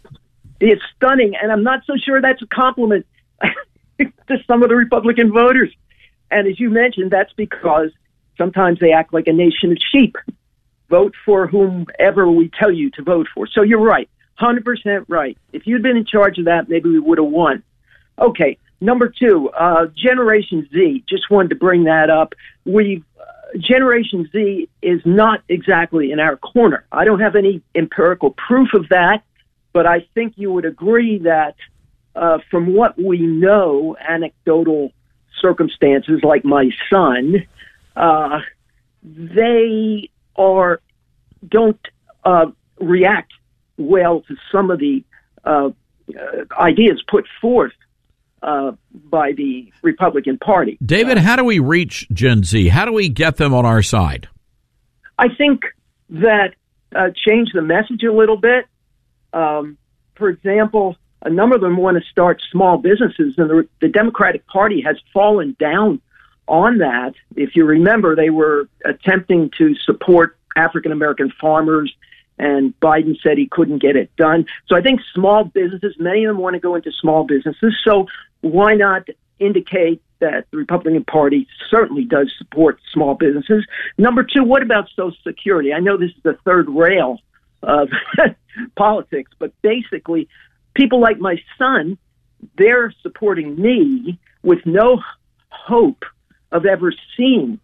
it's 0.60 0.82
stunning, 0.96 1.34
and 1.40 1.50
I'm 1.50 1.62
not 1.62 1.80
so 1.86 1.94
sure 1.96 2.20
that's 2.20 2.42
a 2.42 2.46
compliment 2.46 3.06
to 3.98 4.36
some 4.46 4.62
of 4.62 4.68
the 4.68 4.76
Republican 4.76 5.32
voters. 5.32 5.74
And 6.30 6.46
as 6.46 6.58
you 6.58 6.70
mentioned, 6.70 7.10
that's 7.10 7.32
because 7.34 7.90
sometimes 8.36 8.80
they 8.80 8.92
act 8.92 9.14
like 9.14 9.28
a 9.28 9.32
nation 9.32 9.72
of 9.72 9.78
sheep. 9.92 10.16
Vote 10.90 11.14
for 11.24 11.46
whomever 11.46 12.30
we 12.30 12.50
tell 12.58 12.70
you 12.70 12.90
to 12.90 13.02
vote 13.02 13.28
for. 13.34 13.46
So 13.46 13.62
you're 13.62 13.80
right, 13.80 14.08
hundred 14.34 14.64
percent 14.64 15.06
right. 15.08 15.38
If 15.52 15.66
you'd 15.66 15.82
been 15.82 15.96
in 15.96 16.04
charge 16.04 16.38
of 16.38 16.44
that, 16.44 16.68
maybe 16.68 16.90
we 16.90 16.98
would 16.98 17.18
have 17.18 17.26
won. 17.26 17.62
Okay, 18.18 18.58
number 18.80 19.08
two, 19.08 19.50
uh, 19.50 19.86
Generation 19.94 20.68
Z. 20.72 21.04
Just 21.08 21.30
wanted 21.30 21.50
to 21.50 21.56
bring 21.56 21.84
that 21.84 22.10
up. 22.10 22.34
We've, 22.64 23.04
uh, 23.18 23.58
Generation 23.58 24.28
Z 24.32 24.68
is 24.82 25.00
not 25.04 25.42
exactly 25.48 26.12
in 26.12 26.20
our 26.20 26.36
corner. 26.36 26.84
I 26.92 27.04
don't 27.04 27.20
have 27.20 27.36
any 27.36 27.62
empirical 27.74 28.30
proof 28.30 28.74
of 28.74 28.88
that, 28.88 29.22
but 29.72 29.86
I 29.86 30.06
think 30.14 30.34
you 30.36 30.52
would 30.52 30.64
agree 30.64 31.18
that 31.18 31.56
uh, 32.14 32.38
from 32.50 32.72
what 32.74 32.96
we 32.96 33.18
know, 33.18 33.96
anecdotal 34.00 34.92
circumstances 35.40 36.20
like 36.22 36.44
my 36.44 36.70
son, 36.90 37.46
uh, 37.94 38.40
they 39.02 40.10
are 40.34 40.80
don't 41.46 41.78
uh, 42.24 42.46
react 42.80 43.32
well 43.76 44.22
to 44.22 44.36
some 44.50 44.70
of 44.70 44.78
the 44.78 45.04
uh, 45.44 45.70
ideas 46.58 47.02
put 47.06 47.26
forth 47.40 47.72
uh, 48.42 48.72
by 48.92 49.32
the 49.32 49.72
Republican 49.82 50.38
Party. 50.38 50.78
David, 50.84 51.18
how 51.18 51.36
do 51.36 51.44
we 51.44 51.58
reach 51.58 52.08
Gen 52.12 52.44
Z? 52.44 52.68
How 52.68 52.84
do 52.84 52.92
we 52.92 53.08
get 53.08 53.36
them 53.36 53.54
on 53.54 53.64
our 53.64 53.82
side? 53.82 54.28
I 55.18 55.28
think 55.36 55.62
that 56.10 56.54
uh, 56.94 57.08
change 57.26 57.50
the 57.52 57.62
message 57.62 58.02
a 58.02 58.12
little 58.12 58.36
bit. 58.36 58.66
Um, 59.32 59.78
for 60.16 60.28
example, 60.28 60.96
a 61.22 61.30
number 61.30 61.56
of 61.56 61.62
them 61.62 61.76
want 61.76 61.96
to 61.96 62.10
start 62.10 62.42
small 62.50 62.78
businesses, 62.78 63.34
and 63.36 63.50
the, 63.50 63.68
the 63.80 63.88
Democratic 63.88 64.46
Party 64.46 64.82
has 64.82 64.96
fallen 65.12 65.56
down 65.58 66.00
on 66.46 66.78
that. 66.78 67.14
If 67.34 67.56
you 67.56 67.64
remember, 67.64 68.14
they 68.14 68.30
were 68.30 68.68
attempting 68.84 69.50
to 69.58 69.74
support 69.74 70.38
African 70.56 70.92
American 70.92 71.32
farmers 71.40 71.92
and 72.38 72.78
Biden 72.80 73.20
said 73.22 73.38
he 73.38 73.48
couldn't 73.48 73.78
get 73.78 73.96
it 73.96 74.14
done. 74.16 74.46
So 74.66 74.76
I 74.76 74.82
think 74.82 75.00
small 75.14 75.44
businesses, 75.44 75.96
many 75.98 76.24
of 76.24 76.34
them 76.34 76.42
want 76.42 76.54
to 76.54 76.60
go 76.60 76.74
into 76.74 76.92
small 76.92 77.24
businesses. 77.24 77.74
So 77.84 78.06
why 78.40 78.74
not 78.74 79.08
indicate 79.38 80.02
that 80.18 80.46
the 80.50 80.56
Republican 80.56 81.04
Party 81.04 81.46
certainly 81.70 82.04
does 82.04 82.32
support 82.38 82.78
small 82.92 83.14
businesses? 83.14 83.66
Number 83.98 84.22
two, 84.22 84.44
what 84.44 84.62
about 84.62 84.88
Social 84.94 85.16
Security? 85.24 85.72
I 85.72 85.80
know 85.80 85.96
this 85.96 86.10
is 86.10 86.22
the 86.22 86.38
third 86.44 86.68
rail 86.68 87.18
of 87.62 87.88
politics, 88.76 89.30
but 89.38 89.52
basically, 89.62 90.28
people 90.74 91.00
like 91.00 91.18
my 91.18 91.36
son, 91.58 91.98
they're 92.56 92.92
supporting 93.02 93.60
me 93.60 94.18
with 94.42 94.64
no 94.66 95.00
hope 95.48 96.04
of 96.52 96.66
ever 96.66 96.92
seeing 97.16 97.58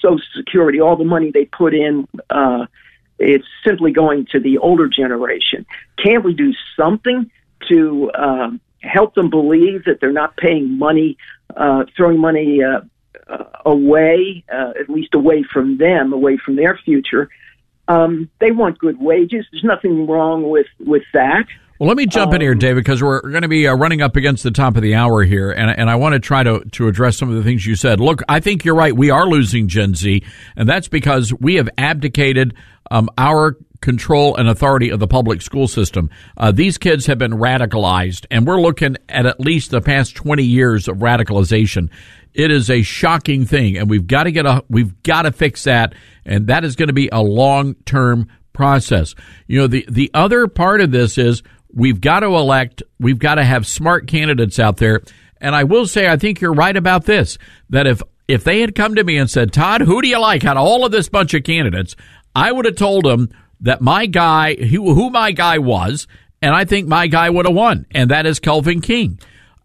Social 0.00 0.20
Security, 0.36 0.80
all 0.80 0.96
the 0.96 1.04
money 1.04 1.30
they 1.30 1.46
put 1.46 1.74
in. 1.74 2.06
Uh, 2.28 2.66
it's 3.18 3.46
simply 3.64 3.92
going 3.92 4.26
to 4.32 4.40
the 4.40 4.58
older 4.58 4.88
generation. 4.88 5.66
Can't 6.02 6.24
we 6.24 6.34
do 6.34 6.52
something 6.76 7.30
to 7.68 8.10
uh, 8.10 8.50
help 8.80 9.14
them 9.14 9.30
believe 9.30 9.84
that 9.84 10.00
they're 10.00 10.12
not 10.12 10.36
paying 10.36 10.78
money, 10.78 11.16
uh, 11.56 11.84
throwing 11.96 12.20
money 12.20 12.62
uh, 12.62 12.80
away, 13.64 14.44
uh, 14.52 14.72
at 14.78 14.88
least 14.90 15.14
away 15.14 15.44
from 15.50 15.78
them, 15.78 16.12
away 16.12 16.36
from 16.36 16.56
their 16.56 16.78
future? 16.84 17.28
Um, 17.88 18.28
they 18.40 18.50
want 18.50 18.78
good 18.78 19.00
wages. 19.00 19.46
There's 19.50 19.64
nothing 19.64 20.06
wrong 20.06 20.48
with 20.50 20.66
with 20.80 21.04
that. 21.12 21.46
Well, 21.78 21.88
let 21.88 21.98
me 21.98 22.06
jump 22.06 22.32
in 22.32 22.40
here, 22.40 22.52
um, 22.52 22.58
David, 22.58 22.84
because 22.84 23.02
we're 23.02 23.20
going 23.20 23.42
to 23.42 23.48
be 23.48 23.68
uh, 23.68 23.74
running 23.74 24.00
up 24.00 24.16
against 24.16 24.42
the 24.42 24.50
top 24.50 24.76
of 24.76 24.82
the 24.82 24.94
hour 24.94 25.22
here, 25.24 25.50
and, 25.50 25.70
and 25.70 25.90
I 25.90 25.96
want 25.96 26.14
to 26.14 26.20
try 26.20 26.42
to, 26.42 26.60
to 26.60 26.88
address 26.88 27.18
some 27.18 27.28
of 27.28 27.36
the 27.36 27.42
things 27.42 27.66
you 27.66 27.76
said. 27.76 28.00
Look, 28.00 28.22
I 28.30 28.40
think 28.40 28.64
you're 28.64 28.74
right. 28.74 28.96
We 28.96 29.10
are 29.10 29.26
losing 29.26 29.68
Gen 29.68 29.94
Z, 29.94 30.22
and 30.56 30.66
that's 30.66 30.88
because 30.88 31.34
we 31.34 31.56
have 31.56 31.68
abdicated 31.76 32.54
um, 32.90 33.10
our 33.18 33.58
control 33.82 34.36
and 34.36 34.48
authority 34.48 34.88
of 34.88 35.00
the 35.00 35.06
public 35.06 35.42
school 35.42 35.68
system. 35.68 36.08
Uh, 36.38 36.50
these 36.50 36.78
kids 36.78 37.04
have 37.06 37.18
been 37.18 37.32
radicalized, 37.32 38.24
and 38.30 38.46
we're 38.46 38.60
looking 38.60 38.96
at 39.10 39.26
at 39.26 39.38
least 39.38 39.70
the 39.70 39.82
past 39.82 40.16
20 40.16 40.42
years 40.44 40.88
of 40.88 40.96
radicalization. 40.96 41.90
It 42.32 42.50
is 42.50 42.70
a 42.70 42.82
shocking 42.82 43.44
thing, 43.44 43.76
and 43.76 43.90
we've 43.90 44.06
got 44.06 44.24
to 44.24 44.32
get 44.32 44.46
a 44.46 44.64
we've 44.70 45.02
got 45.02 45.22
to 45.22 45.32
fix 45.32 45.64
that, 45.64 45.94
and 46.24 46.46
that 46.46 46.64
is 46.64 46.74
going 46.74 46.88
to 46.88 46.94
be 46.94 47.10
a 47.12 47.20
long 47.20 47.74
term 47.84 48.28
process. 48.56 49.14
You 49.46 49.60
know, 49.60 49.66
the 49.66 49.86
the 49.88 50.10
other 50.14 50.48
part 50.48 50.80
of 50.80 50.90
this 50.90 51.18
is 51.18 51.42
We've 51.76 52.00
got 52.00 52.20
to 52.20 52.28
elect, 52.28 52.82
we've 52.98 53.18
got 53.18 53.34
to 53.34 53.44
have 53.44 53.66
smart 53.66 54.08
candidates 54.08 54.58
out 54.58 54.78
there. 54.78 55.02
And 55.42 55.54
I 55.54 55.64
will 55.64 55.86
say, 55.86 56.08
I 56.08 56.16
think 56.16 56.40
you're 56.40 56.54
right 56.54 56.74
about 56.74 57.04
this 57.04 57.36
that 57.68 57.86
if, 57.86 58.02
if 58.26 58.42
they 58.44 58.62
had 58.62 58.74
come 58.74 58.94
to 58.94 59.04
me 59.04 59.18
and 59.18 59.30
said, 59.30 59.52
Todd, 59.52 59.82
who 59.82 60.00
do 60.00 60.08
you 60.08 60.18
like 60.18 60.44
out 60.46 60.56
of 60.56 60.62
all 60.62 60.86
of 60.86 60.90
this 60.90 61.10
bunch 61.10 61.34
of 61.34 61.44
candidates? 61.44 61.94
I 62.34 62.50
would 62.50 62.64
have 62.64 62.76
told 62.76 63.04
them 63.04 63.28
that 63.60 63.82
my 63.82 64.06
guy, 64.06 64.54
who, 64.54 65.10
my 65.10 65.32
guy 65.32 65.58
was, 65.58 66.06
and 66.40 66.54
I 66.54 66.64
think 66.64 66.88
my 66.88 67.08
guy 67.08 67.28
would 67.28 67.46
have 67.46 67.54
won, 67.54 67.84
and 67.90 68.10
that 68.10 68.24
is 68.24 68.40
Kelvin 68.40 68.80
King. 68.80 69.18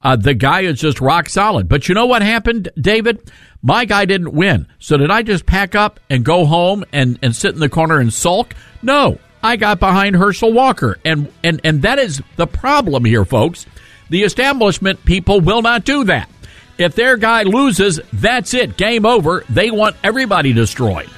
Uh, 0.03 0.17
the 0.17 0.33
guy 0.33 0.61
is 0.61 0.79
just 0.79 0.99
rock 0.99 1.29
solid. 1.29 1.69
But 1.69 1.87
you 1.87 1.95
know 1.95 2.07
what 2.07 2.21
happened, 2.21 2.69
David? 2.79 3.31
My 3.61 3.85
guy 3.85 4.05
didn't 4.05 4.33
win. 4.33 4.67
So 4.79 4.97
did 4.97 5.11
I 5.11 5.21
just 5.21 5.45
pack 5.45 5.75
up 5.75 5.99
and 6.09 6.25
go 6.25 6.45
home 6.45 6.83
and, 6.91 7.19
and 7.21 7.35
sit 7.35 7.53
in 7.53 7.59
the 7.59 7.69
corner 7.69 7.99
and 7.99 8.11
sulk? 8.11 8.55
No. 8.81 9.19
I 9.43 9.55
got 9.55 9.79
behind 9.79 10.15
Herschel 10.15 10.53
Walker. 10.53 10.97
And, 11.03 11.31
and, 11.43 11.61
and 11.63 11.81
that 11.81 11.99
is 11.99 12.21
the 12.35 12.47
problem 12.47 13.05
here, 13.05 13.25
folks. 13.25 13.65
The 14.09 14.23
establishment 14.23 15.03
people 15.05 15.41
will 15.41 15.61
not 15.61 15.85
do 15.85 16.03
that. 16.05 16.29
If 16.77 16.95
their 16.95 17.17
guy 17.17 17.43
loses, 17.43 17.99
that's 18.11 18.53
it. 18.53 18.77
Game 18.77 19.05
over. 19.05 19.45
They 19.49 19.71
want 19.71 19.95
everybody 20.03 20.53
destroyed. 20.53 21.09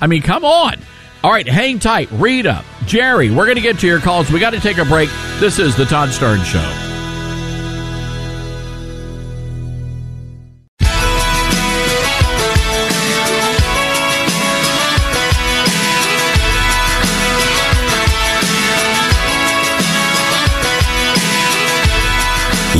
I 0.00 0.06
mean, 0.06 0.22
come 0.22 0.44
on. 0.44 0.76
All 1.22 1.32
right, 1.32 1.48
hang 1.48 1.78
tight. 1.78 2.10
Rita, 2.12 2.64
Jerry, 2.86 3.30
we're 3.30 3.46
going 3.46 3.56
to 3.56 3.62
get 3.62 3.78
to 3.78 3.86
your 3.86 4.00
calls. 4.00 4.30
We 4.30 4.38
got 4.40 4.50
to 4.50 4.60
take 4.60 4.78
a 4.78 4.84
break. 4.84 5.08
This 5.38 5.58
is 5.58 5.74
the 5.76 5.86
Todd 5.86 6.10
Starnes 6.10 6.44
Show. 6.44 6.93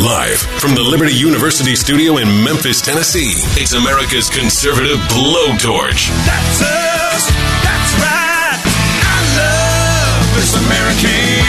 Live 0.05 0.41
from 0.61 0.75
the 0.75 0.83
Liberty 0.83 1.15
University 1.15 1.75
studio 1.75 2.19
in 2.19 2.29
Memphis, 2.45 2.83
Tennessee, 2.83 3.33
it's 3.59 3.73
America's 3.73 4.29
conservative 4.29 4.99
blowtorch. 5.09 6.11
That's 6.27 6.61
us. 6.61 7.25
That's 7.65 7.93
right. 8.05 8.61
I 9.01 9.21
love 9.41 10.35
this 10.37 10.53
American 10.61 11.41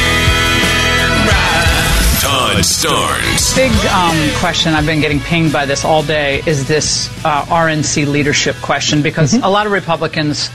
ride. 1.28 2.22
Todd 2.22 2.64
Starnes. 2.64 3.56
Big 3.58 3.74
um, 3.88 4.39
question. 4.39 4.74
I've 4.74 4.86
been 4.86 5.01
getting 5.01 5.20
pinged 5.20 5.51
by 5.51 5.66
this 5.66 5.84
all 5.84 6.01
day. 6.01 6.41
Is 6.45 6.66
this 6.66 7.10
uh, 7.26 7.43
RNC 7.47 8.08
leadership 8.08 8.56
question? 8.62 9.01
Because 9.01 9.34
mm-hmm. 9.34 9.43
a 9.43 9.49
lot 9.49 9.66
of 9.66 9.74
Republicans 9.74 10.49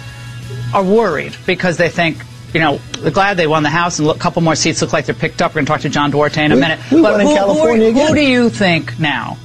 are 0.73 0.83
worried 0.83 1.37
because 1.45 1.77
they 1.77 1.91
think 1.91 2.17
you 2.53 2.61
know, 2.61 2.81
glad 3.13 3.37
they 3.37 3.47
won 3.47 3.63
the 3.63 3.71
House 3.71 3.99
and 3.99 4.09
a 4.09 4.15
couple 4.15 4.43
more 4.43 4.55
seats 4.55 4.83
look 4.83 4.93
like 4.93 5.07
they're 5.07 5.15
picked 5.15 5.43
up. 5.43 5.53
We're 5.53 5.61
going 5.61 5.67
to 5.67 5.73
talk 5.73 5.81
to 5.83 5.89
John 5.89 6.11
Duarte 6.11 6.45
in 6.45 6.53
a 6.53 6.55
we, 6.55 6.61
minute. 6.61 6.79
We 6.91 7.03
but 7.03 7.13
won 7.13 7.21
who, 7.21 7.31
in 7.31 7.37
California 7.37 7.85
who, 7.87 7.91
again. 7.91 8.09
Who 8.09 8.15
do 8.15 8.21
you 8.23 8.51
think 8.51 8.99
now 8.99 9.37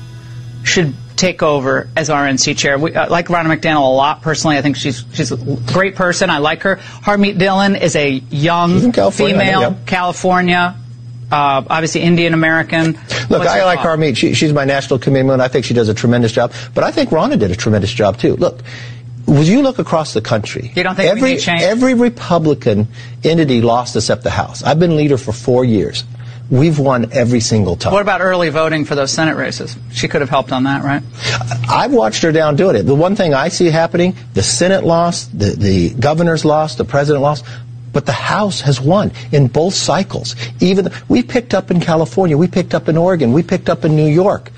should 0.63 0.93
take 1.15 1.43
over 1.43 1.89
as 1.95 2.09
RNC 2.09 2.57
chair? 2.57 2.77
We, 2.77 2.95
uh, 2.95 3.09
like 3.09 3.27
Ronna 3.27 3.55
McDaniel 3.55 3.81
a 3.81 3.95
lot 3.95 4.21
personally. 4.21 4.57
I 4.57 4.61
think 4.61 4.75
she's 4.75 5.05
she's 5.13 5.31
a 5.31 5.37
great 5.37 5.95
person. 5.95 6.29
I 6.29 6.39
like 6.39 6.63
her. 6.63 6.77
Harmeet 6.77 7.37
Dillon 7.37 7.75
is 7.75 7.95
a 7.95 8.09
young 8.09 8.91
California, 8.91 9.35
female, 9.35 9.61
think, 9.61 9.77
yeah. 9.79 9.85
California. 9.85 10.75
Uh, 11.31 11.63
obviously 11.67 12.01
Indian 12.01 12.35
American. 12.35 12.93
Look, 12.93 13.29
What's 13.29 13.47
I 13.49 13.63
like 13.65 13.79
Harmeet. 13.79 14.15
She, 14.15 14.35
she's 14.35 14.53
my 14.53 14.63
national 14.63 14.99
commitment. 14.99 15.41
I 15.41 15.47
think 15.47 15.65
she 15.65 15.73
does 15.73 15.89
a 15.89 15.93
tremendous 15.93 16.31
job. 16.31 16.53
But 16.75 16.83
I 16.83 16.91
think 16.91 17.09
Ronna 17.09 17.39
did 17.39 17.49
a 17.49 17.55
tremendous 17.55 17.91
job 17.91 18.17
too. 18.19 18.35
Look, 18.35 18.61
would 19.27 19.47
you 19.47 19.61
look 19.61 19.79
across 19.79 20.13
the 20.13 20.21
country? 20.21 20.71
You 20.75 20.83
don't 20.83 20.95
think 20.95 21.09
every 21.09 21.39
every 21.63 21.93
Republican 21.93 22.87
entity 23.23 23.61
lost 23.61 23.95
except 23.95 24.23
the 24.23 24.29
House. 24.29 24.63
I've 24.63 24.79
been 24.79 24.95
leader 24.95 25.17
for 25.17 25.31
four 25.31 25.65
years. 25.65 26.03
We've 26.49 26.77
won 26.77 27.11
every 27.11 27.39
single 27.39 27.75
time. 27.75 27.91
What 27.91 28.03
about 28.03 28.21
early 28.21 28.49
voting 28.49 28.85
for 28.85 28.93
those 28.93 29.11
Senate 29.11 29.35
races? 29.35 29.75
She 29.91 30.07
could 30.07 30.21
have 30.21 30.29
helped 30.29 30.51
on 30.51 30.65
that, 30.65 30.83
right? 30.83 31.01
I've 31.67 31.91
watched 31.91 32.21
her 32.21 32.31
down 32.31 32.55
doing 32.55 32.75
it. 32.75 32.83
The 32.83 32.93
one 32.93 33.15
thing 33.15 33.33
I 33.33 33.47
see 33.47 33.65
happening: 33.71 34.15
the 34.35 34.43
Senate 34.43 34.83
lost, 34.83 35.37
the 35.37 35.55
the 35.55 35.89
governor's 35.89 36.45
lost, 36.45 36.77
the 36.77 36.85
president 36.85 37.23
lost. 37.23 37.45
But 37.95 38.05
the 38.05 38.11
House 38.11 38.59
has 38.59 38.81
won 38.81 39.13
in 39.31 39.47
both 39.47 39.73
cycles. 39.73 40.35
Even 40.59 40.89
we 41.07 41.23
picked 41.23 41.53
up 41.53 41.71
in 41.71 41.79
California, 41.79 42.37
we 42.37 42.45
picked 42.45 42.73
up 42.73 42.89
in 42.89 42.97
Oregon, 42.97 43.31
we 43.31 43.41
picked 43.41 43.69
up 43.69 43.85
in 43.85 43.95
New 43.95 44.11
York. 44.11 44.51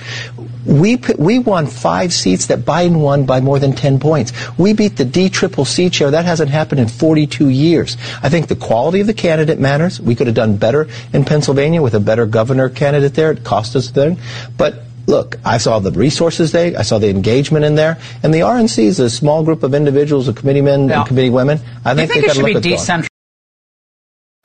We 0.65 0.97
we 1.19 1.37
won 1.37 1.67
five 1.67 2.11
seats 2.11 2.47
that 2.47 2.61
Biden 2.61 2.99
won 2.99 3.27
by 3.27 3.39
more 3.39 3.59
than 3.59 3.73
10 3.73 3.99
points. 3.99 4.33
We 4.57 4.73
beat 4.73 4.97
the 4.97 5.05
D 5.05 5.29
triple 5.29 5.65
C 5.65 5.91
chair. 5.91 6.09
That 6.09 6.25
hasn't 6.25 6.49
happened 6.49 6.81
in 6.81 6.87
42 6.87 7.49
years. 7.49 7.95
I 8.23 8.29
think 8.29 8.47
the 8.47 8.55
quality 8.55 9.01
of 9.01 9.07
the 9.07 9.13
candidate 9.13 9.59
matters. 9.59 10.01
We 10.01 10.15
could 10.15 10.25
have 10.25 10.35
done 10.35 10.57
better 10.57 10.87
in 11.13 11.23
Pennsylvania 11.23 11.83
with 11.83 11.93
a 11.93 11.99
better 11.99 12.25
governor 12.25 12.69
candidate 12.69 13.13
there. 13.13 13.29
It 13.29 13.43
cost 13.43 13.75
us 13.75 13.91
thing. 13.91 14.17
But 14.57 14.81
look, 15.05 15.35
I 15.45 15.59
saw 15.59 15.77
the 15.77 15.91
resources 15.91 16.53
they, 16.53 16.75
I 16.75 16.81
saw 16.81 16.97
the 16.97 17.11
engagement 17.11 17.65
in 17.65 17.75
there, 17.75 17.99
and 18.23 18.33
the 18.33 18.39
RNC 18.39 18.79
is 18.79 18.99
a 18.99 19.11
small 19.11 19.43
group 19.43 19.61
of 19.61 19.75
individuals, 19.75 20.27
of 20.27 20.35
committeemen 20.35 20.89
and 20.91 21.07
committee 21.07 21.29
women. 21.29 21.59
I 21.85 21.93
think, 21.93 22.11
think 22.11 22.25
they 22.25 22.31
it 22.31 22.35
should 22.35 22.43
look 22.43 22.55
at 22.55 22.63
decentralized? 22.63 23.11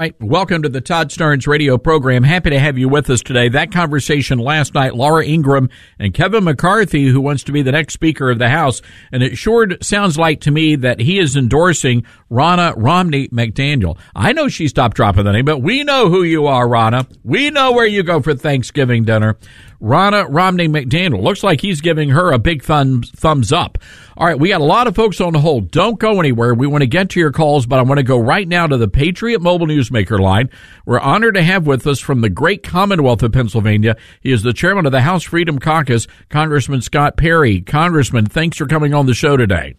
Right. 0.02 0.20
Welcome 0.20 0.62
to 0.64 0.68
the 0.68 0.80
Todd 0.80 1.10
Starnes 1.10 1.46
radio 1.46 1.78
program. 1.78 2.24
Happy 2.24 2.50
to 2.50 2.58
have 2.58 2.76
you 2.76 2.88
with 2.88 3.08
us 3.08 3.22
today. 3.22 3.48
That 3.48 3.70
conversation 3.70 4.40
last 4.40 4.74
night, 4.74 4.96
Laura 4.96 5.24
Ingraham 5.24 5.70
and 5.96 6.12
Kevin 6.12 6.42
McCarthy, 6.42 7.06
who 7.06 7.20
wants 7.20 7.44
to 7.44 7.52
be 7.52 7.62
the 7.62 7.70
next 7.70 7.94
Speaker 7.94 8.28
of 8.28 8.40
the 8.40 8.48
House, 8.48 8.82
and 9.12 9.22
it 9.22 9.38
sure 9.38 9.68
sounds 9.80 10.18
like 10.18 10.40
to 10.40 10.50
me 10.50 10.74
that 10.74 10.98
he 10.98 11.20
is 11.20 11.36
endorsing 11.36 12.04
Ronna 12.32 12.74
Romney 12.76 13.28
McDaniel. 13.28 13.96
I 14.12 14.32
know 14.32 14.48
she 14.48 14.66
stopped 14.66 14.96
dropping 14.96 15.22
the 15.24 15.34
name, 15.34 15.44
but 15.44 15.62
we 15.62 15.84
know 15.84 16.08
who 16.08 16.24
you 16.24 16.46
are, 16.46 16.66
Ronna. 16.66 17.06
We 17.22 17.50
know 17.50 17.70
where 17.70 17.86
you 17.86 18.02
go 18.02 18.20
for 18.20 18.34
Thanksgiving 18.34 19.04
dinner. 19.04 19.36
Ronna 19.82 20.28
Romney 20.30 20.68
McDaniel. 20.68 21.22
Looks 21.22 21.42
like 21.42 21.60
he's 21.60 21.80
giving 21.80 22.10
her 22.10 22.32
a 22.32 22.38
big 22.38 22.62
thumb, 22.62 23.02
thumbs 23.02 23.52
up. 23.52 23.78
All 24.16 24.26
right, 24.26 24.38
we 24.38 24.50
got 24.50 24.60
a 24.60 24.64
lot 24.64 24.86
of 24.86 24.94
folks 24.94 25.20
on 25.20 25.32
the 25.32 25.40
hold. 25.40 25.72
Don't 25.72 25.98
go 25.98 26.20
anywhere. 26.20 26.54
We 26.54 26.68
want 26.68 26.82
to 26.82 26.86
get 26.86 27.10
to 27.10 27.20
your 27.20 27.32
calls, 27.32 27.66
but 27.66 27.80
I 27.80 27.82
want 27.82 27.98
to 27.98 28.04
go 28.04 28.18
right 28.18 28.46
now 28.46 28.68
to 28.68 28.76
the 28.76 28.86
Patriot 28.86 29.40
Mobile 29.42 29.66
Newsmaker 29.66 30.20
line. 30.20 30.50
We're 30.86 31.00
honored 31.00 31.34
to 31.34 31.42
have 31.42 31.66
with 31.66 31.86
us 31.86 31.98
from 31.98 32.20
the 32.20 32.30
great 32.30 32.62
Commonwealth 32.62 33.24
of 33.24 33.32
Pennsylvania. 33.32 33.96
He 34.20 34.30
is 34.30 34.44
the 34.44 34.52
chairman 34.52 34.86
of 34.86 34.92
the 34.92 35.00
House 35.00 35.24
Freedom 35.24 35.58
Caucus, 35.58 36.06
Congressman 36.28 36.82
Scott 36.82 37.16
Perry. 37.16 37.60
Congressman, 37.60 38.26
thanks 38.26 38.58
for 38.58 38.66
coming 38.66 38.94
on 38.94 39.06
the 39.06 39.14
show 39.14 39.36
today. 39.36 39.74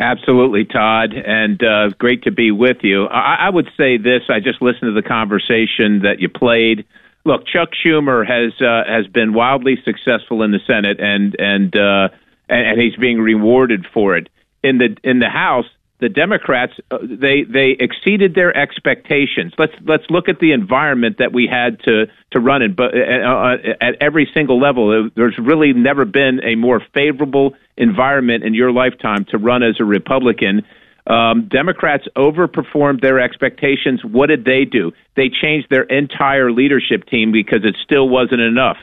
Absolutely, 0.00 0.64
Todd, 0.64 1.12
and 1.12 1.62
uh, 1.62 1.90
great 1.98 2.24
to 2.24 2.32
be 2.32 2.50
with 2.50 2.78
you. 2.82 3.06
I, 3.06 3.46
I 3.46 3.50
would 3.50 3.68
say 3.76 3.98
this: 3.98 4.22
I 4.30 4.40
just 4.40 4.60
listened 4.62 4.94
to 4.94 5.00
the 5.00 5.06
conversation 5.06 6.00
that 6.02 6.16
you 6.18 6.28
played 6.28 6.86
look, 7.24 7.46
Chuck 7.46 7.70
Schumer 7.72 8.26
has 8.26 8.52
uh, 8.60 8.84
has 8.90 9.06
been 9.06 9.34
wildly 9.34 9.76
successful 9.84 10.42
in 10.42 10.50
the 10.50 10.60
Senate, 10.66 11.00
and 11.00 11.36
and 11.38 11.74
uh, 11.76 12.08
and, 12.48 12.66
and 12.68 12.80
he's 12.80 12.96
being 12.96 13.20
rewarded 13.20 13.86
for 13.92 14.16
it. 14.16 14.28
In 14.62 14.78
the 14.78 14.96
in 15.02 15.18
the 15.18 15.28
House, 15.28 15.66
the 16.00 16.08
Democrats 16.08 16.72
uh, 16.90 16.98
they 17.02 17.44
they 17.44 17.76
exceeded 17.78 18.34
their 18.34 18.56
expectations. 18.56 19.52
Let's 19.58 19.74
let's 19.82 20.04
look 20.10 20.28
at 20.28 20.40
the 20.40 20.52
environment 20.52 21.18
that 21.18 21.32
we 21.32 21.46
had 21.46 21.80
to 21.84 22.06
to 22.32 22.40
run 22.40 22.62
in, 22.62 22.74
but 22.74 22.94
uh, 22.94 22.98
uh, 22.98 23.56
at 23.80 23.96
every 24.00 24.28
single 24.34 24.60
level, 24.60 25.10
there's 25.14 25.38
really 25.38 25.72
never 25.72 26.04
been 26.04 26.40
a 26.44 26.56
more 26.56 26.82
favorable 26.92 27.54
environment 27.76 28.44
in 28.44 28.54
your 28.54 28.72
lifetime 28.72 29.24
to 29.26 29.38
run 29.38 29.62
as 29.62 29.76
a 29.80 29.84
Republican 29.84 30.62
um, 31.06 31.48
Democrats 31.48 32.04
overperformed 32.16 33.00
their 33.00 33.18
expectations. 33.18 34.04
What 34.04 34.28
did 34.28 34.44
they 34.44 34.64
do? 34.64 34.92
They 35.16 35.28
changed 35.28 35.68
their 35.68 35.82
entire 35.82 36.52
leadership 36.52 37.06
team 37.06 37.32
because 37.32 37.64
it 37.64 37.76
still 37.82 38.08
wasn't 38.08 38.40
enough. 38.40 38.76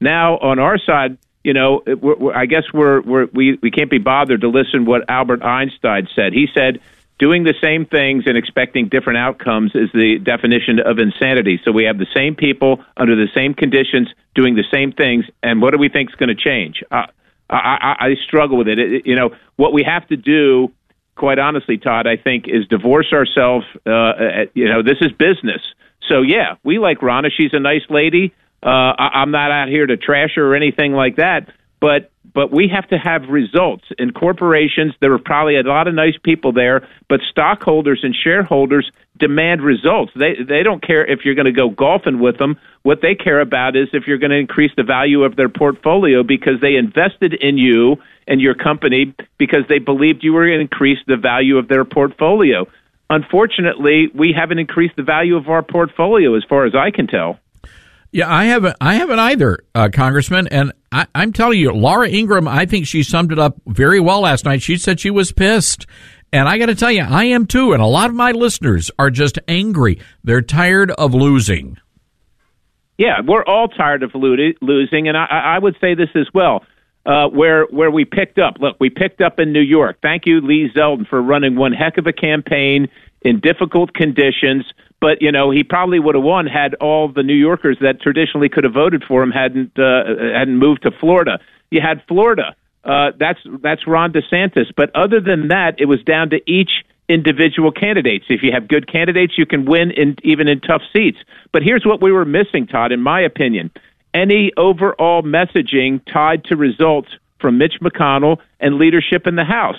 Now, 0.00 0.38
on 0.38 0.58
our 0.58 0.78
side, 0.78 1.18
you 1.44 1.52
know, 1.52 1.82
we're, 1.86 2.16
we're, 2.16 2.34
I 2.34 2.46
guess 2.46 2.64
we're, 2.72 3.02
we're 3.02 3.26
we 3.32 3.58
we 3.62 3.70
can't 3.70 3.90
be 3.90 3.98
bothered 3.98 4.40
to 4.40 4.48
listen 4.48 4.84
what 4.84 5.08
Albert 5.08 5.42
Einstein 5.44 6.08
said. 6.14 6.32
He 6.32 6.48
said, 6.52 6.80
"Doing 7.18 7.44
the 7.44 7.54
same 7.62 7.86
things 7.86 8.24
and 8.26 8.36
expecting 8.36 8.88
different 8.88 9.18
outcomes 9.18 9.72
is 9.74 9.90
the 9.92 10.18
definition 10.18 10.80
of 10.80 10.98
insanity." 10.98 11.60
So 11.64 11.72
we 11.72 11.84
have 11.84 11.98
the 11.98 12.06
same 12.14 12.34
people 12.34 12.82
under 12.96 13.14
the 13.14 13.28
same 13.34 13.54
conditions 13.54 14.08
doing 14.34 14.56
the 14.56 14.64
same 14.72 14.92
things, 14.92 15.26
and 15.42 15.62
what 15.62 15.72
do 15.72 15.78
we 15.78 15.88
think 15.88 16.10
is 16.10 16.16
going 16.16 16.34
to 16.34 16.42
change? 16.42 16.82
Uh, 16.90 17.06
I, 17.48 17.54
I, 18.00 18.06
I 18.06 18.14
struggle 18.26 18.58
with 18.58 18.66
it. 18.66 18.78
it. 18.78 19.06
You 19.06 19.14
know, 19.14 19.30
what 19.54 19.72
we 19.72 19.84
have 19.84 20.06
to 20.08 20.16
do 20.16 20.72
quite 21.16 21.38
honestly, 21.38 21.78
Todd, 21.78 22.06
I 22.06 22.16
think 22.16 22.44
is 22.46 22.66
divorce 22.68 23.12
ourselves. 23.12 23.66
Uh, 23.84 24.12
at, 24.42 24.50
you 24.54 24.68
know, 24.68 24.82
this 24.82 24.98
is 25.00 25.10
business. 25.12 25.62
So 26.08 26.22
yeah, 26.22 26.54
we 26.62 26.78
like 26.78 27.00
Ronna. 27.00 27.30
She's 27.36 27.52
a 27.52 27.58
nice 27.58 27.82
lady. 27.90 28.34
Uh, 28.62 28.68
I, 28.98 29.08
I'm 29.14 29.32
not 29.32 29.50
out 29.50 29.68
here 29.68 29.86
to 29.86 29.96
trash 29.96 30.30
her 30.36 30.52
or 30.52 30.54
anything 30.54 30.92
like 30.92 31.16
that. 31.16 31.48
But 31.80 32.10
but 32.36 32.52
we 32.52 32.68
have 32.68 32.86
to 32.90 32.98
have 32.98 33.22
results. 33.30 33.84
In 33.98 34.12
corporations, 34.12 34.92
there 35.00 35.10
are 35.14 35.18
probably 35.18 35.56
a 35.56 35.62
lot 35.62 35.88
of 35.88 35.94
nice 35.94 36.18
people 36.22 36.52
there, 36.52 36.86
but 37.08 37.20
stockholders 37.30 38.00
and 38.02 38.14
shareholders 38.14 38.92
demand 39.18 39.62
results. 39.62 40.12
They 40.14 40.34
they 40.46 40.62
don't 40.62 40.86
care 40.86 41.02
if 41.10 41.20
you're 41.24 41.34
going 41.34 41.46
to 41.46 41.52
go 41.52 41.70
golfing 41.70 42.20
with 42.20 42.36
them. 42.36 42.58
What 42.82 43.00
they 43.00 43.14
care 43.14 43.40
about 43.40 43.74
is 43.74 43.88
if 43.94 44.06
you're 44.06 44.18
going 44.18 44.32
to 44.32 44.38
increase 44.38 44.70
the 44.76 44.82
value 44.82 45.24
of 45.24 45.34
their 45.36 45.48
portfolio 45.48 46.22
because 46.22 46.60
they 46.60 46.76
invested 46.76 47.32
in 47.32 47.56
you 47.56 47.96
and 48.28 48.38
your 48.38 48.54
company 48.54 49.14
because 49.38 49.64
they 49.70 49.78
believed 49.78 50.22
you 50.22 50.34
were 50.34 50.44
going 50.44 50.58
to 50.58 50.60
increase 50.60 50.98
the 51.06 51.16
value 51.16 51.56
of 51.56 51.68
their 51.68 51.86
portfolio. 51.86 52.66
Unfortunately, 53.08 54.08
we 54.14 54.34
haven't 54.38 54.58
increased 54.58 54.96
the 54.96 55.04
value 55.04 55.36
of 55.36 55.48
our 55.48 55.62
portfolio 55.62 56.36
as 56.36 56.44
far 56.46 56.66
as 56.66 56.74
I 56.74 56.90
can 56.90 57.06
tell. 57.06 57.40
Yeah, 58.16 58.34
I 58.34 58.46
haven't. 58.46 58.74
I 58.80 58.94
haven't 58.94 59.18
either, 59.18 59.58
uh, 59.74 59.90
Congressman. 59.92 60.48
And 60.48 60.72
I, 60.90 61.06
am 61.14 61.34
telling 61.34 61.58
you, 61.58 61.70
Laura 61.72 62.08
Ingraham. 62.08 62.48
I 62.48 62.64
think 62.64 62.86
she 62.86 63.02
summed 63.02 63.30
it 63.30 63.38
up 63.38 63.60
very 63.66 64.00
well 64.00 64.22
last 64.22 64.46
night. 64.46 64.62
She 64.62 64.78
said 64.78 64.98
she 64.98 65.10
was 65.10 65.32
pissed, 65.32 65.84
and 66.32 66.48
I 66.48 66.56
got 66.56 66.66
to 66.66 66.74
tell 66.74 66.90
you, 66.90 67.02
I 67.02 67.24
am 67.24 67.46
too. 67.46 67.74
And 67.74 67.82
a 67.82 67.86
lot 67.86 68.08
of 68.08 68.16
my 68.16 68.30
listeners 68.30 68.90
are 68.98 69.10
just 69.10 69.38
angry. 69.46 70.00
They're 70.24 70.40
tired 70.40 70.92
of 70.92 71.12
losing. 71.12 71.76
Yeah, 72.96 73.20
we're 73.20 73.44
all 73.44 73.68
tired 73.68 74.02
of 74.02 74.12
lo- 74.14 74.52
losing, 74.62 75.08
and 75.08 75.16
I, 75.18 75.26
I 75.26 75.58
would 75.58 75.76
say 75.78 75.94
this 75.94 76.08
as 76.14 76.28
well 76.32 76.64
uh, 77.06 77.28
where 77.28 77.66
where 77.66 77.90
we 77.90 78.04
picked 78.04 78.38
up. 78.38 78.54
Look, 78.60 78.76
we 78.80 78.90
picked 78.90 79.20
up 79.20 79.38
in 79.38 79.52
New 79.52 79.60
York. 79.60 79.98
Thank 80.02 80.26
you, 80.26 80.40
Lee 80.40 80.70
Zeldin, 80.74 81.06
for 81.06 81.22
running 81.22 81.54
one 81.56 81.72
heck 81.72 81.98
of 81.98 82.06
a 82.06 82.12
campaign 82.12 82.88
in 83.26 83.40
difficult 83.40 83.92
conditions. 83.94 84.64
But 85.00 85.20
you 85.20 85.32
know, 85.32 85.50
he 85.50 85.62
probably 85.64 85.98
would 85.98 86.14
have 86.14 86.24
won 86.24 86.46
had 86.46 86.74
all 86.74 87.08
the 87.08 87.22
New 87.22 87.34
Yorkers 87.34 87.78
that 87.80 88.00
traditionally 88.00 88.48
could 88.48 88.64
have 88.64 88.72
voted 88.72 89.04
for 89.06 89.22
him 89.22 89.30
hadn't 89.30 89.78
uh, 89.78 90.04
hadn't 90.38 90.58
moved 90.58 90.82
to 90.82 90.90
Florida. 90.90 91.38
You 91.70 91.80
had 91.80 92.02
Florida. 92.08 92.54
Uh, 92.84 93.10
that's 93.18 93.40
that's 93.62 93.86
Ron 93.86 94.12
DeSantis. 94.12 94.66
But 94.76 94.94
other 94.94 95.20
than 95.20 95.48
that, 95.48 95.74
it 95.78 95.86
was 95.86 96.02
down 96.02 96.30
to 96.30 96.40
each 96.50 96.70
individual 97.08 97.72
candidates. 97.72 98.26
If 98.28 98.42
you 98.42 98.52
have 98.52 98.68
good 98.68 98.90
candidates, 98.90 99.34
you 99.36 99.46
can 99.46 99.64
win 99.64 99.90
in, 99.90 100.16
even 100.22 100.48
in 100.48 100.60
tough 100.60 100.82
seats. 100.92 101.18
But 101.52 101.62
here's 101.62 101.84
what 101.84 102.00
we 102.00 102.10
were 102.10 102.24
missing, 102.24 102.66
Todd, 102.66 102.92
in 102.92 103.00
my 103.00 103.20
opinion 103.20 103.70
any 104.16 104.50
overall 104.56 105.22
messaging 105.22 106.00
tied 106.10 106.42
to 106.44 106.56
results 106.56 107.08
from 107.38 107.58
Mitch 107.58 107.74
McConnell 107.82 108.38
and 108.58 108.76
leadership 108.76 109.26
in 109.26 109.36
the 109.36 109.44
House. 109.44 109.76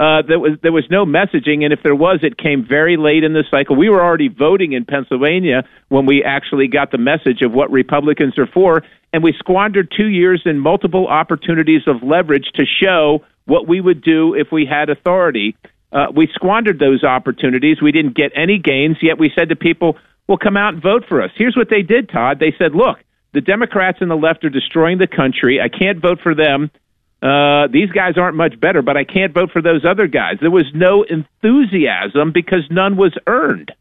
Uh, 0.00 0.22
there 0.26 0.38
was 0.38 0.52
there 0.62 0.72
was 0.72 0.86
no 0.88 1.04
messaging, 1.04 1.62
and 1.62 1.74
if 1.74 1.82
there 1.82 1.94
was, 1.94 2.20
it 2.22 2.38
came 2.38 2.64
very 2.66 2.96
late 2.96 3.22
in 3.22 3.34
the 3.34 3.44
cycle. 3.50 3.76
We 3.76 3.90
were 3.90 4.02
already 4.02 4.28
voting 4.28 4.72
in 4.72 4.86
Pennsylvania 4.86 5.64
when 5.90 6.06
we 6.06 6.24
actually 6.24 6.68
got 6.68 6.90
the 6.90 6.96
message 6.96 7.42
of 7.42 7.52
what 7.52 7.70
Republicans 7.70 8.38
are 8.38 8.46
for, 8.46 8.82
and 9.12 9.22
we 9.22 9.34
squandered 9.38 9.92
two 9.94 10.08
years 10.08 10.40
and 10.46 10.58
multiple 10.58 11.06
opportunities 11.06 11.82
of 11.86 12.02
leverage 12.02 12.46
to 12.54 12.64
show 12.64 13.26
what 13.44 13.68
we 13.68 13.82
would 13.82 14.00
do 14.00 14.32
if 14.34 14.48
we 14.50 14.64
had 14.64 14.88
authority. 14.88 15.54
Uh, 15.92 16.06
we 16.16 16.26
squandered 16.32 16.78
those 16.78 17.04
opportunities. 17.04 17.82
We 17.82 17.92
didn't 17.92 18.16
get 18.16 18.32
any 18.34 18.56
gains, 18.58 18.96
yet 19.02 19.18
we 19.18 19.30
said 19.36 19.50
to 19.50 19.56
people, 19.56 19.98
"Well, 20.26 20.38
come 20.38 20.56
out 20.56 20.72
and 20.72 20.82
vote 20.82 21.04
for 21.10 21.20
us." 21.20 21.30
Here's 21.34 21.56
what 21.56 21.68
they 21.68 21.82
did, 21.82 22.08
Todd. 22.08 22.38
They 22.40 22.54
said, 22.56 22.74
"Look." 22.74 22.96
the 23.32 23.40
Democrats 23.40 23.98
and 24.00 24.10
the 24.10 24.16
left 24.16 24.44
are 24.44 24.50
destroying 24.50 24.98
the 24.98 25.06
country. 25.06 25.60
I 25.60 25.68
can't 25.68 26.00
vote 26.00 26.18
for 26.20 26.34
them. 26.34 26.70
Uh, 27.22 27.66
these 27.70 27.90
guys 27.90 28.14
aren't 28.16 28.36
much 28.36 28.58
better, 28.58 28.80
but 28.82 28.96
I 28.96 29.04
can't 29.04 29.34
vote 29.34 29.50
for 29.52 29.60
those 29.60 29.84
other 29.84 30.06
guys. 30.06 30.36
There 30.40 30.50
was 30.50 30.70
no 30.74 31.02
enthusiasm 31.02 32.32
because 32.32 32.66
none 32.70 32.96
was 32.96 33.16
earned. 33.26 33.72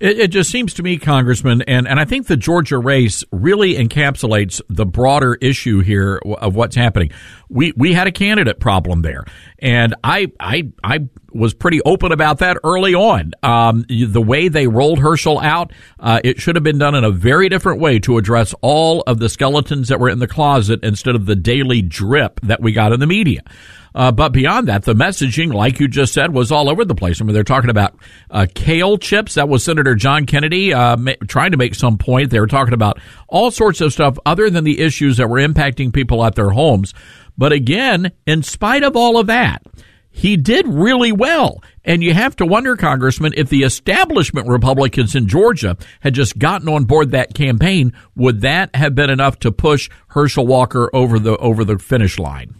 It, 0.00 0.18
it, 0.18 0.28
just 0.28 0.50
seems 0.50 0.72
to 0.74 0.82
me, 0.82 0.96
Congressman, 0.96 1.60
and, 1.62 1.86
and 1.86 2.00
I 2.00 2.06
think 2.06 2.26
the 2.26 2.36
Georgia 2.36 2.78
race 2.78 3.22
really 3.30 3.74
encapsulates 3.74 4.62
the 4.70 4.86
broader 4.86 5.34
issue 5.34 5.80
here 5.80 6.18
of 6.24 6.56
what's 6.56 6.74
happening. 6.74 7.10
We 7.50 7.72
we 7.76 7.92
had 7.92 8.06
a 8.06 8.12
candidate 8.12 8.60
problem 8.60 9.02
there, 9.02 9.26
and 9.58 9.94
I 10.02 10.32
I 10.40 10.70
I 10.82 11.00
was 11.32 11.52
pretty 11.52 11.82
open 11.82 12.12
about 12.12 12.38
that 12.38 12.56
early 12.64 12.94
on. 12.94 13.32
Um, 13.42 13.84
the 13.88 14.22
way 14.22 14.48
they 14.48 14.68
rolled 14.68 15.00
Herschel 15.00 15.38
out, 15.38 15.72
uh, 15.98 16.20
it 16.24 16.40
should 16.40 16.56
have 16.56 16.64
been 16.64 16.78
done 16.78 16.94
in 16.94 17.04
a 17.04 17.10
very 17.10 17.50
different 17.50 17.78
way 17.80 17.98
to 18.00 18.16
address 18.16 18.54
all 18.62 19.02
of 19.02 19.18
the 19.18 19.28
skeletons 19.28 19.88
that 19.88 20.00
were 20.00 20.08
in 20.08 20.18
the 20.18 20.28
closet 20.28 20.80
instead 20.82 21.14
of 21.14 21.26
the 21.26 21.36
daily 21.36 21.82
drip 21.82 22.40
that 22.42 22.62
we 22.62 22.72
got 22.72 22.92
in 22.92 23.00
the 23.00 23.06
media. 23.06 23.42
Uh, 23.94 24.12
but 24.12 24.30
beyond 24.30 24.68
that, 24.68 24.84
the 24.84 24.94
messaging, 24.94 25.52
like 25.52 25.80
you 25.80 25.88
just 25.88 26.12
said, 26.12 26.32
was 26.32 26.52
all 26.52 26.68
over 26.68 26.84
the 26.84 26.94
place. 26.94 27.20
I 27.20 27.24
mean, 27.24 27.34
they're 27.34 27.44
talking 27.44 27.70
about 27.70 27.96
uh, 28.30 28.46
kale 28.54 28.98
chips. 28.98 29.34
That 29.34 29.48
was 29.48 29.64
Senator 29.64 29.94
John 29.94 30.26
Kennedy 30.26 30.72
uh, 30.72 30.96
ma- 30.96 31.12
trying 31.26 31.50
to 31.52 31.56
make 31.56 31.74
some 31.74 31.98
point. 31.98 32.30
They 32.30 32.40
were 32.40 32.46
talking 32.46 32.74
about 32.74 33.00
all 33.28 33.50
sorts 33.50 33.80
of 33.80 33.92
stuff 33.92 34.18
other 34.24 34.48
than 34.50 34.64
the 34.64 34.80
issues 34.80 35.16
that 35.16 35.28
were 35.28 35.38
impacting 35.38 35.92
people 35.92 36.24
at 36.24 36.34
their 36.34 36.50
homes. 36.50 36.94
But 37.36 37.52
again, 37.52 38.12
in 38.26 38.42
spite 38.42 38.82
of 38.82 38.96
all 38.96 39.18
of 39.18 39.26
that, 39.26 39.62
he 40.10 40.36
did 40.36 40.66
really 40.66 41.12
well. 41.12 41.62
And 41.84 42.02
you 42.02 42.12
have 42.12 42.36
to 42.36 42.46
wonder, 42.46 42.76
Congressman, 42.76 43.32
if 43.36 43.48
the 43.48 43.62
establishment 43.62 44.48
Republicans 44.48 45.14
in 45.14 45.28
Georgia 45.28 45.76
had 46.00 46.14
just 46.14 46.38
gotten 46.38 46.68
on 46.68 46.84
board 46.84 47.12
that 47.12 47.32
campaign, 47.32 47.92
would 48.16 48.42
that 48.42 48.74
have 48.74 48.94
been 48.94 49.08
enough 49.08 49.38
to 49.40 49.52
push 49.52 49.88
Herschel 50.08 50.46
Walker 50.46 50.90
over 50.92 51.18
the 51.18 51.36
over 51.38 51.64
the 51.64 51.78
finish 51.78 52.18
line? 52.18 52.59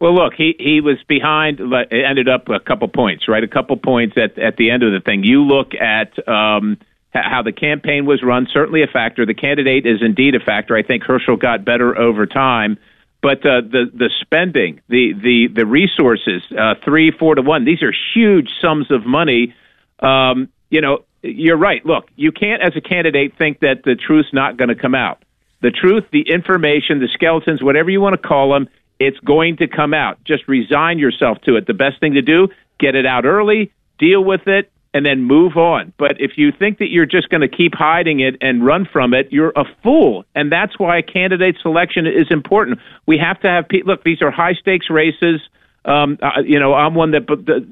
Well, 0.00 0.14
look, 0.14 0.34
he 0.34 0.54
he 0.58 0.80
was 0.80 0.96
behind. 1.08 1.58
It 1.60 2.04
ended 2.04 2.28
up 2.28 2.48
a 2.48 2.60
couple 2.60 2.86
points, 2.88 3.26
right? 3.28 3.42
A 3.42 3.48
couple 3.48 3.76
points 3.76 4.16
at 4.16 4.38
at 4.38 4.56
the 4.56 4.70
end 4.70 4.82
of 4.84 4.92
the 4.92 5.00
thing. 5.00 5.24
You 5.24 5.42
look 5.42 5.74
at 5.74 6.16
um, 6.28 6.78
how 7.12 7.42
the 7.42 7.52
campaign 7.52 8.06
was 8.06 8.22
run. 8.22 8.46
Certainly 8.52 8.82
a 8.84 8.86
factor. 8.86 9.26
The 9.26 9.34
candidate 9.34 9.86
is 9.86 10.00
indeed 10.00 10.36
a 10.36 10.40
factor. 10.40 10.76
I 10.76 10.82
think 10.84 11.02
Herschel 11.02 11.36
got 11.36 11.64
better 11.64 11.98
over 11.98 12.26
time, 12.26 12.78
but 13.20 13.38
uh, 13.38 13.62
the 13.62 13.90
the 13.92 14.10
spending, 14.20 14.80
the 14.88 15.14
the 15.20 15.48
the 15.52 15.66
resources, 15.66 16.42
uh, 16.56 16.74
three 16.84 17.10
four 17.10 17.34
to 17.34 17.42
one. 17.42 17.64
These 17.64 17.82
are 17.82 17.92
huge 18.14 18.50
sums 18.62 18.92
of 18.92 19.04
money. 19.04 19.54
Um, 19.98 20.48
you 20.70 20.80
know, 20.80 21.04
you're 21.22 21.56
right. 21.56 21.84
Look, 21.84 22.08
you 22.14 22.30
can't, 22.30 22.62
as 22.62 22.76
a 22.76 22.80
candidate, 22.80 23.36
think 23.36 23.60
that 23.60 23.82
the 23.84 23.96
truth's 23.96 24.32
not 24.32 24.56
going 24.56 24.68
to 24.68 24.76
come 24.76 24.94
out. 24.94 25.24
The 25.60 25.70
truth, 25.72 26.04
the 26.12 26.22
information, 26.22 27.00
the 27.00 27.08
skeletons, 27.12 27.60
whatever 27.62 27.90
you 27.90 28.00
want 28.00 28.20
to 28.20 28.28
call 28.28 28.52
them, 28.52 28.68
it's 28.98 29.18
going 29.20 29.56
to 29.58 29.68
come 29.68 29.94
out. 29.94 30.22
Just 30.24 30.48
resign 30.48 30.98
yourself 30.98 31.38
to 31.42 31.56
it. 31.56 31.66
The 31.66 31.74
best 31.74 32.00
thing 32.00 32.14
to 32.14 32.22
do, 32.22 32.48
get 32.78 32.94
it 32.94 33.06
out 33.06 33.24
early, 33.24 33.72
deal 33.98 34.22
with 34.22 34.46
it, 34.46 34.70
and 34.94 35.04
then 35.04 35.22
move 35.22 35.56
on. 35.56 35.92
But 35.98 36.20
if 36.20 36.32
you 36.36 36.50
think 36.50 36.78
that 36.78 36.90
you're 36.90 37.06
just 37.06 37.28
going 37.28 37.42
to 37.42 37.48
keep 37.48 37.74
hiding 37.74 38.20
it 38.20 38.36
and 38.40 38.64
run 38.64 38.88
from 38.90 39.14
it, 39.14 39.28
you're 39.30 39.52
a 39.54 39.64
fool. 39.82 40.24
And 40.34 40.50
that's 40.50 40.78
why 40.78 41.02
candidate 41.02 41.56
selection 41.62 42.06
is 42.06 42.26
important. 42.30 42.80
We 43.06 43.18
have 43.18 43.40
to 43.40 43.48
have 43.48 43.68
people. 43.68 43.92
Look, 43.92 44.02
these 44.02 44.22
are 44.22 44.30
high 44.30 44.54
stakes 44.54 44.88
races. 44.90 45.40
Um, 45.84 46.18
uh, 46.20 46.40
you 46.44 46.58
know, 46.58 46.74
I'm 46.74 46.94
one 46.94 47.12
that 47.12 47.26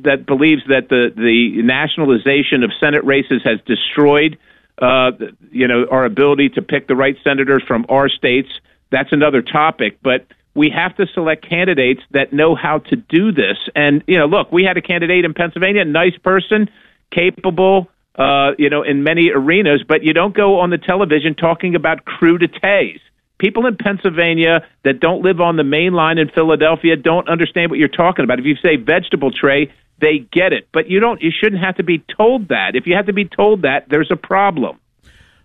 that 0.05 0.25
believes 0.27 0.63
that 0.69 0.89
the 0.89 1.13
the 1.15 1.63
nationalization 1.63 2.63
of 2.63 2.71
Senate 2.79 3.05
races 3.05 3.43
has 3.45 3.61
destroyed, 3.67 4.39
uh, 4.81 5.13
you 5.51 5.67
know, 5.67 5.87
our 5.91 6.05
ability 6.05 6.51
to 6.51 6.63
pick 6.63 6.87
the 6.87 6.97
right 6.97 7.17
senators 7.25 7.63
from 7.67 7.87
our 7.89 8.09
states. 8.09 8.49
That's 8.91 9.13
another 9.13 9.43
topic, 9.43 9.99
but 10.03 10.27
we 10.57 10.71
have 10.71 10.97
to 10.97 11.07
select 11.15 11.49
candidates 11.49 12.01
that 12.11 12.33
know 12.33 12.55
how 12.55 12.79
to 12.79 12.97
do 12.97 13.31
this. 13.31 13.59
And 13.75 14.03
you 14.07 14.19
know, 14.19 14.27
look, 14.27 14.51
we 14.51 14.65
had 14.65 14.77
a 14.77 14.83
candidate 14.83 15.25
in 15.25 15.35
Pennsylvania, 15.35 15.85
nice 15.85 16.17
person 16.23 16.69
capable, 17.15 17.89
uh, 18.17 18.53
you 18.59 18.71
know, 18.71 18.83
in 18.83 19.05
many 19.05 19.31
arenas, 19.31 19.85
but 19.87 20.03
you 20.03 20.13
don't 20.13 20.35
go 20.35 20.61
on 20.61 20.71
the 20.71 20.79
television 20.79 21.35
talking 21.35 21.75
about 21.75 22.05
crudités. 22.05 22.99
People 23.39 23.67
in 23.67 23.77
Pennsylvania 23.77 24.67
that 24.83 24.99
don't 24.99 25.23
live 25.23 25.41
on 25.41 25.57
the 25.57 25.65
main 25.65 25.93
line 25.93 26.17
in 26.17 26.31
Philadelphia 26.31 26.97
don't 26.97 27.29
understand 27.29 27.71
what 27.71 27.79
you're 27.79 27.89
talking 27.89 28.25
about. 28.25 28.39
If 28.39 28.47
you 28.47 28.57
say 28.57 28.77
vegetable 28.77 29.31
tray, 29.31 29.73
they 30.01 30.19
get 30.33 30.55
it. 30.55 30.69
But 30.73 30.89
you 30.89 31.01
don't 31.01 31.21
you 31.21 31.31
shouldn't 31.31 31.63
have 31.63 31.77
to 31.77 31.85
be 31.85 32.03
told 32.17 32.49
that. 32.49 32.75
If 32.75 32.87
you 32.87 32.97
have 32.97 33.07
to 33.07 33.13
be 33.13 33.27
told 33.27 33.63
that, 33.63 33.87
there's 33.91 34.11
a 34.11 34.17
problem. 34.17 34.81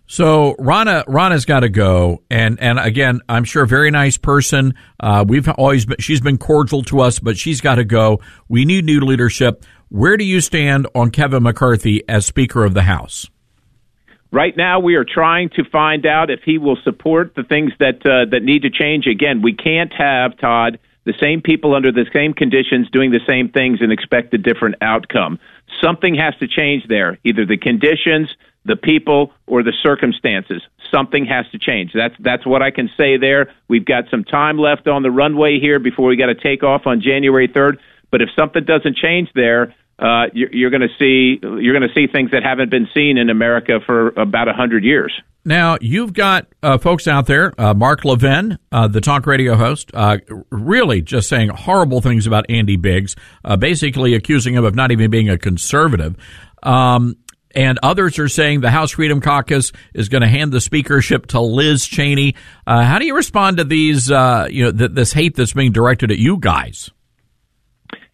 So 0.06 0.54
Ronna 0.58 1.04
Ronna's 1.06 1.44
got 1.44 1.60
to 1.60 1.68
go, 1.68 2.22
and 2.30 2.60
and 2.60 2.78
again, 2.78 3.20
I'm 3.28 3.44
sure 3.44 3.62
a 3.62 3.66
very 3.66 3.90
nice 3.90 4.18
person. 4.18 4.74
Uh, 5.00 5.24
we've 5.26 5.48
always 5.48 5.86
been, 5.86 5.96
she's 6.00 6.20
been 6.20 6.38
cordial 6.38 6.82
to 6.84 7.00
us, 7.00 7.18
but 7.18 7.38
she's 7.38 7.60
got 7.60 7.76
to 7.76 7.84
go. 7.84 8.20
We 8.48 8.64
need 8.64 8.84
new 8.84 9.00
leadership. 9.00 9.64
Where 9.88 10.16
do 10.16 10.24
you 10.24 10.40
stand 10.40 10.86
on 10.94 11.10
Kevin 11.10 11.42
McCarthy 11.42 12.02
as 12.08 12.26
Speaker 12.26 12.64
of 12.64 12.74
the 12.74 12.82
House? 12.82 13.28
Right 14.32 14.56
now, 14.56 14.80
we 14.80 14.94
are 14.94 15.04
trying 15.04 15.50
to 15.50 15.64
find 15.64 16.06
out 16.06 16.30
if 16.30 16.40
he 16.44 16.56
will 16.56 16.78
support 16.84 17.34
the 17.34 17.42
things 17.42 17.72
that 17.78 18.04
uh, 18.04 18.30
that 18.30 18.42
need 18.42 18.62
to 18.62 18.70
change. 18.70 19.06
Again, 19.06 19.42
we 19.42 19.54
can't 19.54 19.92
have 19.92 20.38
Todd 20.38 20.78
the 21.04 21.14
same 21.20 21.42
people 21.42 21.74
under 21.74 21.90
the 21.90 22.06
same 22.12 22.32
conditions 22.32 22.88
doing 22.90 23.10
the 23.10 23.20
same 23.26 23.48
things 23.48 23.80
and 23.80 23.92
expect 23.92 24.32
a 24.34 24.38
different 24.38 24.76
outcome. 24.80 25.38
Something 25.82 26.14
has 26.14 26.34
to 26.36 26.46
change 26.46 26.86
there. 26.88 27.18
Either 27.24 27.44
the 27.44 27.56
conditions, 27.56 28.34
the 28.64 28.76
people, 28.76 29.32
or 29.46 29.62
the 29.62 29.72
circumstances. 29.82 30.62
Something 30.92 31.26
has 31.26 31.46
to 31.52 31.58
change. 31.58 31.92
That's 31.94 32.14
that's 32.20 32.46
what 32.46 32.62
I 32.62 32.70
can 32.70 32.90
say 32.96 33.16
there. 33.16 33.52
We've 33.68 33.84
got 33.84 34.04
some 34.10 34.24
time 34.24 34.58
left 34.58 34.86
on 34.86 35.02
the 35.02 35.10
runway 35.10 35.58
here 35.60 35.78
before 35.78 36.08
we 36.08 36.16
got 36.16 36.26
to 36.26 36.34
take 36.34 36.62
off 36.62 36.82
on 36.86 37.00
January 37.00 37.48
3rd. 37.48 37.78
But 38.10 38.20
if 38.20 38.28
something 38.38 38.64
doesn't 38.64 38.96
change 38.96 39.30
there, 39.34 39.74
uh, 39.98 40.26
you're, 40.32 40.52
you're 40.52 40.70
going 40.70 40.82
to 40.82 40.94
see 40.98 41.38
you're 41.42 41.78
going 41.78 41.88
to 41.88 41.94
see 41.94 42.06
things 42.06 42.30
that 42.32 42.42
haven't 42.42 42.70
been 42.70 42.88
seen 42.92 43.18
in 43.18 43.30
America 43.30 43.78
for 43.86 44.08
about 44.10 44.48
a 44.48 44.52
hundred 44.52 44.84
years. 44.84 45.12
Now 45.44 45.76
you've 45.80 46.12
got 46.12 46.46
uh, 46.62 46.78
folks 46.78 47.08
out 47.08 47.26
there, 47.26 47.52
uh, 47.58 47.74
Mark 47.74 48.04
Levin, 48.04 48.58
uh, 48.70 48.88
the 48.88 49.00
talk 49.00 49.26
radio 49.26 49.56
host, 49.56 49.90
uh, 49.92 50.18
really 50.50 51.02
just 51.02 51.28
saying 51.28 51.50
horrible 51.50 52.00
things 52.00 52.26
about 52.26 52.46
Andy 52.48 52.76
Biggs, 52.76 53.16
uh, 53.44 53.56
basically 53.56 54.14
accusing 54.14 54.54
him 54.54 54.64
of 54.64 54.74
not 54.74 54.92
even 54.92 55.10
being 55.10 55.28
a 55.28 55.38
conservative. 55.38 56.16
Um, 56.62 57.16
and 57.54 57.78
others 57.82 58.18
are 58.18 58.28
saying 58.28 58.60
the 58.60 58.70
House 58.70 58.92
Freedom 58.92 59.20
Caucus 59.20 59.72
is 59.94 60.08
going 60.08 60.22
to 60.22 60.28
hand 60.28 60.52
the 60.52 60.60
speakership 60.60 61.26
to 61.28 61.40
Liz 61.40 61.86
Cheney. 61.86 62.34
how 62.66 62.98
do 62.98 63.06
you 63.06 63.14
respond 63.14 63.58
to 63.58 63.64
these, 63.64 64.08
you 64.08 64.14
know, 64.14 64.72
th- 64.72 64.90
this 64.92 65.12
hate 65.12 65.36
that's 65.36 65.52
being 65.52 65.72
directed 65.72 66.10
at 66.10 66.18
you 66.18 66.38
guys? 66.38 66.90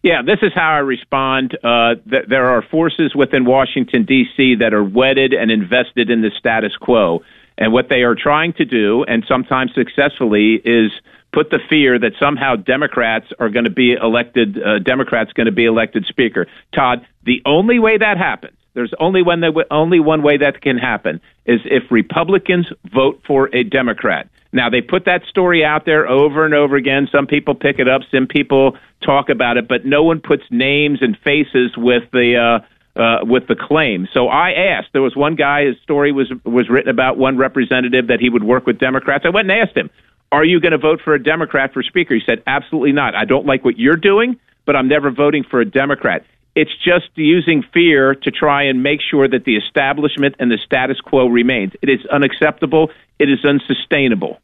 Yeah, 0.01 0.21
this 0.25 0.39
is 0.41 0.53
how 0.55 0.75
I 0.75 0.79
respond. 0.79 1.57
Uh, 1.61 1.95
th- 2.09 2.25
there 2.29 2.45
are 2.45 2.61
forces 2.61 3.13
within 3.13 3.43
Washington, 3.43 4.05
D.C. 4.05 4.55
that 4.59 4.73
are 4.73 4.83
wedded 4.83 5.33
and 5.33 5.51
invested 5.51 6.09
in 6.09 6.21
the 6.21 6.31
status 6.39 6.75
quo. 6.79 7.21
And 7.57 7.73
what 7.73 7.89
they 7.89 8.03
are 8.03 8.15
trying 8.15 8.53
to 8.53 8.65
do, 8.65 9.03
and 9.03 9.25
sometimes 9.27 9.71
successfully, 9.75 10.55
is 10.63 10.91
put 11.33 11.49
the 11.49 11.59
fear 11.69 11.99
that 11.99 12.13
somehow 12.17 12.55
Democrats 12.55 13.27
are 13.39 13.49
going 13.49 13.65
to 13.65 13.71
be 13.71 13.91
elected, 13.91 14.57
uh, 14.57 14.79
Democrats 14.79 15.33
going 15.33 15.47
to 15.47 15.51
be 15.51 15.65
elected 15.65 16.05
speaker. 16.05 16.47
Todd, 16.73 17.05
the 17.23 17.41
only 17.45 17.77
way 17.77 17.97
that 17.97 18.17
happens, 18.17 18.57
there's 18.79 18.93
only 18.97 19.21
one, 19.21 19.41
that, 19.41 19.65
only 19.71 19.99
one 19.99 20.23
way 20.23 20.37
that 20.37 20.61
can 20.61 20.77
happen, 20.77 21.19
is 21.45 21.59
if 21.65 21.91
Republicans 21.91 22.71
vote 22.93 23.21
for 23.27 23.53
a 23.53 23.63
Democrat. 23.63 24.29
Now 24.53 24.69
they 24.69 24.79
put 24.79 25.03
that 25.03 25.23
story 25.29 25.65
out 25.65 25.83
there 25.83 26.07
over 26.07 26.45
and 26.45 26.53
over 26.53 26.77
again. 26.77 27.09
Some 27.11 27.27
people 27.27 27.55
pick 27.55 27.77
it 27.79 27.89
up, 27.89 28.03
some 28.09 28.25
people 28.25 28.77
talk 29.05 29.27
about 29.27 29.57
it, 29.57 29.67
but 29.67 29.85
no 29.85 30.03
one 30.03 30.21
puts 30.21 30.43
names 30.49 30.99
and 31.01 31.17
faces 31.17 31.75
with 31.75 32.03
the 32.13 32.61
uh, 32.97 32.99
uh, 33.01 33.25
with 33.25 33.47
the 33.47 33.55
claim. 33.55 34.07
So 34.13 34.29
I 34.29 34.51
asked. 34.51 34.87
There 34.93 35.01
was 35.01 35.13
one 35.13 35.35
guy. 35.35 35.65
His 35.65 35.75
story 35.83 36.13
was 36.13 36.31
was 36.45 36.69
written 36.69 36.89
about 36.89 37.17
one 37.17 37.37
representative 37.37 38.07
that 38.07 38.21
he 38.21 38.29
would 38.29 38.45
work 38.45 38.65
with 38.65 38.79
Democrats. 38.79 39.25
I 39.25 39.29
went 39.29 39.51
and 39.51 39.59
asked 39.59 39.75
him, 39.75 39.89
"Are 40.31 40.45
you 40.45 40.61
going 40.61 40.71
to 40.71 40.77
vote 40.77 41.01
for 41.03 41.13
a 41.13 41.21
Democrat 41.21 41.73
for 41.73 41.83
Speaker?" 41.83 42.15
He 42.15 42.21
said, 42.25 42.41
"Absolutely 42.47 42.93
not. 42.93 43.13
I 43.13 43.25
don't 43.25 43.45
like 43.45 43.65
what 43.65 43.77
you're 43.77 43.97
doing, 43.97 44.39
but 44.65 44.77
I'm 44.77 44.87
never 44.87 45.11
voting 45.11 45.43
for 45.43 45.59
a 45.59 45.65
Democrat." 45.65 46.23
It's 46.55 46.71
just 46.83 47.09
using 47.15 47.63
fear 47.73 48.15
to 48.15 48.31
try 48.31 48.63
and 48.63 48.83
make 48.83 48.99
sure 49.09 49.27
that 49.27 49.45
the 49.45 49.55
establishment 49.55 50.35
and 50.39 50.51
the 50.51 50.57
status 50.65 50.99
quo 50.99 51.27
remains. 51.27 51.73
It 51.81 51.89
is 51.89 52.05
unacceptable. 52.11 52.89
It 53.19 53.29
is 53.29 53.45
unsustainable. 53.45 54.39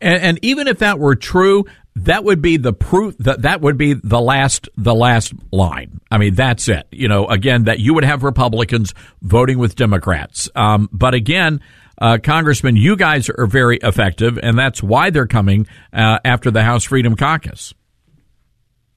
And, 0.00 0.22
and, 0.22 0.38
even 0.42 0.68
if 0.68 0.80
that 0.80 0.98
were 0.98 1.14
true, 1.14 1.64
that 1.96 2.24
would 2.24 2.42
be 2.42 2.58
the 2.58 2.74
proof 2.74 3.16
that 3.18 3.42
that 3.42 3.62
would 3.62 3.78
be 3.78 3.94
the 3.94 4.20
last 4.20 4.68
the 4.76 4.94
last 4.94 5.32
line. 5.50 6.00
I 6.10 6.18
mean, 6.18 6.34
that's 6.34 6.68
it. 6.68 6.86
You 6.90 7.08
know, 7.08 7.26
again, 7.26 7.64
that 7.64 7.78
you 7.78 7.94
would 7.94 8.04
have 8.04 8.22
Republicans 8.22 8.92
voting 9.22 9.58
with 9.58 9.74
Democrats. 9.74 10.50
Um, 10.54 10.90
but 10.92 11.14
again, 11.14 11.60
uh, 11.98 12.18
Congressman, 12.22 12.76
you 12.76 12.96
guys 12.96 13.30
are 13.30 13.46
very 13.46 13.78
effective, 13.78 14.38
and 14.42 14.58
that's 14.58 14.82
why 14.82 15.08
they're 15.08 15.26
coming 15.26 15.66
uh, 15.92 16.18
after 16.24 16.50
the 16.50 16.62
House 16.62 16.84
Freedom 16.84 17.16
Caucus. 17.16 17.72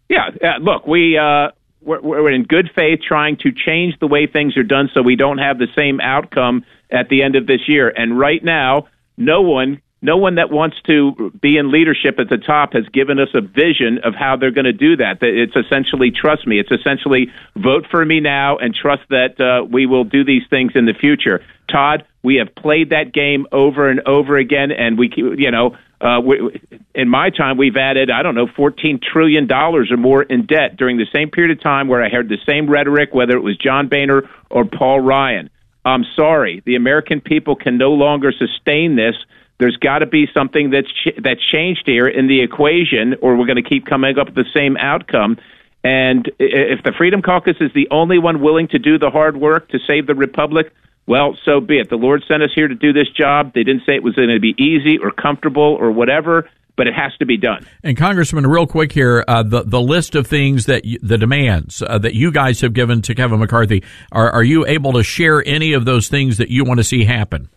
Yeah, 0.10 0.30
uh, 0.44 0.58
look, 0.60 0.86
we 0.86 1.18
uh, 1.18 1.52
we're, 1.90 2.02
we're 2.02 2.32
in 2.32 2.44
good 2.44 2.70
faith 2.76 3.00
trying 3.06 3.38
to 3.38 3.52
change 3.52 3.96
the 4.00 4.08
way 4.08 4.28
things 4.28 4.56
are 4.58 4.64
done 4.64 4.90
so 4.94 5.02
we 5.02 5.16
don't 5.16 5.40
have 5.40 5.58
the 5.58 5.68
same 5.76 6.00
outcome 6.00 6.64
at 6.92 7.10
the 7.10 7.24
end 7.24 7.36
of 7.36 7.48
this 7.48 7.62
year. 7.68 7.90
And 7.90 8.18
right 8.18 8.44
now, 8.44 8.88
no 9.18 9.42
one 9.42 9.82
no 10.02 10.16
one 10.16 10.36
that 10.36 10.50
wants 10.50 10.78
to 10.88 11.30
be 11.42 11.58
in 11.58 11.74
leadership 11.74 12.20
at 12.20 12.30
the 12.30 12.38
top 12.38 12.72
has 12.72 12.88
given 12.94 13.20
us 13.20 13.28
a 13.34 13.42
vision 13.42 14.00
of 14.06 14.16
how 14.16 14.38
they're 14.38 14.50
going 14.52 14.64
to 14.64 14.72
do 14.72 14.96
that. 14.96 15.18
It's 15.22 15.58
essentially 15.58 16.10
trust 16.10 16.48
me. 16.48 16.58
It's 16.58 16.72
essentially 16.72 17.28
vote 17.58 17.86
for 17.92 18.06
me 18.06 18.22
now 18.22 18.58
and 18.58 18.74
trust 18.74 19.02
that 19.10 19.36
uh, 19.42 19.66
we 19.66 19.86
will 19.88 20.06
do 20.06 20.24
these 20.24 20.44
things 20.50 20.72
in 20.76 20.86
the 20.86 20.94
future. 20.94 21.44
Todd, 21.70 22.06
we 22.24 22.36
have 22.36 22.56
played 22.56 22.92
that 22.92 23.12
game 23.12 23.46
over 23.52 23.90
and 23.90 24.00
over 24.08 24.38
again, 24.38 24.72
and 24.72 24.98
we, 24.98 25.12
you 25.18 25.52
know, 25.52 25.76
uh, 26.02 26.22
we, 26.24 26.62
in 26.96 27.10
my 27.10 27.30
time, 27.30 27.58
we've 27.58 27.76
added, 27.76 28.10
I 28.10 28.24
don't 28.24 28.36
know, 28.36 28.48
$14 28.48 29.02
trillion 29.02 29.52
or 29.52 29.86
more 29.98 30.24
in 30.24 30.46
debt 30.46 30.78
during 30.78 30.98
the 30.98 31.08
same 31.14 31.30
period 31.30 31.58
of 31.58 31.62
time 31.62 31.88
where 31.88 32.04
I 32.04 32.10
heard 32.10 32.30
the 32.30 32.38
same 32.48 32.70
rhetoric, 32.70 33.14
whether 33.14 33.36
it 33.36 33.42
was 33.42 33.58
John 33.58 33.90
Boehner 33.90 34.30
or 34.50 34.66
Paul 34.66 35.02
Ryan. 35.02 35.50
I'm 35.86 36.06
sorry, 36.16 36.62
the 36.66 36.76
American 36.76 37.22
people 37.22 37.56
can 37.56 37.78
no 37.78 37.92
longer 37.92 38.32
sustain 38.32 38.96
this 38.96 39.16
there's 39.60 39.76
got 39.76 40.00
to 40.00 40.06
be 40.06 40.26
something 40.34 40.70
that's 40.72 40.88
ch- 40.88 41.20
that's 41.22 41.46
changed 41.46 41.84
here 41.86 42.08
in 42.08 42.28
the 42.28 42.42
equation, 42.42 43.16
or 43.22 43.36
we're 43.36 43.46
going 43.46 43.62
to 43.62 43.70
keep 43.70 43.86
coming 43.86 44.18
up 44.18 44.28
with 44.28 44.36
the 44.36 44.50
same 44.54 44.78
outcome. 44.78 45.38
And 45.84 46.32
if 46.40 46.84
the 46.84 46.94
Freedom 46.98 47.22
Caucus 47.22 47.58
is 47.60 47.72
the 47.74 47.88
only 47.92 48.20
one 48.20 48.42
willing 48.42 48.70
to 48.70 48.80
do 48.80 48.98
the 48.98 49.10
hard 49.10 49.38
work 49.38 49.70
to 49.70 49.80
save 49.86 50.08
the 50.08 50.16
republic, 50.16 50.74
well, 51.10 51.36
so 51.44 51.60
be 51.60 51.80
it. 51.80 51.90
The 51.90 51.96
Lord 51.96 52.24
sent 52.28 52.44
us 52.44 52.52
here 52.54 52.68
to 52.68 52.76
do 52.76 52.94
this 52.94 53.10
job. 53.10 53.54
They 53.56 53.64
didn't 53.64 53.82
say 53.84 53.96
it 53.96 54.04
was 54.04 54.14
going 54.14 54.30
to 54.30 54.40
be 54.40 54.54
easy 54.60 55.00
or 55.00 55.10
comfortable 55.10 55.76
or 55.80 55.92
whatever, 55.92 56.48
but 56.78 56.86
it 56.86 56.94
has 56.94 57.12
to 57.18 57.26
be 57.26 57.36
done. 57.36 57.66
And 57.84 57.98
Congressman, 57.98 58.46
real 58.46 58.68
quick 58.68 58.92
here, 58.92 59.26
uh, 59.28 59.42
the 59.42 59.64
the 59.64 59.82
list 59.82 60.14
of 60.14 60.28
things 60.28 60.68
that 60.68 60.86
you, 60.86 61.00
the 61.02 61.18
demands 61.18 61.82
uh, 61.82 61.98
that 61.98 62.14
you 62.14 62.32
guys 62.32 62.62
have 62.62 62.74
given 62.74 63.02
to 63.02 63.16
Kevin 63.16 63.40
McCarthy, 63.40 63.84
are 64.12 64.30
are 64.30 64.44
you 64.44 64.68
able 64.68 64.94
to 64.94 65.04
share 65.04 65.44
any 65.48 65.74
of 65.74 65.84
those 65.84 66.10
things 66.10 66.38
that 66.38 66.50
you 66.50 66.64
want 66.64 66.80
to 66.80 66.84
see 66.84 67.06
happen? 67.06 67.50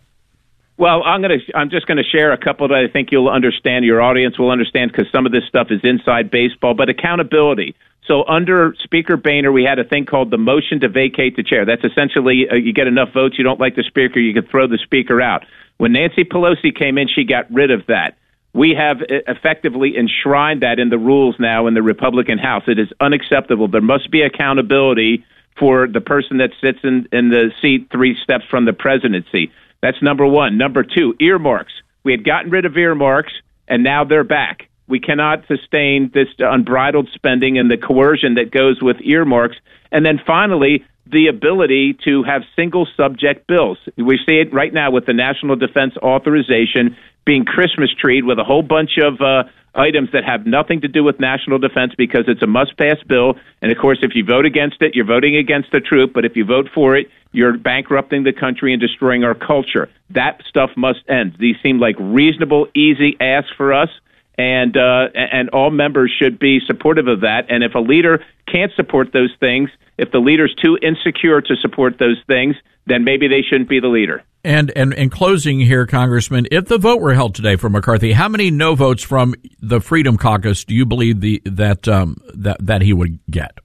Well, 0.75 1.03
I'm 1.03 1.21
going 1.21 1.39
to 1.39 1.55
I'm 1.55 1.69
just 1.69 1.85
going 1.85 1.99
to 1.99 2.03
share 2.03 2.33
a 2.33 2.43
couple 2.43 2.67
that 2.69 2.89
I 2.89 2.91
think 2.91 3.09
you'll 3.11 3.29
understand. 3.29 3.85
Your 3.85 4.01
audience 4.01 4.39
will 4.39 4.49
understand 4.49 4.91
because 4.91 5.11
some 5.11 5.27
of 5.27 5.31
this 5.31 5.43
stuff 5.47 5.67
is 5.69 5.81
inside 5.83 6.31
baseball. 6.31 6.73
But 6.73 6.89
accountability. 6.89 7.75
So 8.07 8.25
under 8.27 8.75
Speaker 8.83 9.15
Boehner, 9.15 9.51
we 9.51 9.63
had 9.63 9.79
a 9.79 9.83
thing 9.83 10.05
called 10.05 10.29
the 10.29 10.37
motion 10.37 10.81
to 10.81 10.89
vacate 10.89 11.35
the 11.35 11.43
chair. 11.43 11.65
That's 11.65 11.83
essentially 11.83 12.47
uh, 12.51 12.55
you 12.55 12.73
get 12.73 12.87
enough 12.87 13.13
votes, 13.13 13.35
you 13.37 13.43
don't 13.43 13.59
like 13.59 13.75
the 13.75 13.83
speaker, 13.83 14.19
you 14.19 14.33
can 14.33 14.45
throw 14.45 14.67
the 14.67 14.77
speaker 14.83 15.21
out. 15.21 15.45
When 15.77 15.93
Nancy 15.93 16.23
Pelosi 16.23 16.77
came 16.77 16.97
in, 16.97 17.07
she 17.07 17.23
got 17.23 17.51
rid 17.51 17.71
of 17.71 17.85
that. 17.87 18.17
We 18.53 18.75
have 18.77 19.01
uh, 19.01 19.23
effectively 19.27 19.95
enshrined 19.97 20.61
that 20.63 20.79
in 20.79 20.89
the 20.89 20.97
rules 20.97 21.35
now 21.39 21.67
in 21.67 21.73
the 21.73 21.81
Republican 21.81 22.37
House. 22.37 22.63
It 22.67 22.77
is 22.77 22.89
unacceptable. 22.99 23.69
There 23.69 23.81
must 23.81 24.11
be 24.11 24.21
accountability 24.21 25.25
for 25.57 25.87
the 25.87 26.01
person 26.01 26.37
that 26.37 26.49
sits 26.61 26.79
in, 26.83 27.07
in 27.11 27.29
the 27.29 27.51
seat 27.61 27.87
three 27.91 28.17
steps 28.21 28.43
from 28.49 28.65
the 28.65 28.73
presidency. 28.73 29.51
That's 29.81 30.01
number 30.01 30.25
one. 30.25 30.57
Number 30.57 30.83
two, 30.83 31.15
earmarks. 31.19 31.73
We 32.03 32.11
had 32.11 32.25
gotten 32.25 32.51
rid 32.51 32.65
of 32.65 32.75
earmarks, 32.77 33.33
and 33.67 33.83
now 33.83 34.03
they're 34.03 34.23
back. 34.23 34.67
We 34.93 34.99
cannot 34.99 35.47
sustain 35.47 36.11
this 36.13 36.27
unbridled 36.37 37.09
spending 37.15 37.57
and 37.57 37.71
the 37.71 37.77
coercion 37.77 38.35
that 38.35 38.51
goes 38.51 38.79
with 38.79 38.97
earmarks. 39.01 39.57
And 39.91 40.05
then 40.05 40.21
finally, 40.23 40.85
the 41.07 41.29
ability 41.29 41.97
to 42.05 42.21
have 42.21 42.43
single 42.55 42.87
subject 42.95 43.47
bills. 43.47 43.79
We 43.97 44.19
see 44.23 44.37
it 44.37 44.53
right 44.53 44.71
now 44.71 44.91
with 44.91 45.07
the 45.07 45.13
National 45.13 45.55
Defense 45.55 45.97
Authorization 45.97 46.95
being 47.25 47.43
Christmas 47.43 47.89
treed 47.99 48.23
with 48.23 48.37
a 48.37 48.43
whole 48.43 48.61
bunch 48.61 48.99
of 49.01 49.19
uh, 49.19 49.45
items 49.73 50.09
that 50.13 50.25
have 50.25 50.45
nothing 50.45 50.81
to 50.81 50.87
do 50.87 51.03
with 51.03 51.19
national 51.19 51.57
defense 51.57 51.93
because 51.97 52.25
it's 52.27 52.43
a 52.43 52.47
must 52.47 52.77
pass 52.77 53.01
bill. 53.07 53.33
And 53.63 53.71
of 53.71 53.79
course, 53.79 53.97
if 54.03 54.11
you 54.13 54.23
vote 54.23 54.45
against 54.45 54.79
it, 54.81 54.93
you're 54.93 55.07
voting 55.07 55.35
against 55.35 55.71
the 55.71 55.79
troop. 55.79 56.13
But 56.13 56.23
if 56.23 56.35
you 56.35 56.45
vote 56.45 56.69
for 56.71 56.95
it, 56.95 57.07
you're 57.31 57.57
bankrupting 57.57 58.25
the 58.25 58.33
country 58.33 58.73
and 58.73 58.79
destroying 58.79 59.23
our 59.23 59.33
culture. 59.33 59.89
That 60.11 60.43
stuff 60.47 60.69
must 60.77 60.99
end. 61.09 61.37
These 61.39 61.55
seem 61.63 61.79
like 61.79 61.95
reasonable, 61.97 62.67
easy 62.75 63.17
asks 63.19 63.49
for 63.57 63.73
us 63.73 63.89
and 64.37 64.75
uh, 64.75 65.07
and 65.13 65.49
all 65.49 65.69
members 65.69 66.11
should 66.21 66.39
be 66.39 66.59
supportive 66.65 67.07
of 67.07 67.21
that. 67.21 67.45
And 67.49 67.63
if 67.63 67.75
a 67.75 67.79
leader 67.79 68.23
can't 68.51 68.71
support 68.75 69.13
those 69.13 69.31
things, 69.39 69.69
if 69.97 70.11
the 70.11 70.19
leader's 70.19 70.53
too 70.61 70.77
insecure 70.81 71.41
to 71.41 71.55
support 71.57 71.99
those 71.99 72.17
things, 72.27 72.55
then 72.87 73.03
maybe 73.03 73.27
they 73.27 73.41
shouldn't 73.47 73.69
be 73.69 73.79
the 73.79 73.87
leader. 73.87 74.23
And 74.43 74.71
and 74.75 74.93
in 74.93 75.09
closing 75.09 75.59
here, 75.59 75.85
Congressman, 75.85 76.47
if 76.51 76.65
the 76.65 76.77
vote 76.77 76.99
were 76.99 77.13
held 77.13 77.35
today 77.35 77.55
for 77.55 77.69
McCarthy, 77.69 78.11
how 78.11 78.27
many 78.27 78.51
no 78.51 78.75
votes 78.75 79.03
from 79.03 79.35
the 79.61 79.79
Freedom 79.79 80.17
Caucus 80.17 80.65
do 80.65 80.73
you 80.73 80.85
believe 80.85 81.21
the 81.21 81.41
that 81.45 81.87
um, 81.87 82.17
that 82.33 82.57
that 82.59 82.81
he 82.81 82.91
would 82.91 83.19
get? 83.29 83.57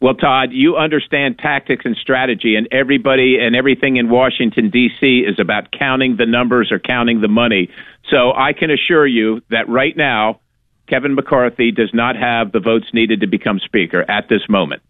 Well, 0.00 0.14
Todd, 0.14 0.50
you 0.52 0.76
understand 0.76 1.38
tactics 1.38 1.84
and 1.84 1.96
strategy, 1.96 2.54
and 2.54 2.68
everybody 2.70 3.38
and 3.40 3.56
everything 3.56 3.96
in 3.96 4.08
Washington, 4.08 4.70
D.C. 4.70 5.24
is 5.26 5.40
about 5.40 5.72
counting 5.76 6.16
the 6.16 6.26
numbers 6.26 6.70
or 6.70 6.78
counting 6.78 7.20
the 7.20 7.28
money. 7.28 7.68
So 8.08 8.32
I 8.32 8.52
can 8.52 8.70
assure 8.70 9.06
you 9.06 9.40
that 9.50 9.68
right 9.68 9.96
now, 9.96 10.40
Kevin 10.88 11.14
McCarthy 11.14 11.72
does 11.72 11.90
not 11.92 12.14
have 12.16 12.52
the 12.52 12.60
votes 12.60 12.86
needed 12.94 13.20
to 13.20 13.26
become 13.26 13.58
Speaker 13.58 14.08
at 14.08 14.28
this 14.28 14.42
moment. 14.48 14.82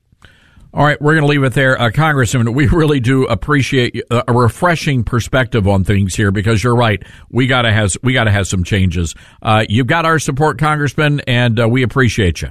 All 0.75 0.85
right, 0.85 1.01
we're 1.01 1.15
going 1.15 1.23
to 1.23 1.29
leave 1.29 1.43
it 1.43 1.55
there. 1.55 1.81
Uh, 1.81 1.91
Congressman, 1.91 2.53
we 2.53 2.67
really 2.69 3.01
do 3.01 3.25
appreciate 3.25 4.03
uh, 4.11 4.23
a 4.29 4.33
refreshing 4.35 5.03
perspective 5.03 5.67
on 5.67 5.85
things 5.85 6.15
here 6.15 6.31
because 6.31 6.63
you're 6.63 6.77
right. 6.77 7.03
We 7.31 7.47
got 7.47 7.63
to 7.63 7.73
have 7.73 7.97
we 8.03 8.13
got 8.13 8.25
to 8.25 8.31
have 8.31 8.47
some 8.47 8.65
changes. 8.65 9.15
Uh, 9.41 9.65
you've 9.71 9.87
got 9.87 10.05
our 10.05 10.19
support, 10.19 10.59
Congressman, 10.59 11.21
and 11.21 11.59
uh, 11.59 11.67
we 11.67 11.83
appreciate 11.83 12.43
you. 12.43 12.51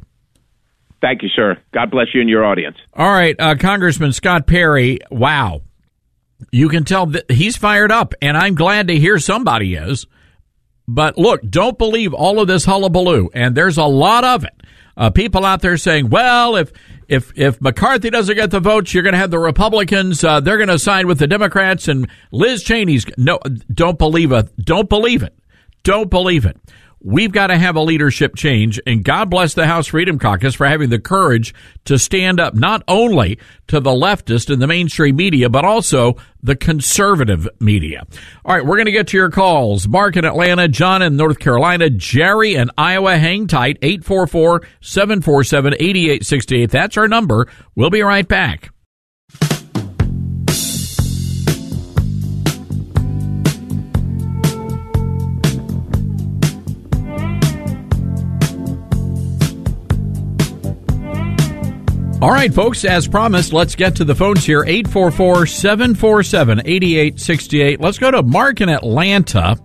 Thank 1.01 1.21
you, 1.21 1.29
sir. 1.29 1.57
God 1.73 1.91
bless 1.91 2.07
you 2.13 2.21
and 2.21 2.29
your 2.29 2.43
audience. 2.45 2.77
All 2.93 3.11
right, 3.11 3.35
uh, 3.39 3.55
Congressman 3.55 4.13
Scott 4.13 4.47
Perry. 4.47 4.99
Wow, 5.11 5.61
you 6.51 6.69
can 6.69 6.83
tell 6.83 7.05
that 7.07 7.29
he's 7.29 7.55
fired 7.55 7.91
up, 7.91 8.13
and 8.21 8.35
I'm 8.35 8.55
glad 8.55 8.87
to 8.87 8.97
hear 8.97 9.19
somebody 9.19 9.75
is. 9.75 10.05
But 10.87 11.17
look, 11.17 11.41
don't 11.47 11.77
believe 11.77 12.13
all 12.13 12.39
of 12.39 12.47
this 12.47 12.65
hullabaloo, 12.65 13.29
and 13.33 13.55
there's 13.55 13.77
a 13.77 13.85
lot 13.85 14.23
of 14.23 14.43
it. 14.43 14.53
Uh, 14.95 15.11
people 15.11 15.45
out 15.45 15.61
there 15.61 15.77
saying, 15.77 16.09
"Well, 16.09 16.55
if 16.55 16.71
if 17.07 17.31
if 17.35 17.61
McCarthy 17.61 18.09
doesn't 18.09 18.35
get 18.35 18.51
the 18.51 18.59
votes, 18.59 18.93
you're 18.93 19.03
going 19.03 19.13
to 19.13 19.19
have 19.19 19.31
the 19.31 19.39
Republicans. 19.39 20.23
Uh, 20.23 20.39
they're 20.39 20.57
going 20.57 20.69
to 20.69 20.79
side 20.79 21.05
with 21.05 21.19
the 21.19 21.27
Democrats, 21.27 21.87
and 21.87 22.09
Liz 22.31 22.63
Cheney's 22.63 23.05
no. 23.17 23.39
Don't 23.71 23.99
believe 23.99 24.31
it. 24.31 24.49
Don't 24.57 24.89
believe 24.89 25.23
it. 25.23 25.37
Don't 25.83 26.09
believe 26.09 26.45
it. 26.45 26.57
We've 27.07 27.31
got 27.31 27.47
to 27.47 27.57
have 27.57 27.77
a 27.77 27.81
leadership 27.81 28.35
change, 28.35 28.81
and 28.85 29.01
God 29.01 29.29
bless 29.29 29.53
the 29.53 29.65
House 29.65 29.87
Freedom 29.87 30.19
Caucus 30.19 30.55
for 30.55 30.67
having 30.67 30.89
the 30.89 30.99
courage 30.99 31.53
to 31.85 31.97
stand 31.97 32.37
up 32.37 32.53
not 32.53 32.83
only 32.85 33.39
to 33.67 33.79
the 33.79 33.91
leftist 33.91 34.51
and 34.51 34.61
the 34.61 34.67
mainstream 34.67 35.15
media, 35.15 35.47
but 35.47 35.63
also 35.63 36.17
the 36.43 36.57
conservative 36.57 37.47
media. 37.61 38.05
All 38.43 38.53
right, 38.53 38.65
we're 38.65 38.75
going 38.75 38.87
to 38.87 38.91
get 38.91 39.07
to 39.07 39.17
your 39.17 39.31
calls. 39.31 39.87
Mark 39.87 40.17
in 40.17 40.25
Atlanta, 40.25 40.67
John 40.67 41.01
in 41.01 41.15
North 41.15 41.39
Carolina, 41.39 41.89
Jerry 41.89 42.55
in 42.55 42.71
Iowa. 42.77 43.15
Hang 43.15 43.47
tight, 43.47 43.77
844 43.81 44.67
747 44.81 45.75
8868. 45.75 46.69
That's 46.69 46.97
our 46.97 47.07
number. 47.07 47.47
We'll 47.73 47.89
be 47.89 48.01
right 48.01 48.27
back. 48.27 48.71
All 62.27 62.33
right, 62.33 62.53
folks, 62.53 62.83
as 62.83 63.07
promised, 63.07 63.53
let's 63.53 63.73
get 63.73 63.95
to 63.95 64.03
the 64.03 64.13
phones 64.13 64.43
here 64.43 64.61
844 64.61 65.45
747 65.45 66.59
8868. 66.65 67.79
Let's 67.79 67.99
go 67.99 68.11
to 68.11 68.21
Mark 68.21 68.59
in 68.59 68.67
Atlanta. 68.67 69.55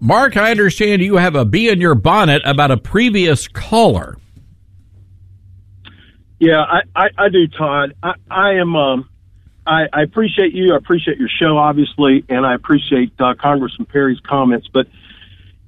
Mark, 0.00 0.36
I 0.36 0.50
understand 0.50 1.00
you 1.00 1.14
have 1.14 1.36
a 1.36 1.44
bee 1.44 1.68
in 1.68 1.80
your 1.80 1.94
bonnet 1.94 2.42
about 2.44 2.72
a 2.72 2.76
previous 2.76 3.46
caller. 3.46 4.16
Yeah, 6.40 6.60
I, 6.60 6.80
I, 6.96 7.06
I 7.16 7.28
do, 7.28 7.46
Todd. 7.46 7.94
I, 8.02 8.14
I 8.28 8.54
am. 8.54 8.74
Um, 8.74 9.08
I, 9.64 9.84
I 9.92 10.02
appreciate 10.02 10.54
you. 10.54 10.74
I 10.74 10.76
appreciate 10.76 11.18
your 11.18 11.30
show, 11.40 11.56
obviously, 11.56 12.24
and 12.28 12.44
I 12.44 12.56
appreciate 12.56 13.12
uh, 13.20 13.34
Congressman 13.40 13.86
Perry's 13.86 14.18
comments. 14.18 14.66
But 14.72 14.88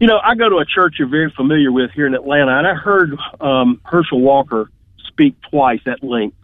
you 0.01 0.09
know, 0.09 0.19
I 0.21 0.35
go 0.35 0.49
to 0.49 0.57
a 0.57 0.65
church 0.65 0.97
you're 0.99 1.07
very 1.07 1.31
familiar 1.31 1.71
with 1.71 1.93
here 1.93 2.09
in 2.09 2.15
Atlanta, 2.17 2.59
and 2.59 2.67
I 2.67 2.75
heard 2.75 3.17
um, 3.41 3.81
Herschel 3.85 4.21
Walker 4.21 4.69
speak 5.17 5.35
twice 5.51 5.81
at 5.87 6.05
length 6.05 6.37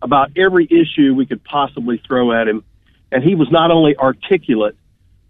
about 0.00 0.30
every 0.36 0.64
issue 0.64 1.14
we 1.14 1.26
could 1.26 1.44
possibly 1.44 2.00
throw 2.06 2.32
at 2.32 2.48
him. 2.48 2.64
And 3.12 3.22
he 3.22 3.34
was 3.34 3.48
not 3.50 3.70
only 3.70 3.96
articulate, 3.96 4.76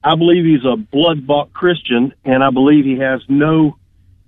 I 0.04 0.14
believe 0.14 0.44
he's 0.44 0.64
a 0.64 0.76
blood 0.76 1.26
bought 1.26 1.52
Christian, 1.52 2.14
and 2.24 2.44
I 2.44 2.50
believe 2.50 2.84
he 2.84 2.98
has 2.98 3.20
no 3.28 3.76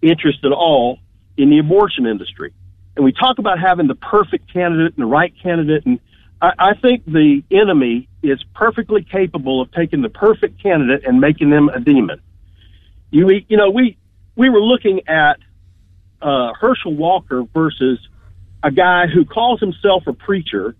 interest 0.02 0.44
at 0.44 0.52
all 0.52 0.98
in 1.36 1.50
the 1.50 1.58
abortion 1.58 2.06
industry. 2.06 2.52
And 2.96 3.04
we 3.04 3.12
talk 3.12 3.38
about 3.38 3.60
having 3.60 3.86
the 3.86 3.94
perfect 3.94 4.52
candidate 4.52 4.94
and 4.96 5.06
the 5.06 5.10
right 5.10 5.32
candidate, 5.42 5.86
and 5.86 6.00
I, 6.42 6.52
I 6.58 6.74
think 6.74 7.04
the 7.04 7.42
enemy 7.50 8.08
is 8.22 8.42
perfectly 8.54 9.04
capable 9.04 9.60
of 9.60 9.70
taking 9.72 10.02
the 10.02 10.08
perfect 10.08 10.60
candidate 10.60 11.04
and 11.06 11.20
making 11.20 11.50
them 11.50 11.68
a 11.68 11.80
demon. 11.80 12.20
You, 13.10 13.28
you 13.48 13.56
know, 13.56 13.70
we 13.70 13.96
we 14.36 14.48
were 14.48 14.60
looking 14.60 15.02
at 15.08 15.38
uh, 16.22 16.52
Herschel 16.54 16.94
Walker 16.94 17.44
versus 17.54 17.98
a 18.62 18.70
guy 18.70 19.06
who 19.06 19.24
calls 19.24 19.60
himself 19.60 20.06
a 20.06 20.12
preacher, 20.12 20.74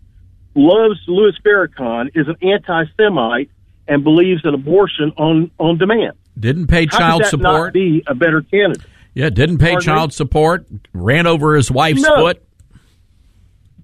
loves 0.55 0.99
Louis 1.07 1.33
Farrakhan, 1.45 2.11
is 2.14 2.26
an 2.28 2.37
anti-Semite, 2.43 3.51
and 3.89 4.05
believes 4.05 4.43
in 4.45 4.55
abortion 4.55 5.12
on 5.16 5.51
on 5.59 5.78
demand. 5.78 6.12
Didn't 6.39 6.68
pay 6.68 6.87
How 6.91 6.99
child 6.99 7.20
could 7.22 7.26
that 7.26 7.31
support. 7.31 7.66
Not 7.68 7.72
be 7.72 8.03
a 8.07 8.14
better 8.14 8.43
candidate. 8.43 8.87
Yeah, 9.14 9.31
didn't 9.31 9.59
pay 9.59 9.72
Pardon 9.72 9.85
child 9.85 10.11
me? 10.11 10.14
support. 10.14 10.66
Ran 10.93 11.26
over 11.26 11.57
his 11.57 11.70
wife's 11.70 12.03
No. 12.03 12.14
foot. 12.16 12.43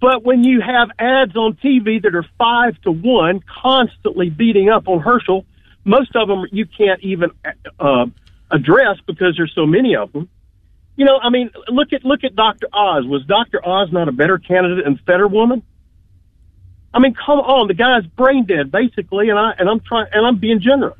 But 0.00 0.24
when 0.24 0.44
you 0.44 0.60
have 0.60 0.90
ads 0.98 1.34
on 1.36 1.54
TV 1.54 2.02
that 2.02 2.14
are 2.14 2.24
five 2.38 2.80
to 2.82 2.92
one, 2.92 3.40
constantly 3.62 4.30
beating 4.30 4.68
up 4.68 4.86
on 4.88 5.00
Herschel, 5.00 5.44
most 5.84 6.14
of 6.14 6.28
them 6.28 6.44
you 6.52 6.66
can't 6.66 7.00
even 7.02 7.30
uh, 7.80 8.06
address 8.50 8.98
because 9.06 9.34
there's 9.36 9.52
so 9.54 9.66
many 9.66 9.96
of 9.96 10.12
them. 10.12 10.28
You 10.96 11.04
know, 11.04 11.18
I 11.22 11.28
mean, 11.28 11.50
look 11.68 11.92
at 11.92 12.04
look 12.04 12.24
at 12.24 12.34
Dr. 12.34 12.68
Oz. 12.72 13.04
Was 13.06 13.24
Dr. 13.26 13.66
Oz 13.66 13.92
not 13.92 14.08
a 14.08 14.12
better 14.12 14.38
candidate 14.38 14.84
than 14.84 14.96
Fetterwoman? 15.06 15.62
I 16.92 16.98
mean, 16.98 17.14
come 17.14 17.38
on, 17.40 17.68
the 17.68 17.74
guy's 17.74 18.06
brain 18.06 18.46
dead 18.46 18.72
basically, 18.72 19.28
and 19.28 19.38
I 19.38 19.52
and 19.58 19.68
I'm 19.68 19.80
trying 19.80 20.06
and 20.12 20.26
I'm 20.26 20.38
being 20.38 20.60
generous. 20.60 20.98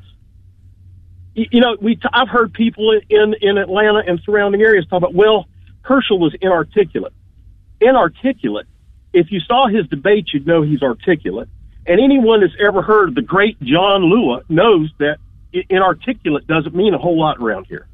You, 1.33 1.47
you 1.51 1.61
know, 1.61 1.77
we 1.81 1.95
t- 1.95 2.07
I've 2.13 2.29
heard 2.29 2.53
people 2.53 2.99
in 3.09 3.35
in 3.41 3.57
Atlanta 3.57 4.03
and 4.05 4.19
surrounding 4.23 4.61
areas 4.61 4.85
talk 4.85 4.97
about, 4.97 5.15
well, 5.15 5.47
Herschel 5.81 6.19
was 6.19 6.35
inarticulate. 6.39 7.13
Inarticulate. 7.81 8.67
If 9.13 9.31
you 9.31 9.39
saw 9.39 9.67
his 9.67 9.87
debate, 9.87 10.29
you'd 10.31 10.45
know 10.45 10.61
he's 10.61 10.83
articulate. 10.83 11.49
And 11.87 11.99
anyone 11.99 12.41
that's 12.41 12.53
ever 12.63 12.83
heard 12.83 13.09
of 13.09 13.15
the 13.15 13.21
great 13.23 13.59
John 13.61 14.03
Lewis 14.03 14.43
knows 14.49 14.91
that 14.99 15.17
inarticulate 15.69 16.45
doesn't 16.45 16.75
mean 16.75 16.93
a 16.93 16.97
whole 16.99 17.19
lot 17.19 17.37
around 17.37 17.65
here. 17.65 17.87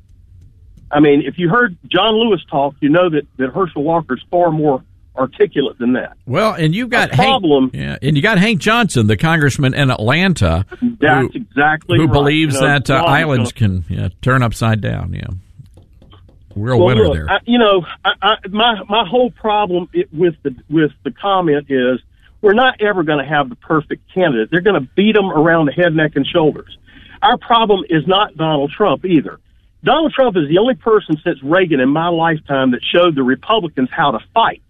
I 0.92 1.00
mean, 1.00 1.24
if 1.26 1.38
you 1.38 1.50
heard 1.50 1.78
John 1.88 2.16
Lewis 2.16 2.42
talk, 2.50 2.76
you 2.80 2.90
know 2.90 3.10
that, 3.10 3.28
that 3.38 3.50
Herschel 3.52 3.84
Walker's 3.84 4.24
far 4.30 4.52
more 4.52 4.84
articulate 5.16 5.78
than 5.78 5.94
that. 5.94 6.18
Well, 6.26 6.54
and 6.54 6.74
you've 6.74 6.90
got 6.90 7.14
A 7.14 7.16
problem. 7.16 7.72
Yeah, 7.74 7.98
and 8.02 8.16
you 8.16 8.24
got 8.24 8.38
Hank 8.40 8.60
Johnson, 8.60 9.08
the 9.08 9.18
congressman 9.18 9.74
in 9.74 9.92
Atlanta, 9.92 10.66
That's 10.82 11.34
who, 11.34 11.40
exactly 11.40 11.98
who 11.98 12.06
right. 12.06 12.14
believes 12.14 12.56
You 12.56 12.62
know, 12.62 12.68
that 12.68 12.90
uh, 12.90 12.96
islands 12.96 13.52
can 13.52 13.86
yeah, 13.90 14.10
turn 14.22 14.44
upside 14.44 14.82
down. 14.82 15.14
Yeah, 15.14 15.28
real 16.56 16.78
well, 16.78 16.88
winner 16.88 17.08
look, 17.08 17.14
there. 17.14 17.30
I, 17.30 17.40
you 17.46 17.60
know, 17.60 17.86
I, 18.04 18.12
I, 18.22 18.36
my 18.50 18.82
my 18.90 19.08
whole 19.08 19.32
problem 19.32 19.90
with 20.12 20.36
the 20.44 20.56
with 20.70 20.92
the 21.04 21.12
comment 21.12 21.68
is 21.70 22.00
we're 22.42 22.54
not 22.54 22.82
ever 22.82 23.04
going 23.04 23.24
to 23.24 23.30
have 23.30 23.50
the 23.50 23.56
perfect 23.56 24.12
candidate. 24.14 24.50
They're 24.52 24.62
going 24.62 24.82
to 24.82 24.88
beat 24.96 25.16
them 25.16 25.32
around 25.32 25.68
the 25.68 25.74
head, 25.74 25.96
neck, 25.96 26.16
and 26.16 26.26
shoulders. 26.26 26.78
Our 27.22 27.38
problem 27.38 27.86
is 27.90 28.06
not 28.06 28.36
Donald 28.36 28.72
Trump 28.72 29.06
either. 29.06 29.40
Donald 29.84 30.14
Trump 30.14 30.38
is 30.38 30.48
the 30.48 30.58
only 30.60 30.76
person 30.76 31.18
since 31.24 31.42
Reagan 31.44 31.80
in 31.80 31.90
my 31.90 32.08
lifetime 32.08 32.72
that 32.72 32.82
showed 32.84 33.16
the 33.16 33.24
Republicans 33.24 33.90
how 33.92 34.12
to 34.12 34.20
fight. 34.34 34.62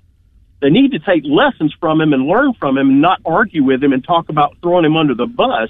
They 0.61 0.69
need 0.69 0.91
to 0.93 0.99
take 0.99 1.23
lessons 1.25 1.73
from 1.79 2.01
him 2.01 2.13
and 2.13 2.25
learn 2.25 2.53
from 2.53 2.77
him 2.77 2.89
and 2.89 3.01
not 3.01 3.19
argue 3.25 3.63
with 3.63 3.83
him 3.83 3.93
and 3.93 4.03
talk 4.03 4.29
about 4.29 4.57
throwing 4.61 4.85
him 4.85 4.95
under 4.95 5.13
the 5.13 5.27
bus 5.27 5.69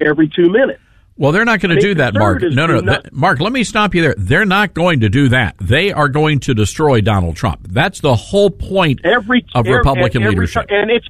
every 0.00 0.28
two 0.28 0.50
minutes. 0.50 0.80
Well, 1.16 1.30
they're 1.30 1.44
not 1.44 1.60
going 1.60 1.70
I 1.70 1.74
to 1.80 1.86
mean, 1.86 1.94
do 1.94 1.94
that, 2.00 2.14
Mark. 2.14 2.42
No, 2.42 2.66
no, 2.66 2.80
not- 2.80 3.12
Mark. 3.12 3.38
Let 3.38 3.52
me 3.52 3.62
stop 3.62 3.94
you 3.94 4.02
there. 4.02 4.14
They're 4.18 4.44
not 4.46 4.74
going 4.74 5.00
to 5.00 5.08
do 5.08 5.28
that. 5.28 5.54
They 5.58 5.92
are 5.92 6.08
going 6.08 6.40
to 6.40 6.54
destroy 6.54 7.00
Donald 7.02 7.36
Trump. 7.36 7.68
That's 7.70 8.00
the 8.00 8.16
whole 8.16 8.50
point 8.50 9.00
every 9.04 9.44
of 9.54 9.66
every- 9.66 9.76
Republican 9.78 10.22
every 10.24 10.34
leadership. 10.34 10.66
and 10.70 10.90
it's 10.90 11.06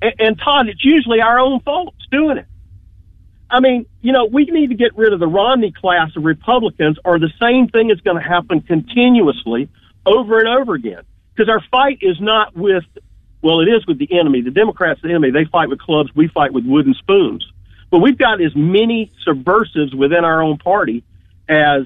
and, 0.00 0.14
and 0.18 0.38
Todd, 0.40 0.66
it's 0.68 0.84
usually 0.84 1.20
our 1.20 1.38
own 1.38 1.60
folks 1.60 1.94
doing 2.10 2.38
it. 2.38 2.46
I 3.52 3.60
mean, 3.60 3.84
you 4.00 4.12
know, 4.12 4.24
we 4.24 4.46
need 4.46 4.68
to 4.68 4.74
get 4.74 4.96
rid 4.96 5.12
of 5.12 5.20
the 5.20 5.26
Romney 5.26 5.72
class 5.72 6.16
of 6.16 6.24
Republicans, 6.24 6.98
or 7.04 7.18
the 7.18 7.30
same 7.38 7.68
thing 7.68 7.90
is 7.90 8.00
going 8.00 8.16
to 8.16 8.26
happen 8.26 8.62
continuously 8.62 9.68
over 10.06 10.38
and 10.38 10.48
over 10.48 10.74
again. 10.74 11.02
Because 11.34 11.50
our 11.50 11.62
fight 11.70 11.98
is 12.00 12.18
not 12.18 12.56
with, 12.56 12.84
well, 13.42 13.60
it 13.60 13.68
is 13.68 13.86
with 13.86 13.98
the 13.98 14.08
enemy. 14.18 14.40
The 14.40 14.50
Democrats, 14.50 15.00
the 15.02 15.10
enemy, 15.10 15.30
they 15.30 15.44
fight 15.44 15.68
with 15.68 15.80
clubs. 15.80 16.10
We 16.16 16.28
fight 16.28 16.54
with 16.54 16.64
wooden 16.64 16.94
spoons. 16.94 17.46
But 17.90 17.98
we've 17.98 18.16
got 18.16 18.40
as 18.40 18.56
many 18.56 19.12
subversives 19.22 19.94
within 19.94 20.24
our 20.24 20.42
own 20.42 20.56
party 20.56 21.04
as 21.46 21.82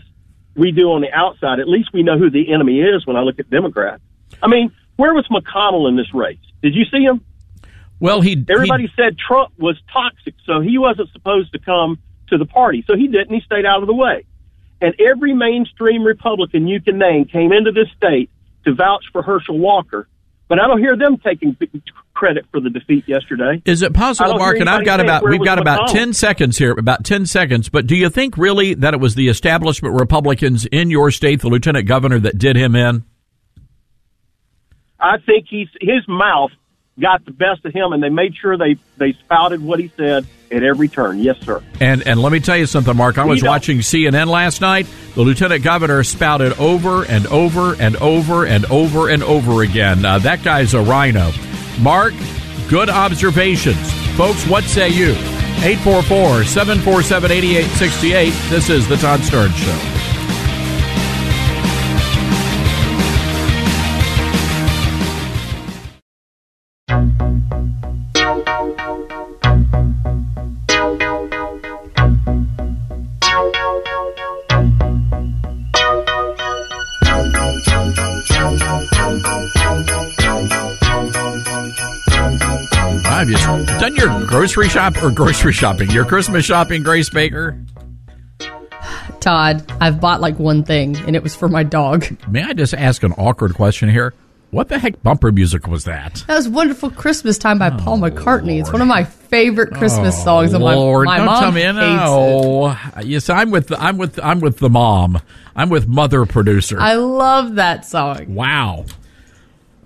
we 0.55 0.71
do 0.71 0.93
on 0.93 1.01
the 1.01 1.13
outside. 1.13 1.59
At 1.59 1.69
least 1.69 1.93
we 1.93 2.05
know 2.05 2.17
who 2.17 2.31
the 2.31 2.53
enemy 2.53 2.81
is 2.81 3.05
when 3.07 3.17
I 3.17 3.23
look 3.23 3.41
at 3.41 3.51
Democrats. 3.51 4.03
I 4.41 4.47
mean, 4.47 4.71
where 4.95 5.15
was 5.15 5.27
McConnell 5.29 5.89
in 5.89 5.97
this 5.97 6.15
race? 6.15 6.39
Did 6.63 6.77
you 6.77 6.85
see 6.85 7.03
him? 7.03 7.25
Well, 7.99 8.21
he 8.21 8.45
Everybody 8.49 8.93
said 8.95 9.17
Trump 9.19 9.53
was 9.59 9.77
toxic, 9.93 10.35
so 10.45 10.61
he 10.61 10.79
wasn't 10.79 11.11
supposed 11.13 11.53
to 11.53 11.59
come 11.59 11.99
to 12.29 12.39
the 12.39 12.47
party. 12.47 12.85
So 12.87 12.97
he 12.97 13.09
didn't. 13.09 13.35
He 13.35 13.41
stayed 13.41 13.65
out 13.65 13.83
of 13.83 13.87
the 13.87 13.95
way. 13.95 14.25
And 14.81 14.95
every 15.01 15.35
mainstream 15.35 16.05
Republican 16.05 16.67
you 16.67 16.81
can 16.83 16.99
name 16.99 17.25
came 17.25 17.53
into 17.53 17.73
this 17.73 17.89
state 17.97 18.31
to 18.65 18.75
vouch 18.75 19.05
for 19.13 19.23
Herschel 19.23 19.59
Walker. 19.59 20.09
But 20.49 20.61
I 20.61 20.69
don't 20.69 20.79
hear 20.79 20.97
them 20.97 21.17
taking 21.17 21.57
credit 22.15 22.45
for 22.53 22.61
the 22.61 22.71
defeat 22.71 23.09
yesterday. 23.09 23.61
Is 23.65 23.83
it 23.83 23.95
possible, 23.95 24.39
Mark? 24.39 24.59
And 24.61 24.69
I've 24.69 24.85
got 24.85 25.01
about 25.01 25.25
we've 25.25 25.45
got 25.45 25.59
about 25.59 25.89
ten 25.89 26.13
seconds 26.13 26.57
here. 26.57 26.73
About 26.73 27.05
ten 27.05 27.27
seconds. 27.27 27.69
But 27.69 27.87
do 27.87 27.97
you 27.97 28.11
think 28.11 28.37
really 28.37 28.75
that 28.75 28.95
it 28.95 29.01
was 29.01 29.17
the 29.17 29.29
establishment 29.29 29.99
Republicans 29.99 30.65
in 30.67 30.91
your 30.91 31.11
state, 31.11 31.41
the 31.41 31.49
lieutenant 31.49 31.89
governor, 31.89 32.21
that 32.21 32.39
did 32.39 32.57
him 32.57 32.77
in? 32.77 33.05
I 35.01 35.19
think 35.19 35.47
he's 35.49 35.69
his 35.81 36.07
mouth 36.07 36.53
got 36.99 37.25
the 37.25 37.31
best 37.31 37.65
of 37.65 37.73
him, 37.73 37.93
and 37.93 38.03
they 38.03 38.09
made 38.09 38.35
sure 38.37 38.57
they 38.57 38.77
they 38.97 39.13
spouted 39.13 39.63
what 39.63 39.79
he 39.79 39.93
said 39.97 40.27
at 40.51 40.63
every 40.63 40.89
turn. 40.89 41.19
Yes, 41.19 41.39
sir. 41.41 41.63
And 41.81 42.07
and 42.07 42.21
let 42.21 42.33
me 42.33 42.41
tell 42.41 42.57
you 42.57 42.67
something, 42.67 42.97
Mark. 42.97 43.19
I 43.19 43.25
was 43.25 43.43
watching 43.43 43.79
CNN 43.79 44.27
last 44.27 44.61
night. 44.61 44.87
The 45.15 45.23
lieutenant 45.23 45.65
governor 45.65 46.03
spouted 46.05 46.59
over 46.59 47.05
and 47.05 47.27
over 47.27 47.75
and 47.81 47.97
over 47.97 48.47
and 48.47 48.67
over 48.67 49.09
and 49.09 49.23
over 49.23 49.63
again. 49.63 50.05
Uh, 50.05 50.19
that 50.21 50.43
guy's 50.43 50.75
a 50.75 50.81
rhino. 50.81 51.33
Mark, 51.81 52.15
good 52.69 52.91
observations, 52.91 53.93
folks. 54.17 54.47
What 54.47 54.65
say 54.65 54.89
you? 54.89 55.15
844-747-8868. 55.57 58.51
This 58.51 58.69
is 58.69 58.87
the 58.89 58.97
Todd 58.97 59.21
Starnes 59.21 59.57
Show. 59.57 60.06
Have 66.97 67.13
you 83.29 83.37
done 83.79 83.95
your 83.97 84.27
grocery 84.27 84.71
shop 84.71 85.03
or 85.03 85.11
grocery 85.11 85.53
shopping? 85.53 85.91
Your 85.91 86.07
Christmas 86.07 86.47
shopping, 86.47 86.83
Grace 86.83 87.11
Baker? 87.11 87.63
Todd, 89.21 89.71
I've 89.83 90.01
bought 90.01 90.23
like 90.23 90.39
one 90.39 90.63
thing, 90.63 90.97
and 90.97 91.15
it 91.15 91.23
was 91.23 91.37
for 91.37 91.49
my 91.49 91.63
dog. 91.63 92.07
May 92.27 92.43
I 92.43 92.55
just 92.55 92.73
ask 92.73 93.03
an 93.03 93.13
awkward 93.13 93.55
question 93.55 93.91
here? 93.91 94.15
What 94.51 94.69
the 94.69 94.79
heck 94.79 95.03
bumper 95.03 95.33
music 95.33 95.67
was 95.67 95.85
that? 95.85 96.25
That 96.29 96.37
was 96.37 96.49
"Wonderful 96.49 96.91
Christmas 96.91 97.37
Time" 97.37 97.59
by 97.59 97.71
Paul 97.71 98.03
oh, 98.05 98.09
McCartney. 98.09 98.61
It's 98.61 98.73
one 98.73 98.81
of 98.81 98.89
my 98.89 99.05
favorite 99.05 99.75
Christmas 99.75 100.15
oh, 100.21 100.25
songs. 100.25 100.53
And 100.53 100.63
my, 100.63 100.75
Oh, 100.75 100.79
Lord, 100.79 101.07
my 101.07 101.17
don't 101.19 101.27
mom 101.27 101.43
tell 101.43 101.53
me 101.53 101.63
hates 101.63 101.73
it. 101.73 101.81
no. 101.83 102.77
Yes, 103.03 103.29
I'm 103.29 103.51
with 103.51 103.73
I'm 103.73 103.99
with 103.99 104.19
I'm 104.23 104.41
with 104.41 104.59
the 104.59 104.71
mom. 104.71 105.21
I'm 105.55 105.69
with 105.69 105.89
mother 105.89 106.25
producer. 106.27 106.79
I 106.81 106.95
love 106.95 107.57
that 107.57 107.85
song. 107.85 108.35
Wow. 108.35 108.85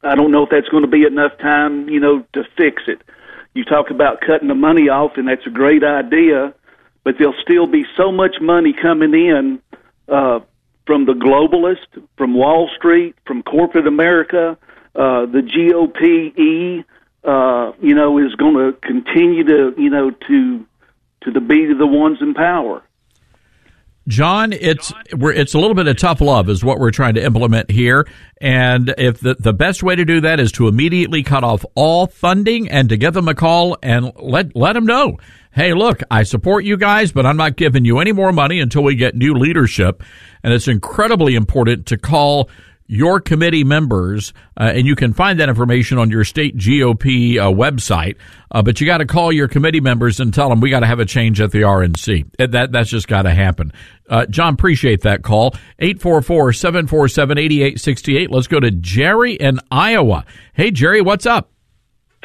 I 0.03 0.15
don't 0.15 0.31
know 0.31 0.43
if 0.43 0.49
that's 0.49 0.67
going 0.69 0.83
to 0.83 0.89
be 0.89 1.03
enough 1.03 1.37
time, 1.37 1.89
you 1.89 1.99
know, 1.99 2.23
to 2.33 2.43
fix 2.57 2.83
it. 2.87 3.01
You 3.53 3.63
talk 3.63 3.89
about 3.89 4.21
cutting 4.21 4.47
the 4.47 4.55
money 4.55 4.89
off, 4.89 5.13
and 5.17 5.27
that's 5.27 5.45
a 5.45 5.49
great 5.49 5.83
idea, 5.83 6.53
but 7.03 7.15
there'll 7.17 7.39
still 7.41 7.67
be 7.67 7.85
so 7.95 8.11
much 8.11 8.37
money 8.41 8.73
coming 8.73 9.13
in 9.13 9.61
uh, 10.07 10.39
from 10.85 11.05
the 11.05 11.13
globalists, 11.13 12.03
from 12.17 12.33
Wall 12.33 12.69
Street, 12.75 13.15
from 13.25 13.43
corporate 13.43 13.87
America. 13.87 14.57
Uh, 14.95 15.25
the 15.25 15.41
GOPE, 15.41 16.85
uh, 17.23 17.71
you 17.81 17.95
know, 17.95 18.17
is 18.17 18.33
going 18.35 18.55
to 18.55 18.77
continue 18.79 19.43
to, 19.43 19.73
you 19.77 19.89
know, 19.89 20.11
to 20.11 20.65
to 21.25 21.31
the 21.31 21.41
be 21.41 21.73
the 21.77 21.87
ones 21.87 22.19
in 22.21 22.33
power. 22.33 22.83
John, 24.07 24.53
it's 24.53 24.93
it's 25.09 25.55
a 25.55 25.59
little 25.59 25.73
bit 25.73 25.87
of 25.87 25.97
tough 25.97 26.21
love 26.21 26.47
is 26.47 26.63
what 26.63 26.77
we're 26.77 26.91
trying 26.91 27.15
to 27.15 27.23
implement 27.23 27.71
here, 27.71 28.07
and 28.39 28.93
if 28.99 29.19
the 29.19 29.35
the 29.39 29.51
best 29.51 29.81
way 29.81 29.95
to 29.95 30.05
do 30.05 30.21
that 30.21 30.39
is 30.39 30.51
to 30.53 30.67
immediately 30.67 31.23
cut 31.23 31.43
off 31.43 31.65
all 31.73 32.05
funding 32.05 32.69
and 32.69 32.89
to 32.89 32.97
give 32.97 33.15
them 33.15 33.27
a 33.27 33.33
call 33.33 33.77
and 33.81 34.11
let 34.17 34.55
let 34.55 34.73
them 34.73 34.85
know, 34.85 35.17
hey, 35.53 35.73
look, 35.73 36.01
I 36.11 36.21
support 36.21 36.65
you 36.65 36.77
guys, 36.77 37.11
but 37.11 37.25
I'm 37.25 37.37
not 37.37 37.55
giving 37.55 37.83
you 37.83 37.97
any 37.97 38.11
more 38.11 38.31
money 38.31 38.59
until 38.59 38.83
we 38.83 38.93
get 38.93 39.15
new 39.15 39.33
leadership, 39.33 40.03
and 40.43 40.53
it's 40.53 40.67
incredibly 40.67 41.33
important 41.33 41.87
to 41.87 41.97
call 41.97 42.51
your 42.87 43.19
committee 43.19 43.63
members, 43.63 44.31
uh, 44.59 44.71
and 44.75 44.85
you 44.85 44.95
can 44.95 45.11
find 45.13 45.39
that 45.39 45.49
information 45.49 45.97
on 45.97 46.11
your 46.11 46.23
state 46.23 46.55
GOP 46.55 47.37
uh, 47.37 47.51
website. 47.51 48.17
Uh, 48.51 48.61
but 48.61 48.79
you 48.79 48.85
got 48.85 48.99
to 48.99 49.05
call 49.05 49.31
your 49.31 49.47
committee 49.47 49.81
members 49.81 50.19
and 50.19 50.31
tell 50.33 50.49
them 50.49 50.59
we 50.61 50.69
got 50.69 50.81
to 50.81 50.85
have 50.85 50.99
a 50.99 51.05
change 51.05 51.41
at 51.41 51.51
the 51.51 51.61
RNC. 51.61 52.51
That 52.51 52.71
that's 52.71 52.89
just 52.89 53.07
got 53.07 53.23
to 53.23 53.31
happen. 53.31 53.73
Uh, 54.07 54.27
John, 54.27 54.53
appreciate 54.53 55.01
that 55.01 55.23
call. 55.23 55.55
844-747-8868. 55.81 58.27
Let's 58.29 58.45
go 58.47 58.59
to 58.59 58.69
Jerry 58.71 59.33
in 59.33 59.59
Iowa. 59.71 60.25
Hey, 60.53 60.69
Jerry, 60.71 61.01
what's 61.01 61.25
up? 61.25 61.49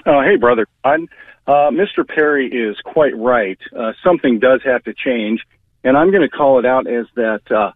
Oh, 0.07 0.23
hey, 0.23 0.37
brother. 0.37 0.67
I'm, 0.85 1.09
uh, 1.47 1.71
Mr. 1.71 2.07
Perry 2.07 2.49
is 2.49 2.77
quite 2.85 3.17
right. 3.17 3.59
Uh, 3.77 3.93
something 4.05 4.39
does 4.39 4.61
have 4.65 4.85
to 4.85 4.95
change, 4.95 5.41
and 5.85 5.97
I'm 5.97 6.11
going 6.11 6.23
to 6.23 6.29
call 6.29 6.59
it 6.59 6.67
out 6.67 6.87
as 6.87 7.07
that 7.17 7.73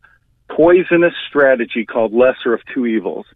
poisonous 0.55 1.15
strategy 1.29 1.85
called 1.85 2.13
lesser 2.13 2.55
of 2.55 2.61
two 2.73 2.87
evils. 2.87 3.27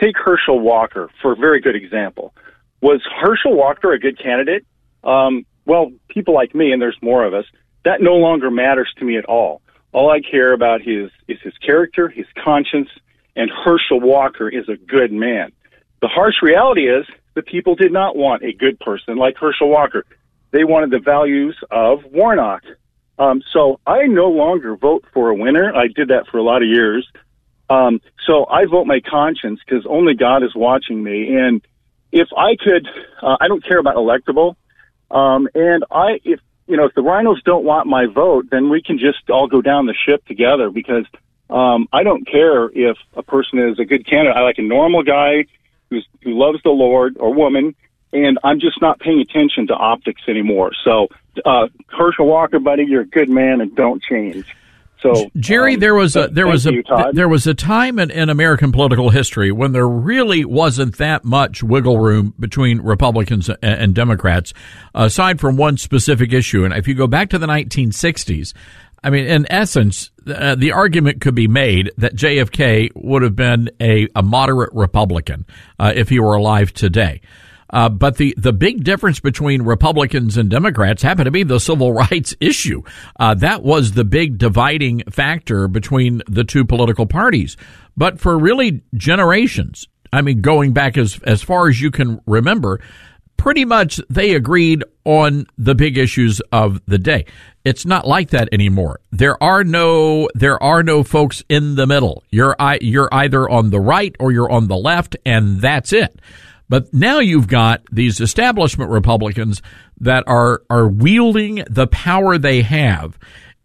Take 0.00 0.16
Herschel 0.16 0.60
Walker 0.60 1.08
for 1.22 1.32
a 1.32 1.36
very 1.36 1.60
good 1.60 1.74
example. 1.74 2.34
Was 2.80 3.00
Herschel 3.20 3.54
Walker 3.54 3.92
a 3.92 3.98
good 3.98 4.18
candidate? 4.22 4.66
Um, 5.02 5.46
well, 5.64 5.92
people 6.08 6.34
like 6.34 6.54
me, 6.54 6.72
and 6.72 6.80
there's 6.80 6.98
more 7.00 7.24
of 7.24 7.34
us, 7.34 7.44
that 7.84 8.00
no 8.00 8.14
longer 8.14 8.50
matters 8.50 8.92
to 8.98 9.04
me 9.04 9.16
at 9.16 9.24
all. 9.24 9.62
All 9.92 10.10
I 10.10 10.20
care 10.20 10.52
about 10.52 10.82
his, 10.82 11.10
is 11.28 11.38
his 11.42 11.54
character, 11.58 12.08
his 12.08 12.26
conscience, 12.44 12.88
and 13.34 13.50
Herschel 13.50 14.00
Walker 14.00 14.48
is 14.48 14.68
a 14.68 14.76
good 14.76 15.12
man. 15.12 15.52
The 16.02 16.08
harsh 16.08 16.36
reality 16.42 16.88
is 16.88 17.06
the 17.34 17.42
people 17.42 17.74
did 17.74 17.92
not 17.92 18.16
want 18.16 18.42
a 18.42 18.52
good 18.52 18.78
person 18.80 19.16
like 19.16 19.36
Herschel 19.38 19.68
Walker. 19.68 20.04
They 20.50 20.64
wanted 20.64 20.90
the 20.90 20.98
values 20.98 21.56
of 21.70 22.04
Warnock. 22.12 22.62
Um, 23.18 23.42
so 23.52 23.80
I 23.86 24.06
no 24.06 24.28
longer 24.28 24.76
vote 24.76 25.04
for 25.12 25.30
a 25.30 25.34
winner. 25.34 25.74
I 25.74 25.88
did 25.88 26.08
that 26.08 26.26
for 26.28 26.38
a 26.38 26.42
lot 26.42 26.62
of 26.62 26.68
years. 26.68 27.08
Um, 27.68 28.00
so 28.26 28.46
I 28.46 28.66
vote 28.66 28.86
my 28.86 29.00
conscience 29.00 29.60
because 29.66 29.86
only 29.86 30.14
God 30.14 30.42
is 30.42 30.54
watching 30.54 31.02
me. 31.02 31.34
And 31.36 31.62
if 32.12 32.28
I 32.36 32.56
could, 32.56 32.86
uh, 33.22 33.36
I 33.40 33.48
don't 33.48 33.64
care 33.64 33.78
about 33.78 33.96
electable. 33.96 34.56
Um, 35.10 35.48
and 35.54 35.84
I, 35.90 36.20
if 36.24 36.40
you 36.66 36.76
know, 36.76 36.84
if 36.84 36.94
the 36.94 37.02
rhinos 37.02 37.42
don't 37.44 37.64
want 37.64 37.86
my 37.86 38.06
vote, 38.06 38.46
then 38.50 38.68
we 38.70 38.82
can 38.82 38.98
just 38.98 39.30
all 39.30 39.46
go 39.46 39.62
down 39.62 39.86
the 39.86 39.94
ship 39.94 40.24
together 40.26 40.70
because 40.70 41.04
um, 41.48 41.88
I 41.92 42.02
don't 42.02 42.26
care 42.26 42.68
if 42.68 42.96
a 43.14 43.22
person 43.22 43.58
is 43.58 43.78
a 43.78 43.84
good 43.84 44.06
candidate. 44.06 44.36
I 44.36 44.42
like 44.42 44.58
a 44.58 44.62
normal 44.62 45.02
guy 45.02 45.44
who's 45.90 46.06
who 46.22 46.36
loves 46.36 46.60
the 46.64 46.70
Lord 46.70 47.16
or 47.18 47.32
woman, 47.32 47.74
and 48.12 48.38
I'm 48.44 48.60
just 48.60 48.80
not 48.80 48.98
paying 49.00 49.20
attention 49.20 49.66
to 49.68 49.74
optics 49.74 50.22
anymore. 50.28 50.72
So, 50.84 51.08
uh, 51.44 51.68
Herschel 51.88 52.26
Walker, 52.26 52.58
buddy, 52.58 52.84
you're 52.84 53.02
a 53.02 53.06
good 53.06 53.28
man, 53.28 53.60
and 53.60 53.74
don't 53.74 54.02
change. 54.02 54.46
So, 55.02 55.30
Jerry, 55.36 55.74
um, 55.74 55.80
there 55.80 55.94
was 55.94 56.16
a 56.16 56.28
there 56.28 56.46
was 56.46 56.66
a 56.66 56.72
you, 56.72 56.82
there 57.12 57.28
was 57.28 57.46
a 57.46 57.54
time 57.54 57.98
in, 57.98 58.10
in 58.10 58.30
American 58.30 58.72
political 58.72 59.10
history 59.10 59.52
when 59.52 59.72
there 59.72 59.86
really 59.86 60.44
wasn't 60.44 60.96
that 60.98 61.24
much 61.24 61.62
wiggle 61.62 61.98
room 61.98 62.32
between 62.40 62.80
Republicans 62.80 63.48
and, 63.48 63.58
and 63.62 63.94
Democrats, 63.94 64.54
aside 64.94 65.38
from 65.38 65.56
one 65.56 65.76
specific 65.76 66.32
issue. 66.32 66.64
And 66.64 66.72
if 66.72 66.88
you 66.88 66.94
go 66.94 67.06
back 67.06 67.28
to 67.30 67.38
the 67.38 67.46
1960s, 67.46 68.54
I 69.04 69.10
mean, 69.10 69.26
in 69.26 69.46
essence, 69.50 70.10
uh, 70.26 70.54
the 70.54 70.72
argument 70.72 71.20
could 71.20 71.34
be 71.34 71.46
made 71.46 71.92
that 71.98 72.16
JFK 72.16 72.90
would 72.94 73.22
have 73.22 73.36
been 73.36 73.70
a, 73.80 74.08
a 74.16 74.22
moderate 74.22 74.72
Republican 74.72 75.46
uh, 75.78 75.92
if 75.94 76.08
he 76.08 76.18
were 76.18 76.34
alive 76.34 76.72
today. 76.72 77.20
Uh, 77.70 77.88
but 77.88 78.16
the, 78.16 78.34
the 78.36 78.52
big 78.52 78.84
difference 78.84 79.20
between 79.20 79.62
Republicans 79.62 80.36
and 80.36 80.48
Democrats 80.50 81.02
happened 81.02 81.26
to 81.26 81.30
be 81.30 81.42
the 81.42 81.60
civil 81.60 81.92
rights 82.10 82.34
issue. 82.40 82.82
Uh, 83.18 83.34
that 83.34 83.62
was 83.62 83.92
the 83.92 84.04
big 84.04 84.38
dividing 84.38 85.02
factor 85.10 85.68
between 85.68 86.22
the 86.28 86.44
two 86.44 86.64
political 86.64 87.06
parties. 87.06 87.56
But 87.96 88.20
for 88.20 88.38
really 88.38 88.82
generations, 88.94 89.88
I 90.12 90.22
mean, 90.22 90.40
going 90.40 90.72
back 90.72 90.96
as, 90.96 91.18
as 91.24 91.42
far 91.42 91.68
as 91.68 91.80
you 91.80 91.90
can 91.90 92.20
remember, 92.26 92.80
pretty 93.36 93.64
much 93.64 94.00
they 94.08 94.34
agreed 94.34 94.84
on 95.04 95.46
the 95.58 95.74
big 95.74 95.98
issues 95.98 96.40
of 96.52 96.80
the 96.86 96.98
day. 96.98 97.26
It's 97.64 97.84
not 97.84 98.06
like 98.06 98.30
that 98.30 98.48
anymore. 98.52 99.00
There 99.10 99.42
are 99.42 99.64
no 99.64 100.28
there 100.34 100.62
are 100.62 100.82
no 100.82 101.02
folks 101.02 101.42
in 101.48 101.74
the 101.74 101.86
middle. 101.86 102.22
You're 102.30 102.56
you're 102.80 103.08
either 103.12 103.48
on 103.48 103.70
the 103.70 103.80
right 103.80 104.14
or 104.20 104.32
you're 104.32 104.50
on 104.50 104.68
the 104.68 104.76
left 104.76 105.16
and 105.24 105.60
that's 105.60 105.92
it. 105.92 106.20
But 106.68 106.92
now 106.92 107.20
you've 107.20 107.48
got 107.48 107.82
these 107.92 108.20
establishment 108.20 108.90
Republicans 108.90 109.62
that 110.00 110.24
are 110.26 110.62
are 110.68 110.88
wielding 110.88 111.64
the 111.70 111.86
power 111.86 112.38
they 112.38 112.62
have 112.62 113.18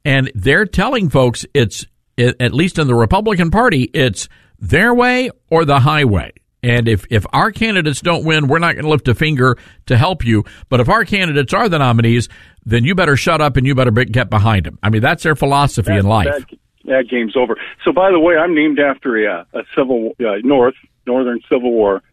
and 0.06 0.32
they're 0.34 0.66
telling 0.66 1.10
folks 1.10 1.46
it's 1.54 1.86
at 2.18 2.54
least 2.54 2.78
in 2.78 2.88
the 2.88 2.96
Republican 2.96 3.52
Party 3.52 3.84
it's 3.94 4.30
their 4.60 4.94
way 4.94 5.32
or 5.50 5.66
the 5.66 5.80
highway. 5.80 6.32
And 6.64 6.88
if, 6.88 7.08
if 7.10 7.26
our 7.34 7.52
candidates 7.52 8.02
don't 8.02 8.24
win, 8.24 8.48
we're 8.48 8.60
not 8.60 8.74
going 8.74 8.86
to 8.86 8.92
lift 8.92 9.08
a 9.08 9.16
finger 9.16 9.58
to 9.88 9.98
help 9.98 10.24
you. 10.24 10.44
But 10.70 10.80
if 10.80 10.90
our 10.90 11.06
candidates 11.06 11.56
are 11.56 11.68
the 11.68 11.80
nominees, 11.80 12.30
then 12.66 12.86
you 12.86 12.94
better 12.94 13.18
shut 13.18 13.42
up 13.42 13.58
and 13.58 13.66
you 13.66 13.74
better 13.74 13.90
get 13.90 14.30
behind 14.30 14.68
them. 14.68 14.78
I 14.84 14.92
mean, 14.92 15.02
that's 15.02 15.24
their 15.24 15.36
philosophy 15.36 15.94
in 15.94 16.06
life. 16.06 16.28
That, 16.28 16.58
that 16.86 17.10
game's 17.10 17.36
over. 17.36 17.58
So, 17.84 17.92
by 17.92 18.12
the 18.12 18.20
way, 18.20 18.36
I'm 18.36 18.54
named 18.54 18.80
after 18.80 19.18
a, 19.26 19.48
a 19.56 19.64
civil 19.76 20.12
uh, 20.20 20.38
North 20.44 20.76
Northern 21.08 21.40
Civil 21.50 21.72
War 21.72 22.04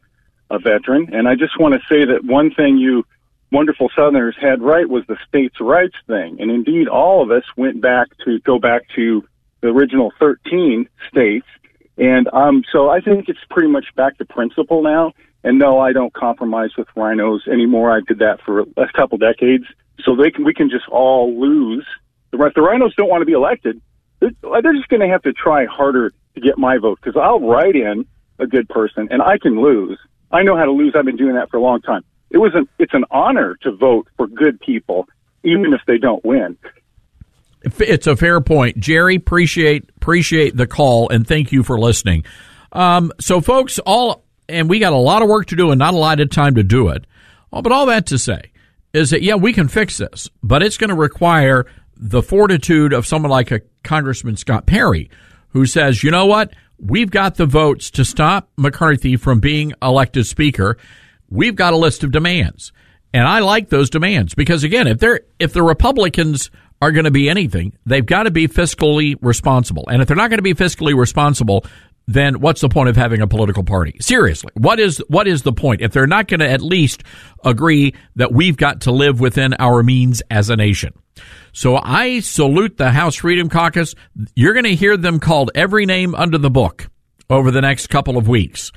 a 0.51 0.59
veteran, 0.59 1.11
and 1.13 1.29
I 1.29 1.35
just 1.35 1.59
want 1.59 1.75
to 1.75 1.81
say 1.89 2.05
that 2.05 2.25
one 2.25 2.53
thing 2.53 2.79
you 2.79 3.05
wonderful 3.51 3.91
Southerners 3.95 4.37
had 4.41 4.61
right 4.61 4.89
was 4.89 5.05
the 5.07 5.17
states' 5.27 5.61
rights 5.61 5.97
thing, 6.07 6.37
and 6.41 6.51
indeed, 6.51 6.89
all 6.89 7.23
of 7.23 7.31
us 7.31 7.45
went 7.57 7.81
back 7.81 8.09
to 8.25 8.39
go 8.41 8.59
back 8.59 8.83
to 8.97 9.25
the 9.61 9.69
original 9.69 10.13
13 10.19 10.89
states, 11.11 11.47
and 11.97 12.29
um, 12.33 12.63
so 12.73 12.89
I 12.89 13.01
think 13.01 13.29
it's 13.29 13.45
pretty 13.51 13.69
much 13.69 13.87
back 13.97 14.19
to 14.19 14.25
principle 14.25 14.83
now. 14.83 15.13
And 15.45 15.59
no, 15.59 15.79
I 15.79 15.93
don't 15.93 16.13
compromise 16.13 16.71
with 16.77 16.89
rhinos 16.97 17.47
anymore. 17.47 17.97
I 17.97 18.01
did 18.07 18.19
that 18.19 18.41
for 18.45 18.61
a 18.61 18.93
couple 18.93 19.19
decades, 19.19 19.65
so 20.05 20.17
they 20.17 20.31
can 20.31 20.45
we 20.45 20.53
can 20.53 20.69
just 20.69 20.89
all 20.89 21.39
lose. 21.41 21.87
The 22.31 22.39
rest, 22.39 22.57
the 22.57 22.63
rhinos 22.63 22.95
don't 22.97 23.09
want 23.09 23.23
to 23.23 23.27
be 23.27 23.33
elected. 23.33 23.81
They're, 24.21 24.33
they're 24.43 24.75
just 24.75 24.89
going 24.89 25.01
to 25.01 25.09
have 25.09 25.23
to 25.23 25.33
try 25.33 25.65
harder 25.67 26.13
to 26.35 26.41
get 26.41 26.59
my 26.59 26.79
vote 26.79 26.99
because 27.01 27.19
I'll 27.21 27.41
write 27.41 27.77
in 27.77 28.07
a 28.39 28.47
good 28.47 28.69
person 28.69 29.09
and 29.11 29.23
I 29.23 29.39
can 29.39 29.61
lose. 29.63 29.99
I 30.31 30.43
know 30.43 30.57
how 30.57 30.65
to 30.65 30.73
lose. 30.73 30.95
I've 30.97 31.05
been 31.05 31.17
doing 31.17 31.35
that 31.35 31.51
for 31.51 31.57
a 31.57 31.63
long 31.63 31.81
time. 31.81 32.05
It 32.31 32.39
was 32.39 32.53
an 32.55 32.69
it's 32.79 32.95
an 32.95 33.05
honor 33.11 33.57
to 33.63 33.73
vote 33.73 34.09
for 34.17 34.27
good 34.27 34.61
people, 34.61 35.09
even 35.43 35.73
if 35.73 35.81
they 35.87 35.99
don't 35.99 36.25
win. 36.25 36.57
It's 37.63 38.07
a 38.07 38.17
fair 38.17 38.41
point, 38.41 38.79
Jerry. 38.79 39.17
Appreciate 39.17 39.91
appreciate 39.97 40.57
the 40.57 40.67
call 40.67 41.09
and 41.09 41.27
thank 41.27 41.53
you 41.53 41.63
for 41.63 41.79
listening. 41.79 42.25
Um, 42.73 43.13
so, 43.19 43.41
folks, 43.41 43.79
all 43.79 44.25
and 44.49 44.69
we 44.69 44.79
got 44.79 44.93
a 44.93 44.97
lot 44.97 45.23
of 45.23 45.29
work 45.29 45.47
to 45.47 45.57
do 45.57 45.71
and 45.71 45.79
not 45.79 45.95
a 45.95 45.99
lot 45.99 46.21
of 46.21 46.31
time 46.31 46.55
to 46.57 46.63
do 46.63 46.89
it. 46.89 47.07
Oh, 47.53 47.63
but 47.63 47.73
all 47.73 47.87
that 47.87 48.07
to 48.07 48.19
say 48.19 48.53
is 48.93 49.11
that 49.11 49.23
yeah, 49.23 49.35
we 49.35 49.53
can 49.53 49.69
fix 49.69 49.97
this, 49.97 50.29
but 50.43 50.63
it's 50.63 50.77
going 50.77 50.91
to 50.91 50.97
require 50.97 51.67
the 51.97 52.23
fortitude 52.23 52.93
of 52.93 53.07
someone 53.07 53.31
like 53.31 53.51
a 53.51 53.61
Congressman 53.83 54.37
Scott 54.37 54.67
Perry, 54.67 55.11
who 55.51 55.67
says, 55.67 56.03
you 56.05 56.11
know 56.11 56.27
what, 56.27 56.53
we've 56.79 57.11
got 57.11 57.37
the 57.37 57.47
votes 57.47 57.91
to 57.93 58.05
stop 58.05 58.49
McCarthy 58.57 59.17
from 59.17 59.41
being 59.41 59.73
elected 59.83 60.27
Speaker. 60.27 60.77
We've 61.29 61.57
got 61.57 61.73
a 61.73 61.77
list 61.77 62.05
of 62.05 62.13
demands. 62.13 62.73
And 63.13 63.27
I 63.27 63.41
like 63.41 63.69
those 63.71 63.91
demands 63.91 64.35
because 64.35 64.65
again, 64.65 64.87
if 64.87 64.99
they're 64.99 65.21
if 65.39 65.53
the 65.53 65.63
Republicans 65.63 66.51
are 66.81 66.93
going 66.93 67.07
to 67.07 67.11
be 67.11 67.29
anything, 67.29 67.77
they've 67.87 68.05
got 68.05 68.25
to 68.25 68.31
be 68.31 68.47
fiscally 68.47 69.17
responsible. 69.21 69.85
And 69.89 70.03
if 70.03 70.09
they're 70.09 70.17
not 70.17 70.29
going 70.31 70.39
to 70.39 70.43
be 70.43 70.55
fiscally 70.55 70.97
responsible, 70.97 71.65
then 72.07 72.41
what's 72.41 72.61
the 72.61 72.69
point 72.69 72.89
of 72.89 72.97
having 72.97 73.21
a 73.21 73.27
political 73.27 73.65
party? 73.65 73.97
Seriously, 74.01 74.51
what 74.55 74.79
is 74.79 74.99
what 75.09 75.27
is 75.27 75.43
the 75.43 75.53
point 75.53 75.81
if 75.81 75.93
they're 75.93 76.07
not 76.07 76.29
going 76.29 76.41
to 76.41 76.49
at 76.49 76.63
least 76.63 77.03
agree 77.45 77.95
that 78.17 78.33
we've 78.33 78.57
got 78.57 78.83
to 78.83 78.93
live 78.93 79.21
within 79.21 79.55
our 79.55 79.83
means 79.83 80.23
as 80.31 80.51
a 80.51 80.57
nation? 80.57 80.93
So 81.53 81.77
I 81.77 82.21
salute 82.21 82.77
the 82.77 82.91
House 82.91 83.17
Freedom 83.17 83.49
Caucus. 83.49 83.95
You're 84.35 84.55
going 84.55 84.65
to 84.65 84.75
hear 84.75 84.97
them 84.97 85.21
called 85.21 85.51
every 85.55 85.87
name 85.87 86.15
under 86.15 86.39
the 86.39 86.51
book 86.51 86.89
over 87.31 87.51
the 87.51 87.61
next 87.61 87.89
couple 87.89 88.17
of 88.17 88.29
weeks. 88.29 88.73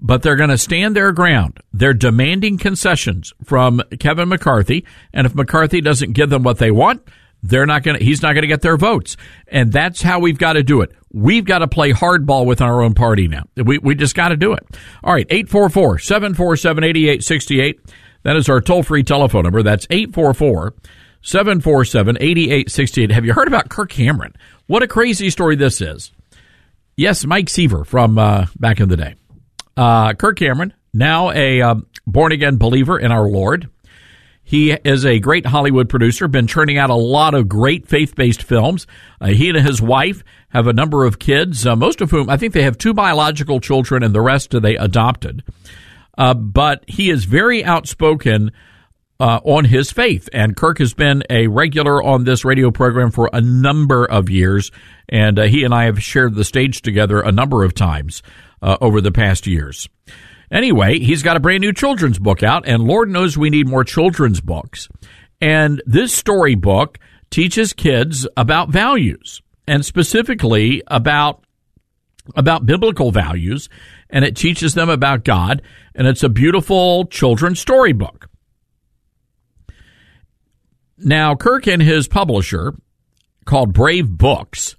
But 0.00 0.22
they're 0.22 0.36
going 0.36 0.50
to 0.50 0.58
stand 0.58 0.96
their 0.96 1.12
ground. 1.12 1.58
They're 1.72 1.94
demanding 1.94 2.58
concessions 2.58 3.32
from 3.44 3.80
Kevin 4.00 4.28
McCarthy. 4.28 4.84
And 5.12 5.26
if 5.26 5.34
McCarthy 5.34 5.80
doesn't 5.80 6.12
give 6.12 6.30
them 6.30 6.42
what 6.42 6.58
they 6.58 6.70
want, 6.70 7.02
they're 7.42 7.66
not 7.66 7.82
going 7.82 7.98
to, 7.98 8.04
he's 8.04 8.22
not 8.22 8.32
going 8.32 8.42
to 8.42 8.48
get 8.48 8.62
their 8.62 8.76
votes. 8.76 9.16
And 9.48 9.72
that's 9.72 10.02
how 10.02 10.18
we've 10.18 10.38
got 10.38 10.54
to 10.54 10.62
do 10.62 10.80
it. 10.80 10.92
We've 11.12 11.44
got 11.44 11.58
to 11.58 11.68
play 11.68 11.92
hardball 11.92 12.44
with 12.46 12.60
our 12.60 12.82
own 12.82 12.94
party 12.94 13.28
now. 13.28 13.44
We, 13.56 13.78
we 13.78 13.94
just 13.94 14.14
got 14.14 14.28
to 14.28 14.36
do 14.36 14.52
it. 14.52 14.66
All 15.02 15.12
right. 15.12 15.26
844 15.30 15.98
747 15.98 16.84
8868. 16.84 17.80
That 18.24 18.36
is 18.36 18.48
our 18.48 18.60
toll 18.60 18.82
free 18.82 19.04
telephone 19.04 19.44
number. 19.44 19.62
That's 19.62 19.86
844 19.90 20.74
747 21.24 22.18
8868. 22.20 23.10
Have 23.10 23.24
you 23.24 23.32
heard 23.32 23.48
about 23.48 23.70
Kirk 23.70 23.88
Cameron? 23.88 24.34
What 24.66 24.82
a 24.82 24.86
crazy 24.86 25.30
story 25.30 25.56
this 25.56 25.80
is. 25.80 26.12
Yes, 26.96 27.24
Mike 27.24 27.48
Seaver 27.48 27.84
from 27.84 28.18
uh, 28.18 28.46
back 28.56 28.78
in 28.78 28.90
the 28.90 28.96
day. 28.98 29.14
Uh, 29.74 30.12
Kirk 30.12 30.36
Cameron, 30.36 30.74
now 30.92 31.30
a 31.30 31.62
uh, 31.62 31.76
born 32.06 32.32
again 32.32 32.58
believer 32.58 32.98
in 32.98 33.10
our 33.10 33.26
Lord. 33.26 33.70
He 34.42 34.72
is 34.72 35.06
a 35.06 35.18
great 35.18 35.46
Hollywood 35.46 35.88
producer, 35.88 36.28
been 36.28 36.46
churning 36.46 36.76
out 36.76 36.90
a 36.90 36.94
lot 36.94 37.32
of 37.32 37.48
great 37.48 37.88
faith 37.88 38.14
based 38.14 38.42
films. 38.42 38.86
Uh, 39.18 39.28
he 39.28 39.48
and 39.48 39.66
his 39.66 39.80
wife 39.80 40.22
have 40.50 40.66
a 40.66 40.74
number 40.74 41.06
of 41.06 41.18
kids, 41.18 41.66
uh, 41.66 41.74
most 41.74 42.02
of 42.02 42.10
whom 42.10 42.28
I 42.28 42.36
think 42.36 42.52
they 42.52 42.64
have 42.64 42.76
two 42.76 42.92
biological 42.92 43.60
children 43.60 44.02
and 44.02 44.14
the 44.14 44.20
rest 44.20 44.50
they 44.50 44.76
adopted. 44.76 45.42
Uh, 46.18 46.34
but 46.34 46.84
he 46.86 47.08
is 47.08 47.24
very 47.24 47.64
outspoken 47.64 48.52
uh, 49.20 49.40
on 49.44 49.64
his 49.64 49.90
faith. 49.90 50.28
And 50.32 50.56
Kirk 50.56 50.78
has 50.78 50.94
been 50.94 51.22
a 51.30 51.46
regular 51.46 52.02
on 52.02 52.24
this 52.24 52.44
radio 52.44 52.70
program 52.70 53.10
for 53.10 53.30
a 53.32 53.40
number 53.40 54.04
of 54.04 54.28
years. 54.28 54.70
And 55.08 55.38
uh, 55.38 55.42
he 55.44 55.64
and 55.64 55.74
I 55.74 55.84
have 55.84 56.02
shared 56.02 56.34
the 56.34 56.44
stage 56.44 56.82
together 56.82 57.20
a 57.20 57.32
number 57.32 57.64
of 57.64 57.74
times 57.74 58.22
uh, 58.62 58.76
over 58.80 59.00
the 59.00 59.12
past 59.12 59.46
years. 59.46 59.88
Anyway, 60.50 60.98
he's 60.98 61.22
got 61.22 61.36
a 61.36 61.40
brand 61.40 61.62
new 61.62 61.72
children's 61.72 62.18
book 62.18 62.42
out, 62.42 62.68
and 62.68 62.84
Lord 62.84 63.08
knows 63.08 63.36
we 63.36 63.50
need 63.50 63.66
more 63.66 63.82
children's 63.82 64.40
books. 64.40 64.88
And 65.40 65.82
this 65.86 66.12
storybook 66.12 66.98
teaches 67.30 67.72
kids 67.72 68.26
about 68.36 68.68
values 68.68 69.42
and 69.66 69.84
specifically 69.84 70.82
about 70.86 71.42
about 72.36 72.64
biblical 72.64 73.10
values 73.10 73.68
and 74.08 74.24
it 74.24 74.34
teaches 74.34 74.72
them 74.72 74.88
about 74.88 75.24
God 75.24 75.60
and 75.94 76.06
it's 76.06 76.22
a 76.22 76.28
beautiful 76.28 77.04
children's 77.06 77.60
storybook. 77.60 78.30
Now, 81.04 81.34
Kirk 81.34 81.66
and 81.66 81.82
his 81.82 82.08
publisher 82.08 82.74
called 83.44 83.74
Brave 83.74 84.08
Books, 84.08 84.74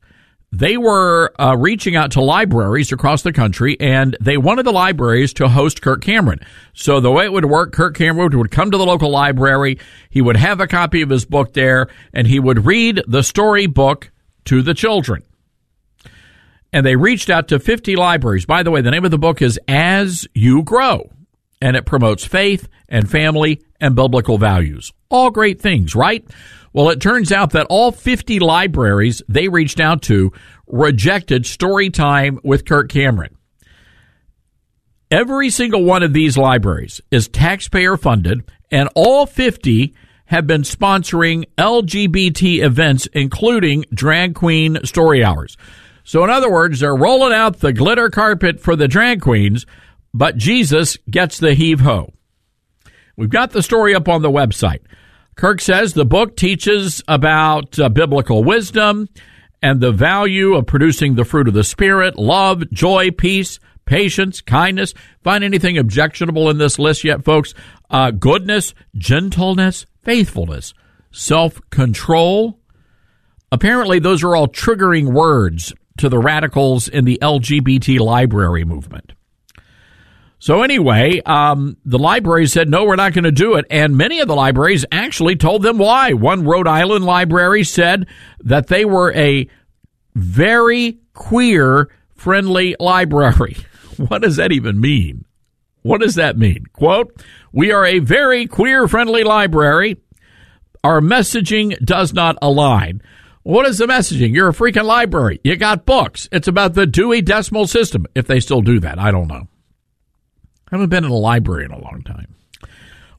they 0.51 0.75
were 0.75 1.31
uh, 1.39 1.55
reaching 1.55 1.95
out 1.95 2.11
to 2.11 2.21
libraries 2.21 2.91
across 2.91 3.21
the 3.21 3.31
country, 3.31 3.77
and 3.79 4.17
they 4.19 4.37
wanted 4.37 4.65
the 4.65 4.71
libraries 4.71 5.33
to 5.33 5.49
host 5.49 5.83
Kirk 5.83 6.01
Cameron. 6.01 6.39
So 6.73 6.99
the 6.99 7.11
way 7.11 7.25
it 7.25 7.31
would 7.31 7.45
work, 7.45 7.73
Kirk 7.73 7.95
Cameron 7.95 8.35
would 8.39 8.49
come 8.49 8.71
to 8.71 8.77
the 8.77 8.85
local 8.85 9.11
library, 9.11 9.77
he 10.09 10.21
would 10.21 10.37
have 10.37 10.59
a 10.59 10.67
copy 10.67 11.03
of 11.03 11.09
his 11.09 11.25
book 11.25 11.53
there, 11.53 11.89
and 12.11 12.25
he 12.25 12.39
would 12.39 12.65
read 12.65 13.03
the 13.07 13.21
story 13.21 13.67
book 13.67 14.11
to 14.45 14.63
the 14.63 14.73
children. 14.73 15.23
And 16.73 16.83
they 16.85 16.95
reached 16.95 17.29
out 17.29 17.49
to 17.49 17.59
50 17.59 17.95
libraries. 17.95 18.45
By 18.45 18.63
the 18.63 18.71
way, 18.71 18.81
the 18.81 18.91
name 18.91 19.05
of 19.05 19.11
the 19.11 19.19
book 19.19 19.43
is 19.43 19.59
As 19.67 20.25
You 20.33 20.63
Grow, 20.63 21.11
and 21.61 21.75
it 21.75 21.85
promotes 21.85 22.25
faith 22.25 22.67
and 22.89 23.11
family 23.11 23.61
and 23.79 23.95
biblical 23.95 24.39
values. 24.39 24.91
All 25.09 25.29
great 25.29 25.61
things, 25.61 25.95
right? 25.95 26.25
Well, 26.73 26.89
it 26.89 26.99
turns 26.99 27.31
out 27.31 27.51
that 27.51 27.67
all 27.69 27.91
50 27.91 28.39
libraries 28.39 29.21
they 29.29 29.47
reached 29.47 29.79
out 29.79 30.01
to 30.03 30.33
rejected 30.67 31.45
story 31.45 31.89
time 31.89 32.39
with 32.43 32.65
Kirk 32.65 32.89
Cameron. 32.89 33.37
Every 35.11 35.49
single 35.51 35.83
one 35.83 36.03
of 36.03 36.13
these 36.13 36.37
libraries 36.37 36.99
is 37.11 37.27
taxpayer 37.27 37.95
funded, 37.95 38.43
and 38.71 38.89
all 38.95 39.25
50 39.25 39.93
have 40.25 40.47
been 40.47 40.63
sponsoring 40.63 41.45
LGBT 41.57 42.63
events, 42.63 43.07
including 43.13 43.85
drag 43.93 44.33
queen 44.33 44.83
story 44.83 45.23
hours. 45.23 45.55
So, 46.03 46.23
in 46.23 46.29
other 46.29 46.51
words, 46.51 46.79
they're 46.79 46.95
rolling 46.95 47.33
out 47.33 47.59
the 47.59 47.73
glitter 47.73 48.09
carpet 48.09 48.59
for 48.59 48.75
the 48.75 48.87
drag 48.87 49.21
queens, 49.21 49.65
but 50.13 50.37
Jesus 50.37 50.97
gets 51.09 51.37
the 51.39 51.53
heave 51.53 51.81
ho. 51.81 52.14
We've 53.15 53.29
got 53.29 53.51
the 53.51 53.63
story 53.63 53.95
up 53.95 54.07
on 54.07 54.21
the 54.21 54.31
website. 54.31 54.81
Kirk 55.35 55.61
says 55.61 55.93
the 55.93 56.05
book 56.05 56.35
teaches 56.35 57.03
about 57.07 57.77
uh, 57.77 57.89
biblical 57.89 58.43
wisdom 58.43 59.09
and 59.61 59.81
the 59.81 59.91
value 59.91 60.55
of 60.55 60.65
producing 60.65 61.15
the 61.15 61.25
fruit 61.25 61.47
of 61.47 61.53
the 61.53 61.63
Spirit 61.63 62.17
love, 62.17 62.69
joy, 62.71 63.11
peace, 63.11 63.59
patience, 63.85 64.41
kindness. 64.41 64.93
Find 65.23 65.43
anything 65.43 65.77
objectionable 65.77 66.49
in 66.49 66.57
this 66.57 66.79
list 66.79 67.03
yet, 67.03 67.25
folks? 67.25 67.53
Uh, 67.89 68.11
goodness, 68.11 68.73
gentleness, 68.95 69.85
faithfulness, 70.03 70.73
self 71.11 71.59
control. 71.69 72.59
Apparently, 73.51 73.99
those 73.99 74.23
are 74.23 74.35
all 74.35 74.47
triggering 74.47 75.13
words 75.13 75.73
to 75.97 76.09
the 76.09 76.19
radicals 76.19 76.87
in 76.87 77.05
the 77.05 77.19
LGBT 77.21 77.99
library 77.99 78.65
movement. 78.65 79.13
So 80.39 80.63
anyway, 80.63 81.21
um, 81.25 81.77
the 81.85 81.97
library 81.97 82.47
said, 82.47 82.69
no, 82.69 82.85
we're 82.85 82.95
not 82.95 83.13
going 83.13 83.23
to 83.23 83.31
do 83.31 83.55
it. 83.55 83.65
And 83.69 83.97
many 83.97 84.19
of 84.19 84.27
the 84.27 84.35
libraries 84.35 84.85
actually 84.91 85.35
told 85.35 85.63
them 85.63 85.77
why. 85.77 86.13
One 86.13 86.43
Rhode 86.43 86.67
Island 86.67 87.05
library 87.05 87.63
said 87.63 88.07
that 88.41 88.67
they 88.67 88.85
were 88.85 89.13
a 89.13 89.47
very 90.13 90.99
queer 91.13 91.89
friendly 92.15 92.75
library. 92.79 93.57
What 93.97 94.23
does 94.23 94.35
that 94.35 94.51
even 94.51 94.81
mean? 94.81 95.23
What 95.81 96.01
does 96.01 96.15
that 96.15 96.37
mean? 96.37 96.65
Quote, 96.73 97.23
we 97.53 97.71
are 97.71 97.85
a 97.85 97.99
very 97.99 98.45
queer 98.45 98.89
friendly 98.89 99.23
library. 99.23 99.95
Our 100.83 100.99
messaging 100.99 101.79
does 101.79 102.13
not 102.13 102.37
align. 102.41 103.01
What 103.43 103.65
is 103.67 103.77
the 103.77 103.85
messaging? 103.85 104.33
You're 104.33 104.49
a 104.49 104.53
freaking 104.53 104.83
library. 104.83 105.39
You 105.45 105.55
got 105.55 105.85
books. 105.85 106.27
It's 106.31 106.49
about 106.49 106.73
the 106.73 106.85
Dewey 106.85 107.21
Decimal 107.21 107.67
System. 107.67 108.05
If 108.15 108.27
they 108.27 108.41
still 108.41 108.61
do 108.61 108.81
that, 108.81 108.99
I 108.99 109.11
don't 109.11 109.27
know. 109.27 109.47
I 110.71 110.75
haven't 110.75 110.89
been 110.89 111.05
in 111.05 111.11
a 111.11 111.15
library 111.15 111.65
in 111.65 111.71
a 111.71 111.79
long 111.79 112.01
time. 112.03 112.35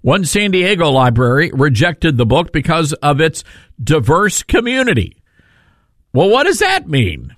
One 0.03 0.25
San 0.25 0.53
Diego 0.53 0.91
library 0.91 1.51
rejected 1.53 2.17
the 2.17 2.27
book 2.27 2.53
because 2.53 2.93
of 2.95 3.21
its 3.21 3.45
diverse 3.83 4.43
community. 4.43 5.17
Well, 6.13 6.31
what 6.31 6.45
does 6.45 6.61
that 6.61 6.89
mean? 6.89 7.35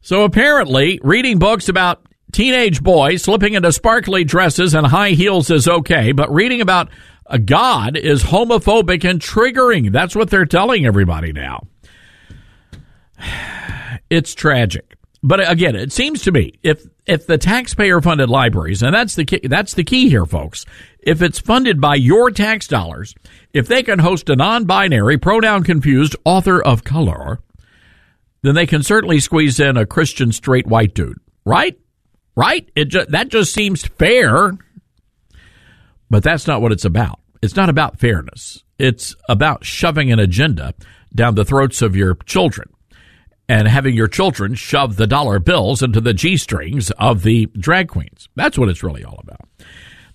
So 0.00 0.24
apparently, 0.24 1.00
reading 1.02 1.38
books 1.38 1.68
about 1.68 2.06
teenage 2.32 2.82
boys 2.82 3.22
slipping 3.22 3.54
into 3.54 3.72
sparkly 3.72 4.22
dresses 4.24 4.74
and 4.74 4.86
high 4.86 5.10
heels 5.10 5.50
is 5.50 5.66
okay, 5.66 6.12
but 6.12 6.32
reading 6.32 6.60
about 6.60 6.90
a 7.26 7.38
God 7.38 7.96
is 7.96 8.22
homophobic 8.22 9.08
and 9.08 9.20
triggering. 9.20 9.92
That's 9.92 10.14
what 10.14 10.30
they're 10.30 10.46
telling 10.46 10.86
everybody 10.86 11.32
now. 11.32 11.66
It's 14.08 14.36
tragic. 14.36 14.95
But 15.26 15.50
again, 15.50 15.74
it 15.74 15.92
seems 15.92 16.22
to 16.22 16.30
me 16.30 16.52
if 16.62 16.86
if 17.04 17.26
the 17.26 17.36
taxpayer 17.36 18.00
funded 18.00 18.30
libraries, 18.30 18.80
and 18.80 18.94
that's 18.94 19.16
the 19.16 19.24
key, 19.24 19.40
that's 19.42 19.74
the 19.74 19.82
key 19.82 20.08
here, 20.08 20.24
folks. 20.24 20.64
If 21.00 21.20
it's 21.20 21.40
funded 21.40 21.80
by 21.80 21.96
your 21.96 22.30
tax 22.30 22.68
dollars, 22.68 23.12
if 23.52 23.66
they 23.66 23.82
can 23.82 23.98
host 23.98 24.28
a 24.28 24.36
non-binary, 24.36 25.18
pronoun 25.18 25.64
confused 25.64 26.14
author 26.24 26.62
of 26.62 26.84
color, 26.84 27.40
then 28.42 28.54
they 28.54 28.66
can 28.66 28.84
certainly 28.84 29.18
squeeze 29.18 29.58
in 29.58 29.76
a 29.76 29.84
Christian 29.84 30.30
straight 30.30 30.68
white 30.68 30.94
dude, 30.94 31.18
right? 31.44 31.76
Right? 32.36 32.70
It 32.76 32.84
ju- 32.86 33.06
that 33.08 33.28
just 33.28 33.52
seems 33.52 33.84
fair. 33.84 34.52
But 36.08 36.22
that's 36.22 36.46
not 36.46 36.62
what 36.62 36.70
it's 36.70 36.84
about. 36.84 37.18
It's 37.42 37.56
not 37.56 37.68
about 37.68 37.98
fairness. 37.98 38.62
It's 38.78 39.16
about 39.28 39.64
shoving 39.64 40.12
an 40.12 40.20
agenda 40.20 40.72
down 41.12 41.34
the 41.34 41.44
throats 41.44 41.82
of 41.82 41.96
your 41.96 42.14
children 42.26 42.68
and 43.48 43.68
having 43.68 43.94
your 43.94 44.08
children 44.08 44.54
shove 44.54 44.96
the 44.96 45.06
dollar 45.06 45.38
bills 45.38 45.82
into 45.82 46.00
the 46.00 46.14
G 46.14 46.36
strings 46.36 46.90
of 46.92 47.22
the 47.22 47.46
drag 47.58 47.88
queens. 47.88 48.28
That's 48.34 48.58
what 48.58 48.68
it's 48.68 48.82
really 48.82 49.04
all 49.04 49.20
about. 49.22 49.48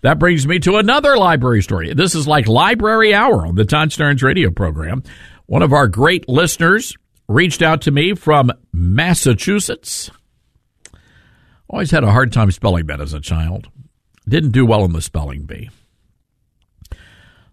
That 0.02 0.20
brings 0.20 0.48
me 0.48 0.60
to 0.60 0.78
another 0.78 1.16
library 1.16 1.62
story. 1.62 1.94
This 1.94 2.16
is 2.16 2.28
like 2.28 2.48
Library 2.48 3.14
Hour 3.14 3.46
on 3.46 3.56
the 3.56 3.66
Todd 3.66 3.90
Starnes 3.90 4.24
radio 4.24 4.50
program. 4.50 5.04
One 5.46 5.62
of 5.62 5.74
our 5.74 5.88
great 5.88 6.28
listeners 6.28 6.96
reached 7.28 7.62
out 7.62 7.82
to 7.82 7.92
me 7.92 8.16
from 8.16 8.52
Massachusetts. 8.74 10.10
Always 11.70 11.92
had 11.92 12.04
a 12.04 12.12
hard 12.12 12.34
time 12.34 12.52
spelling 12.52 12.88
that 12.88 13.00
as 13.00 13.14
a 13.14 13.20
child. 13.20 13.70
Didn't 14.28 14.52
do 14.52 14.66
well 14.66 14.84
in 14.86 14.92
the 14.92 15.02
spelling 15.02 15.44
bee. 15.44 15.70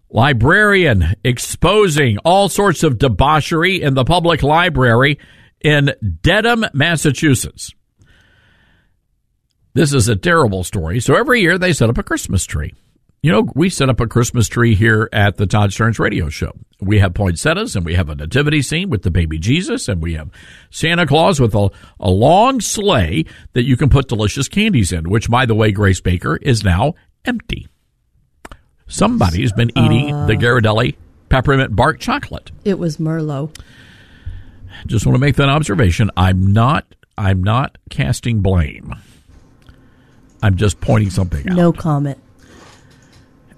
Librarian 0.09 1.13
exposing 1.23 2.17
all 2.19 2.49
sorts 2.49 2.83
of 2.83 2.97
debauchery 2.97 3.81
in 3.81 3.93
the 3.93 4.03
public 4.03 4.41
library 4.41 5.19
in 5.61 5.91
Dedham, 6.21 6.65
Massachusetts. 6.73 7.73
This 9.73 9.93
is 9.93 10.07
a 10.07 10.15
terrible 10.15 10.63
story. 10.63 10.99
So 10.99 11.15
every 11.15 11.41
year 11.41 11.57
they 11.57 11.73
set 11.73 11.89
up 11.89 11.97
a 11.97 12.03
Christmas 12.03 12.45
tree. 12.45 12.73
You 13.21 13.31
know, 13.33 13.47
we 13.53 13.69
set 13.69 13.89
up 13.89 13.99
a 13.99 14.07
Christmas 14.07 14.47
tree 14.47 14.75
here 14.75 15.09
at 15.11 15.35
the 15.35 15.45
Todd 15.45 15.71
Starnes 15.71 15.99
radio 15.99 16.29
show. 16.29 16.53
We 16.79 16.99
have 16.99 17.13
poinsettias 17.13 17.75
and 17.75 17.85
we 17.85 17.95
have 17.95 18.07
a 18.09 18.15
nativity 18.15 18.61
scene 18.61 18.89
with 18.89 19.01
the 19.03 19.11
baby 19.11 19.37
Jesus 19.37 19.89
and 19.89 20.01
we 20.01 20.13
have 20.13 20.29
Santa 20.69 21.05
Claus 21.05 21.39
with 21.39 21.53
a, 21.53 21.69
a 21.99 22.09
long 22.09 22.61
sleigh 22.61 23.25
that 23.53 23.65
you 23.65 23.75
can 23.75 23.89
put 23.89 24.07
delicious 24.07 24.47
candies 24.47 24.93
in, 24.93 25.09
which 25.09 25.29
by 25.29 25.45
the 25.45 25.53
way, 25.55 25.71
Grace 25.73 25.99
Baker 25.99 26.37
is 26.37 26.63
now 26.63 26.93
empty. 27.25 27.67
Somebody's 28.87 29.51
been 29.51 29.71
eating 29.77 30.13
Uh. 30.13 30.25
the 30.25 30.35
Ghirardelli 30.35 30.95
peppermint 31.27 31.75
bark 31.75 31.99
chocolate. 31.99 32.51
It 32.63 32.79
was 32.79 32.97
Merlot. 32.97 33.55
Just 34.87 35.05
want 35.05 35.15
to 35.15 35.19
make 35.19 35.35
that 35.35 35.49
observation. 35.49 36.11
I'm 36.17 36.53
not 36.53 36.85
I'm 37.17 37.43
not 37.43 37.77
casting 37.89 38.41
blame. 38.41 38.95
I'm 40.41 40.55
just 40.55 40.79
pointing 40.79 41.09
something 41.09 41.49
out. 41.49 41.55
No 41.57 41.73
comment. 41.73 42.17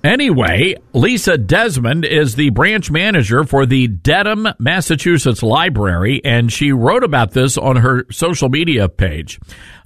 Anyway, 0.04 0.76
Lisa 0.94 1.38
Desmond 1.38 2.06
is 2.06 2.34
the 2.34 2.50
branch 2.50 2.90
manager 2.90 3.44
for 3.44 3.68
the 3.68 3.88
Dedham, 3.88 4.48
Massachusetts 4.58 5.44
Library, 5.44 6.22
and 6.26 6.52
she 6.52 6.72
wrote 6.72 7.04
about 7.04 7.34
this 7.34 7.56
on 7.56 7.76
her 7.76 8.08
social 8.12 8.50
media 8.50 8.90
page. 8.90 9.40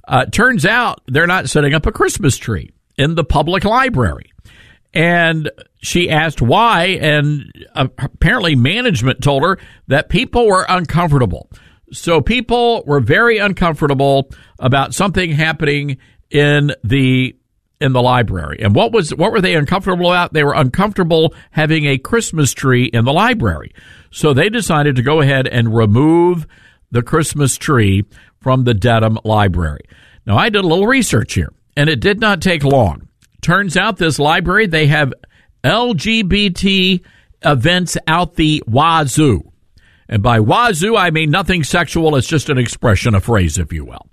Uh, 0.08 0.24
turns 0.24 0.64
out 0.64 1.02
they're 1.06 1.26
not 1.26 1.50
setting 1.50 1.74
up 1.74 1.84
a 1.84 1.92
Christmas 1.92 2.38
tree 2.38 2.70
in 2.96 3.14
the 3.14 3.24
public 3.24 3.64
library. 3.64 4.32
And 4.94 5.50
she 5.86 6.10
asked 6.10 6.42
why, 6.42 6.98
and 7.00 7.52
uh, 7.76 7.86
apparently 7.98 8.56
management 8.56 9.22
told 9.22 9.44
her 9.44 9.56
that 9.86 10.08
people 10.08 10.48
were 10.48 10.66
uncomfortable. 10.68 11.48
So 11.92 12.20
people 12.20 12.82
were 12.86 12.98
very 12.98 13.38
uncomfortable 13.38 14.28
about 14.58 14.94
something 14.94 15.30
happening 15.30 15.98
in 16.28 16.72
the 16.82 17.36
in 17.80 17.92
the 17.92 18.02
library. 18.02 18.58
And 18.62 18.74
what 18.74 18.90
was 18.90 19.14
what 19.14 19.30
were 19.30 19.40
they 19.40 19.54
uncomfortable 19.54 20.10
about? 20.10 20.32
They 20.32 20.42
were 20.42 20.54
uncomfortable 20.54 21.34
having 21.52 21.86
a 21.86 21.98
Christmas 21.98 22.52
tree 22.52 22.86
in 22.86 23.04
the 23.04 23.12
library. 23.12 23.72
So 24.10 24.34
they 24.34 24.48
decided 24.48 24.96
to 24.96 25.02
go 25.02 25.20
ahead 25.20 25.46
and 25.46 25.76
remove 25.76 26.48
the 26.90 27.02
Christmas 27.02 27.56
tree 27.56 28.04
from 28.40 28.64
the 28.64 28.74
Dedham 28.74 29.20
Library. 29.22 29.84
Now 30.26 30.36
I 30.36 30.48
did 30.48 30.64
a 30.64 30.66
little 30.66 30.88
research 30.88 31.34
here, 31.34 31.52
and 31.76 31.88
it 31.88 32.00
did 32.00 32.18
not 32.18 32.42
take 32.42 32.64
long. 32.64 33.08
Turns 33.40 33.76
out 33.76 33.98
this 33.98 34.18
library 34.18 34.66
they 34.66 34.88
have 34.88 35.12
LGBT 35.66 37.04
events 37.42 37.96
out 38.06 38.34
the 38.34 38.62
wazoo. 38.66 39.52
And 40.08 40.22
by 40.22 40.40
wazoo, 40.40 40.96
I 40.96 41.10
mean 41.10 41.30
nothing 41.30 41.64
sexual. 41.64 42.16
It's 42.16 42.28
just 42.28 42.48
an 42.48 42.58
expression, 42.58 43.14
a 43.14 43.20
phrase, 43.20 43.58
if 43.58 43.72
you 43.72 43.84
will. 43.84 44.08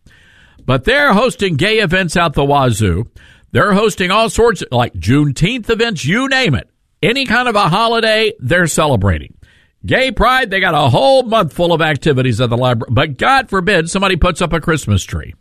But 0.65 0.85
they're 0.85 1.13
hosting 1.13 1.55
gay 1.55 1.79
events 1.79 2.17
out 2.17 2.33
the 2.33 2.45
wazoo. 2.45 3.05
They're 3.51 3.73
hosting 3.73 4.09
all 4.09 4.29
sorts 4.29 4.61
of, 4.63 4.69
like 4.71 4.93
Juneteenth 4.93 5.69
events, 5.69 6.05
you 6.05 6.27
name 6.27 6.55
it. 6.55 6.69
Any 7.01 7.25
kind 7.25 7.47
of 7.47 7.55
a 7.55 7.69
holiday, 7.69 8.33
they're 8.39 8.67
celebrating. 8.67 9.37
Gay 9.85 10.11
Pride, 10.11 10.49
they 10.49 10.61
got 10.61 10.73
a 10.73 10.89
whole 10.89 11.23
month 11.23 11.53
full 11.53 11.73
of 11.73 11.81
activities 11.81 12.39
at 12.39 12.49
the 12.49 12.57
library. 12.57 12.91
But 12.91 13.17
God 13.17 13.49
forbid 13.49 13.89
somebody 13.89 14.15
puts 14.15 14.41
up 14.41 14.53
a 14.53 14.61
Christmas 14.61 15.03
tree. 15.03 15.35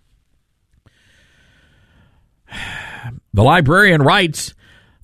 The 3.35 3.43
librarian 3.43 4.03
writes, 4.03 4.53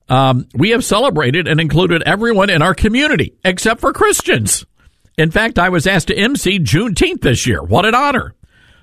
um, 0.09 0.47
We 0.55 0.71
have 0.71 0.85
celebrated 0.85 1.49
and 1.49 1.61
included 1.61 2.03
everyone 2.05 2.51
in 2.51 2.63
our 2.63 2.75
community 2.75 3.35
except 3.45 3.81
for 3.81 3.93
Christians. 3.93 4.65
In 5.17 5.31
fact, 5.31 5.59
I 5.59 5.69
was 5.69 5.87
asked 5.87 6.09
to 6.09 6.17
MC 6.17 6.61
Juneteenth 6.61 7.23
this 7.23 7.47
year. 7.47 7.63
What 7.63 7.85
an 7.85 7.95
honor. 7.95 8.35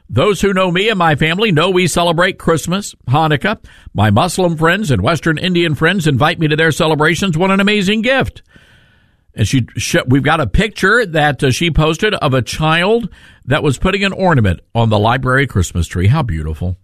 Those 0.10 0.41
who 0.41 0.53
know 0.53 0.72
me 0.72 0.89
and 0.89 0.99
my 0.99 1.15
family 1.15 1.52
know 1.52 1.69
we 1.72 1.88
celebrate 1.88 2.38
Christmas, 2.38 2.93
Hanukkah. 3.07 3.64
My 3.93 4.11
Muslim 4.11 4.56
friends 4.56 4.91
and 4.91 5.02
Western 5.02 5.38
Indian 5.38 5.73
friends 5.73 6.06
invite 6.07 6.38
me 6.39 6.47
to 6.47 6.56
their 6.56 6.72
celebrations. 6.72 7.38
What 7.38 7.52
an 7.52 7.60
amazing 7.60 8.02
gift. 8.02 8.43
And 9.34 9.47
she, 9.47 9.65
she 9.77 9.99
we've 10.07 10.23
got 10.23 10.39
a 10.39 10.47
picture 10.47 11.06
that 11.06 11.43
uh, 11.43 11.52
she 11.52 11.72
posted 11.72 12.14
of 12.14 12.34
a 12.34 12.41
child 12.41 13.10
that 13.45 13.64
was 13.64 13.77
putting 13.77 14.03
an 14.03 14.14
ornament 14.14 14.61
on 14.73 14.89
the 14.89 14.99
library 14.99 15.47
Christmas 15.47 15.88
tree. 15.88 16.07
How 16.07 16.22
beautiful. 16.22 16.77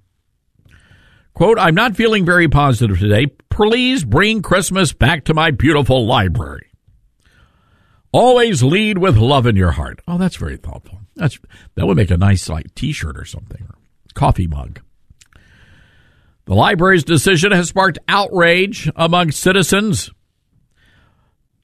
Quote, 1.33 1.57
I'm 1.57 1.75
not 1.75 1.95
feeling 1.95 2.25
very 2.25 2.47
positive 2.47 2.99
today. 2.99 3.27
Please 3.49 4.03
bring 4.03 4.41
Christmas 4.41 4.93
back 4.93 5.25
to 5.25 5.33
my 5.33 5.51
beautiful 5.51 6.05
library. 6.05 6.67
Always 8.11 8.61
lead 8.61 8.97
with 8.97 9.15
love 9.17 9.47
in 9.47 9.55
your 9.55 9.71
heart. 9.71 10.01
Oh, 10.07 10.17
that's 10.17 10.35
very 10.35 10.57
thoughtful. 10.57 10.99
That's 11.15 11.39
that 11.75 11.85
would 11.85 11.97
make 11.97 12.11
a 12.11 12.17
nice 12.17 12.49
like 12.49 12.75
T-shirt 12.75 13.17
or 13.17 13.25
something, 13.25 13.61
or 13.61 13.75
coffee 14.13 14.47
mug. 14.47 14.81
The 16.45 16.55
library's 16.55 17.05
decision 17.05 17.51
has 17.53 17.69
sparked 17.69 17.99
outrage 18.09 18.91
among 18.95 19.31
citizens. 19.31 20.11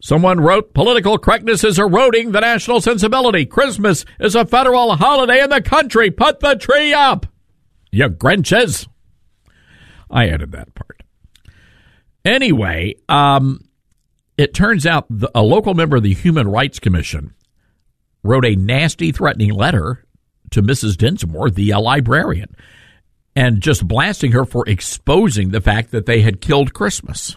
Someone 0.01 0.39
wrote, 0.39 0.73
political 0.73 1.17
correctness 1.17 1.63
is 1.63 1.79
eroding 1.79 2.31
the 2.31 2.39
national 2.39 2.81
sensibility. 2.81 3.45
Christmas 3.45 4.05
is 4.19 4.35
a 4.35 4.45
federal 4.45 4.95
holiday 4.95 5.41
in 5.41 5.49
the 5.49 5.61
country. 5.61 6.11
Put 6.11 6.39
the 6.39 6.55
tree 6.55 6.93
up. 6.93 7.25
You 7.91 8.09
Grinches. 8.09 8.87
I 10.09 10.29
added 10.29 10.51
that 10.51 10.73
part. 10.75 11.03
Anyway, 12.23 12.95
um, 13.07 13.61
it 14.37 14.53
turns 14.53 14.85
out 14.85 15.05
the, 15.09 15.29
a 15.33 15.41
local 15.41 15.73
member 15.73 15.97
of 15.97 16.03
the 16.03 16.13
Human 16.13 16.47
Rights 16.47 16.79
Commission 16.79 17.33
wrote 18.23 18.45
a 18.45 18.55
nasty, 18.55 19.11
threatening 19.11 19.51
letter 19.51 20.05
to 20.51 20.61
Mrs. 20.61 20.97
Dinsmore, 20.97 21.49
the 21.49 21.73
uh, 21.73 21.79
librarian, 21.79 22.55
and 23.35 23.61
just 23.61 23.87
blasting 23.87 24.31
her 24.31 24.45
for 24.45 24.67
exposing 24.67 25.49
the 25.49 25.61
fact 25.61 25.91
that 25.91 26.05
they 26.05 26.21
had 26.21 26.41
killed 26.41 26.73
Christmas. 26.73 27.35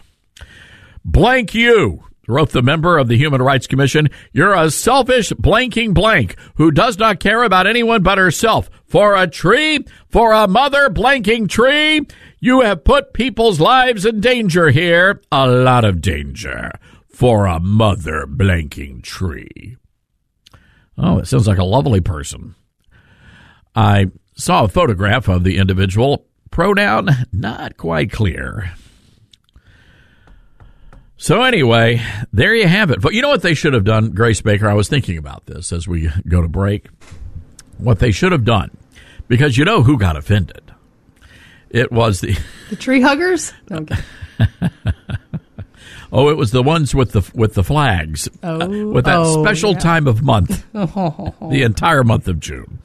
Blank 1.03 1.53
you, 1.53 2.03
wrote 2.27 2.51
the 2.51 2.61
member 2.61 2.97
of 2.97 3.07
the 3.07 3.17
Human 3.17 3.41
Rights 3.41 3.67
Commission, 3.67 4.09
you're 4.31 4.53
a 4.53 4.71
selfish 4.71 5.31
blanking 5.31 5.93
blank 5.93 6.35
who 6.55 6.71
does 6.71 6.97
not 6.97 7.19
care 7.19 7.43
about 7.43 7.67
anyone 7.67 8.03
but 8.03 8.17
herself. 8.17 8.69
For 8.85 9.15
a 9.15 9.27
tree, 9.27 9.85
for 10.09 10.33
a 10.33 10.47
mother 10.47 10.89
blanking 10.89 11.49
tree, 11.49 12.05
you 12.39 12.61
have 12.61 12.83
put 12.83 13.13
people's 13.13 13.59
lives 13.59 14.05
in 14.05 14.19
danger 14.19 14.69
here. 14.69 15.21
A 15.31 15.47
lot 15.47 15.85
of 15.85 16.01
danger 16.01 16.71
for 17.09 17.45
a 17.45 17.59
mother 17.59 18.25
blanking 18.27 19.01
tree. 19.03 19.77
Oh, 20.97 21.19
it 21.19 21.27
sounds 21.27 21.47
like 21.47 21.57
a 21.57 21.63
lovely 21.63 22.01
person. 22.01 22.55
I 23.75 24.07
saw 24.35 24.63
a 24.63 24.67
photograph 24.67 25.27
of 25.27 25.43
the 25.43 25.57
individual. 25.57 26.25
Pronoun 26.49 27.09
not 27.31 27.77
quite 27.77 28.11
clear. 28.11 28.73
So 31.21 31.43
anyway, 31.43 32.01
there 32.33 32.55
you 32.55 32.67
have 32.67 32.89
it. 32.89 32.99
But 32.99 33.13
you 33.13 33.21
know 33.21 33.29
what 33.29 33.43
they 33.43 33.53
should 33.53 33.75
have 33.75 33.83
done, 33.83 34.09
Grace 34.09 34.41
Baker? 34.41 34.67
I 34.67 34.73
was 34.73 34.87
thinking 34.87 35.19
about 35.19 35.45
this 35.45 35.71
as 35.71 35.87
we 35.87 36.09
go 36.27 36.41
to 36.41 36.47
break. 36.47 36.87
What 37.77 37.99
they 37.99 38.11
should 38.11 38.31
have 38.31 38.43
done, 38.43 38.75
because 39.27 39.55
you 39.55 39.63
know 39.63 39.83
who 39.83 39.99
got 39.99 40.17
offended. 40.17 40.63
It 41.69 41.91
was 41.91 42.21
the 42.21 42.35
the 42.71 42.75
tree 42.75 43.01
huggers. 43.01 43.53
Okay. 43.71 43.97
oh, 46.11 46.29
it 46.29 46.37
was 46.37 46.49
the 46.49 46.63
ones 46.63 46.95
with 46.95 47.11
the 47.11 47.29
with 47.35 47.53
the 47.53 47.63
flags, 47.63 48.27
Oh, 48.41 48.59
uh, 48.59 48.91
with 48.91 49.05
that 49.05 49.19
oh, 49.19 49.43
special 49.43 49.73
yeah. 49.73 49.79
time 49.79 50.07
of 50.07 50.23
month, 50.23 50.65
the 50.73 51.61
entire 51.63 52.03
month 52.03 52.27
of 52.27 52.39
June. 52.39 52.79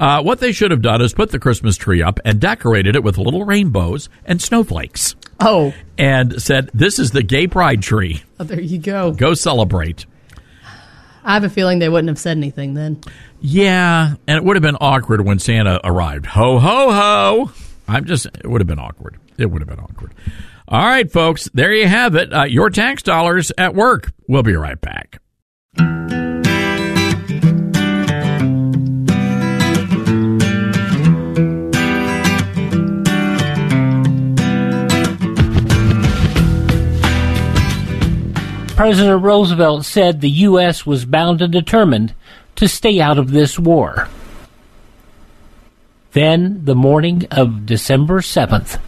Uh, 0.00 0.22
what 0.22 0.40
they 0.40 0.52
should 0.52 0.70
have 0.70 0.80
done 0.80 1.02
is 1.02 1.12
put 1.12 1.30
the 1.30 1.38
Christmas 1.38 1.76
tree 1.76 2.00
up 2.02 2.20
and 2.24 2.40
decorated 2.40 2.96
it 2.96 3.04
with 3.04 3.18
little 3.18 3.44
rainbows 3.44 4.08
and 4.24 4.40
snowflakes, 4.40 5.14
Oh, 5.40 5.74
and 5.98 6.40
said, 6.40 6.70
"This 6.72 6.98
is 6.98 7.10
the 7.10 7.22
Gay 7.22 7.46
Pride 7.46 7.82
tree. 7.82 8.22
oh, 8.40 8.44
there 8.44 8.60
you 8.60 8.78
go. 8.78 9.12
Go 9.12 9.34
celebrate." 9.34 10.06
I 11.24 11.34
have 11.34 11.44
a 11.44 11.50
feeling 11.50 11.80
they 11.80 11.88
wouldn't 11.88 12.08
have 12.08 12.18
said 12.18 12.36
anything 12.36 12.74
then. 12.74 13.00
Yeah, 13.40 14.14
and 14.28 14.36
it 14.36 14.44
would 14.44 14.56
have 14.56 14.62
been 14.62 14.76
awkward 14.80 15.24
when 15.26 15.38
Santa 15.38 15.80
arrived. 15.82 16.26
Ho 16.26 16.58
ho 16.58 16.92
ho! 16.92 17.52
I'm 17.88 18.04
just. 18.04 18.26
It 18.26 18.46
would 18.46 18.60
have 18.60 18.68
been 18.68 18.78
awkward. 18.78 19.18
It 19.36 19.46
would 19.46 19.60
have 19.60 19.68
been 19.68 19.80
awkward. 19.80 20.14
All 20.68 20.84
right, 20.84 21.10
folks. 21.10 21.48
There 21.52 21.72
you 21.72 21.86
have 21.86 22.14
it. 22.14 22.32
Uh, 22.32 22.44
your 22.44 22.70
tax 22.70 23.02
dollars 23.02 23.52
at 23.58 23.74
work. 23.74 24.12
We'll 24.28 24.42
be 24.42 24.54
right 24.56 24.80
back. 24.80 25.20
President 38.76 39.22
Roosevelt 39.22 39.86
said 39.86 40.20
the 40.20 40.28
U.S. 40.28 40.84
was 40.84 41.06
bound 41.06 41.40
and 41.40 41.50
determined 41.50 42.12
to 42.56 42.68
stay 42.68 43.00
out 43.00 43.16
of 43.16 43.30
this 43.30 43.58
war. 43.58 44.06
Then, 46.12 46.62
the 46.66 46.74
morning 46.74 47.26
of 47.30 47.64
December 47.64 48.20
7th, 48.20 48.78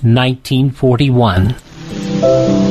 1941. 0.00 2.63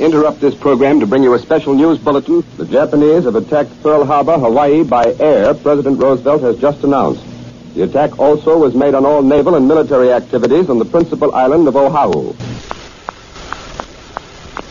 Interrupt 0.00 0.40
this 0.40 0.54
program 0.54 0.98
to 1.00 1.06
bring 1.06 1.22
you 1.22 1.34
a 1.34 1.38
special 1.38 1.74
news 1.74 1.98
bulletin. 1.98 2.42
The 2.56 2.64
Japanese 2.64 3.24
have 3.24 3.34
attacked 3.34 3.82
Pearl 3.82 4.06
Harbor, 4.06 4.38
Hawaii 4.38 4.82
by 4.82 5.14
air, 5.20 5.52
President 5.52 6.00
Roosevelt 6.02 6.40
has 6.40 6.56
just 6.56 6.82
announced. 6.84 7.22
The 7.74 7.82
attack 7.82 8.18
also 8.18 8.56
was 8.56 8.74
made 8.74 8.94
on 8.94 9.04
all 9.04 9.20
naval 9.20 9.56
and 9.56 9.68
military 9.68 10.10
activities 10.10 10.70
on 10.70 10.78
the 10.78 10.86
principal 10.86 11.34
island 11.34 11.68
of 11.68 11.76
Oahu. 11.76 12.32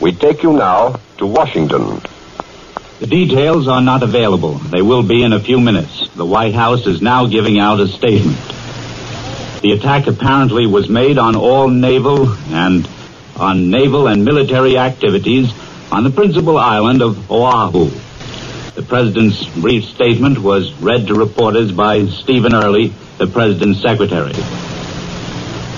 We 0.02 0.14
take 0.14 0.42
you 0.42 0.54
now 0.54 1.00
to 1.20 1.28
Washington. 1.28 2.02
The 3.00 3.06
details 3.06 3.68
are 3.68 3.82
not 3.84 4.02
available. 4.02 4.54
They 4.56 4.82
will 4.82 5.04
be 5.04 5.22
in 5.22 5.34
a 5.34 5.40
few 5.40 5.60
minutes. 5.60 6.10
The 6.16 6.26
White 6.26 6.56
House 6.56 6.88
is 6.88 7.04
now 7.04 7.28
giving 7.28 7.60
out 7.60 7.80
a 7.80 7.88
statement. 7.88 8.40
The 9.62 9.74
attack 9.78 10.08
apparently 10.08 10.66
was 10.66 10.90
made 10.90 11.20
on 11.20 11.36
all 11.36 11.68
naval 11.68 12.34
and 12.52 12.90
on 13.40 13.72
naval 13.72 14.07
and 14.07 14.26
military 14.26 14.78
activities 14.78 15.52
on 15.91 16.03
the 16.03 16.10
principal 16.10 16.57
island 16.57 17.02
of 17.02 17.32
Oahu. 17.32 17.90
The 18.76 18.84
president's 18.84 19.45
brief 19.45 19.86
statement 19.86 20.40
was 20.40 20.72
read 20.74 21.07
to 21.07 21.16
reporters 21.16 21.72
by 21.72 22.06
Stephen 22.06 22.53
Early, 22.53 22.94
the 23.18 23.28
president's 23.28 23.82
secretary. 23.82 24.34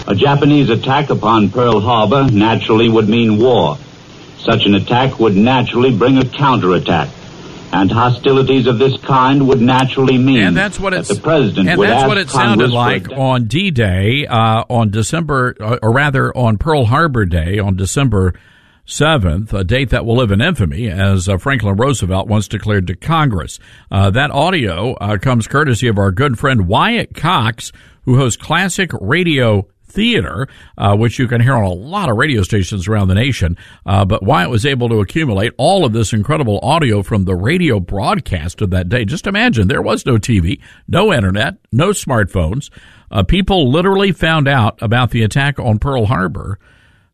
A 0.08 0.16
Japanese 0.16 0.70
attack 0.70 1.10
upon 1.10 1.50
Pearl 1.50 1.80
Harbor 1.80 2.30
naturally 2.32 2.90
would 2.90 3.08
mean 3.08 3.38
war. 3.38 3.78
Such 4.40 4.66
an 4.66 4.76
attack 4.76 5.20
would 5.20 5.36
naturally 5.36 5.96
bring 5.96 6.18
a 6.18 6.26
counterattack. 6.26 7.10
And 7.74 7.90
hostilities 7.90 8.68
of 8.68 8.80
this 8.80 8.98
kind 9.02 9.48
would 9.48 9.62
naturally 9.62 10.18
mean 10.18 10.44
And 10.44 10.58
that's 10.58 10.80
what 10.80 10.92
that 10.92 11.08
the 11.08 11.16
president 11.16 11.70
and 11.70 11.80
would 11.80 11.90
that's 11.90 12.08
what 12.08 12.18
it 12.18 12.28
Congress 12.28 12.72
sounded 12.72 12.72
like 12.72 13.10
on 13.12 13.46
D-Day, 13.46 14.28
uh, 14.28 14.66
on 14.70 14.90
December, 14.90 15.56
uh, 15.60 15.78
or 15.82 15.92
rather 15.92 16.36
on 16.36 16.58
Pearl 16.58 16.86
Harbor 16.86 17.26
Day, 17.26 17.60
on 17.60 17.76
December 17.78 18.34
seventh, 18.86 19.54
a 19.54 19.64
date 19.64 19.90
that 19.90 20.06
will 20.06 20.18
live 20.18 20.32
in 20.32 20.42
infamy, 20.42 20.90
as 20.90 21.30
uh, 21.30 21.38
Franklin 21.38 21.76
Roosevelt 21.76 22.28
once 22.28 22.48
declared 22.48 22.88
to 22.88 22.96
Congress. 22.96 23.58
Uh, 23.90 24.10
that 24.10 24.32
audio 24.32 24.94
uh, 24.96 25.18
comes 25.18 25.48
courtesy 25.48 25.88
of 25.88 25.98
our 25.98 26.12
good 26.12 26.38
friend 26.38 26.68
Wyatt 26.68 27.16
Cox, 27.16 27.72
who 28.04 28.18
hosts 28.18 28.42
classic 28.42 28.92
radio 29.00 29.68
theater, 29.92 30.48
uh, 30.78 30.96
which 30.96 31.20
you 31.20 31.28
can 31.28 31.42
hear 31.42 31.54
on 31.54 31.64
a 31.64 31.74
lot 31.74 32.10
of 32.10 32.18
radio 32.18 32.42
stations 32.44 32.88
around 32.88 33.08
the 33.08 33.16
nation. 33.16 33.58
Uh, 33.86 34.06
but 34.06 34.24
Wyatt 34.24 34.50
was 34.50 34.66
able 34.66 34.90
to 34.90 35.00
accumulate 35.02 35.54
all 35.58 35.86
of 35.86 35.94
this 35.94 36.14
incredible 36.14 36.60
audio 36.64 37.04
from 37.04 37.26
the 37.26 37.36
radio 37.36 37.80
broadcast 37.80 38.62
of 38.62 38.70
that 38.72 38.90
day. 38.90 39.06
Just 39.06 39.28
imagine 39.28 39.68
there 39.68 39.82
was 39.82 40.06
no 40.06 40.18
TV, 40.18 40.60
no 40.88 41.14
internet, 41.14 41.56
no 41.72 41.90
smartphones. 41.90 42.70
Uh, 43.12 43.24
people 43.24 43.70
literally 43.70 44.12
found 44.12 44.48
out 44.48 44.82
about 44.82 45.12
the 45.12 45.24
attack 45.24 45.60
on 45.60 45.80
Pearl 45.80 46.06
Harbor 46.06 46.58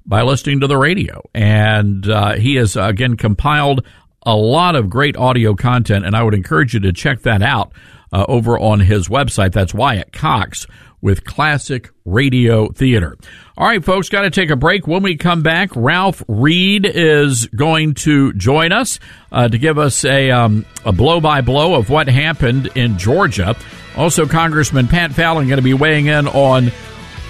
by 0.06 0.22
listening 0.22 0.60
to 0.62 0.68
the 0.68 0.78
radio. 0.78 1.22
And 1.34 2.08
uh, 2.10 2.36
he 2.36 2.56
has, 2.56 2.78
uh, 2.78 2.84
again, 2.84 3.18
compiled 3.18 3.86
a 4.24 4.36
lot 4.36 4.76
of 4.76 4.90
great 4.90 5.18
audio 5.18 5.56
content, 5.56 6.06
and 6.06 6.16
I 6.16 6.24
would 6.24 6.34
encourage 6.34 6.74
you 6.74 6.80
to 6.82 6.94
check 6.94 7.22
that 7.22 7.42
out. 7.42 7.74
uh, 8.12 8.26
over 8.28 8.58
on 8.58 8.80
his 8.80 9.10
website. 9.10 9.52
That's 9.52 9.74
Wyatt 9.74 10.14
Cox 10.14 10.68
with 11.02 11.24
Classic 11.24 11.90
Radio 12.06 12.70
Theater. 12.70 13.18
All 13.58 13.68
right, 13.68 13.84
folks, 13.84 14.10
got 14.10 14.22
to 14.22 14.30
take 14.30 14.50
a 14.50 14.56
break. 14.56 14.88
When 14.88 15.04
we 15.04 15.16
come 15.16 15.42
back, 15.42 15.70
Ralph 15.76 16.24
Reed 16.28 16.86
is 16.86 17.48
going 17.48 17.96
to 17.96 18.34
join 18.34 18.72
us 18.72 19.00
uh, 19.32 19.48
to 19.48 19.58
give 19.58 19.78
us 19.78 20.06
a 20.06 20.32
um, 20.32 20.66
a 20.86 20.92
blow 20.92 21.20
by 21.20 21.42
blow 21.42 21.76
of 21.76 21.90
what 21.90 22.08
happened 22.08 22.70
in 22.76 22.98
Georgia. 22.98 23.56
Also, 23.96 24.28
Congressman 24.28 24.88
Pat 24.88 25.12
Fallon 25.12 25.48
going 25.48 25.58
to 25.58 25.64
be 25.64 25.74
weighing 25.74 26.06
in 26.06 26.28
on 26.28 26.72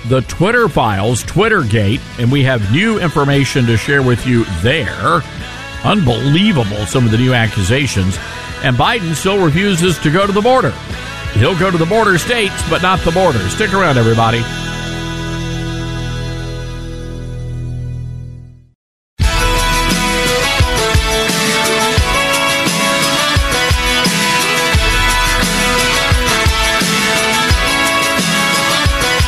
the 0.07 0.22
Twitter 0.22 0.68
files, 0.69 1.23
Twittergate, 1.23 2.02
and 2.19 2.31
we 2.31 2.44
have 2.44 2.72
new 2.72 2.99
information 2.99 3.65
to 3.65 3.77
share 3.77 4.02
with 4.02 4.26
you 4.26 4.45
there. 4.61 5.22
Unbelievable, 5.84 6.85
some 6.85 7.06
of 7.06 7.11
the 7.11 7.18
new 7.18 7.34
accusations. 7.34 8.18
And 8.64 8.76
Biden 8.76 9.14
still 9.14 9.44
refuses 9.44 9.99
to 9.99 10.11
go 10.11 10.26
to 10.26 10.31
the 10.31 10.41
border. 10.41 10.73
He'll 11.38 11.57
go 11.57 11.69
to 11.69 11.77
the 11.77 11.85
border 11.85 12.18
states, 12.18 12.68
but 12.68 12.81
not 12.81 12.99
the 13.01 13.11
border. 13.11 13.38
Stick 13.49 13.72
around, 13.72 13.99
everybody. 13.99 14.39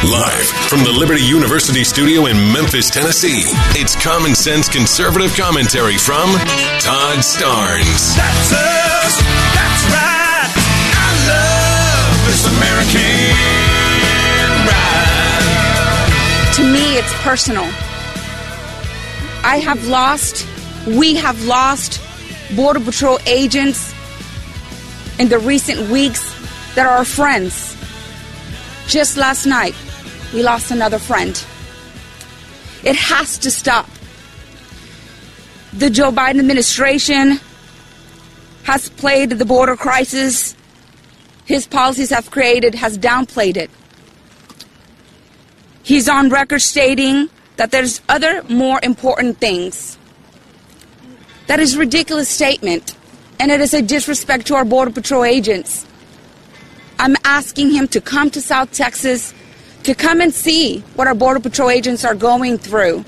Live 0.10 0.48
from 0.68 0.84
the 0.84 0.92
Liberty 0.98 1.22
University 1.22 1.84
studio 1.84 2.26
in 2.26 2.38
Memphis, 2.52 2.90
Tennessee, 2.90 3.44
it's 3.80 3.96
common 4.02 4.34
sense 4.34 4.68
conservative 4.68 5.36
commentary 5.36 6.00
from 6.00 6.32
Todd 6.80 7.20
Starnes. 7.20 8.16
That's 8.16 8.54
us. 8.54 9.22
That's 9.54 9.84
right. 9.94 10.50
I 10.96 11.28
love 11.28 11.59
American 12.46 13.36
ride. 14.68 16.52
To 16.56 16.64
me, 16.64 16.98
it's 16.98 17.14
personal. 17.22 17.66
I 19.44 19.58
have 19.64 19.88
lost, 19.88 20.46
we 20.86 21.16
have 21.16 21.44
lost 21.46 22.02
Border 22.56 22.82
Patrol 22.82 23.20
agents 23.26 23.94
in 25.18 25.30
the 25.30 25.40
recent 25.40 25.90
weeks 25.90 26.36
that 26.76 26.86
are 26.86 26.98
our 26.98 27.06
friends. 27.06 27.76
Just 28.88 29.18
last 29.18 29.46
night, 29.46 29.76
we 30.34 30.44
lost 30.44 30.72
another 30.72 31.00
friend. 31.00 31.32
It 32.84 32.96
has 32.96 33.38
to 33.40 33.52
stop. 33.52 33.88
The 35.74 35.90
Joe 35.90 36.12
Biden 36.12 36.40
administration 36.40 37.40
has 38.64 38.90
played 38.90 39.32
the 39.32 39.46
border 39.46 39.76
crisis. 39.76 40.56
His 41.50 41.66
policies 41.66 42.12
have 42.12 42.30
created, 42.30 42.76
has 42.76 42.96
downplayed 42.96 43.58
it. 43.58 43.72
He's 45.82 46.08
on 46.08 46.30
record 46.30 46.60
stating 46.60 47.28
that 47.58 47.72
there's 47.72 48.02
other 48.08 48.44
more 48.44 48.80
important 48.84 49.40
things. 49.40 49.98
That 51.48 51.60
is 51.60 51.74
a 51.74 51.80
ridiculous 51.80 52.30
statement, 52.30 52.96
and 53.40 53.50
it 53.50 53.62
is 53.62 53.74
a 53.74 53.82
disrespect 53.82 54.46
to 54.46 54.54
our 54.54 54.64
Border 54.64 54.92
Patrol 54.92 55.24
agents. 55.24 55.88
I'm 57.00 57.16
asking 57.24 57.72
him 57.72 57.88
to 57.88 58.00
come 58.00 58.30
to 58.30 58.42
South 58.42 58.72
Texas 58.72 59.34
to 59.86 59.96
come 59.96 60.22
and 60.22 60.32
see 60.32 60.82
what 60.94 61.08
our 61.08 61.16
Border 61.16 61.40
Patrol 61.40 61.72
agents 61.72 62.06
are 62.06 62.14
going 62.14 62.60
through 62.60 63.04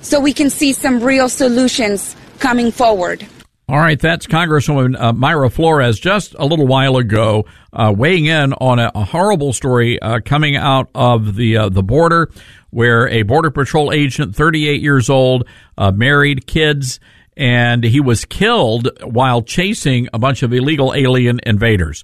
so 0.00 0.18
we 0.18 0.32
can 0.32 0.48
see 0.48 0.72
some 0.72 1.02
real 1.02 1.28
solutions 1.28 2.16
coming 2.38 2.72
forward. 2.72 3.26
All 3.70 3.78
right, 3.78 4.00
that's 4.00 4.26
Congresswoman 4.26 4.96
uh, 4.98 5.12
Mayra 5.12 5.48
Flores 5.48 6.00
just 6.00 6.34
a 6.40 6.44
little 6.44 6.66
while 6.66 6.96
ago 6.96 7.44
uh, 7.72 7.94
weighing 7.96 8.26
in 8.26 8.52
on 8.54 8.80
a, 8.80 8.90
a 8.96 9.04
horrible 9.04 9.52
story 9.52 9.96
uh, 10.02 10.18
coming 10.24 10.56
out 10.56 10.90
of 10.92 11.36
the 11.36 11.56
uh, 11.56 11.68
the 11.68 11.84
border, 11.84 12.32
where 12.70 13.06
a 13.06 13.22
border 13.22 13.52
patrol 13.52 13.92
agent, 13.92 14.34
38 14.34 14.82
years 14.82 15.08
old, 15.08 15.46
uh, 15.78 15.92
married, 15.92 16.48
kids, 16.48 16.98
and 17.36 17.84
he 17.84 18.00
was 18.00 18.24
killed 18.24 18.88
while 19.04 19.40
chasing 19.40 20.08
a 20.12 20.18
bunch 20.18 20.42
of 20.42 20.52
illegal 20.52 20.92
alien 20.92 21.38
invaders. 21.46 22.02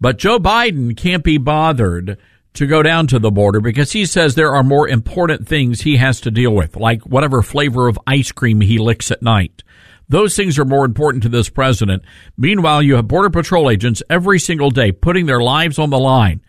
But 0.00 0.18
Joe 0.18 0.40
Biden 0.40 0.96
can't 0.96 1.22
be 1.22 1.38
bothered 1.38 2.18
to 2.54 2.66
go 2.66 2.82
down 2.82 3.06
to 3.06 3.20
the 3.20 3.30
border 3.30 3.60
because 3.60 3.92
he 3.92 4.04
says 4.04 4.34
there 4.34 4.52
are 4.52 4.64
more 4.64 4.88
important 4.88 5.46
things 5.46 5.82
he 5.82 5.96
has 5.96 6.20
to 6.22 6.32
deal 6.32 6.50
with, 6.50 6.74
like 6.74 7.02
whatever 7.02 7.40
flavor 7.40 7.86
of 7.86 8.00
ice 8.04 8.32
cream 8.32 8.60
he 8.60 8.78
licks 8.78 9.12
at 9.12 9.22
night. 9.22 9.62
Those 10.14 10.36
things 10.36 10.60
are 10.60 10.64
more 10.64 10.84
important 10.84 11.24
to 11.24 11.28
this 11.28 11.48
president. 11.48 12.04
Meanwhile, 12.36 12.84
you 12.84 12.94
have 12.94 13.08
Border 13.08 13.30
Patrol 13.30 13.68
agents 13.68 14.00
every 14.08 14.38
single 14.38 14.70
day 14.70 14.92
putting 14.92 15.26
their 15.26 15.40
lives 15.40 15.76
on 15.76 15.90
the 15.90 15.98
line. 15.98 16.40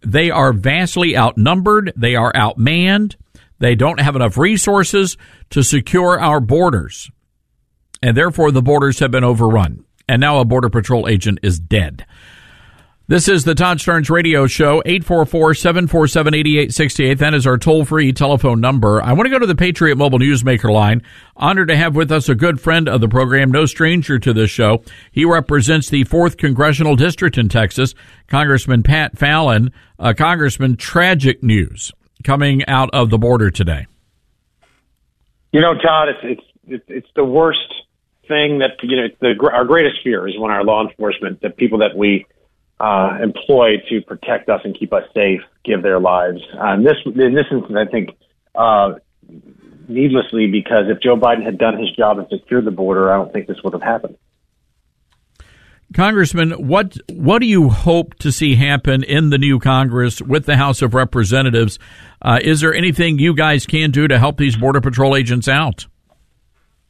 They 0.00 0.30
are 0.30 0.52
vastly 0.52 1.16
outnumbered. 1.16 1.92
They 1.96 2.14
are 2.14 2.32
outmanned. 2.34 3.16
They 3.58 3.74
don't 3.74 3.98
have 3.98 4.14
enough 4.14 4.38
resources 4.38 5.16
to 5.50 5.64
secure 5.64 6.20
our 6.20 6.38
borders. 6.38 7.10
And 8.00 8.16
therefore, 8.16 8.52
the 8.52 8.62
borders 8.62 9.00
have 9.00 9.10
been 9.10 9.24
overrun. 9.24 9.84
And 10.08 10.20
now 10.20 10.38
a 10.38 10.44
Border 10.44 10.70
Patrol 10.70 11.08
agent 11.08 11.40
is 11.42 11.58
dead. 11.58 12.06
This 13.10 13.26
is 13.26 13.42
the 13.42 13.56
Todd 13.56 13.78
Starnes 13.78 14.08
Radio 14.08 14.46
Show, 14.46 14.82
844-747-8868. 14.86 17.18
That 17.18 17.34
is 17.34 17.44
our 17.44 17.58
toll-free 17.58 18.12
telephone 18.12 18.60
number. 18.60 19.02
I 19.02 19.14
want 19.14 19.26
to 19.26 19.30
go 19.30 19.40
to 19.40 19.48
the 19.48 19.56
Patriot 19.56 19.96
Mobile 19.96 20.20
Newsmaker 20.20 20.72
line. 20.72 21.02
Honored 21.34 21.66
to 21.70 21.76
have 21.76 21.96
with 21.96 22.12
us 22.12 22.28
a 22.28 22.36
good 22.36 22.60
friend 22.60 22.88
of 22.88 23.00
the 23.00 23.08
program, 23.08 23.50
no 23.50 23.66
stranger 23.66 24.20
to 24.20 24.32
this 24.32 24.48
show. 24.48 24.84
He 25.10 25.24
represents 25.24 25.90
the 25.90 26.04
4th 26.04 26.38
Congressional 26.38 26.94
District 26.94 27.36
in 27.36 27.48
Texas, 27.48 27.96
Congressman 28.28 28.84
Pat 28.84 29.18
Fallon. 29.18 29.72
Uh, 29.98 30.14
Congressman, 30.16 30.76
tragic 30.76 31.42
news 31.42 31.90
coming 32.22 32.64
out 32.66 32.90
of 32.92 33.10
the 33.10 33.18
border 33.18 33.50
today. 33.50 33.88
You 35.50 35.62
know, 35.62 35.74
Todd, 35.74 36.10
it's 36.10 36.20
it's 36.22 36.42
it's, 36.68 36.84
it's 36.86 37.08
the 37.16 37.24
worst 37.24 37.74
thing 38.28 38.60
that 38.60 38.80
you 38.84 38.96
know. 38.96 39.08
The, 39.20 39.34
our 39.52 39.64
greatest 39.64 39.96
fear 40.04 40.28
is 40.28 40.38
when 40.38 40.52
our 40.52 40.62
law 40.62 40.88
enforcement, 40.88 41.40
the 41.40 41.50
people 41.50 41.80
that 41.80 41.96
we 41.96 42.24
uh, 42.80 43.18
employ 43.22 43.76
to 43.90 44.00
protect 44.00 44.48
us 44.48 44.62
and 44.64 44.76
keep 44.76 44.92
us 44.92 45.04
safe, 45.14 45.40
give 45.64 45.82
their 45.82 46.00
lives. 46.00 46.40
Um, 46.58 46.82
this 46.82 46.96
in 47.04 47.34
this 47.34 47.44
instance, 47.50 47.76
I 47.76 47.90
think, 47.90 48.10
uh, 48.54 48.94
needlessly, 49.86 50.46
because 50.46 50.86
if 50.88 51.00
Joe 51.02 51.16
Biden 51.16 51.44
had 51.44 51.58
done 51.58 51.78
his 51.78 51.90
job 51.92 52.18
and 52.18 52.26
secured 52.30 52.64
the 52.64 52.70
border, 52.70 53.12
I 53.12 53.16
don't 53.16 53.32
think 53.32 53.46
this 53.46 53.58
would 53.62 53.74
have 53.74 53.82
happened. 53.82 54.16
Congressman, 55.92 56.52
what 56.68 56.96
what 57.10 57.40
do 57.40 57.46
you 57.46 57.68
hope 57.68 58.14
to 58.20 58.32
see 58.32 58.54
happen 58.54 59.02
in 59.02 59.30
the 59.30 59.38
new 59.38 59.58
Congress 59.58 60.22
with 60.22 60.46
the 60.46 60.56
House 60.56 60.82
of 60.82 60.94
Representatives? 60.94 61.78
Uh, 62.22 62.38
is 62.40 62.60
there 62.60 62.72
anything 62.72 63.18
you 63.18 63.34
guys 63.34 63.66
can 63.66 63.90
do 63.90 64.08
to 64.08 64.18
help 64.18 64.38
these 64.38 64.56
Border 64.56 64.80
Patrol 64.80 65.16
agents 65.16 65.48
out? 65.48 65.86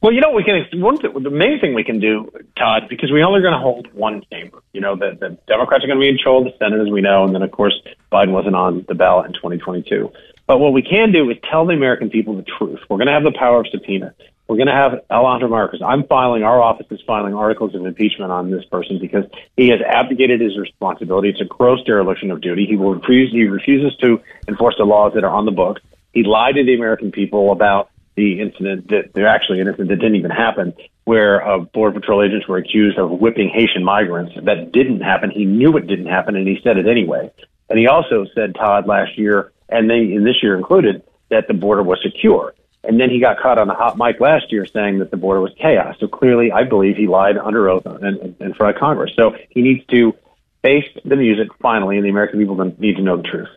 Well, 0.01 0.13
you 0.13 0.19
know, 0.19 0.31
we 0.31 0.43
can. 0.43 0.65
One 0.81 0.97
th- 0.97 1.13
the 1.13 1.29
main 1.29 1.59
thing 1.59 1.75
we 1.75 1.83
can 1.83 1.99
do, 1.99 2.31
Todd, 2.57 2.89
because 2.89 3.11
we 3.11 3.23
only 3.23 3.39
are 3.39 3.43
going 3.43 3.53
to 3.53 3.59
hold 3.59 3.93
one 3.93 4.23
chamber. 4.31 4.63
You 4.73 4.81
know, 4.81 4.95
the, 4.95 5.15
the 5.19 5.37
Democrats 5.47 5.83
are 5.83 5.87
going 5.87 5.99
to 5.99 6.01
be 6.01 6.09
in 6.09 6.17
control 6.17 6.45
of 6.45 6.51
the 6.51 6.57
Senate, 6.57 6.81
as 6.81 6.91
we 6.91 7.01
know, 7.01 7.23
and 7.23 7.35
then 7.35 7.43
of 7.43 7.51
course 7.51 7.79
Biden 8.11 8.31
wasn't 8.31 8.55
on 8.55 8.83
the 8.87 8.95
ballot 8.95 9.27
in 9.27 9.33
2022. 9.33 10.11
But 10.47 10.57
what 10.57 10.73
we 10.73 10.81
can 10.81 11.11
do 11.11 11.29
is 11.29 11.37
tell 11.49 11.67
the 11.67 11.73
American 11.73 12.09
people 12.09 12.35
the 12.35 12.43
truth. 12.57 12.79
We're 12.89 12.97
going 12.97 13.07
to 13.07 13.13
have 13.13 13.23
the 13.23 13.31
power 13.37 13.59
of 13.59 13.67
subpoena. 13.71 14.15
We're 14.47 14.57
going 14.57 14.67
to 14.67 14.73
have 14.73 15.05
Alejandro 15.09 15.49
Mayorkas. 15.49 15.85
I'm 15.85 16.05
filing. 16.07 16.43
Our 16.43 16.59
office 16.59 16.87
is 16.89 16.99
filing 17.05 17.35
articles 17.35 17.75
of 17.75 17.85
impeachment 17.85 18.31
on 18.31 18.49
this 18.49 18.65
person 18.65 18.97
because 18.99 19.25
he 19.55 19.69
has 19.69 19.79
abdicated 19.85 20.41
his 20.41 20.57
responsibility. 20.57 21.29
It's 21.29 21.39
a 21.41 21.45
gross 21.45 21.81
dereliction 21.85 22.31
of 22.31 22.41
duty. 22.41 22.65
He 22.65 22.75
will 22.75 22.95
refuse. 22.95 23.31
He 23.31 23.43
refuses 23.43 23.95
to 23.99 24.19
enforce 24.47 24.75
the 24.79 24.83
laws 24.83 25.13
that 25.13 25.23
are 25.23 25.29
on 25.29 25.45
the 25.45 25.51
books. 25.51 25.81
He 26.11 26.23
lied 26.23 26.55
to 26.55 26.65
the 26.65 26.73
American 26.73 27.11
people 27.11 27.51
about 27.51 27.90
the 28.15 28.41
incident 28.41 28.89
that 28.89 29.11
they're 29.13 29.27
actually 29.27 29.61
an 29.61 29.67
incident 29.67 29.89
that 29.89 29.95
didn't 29.97 30.15
even 30.15 30.31
happen, 30.31 30.73
where 31.05 31.45
uh, 31.45 31.59
border 31.59 31.99
patrol 31.99 32.23
agents 32.23 32.47
were 32.47 32.57
accused 32.57 32.97
of 32.97 33.09
whipping 33.09 33.49
Haitian 33.49 33.83
migrants. 33.83 34.33
That 34.43 34.71
didn't 34.71 35.01
happen. 35.01 35.31
He 35.31 35.45
knew 35.45 35.77
it 35.77 35.87
didn't 35.87 36.07
happen, 36.07 36.35
and 36.35 36.47
he 36.47 36.59
said 36.63 36.77
it 36.77 36.87
anyway. 36.87 37.31
And 37.69 37.79
he 37.79 37.87
also 37.87 38.25
said, 38.35 38.55
Todd, 38.55 38.85
last 38.85 39.17
year, 39.17 39.51
and 39.69 39.89
then 39.89 40.23
this 40.23 40.43
year 40.43 40.57
included, 40.57 41.03
that 41.29 41.47
the 41.47 41.53
border 41.53 41.81
was 41.81 41.99
secure. 42.03 42.53
And 42.83 42.99
then 42.99 43.09
he 43.09 43.19
got 43.19 43.39
caught 43.39 43.57
on 43.57 43.69
a 43.69 43.75
hot 43.75 43.97
mic 43.97 44.19
last 44.19 44.51
year 44.51 44.65
saying 44.65 44.99
that 44.99 45.11
the 45.11 45.17
border 45.17 45.39
was 45.39 45.53
chaos. 45.57 45.95
So 45.99 46.07
clearly, 46.07 46.51
I 46.51 46.63
believe 46.63 46.97
he 46.97 47.07
lied 47.07 47.37
under 47.37 47.69
oath 47.69 47.85
in, 47.85 48.35
in 48.39 48.53
front 48.53 48.75
of 48.75 48.79
Congress. 48.79 49.11
So 49.15 49.35
he 49.49 49.61
needs 49.61 49.85
to 49.87 50.15
face 50.61 50.85
the 51.05 51.15
music 51.15 51.47
finally, 51.61 51.97
and 51.97 52.05
the 52.05 52.09
American 52.09 52.39
people 52.39 52.55
need 52.77 52.97
to 52.97 53.01
know 53.01 53.17
the 53.17 53.23
truth. 53.23 53.49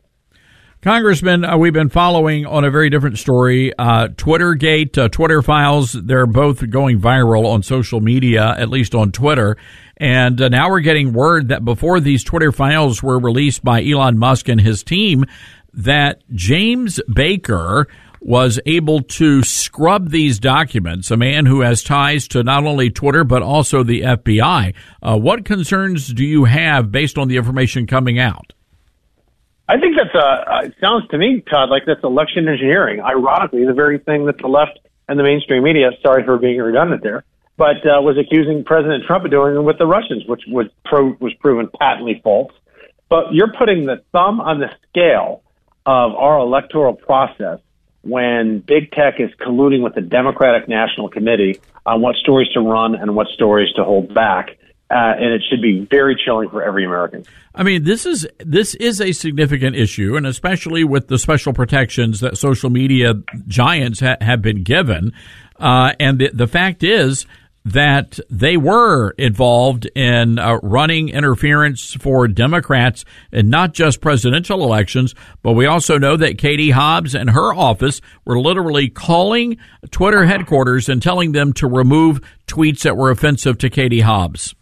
Congressman, 0.85 1.47
uh, 1.47 1.56
we've 1.56 1.73
been 1.73 1.89
following 1.89 2.44
on 2.44 2.62
a 2.62 2.70
very 2.70 2.90
different 2.90 3.16
story. 3.16 3.73
Uh, 3.78 4.09
Twittergate, 4.09 4.98
uh, 4.98 5.09
Twitter 5.09 5.40
files, 5.40 5.94
they're 5.94 6.27
both 6.27 6.69
going 6.69 7.01
viral 7.01 7.47
on 7.47 7.62
social 7.62 8.02
media, 8.02 8.55
at 8.59 8.69
least 8.69 8.94
on 8.94 9.11
Twitter. 9.11 9.56
And 9.97 10.39
uh, 10.39 10.51
now 10.51 10.69
we're 10.69 10.81
getting 10.81 11.15
word 11.15 11.48
that 11.48 11.65
before 11.65 12.01
these 12.01 12.23
Twitter 12.23 12.52
files 12.52 13.02
were 13.02 13.19
released 13.19 13.65
by 13.65 13.82
Elon 13.82 14.19
Musk 14.19 14.51
and 14.51 14.61
his 14.61 14.82
team, 14.82 15.24
that 15.73 16.23
James 16.35 17.01
Baker 17.11 17.89
was 18.20 18.61
able 18.66 19.01
to 19.05 19.43
scrub 19.43 20.11
these 20.11 20.39
documents, 20.39 21.11
a 21.11 21.16
man 21.16 21.47
who 21.47 21.62
has 21.62 21.82
ties 21.82 22.28
to 22.28 22.43
not 22.43 22.65
only 22.65 22.90
Twitter 22.90 23.24
but 23.24 23.40
also 23.40 23.85
the 23.85 24.02
FBI. 24.02 24.74
Uh, 25.02 25.16
what 25.16 25.47
concerns 25.47 26.09
do 26.09 26.27
you 26.27 26.44
have 26.44 26.93
based 26.93 27.16
on 27.16 27.28
the 27.28 27.39
information 27.39 27.86
coming 27.86 28.19
out? 28.19 28.53
I 29.68 29.78
think 29.78 29.96
that's 29.96 30.14
uh, 30.14 30.60
it 30.64 30.74
sounds 30.80 31.08
to 31.08 31.18
me, 31.18 31.42
Todd, 31.50 31.70
like 31.70 31.84
that's 31.86 32.04
election 32.04 32.48
engineering. 32.48 33.00
Ironically, 33.00 33.64
the 33.64 33.72
very 33.72 33.98
thing 33.98 34.26
that 34.26 34.38
the 34.38 34.48
left 34.48 34.78
and 35.08 35.18
the 35.18 35.22
mainstream 35.22 35.62
media, 35.62 35.90
sorry 36.02 36.24
for 36.24 36.36
being 36.38 36.58
redundant 36.58 37.02
there, 37.02 37.24
but 37.56 37.76
uh, 37.86 38.00
was 38.02 38.18
accusing 38.18 38.64
President 38.64 39.04
Trump 39.06 39.24
of 39.24 39.30
doing 39.30 39.64
with 39.64 39.78
the 39.78 39.86
Russians, 39.86 40.24
which 40.26 40.42
was 40.48 40.66
pro- 40.84 41.16
was 41.20 41.32
proven 41.40 41.68
patently 41.80 42.20
false. 42.22 42.52
But 43.08 43.32
you're 43.32 43.52
putting 43.52 43.86
the 43.86 44.02
thumb 44.12 44.40
on 44.40 44.60
the 44.60 44.70
scale 44.88 45.42
of 45.86 46.14
our 46.14 46.38
electoral 46.38 46.94
process 46.94 47.60
when 48.02 48.60
big 48.60 48.90
tech 48.92 49.18
is 49.18 49.30
colluding 49.40 49.82
with 49.82 49.94
the 49.94 50.00
Democratic 50.02 50.68
National 50.68 51.08
Committee 51.08 51.60
on 51.86 52.02
what 52.02 52.16
stories 52.16 52.48
to 52.50 52.60
run 52.60 52.94
and 52.94 53.14
what 53.16 53.28
stories 53.28 53.72
to 53.74 53.84
hold 53.84 54.12
back. 54.12 54.58
Uh, 54.94 55.12
and 55.18 55.34
it 55.34 55.42
should 55.50 55.60
be 55.60 55.84
very 55.90 56.14
chilling 56.24 56.48
for 56.48 56.62
every 56.62 56.84
American. 56.84 57.24
I 57.52 57.64
mean, 57.64 57.82
this 57.82 58.06
is 58.06 58.28
this 58.38 58.76
is 58.76 59.00
a 59.00 59.10
significant 59.10 59.74
issue, 59.74 60.16
and 60.16 60.24
especially 60.24 60.84
with 60.84 61.08
the 61.08 61.18
special 61.18 61.52
protections 61.52 62.20
that 62.20 62.38
social 62.38 62.70
media 62.70 63.14
giants 63.48 63.98
ha- 63.98 64.18
have 64.20 64.40
been 64.40 64.62
given. 64.62 65.12
Uh, 65.58 65.94
and 65.98 66.20
the, 66.20 66.30
the 66.32 66.46
fact 66.46 66.84
is 66.84 67.26
that 67.64 68.20
they 68.30 68.56
were 68.56 69.10
involved 69.18 69.86
in 69.96 70.38
uh, 70.38 70.58
running 70.62 71.08
interference 71.08 71.94
for 71.94 72.28
Democrats 72.28 73.04
and 73.32 73.50
not 73.50 73.72
just 73.72 74.00
presidential 74.00 74.62
elections, 74.62 75.12
but 75.42 75.54
we 75.54 75.66
also 75.66 75.98
know 75.98 76.16
that 76.16 76.38
Katie 76.38 76.70
Hobbs 76.70 77.16
and 77.16 77.30
her 77.30 77.52
office 77.52 78.00
were 78.24 78.38
literally 78.38 78.90
calling 78.90 79.56
Twitter 79.90 80.24
headquarters 80.26 80.88
and 80.88 81.02
telling 81.02 81.32
them 81.32 81.52
to 81.54 81.66
remove 81.66 82.20
tweets 82.46 82.82
that 82.82 82.96
were 82.96 83.10
offensive 83.10 83.58
to 83.58 83.70
Katie 83.70 84.00
Hobbs. 84.00 84.54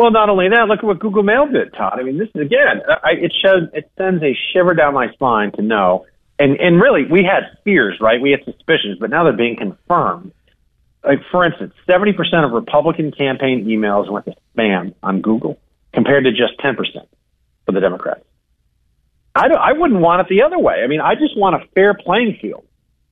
Well, 0.00 0.12
not 0.12 0.30
only 0.30 0.48
that, 0.48 0.66
look 0.66 0.78
at 0.78 0.84
what 0.84 0.98
Google 0.98 1.22
Mail 1.22 1.46
did, 1.46 1.74
Todd. 1.74 1.98
I 2.00 2.02
mean, 2.02 2.16
this 2.16 2.30
is 2.34 2.40
again, 2.40 2.80
I, 2.88 3.10
it 3.20 3.34
shows, 3.44 3.68
it 3.74 3.90
sends 3.98 4.22
a 4.22 4.34
shiver 4.50 4.72
down 4.72 4.94
my 4.94 5.12
spine 5.12 5.52
to 5.56 5.62
know. 5.62 6.06
And 6.38 6.58
and 6.58 6.80
really, 6.80 7.04
we 7.04 7.22
had 7.22 7.58
fears, 7.64 7.98
right? 8.00 8.18
We 8.18 8.30
had 8.30 8.42
suspicions, 8.46 8.96
but 8.98 9.10
now 9.10 9.24
they're 9.24 9.34
being 9.34 9.56
confirmed. 9.56 10.32
Like 11.04 11.18
for 11.30 11.44
instance, 11.44 11.74
seventy 11.86 12.14
percent 12.14 12.46
of 12.46 12.52
Republican 12.52 13.12
campaign 13.12 13.66
emails 13.66 14.10
went 14.10 14.24
to 14.24 14.34
spam 14.56 14.94
on 15.02 15.20
Google, 15.20 15.58
compared 15.92 16.24
to 16.24 16.30
just 16.30 16.58
ten 16.60 16.76
percent 16.76 17.06
for 17.66 17.72
the 17.72 17.80
Democrats. 17.80 18.24
I 19.34 19.48
don't, 19.48 19.58
I 19.58 19.72
wouldn't 19.72 20.00
want 20.00 20.22
it 20.22 20.28
the 20.30 20.44
other 20.44 20.58
way. 20.58 20.76
I 20.82 20.86
mean, 20.86 21.02
I 21.02 21.14
just 21.14 21.36
want 21.36 21.62
a 21.62 21.68
fair 21.74 21.92
playing 21.92 22.38
field, 22.40 22.64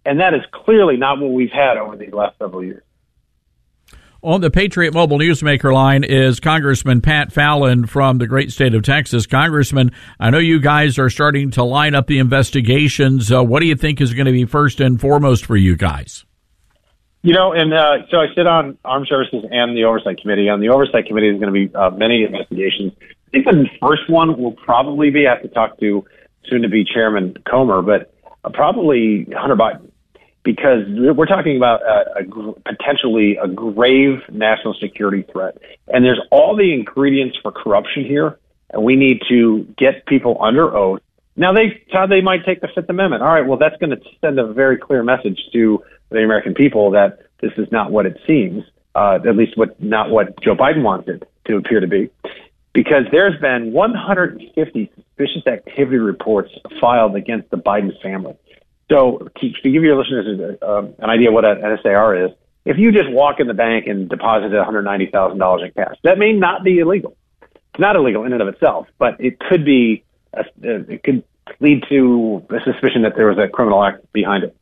and 0.06 0.20
that 0.20 0.32
is 0.32 0.40
clearly 0.52 0.96
not 0.96 1.20
what 1.20 1.32
we've 1.32 1.52
had 1.52 1.76
over 1.76 1.96
these 1.96 2.14
last 2.14 2.38
several 2.38 2.64
years. 2.64 2.82
On 4.20 4.40
the 4.40 4.50
Patriot 4.50 4.94
Mobile 4.94 5.18
Newsmaker 5.18 5.72
line 5.72 6.02
is 6.02 6.40
Congressman 6.40 7.00
Pat 7.00 7.30
Fallon 7.30 7.86
from 7.86 8.18
the 8.18 8.26
great 8.26 8.50
state 8.50 8.74
of 8.74 8.82
Texas. 8.82 9.26
Congressman, 9.26 9.92
I 10.18 10.30
know 10.30 10.38
you 10.38 10.58
guys 10.58 10.98
are 10.98 11.08
starting 11.08 11.52
to 11.52 11.62
line 11.62 11.94
up 11.94 12.08
the 12.08 12.18
investigations. 12.18 13.30
Uh, 13.30 13.44
what 13.44 13.60
do 13.60 13.66
you 13.66 13.76
think 13.76 14.00
is 14.00 14.14
going 14.14 14.26
to 14.26 14.32
be 14.32 14.44
first 14.44 14.80
and 14.80 15.00
foremost 15.00 15.46
for 15.46 15.56
you 15.56 15.76
guys? 15.76 16.24
You 17.22 17.32
know, 17.32 17.52
and 17.52 17.72
uh, 17.72 18.08
so 18.10 18.16
I 18.16 18.26
sit 18.34 18.48
on 18.48 18.76
Armed 18.84 19.06
Services 19.08 19.44
and 19.52 19.76
the 19.76 19.84
Oversight 19.84 20.20
Committee. 20.20 20.48
On 20.48 20.58
the 20.58 20.70
Oversight 20.70 21.06
Committee, 21.06 21.28
there's 21.30 21.40
going 21.40 21.54
to 21.54 21.68
be 21.68 21.74
uh, 21.76 21.90
many 21.90 22.24
investigations. 22.24 22.94
I 23.00 23.30
think 23.30 23.44
the 23.44 23.68
first 23.80 24.10
one 24.10 24.36
will 24.36 24.50
probably 24.50 25.10
be 25.10 25.28
I 25.28 25.34
have 25.34 25.42
to 25.42 25.48
talk 25.48 25.78
to 25.78 26.04
soon 26.48 26.62
to 26.62 26.68
be 26.68 26.84
Chairman 26.84 27.36
Comer, 27.48 27.82
but 27.82 28.12
uh, 28.42 28.50
probably 28.50 29.28
Hunter 29.32 29.54
Biden 29.54 29.87
because 30.44 30.84
we're 30.88 31.26
talking 31.26 31.56
about 31.56 31.82
a, 31.82 32.20
a, 32.20 32.52
potentially 32.64 33.36
a 33.36 33.48
grave 33.48 34.20
national 34.30 34.74
security 34.74 35.24
threat. 35.30 35.58
And 35.88 36.04
there's 36.04 36.20
all 36.30 36.56
the 36.56 36.72
ingredients 36.72 37.36
for 37.42 37.52
corruption 37.52 38.04
here, 38.04 38.38
and 38.70 38.82
we 38.82 38.96
need 38.96 39.22
to 39.28 39.66
get 39.76 40.06
people 40.06 40.38
under 40.40 40.74
oath. 40.74 41.00
Now, 41.36 41.52
they 41.52 41.82
Todd, 41.92 42.10
they 42.10 42.20
might 42.20 42.44
take 42.44 42.60
the 42.60 42.68
Fifth 42.74 42.88
Amendment. 42.88 43.22
All 43.22 43.28
right, 43.28 43.46
well, 43.46 43.58
that's 43.58 43.76
going 43.76 43.90
to 43.90 44.00
send 44.20 44.38
a 44.38 44.52
very 44.52 44.76
clear 44.76 45.02
message 45.04 45.38
to 45.52 45.82
the 46.10 46.18
American 46.18 46.54
people 46.54 46.92
that 46.92 47.20
this 47.40 47.52
is 47.56 47.70
not 47.70 47.92
what 47.92 48.06
it 48.06 48.18
seems, 48.26 48.64
uh, 48.94 49.18
at 49.26 49.36
least 49.36 49.56
what 49.56 49.80
not 49.80 50.10
what 50.10 50.40
Joe 50.42 50.56
Biden 50.56 50.82
wants 50.82 51.08
it 51.08 51.28
to 51.46 51.56
appear 51.56 51.80
to 51.80 51.86
be. 51.86 52.10
Because 52.72 53.04
there's 53.10 53.40
been 53.40 53.72
150 53.72 54.90
suspicious 54.94 55.46
activity 55.46 55.98
reports 55.98 56.50
filed 56.80 57.16
against 57.16 57.50
the 57.50 57.56
Biden 57.56 57.90
family. 58.02 58.36
So 58.90 59.28
to, 59.40 59.50
give 59.62 59.82
your 59.82 59.98
listeners 59.98 60.58
um, 60.62 60.94
an 60.98 61.10
idea 61.10 61.30
what 61.30 61.44
an 61.44 61.78
SAR 61.82 62.26
is, 62.26 62.30
if 62.64 62.78
you 62.78 62.92
just 62.92 63.10
walk 63.10 63.40
in 63.40 63.46
the 63.46 63.54
bank 63.54 63.86
and 63.86 64.08
deposit 64.08 64.50
$190,000 64.50 65.64
in 65.64 65.72
cash, 65.72 65.96
that 66.04 66.18
may 66.18 66.32
not 66.32 66.64
be 66.64 66.78
illegal. 66.78 67.16
It's 67.42 67.80
not 67.80 67.96
illegal 67.96 68.24
in 68.24 68.32
and 68.32 68.42
of 68.42 68.48
itself, 68.48 68.86
but 68.98 69.20
it 69.20 69.38
could 69.38 69.64
be, 69.64 70.04
a, 70.34 70.44
it 70.62 71.02
could 71.02 71.22
lead 71.60 71.84
to 71.88 72.44
a 72.50 72.60
suspicion 72.64 73.02
that 73.02 73.14
there 73.16 73.26
was 73.26 73.38
a 73.38 73.48
criminal 73.48 73.82
act 73.84 74.10
behind 74.12 74.44
it. 74.44 74.56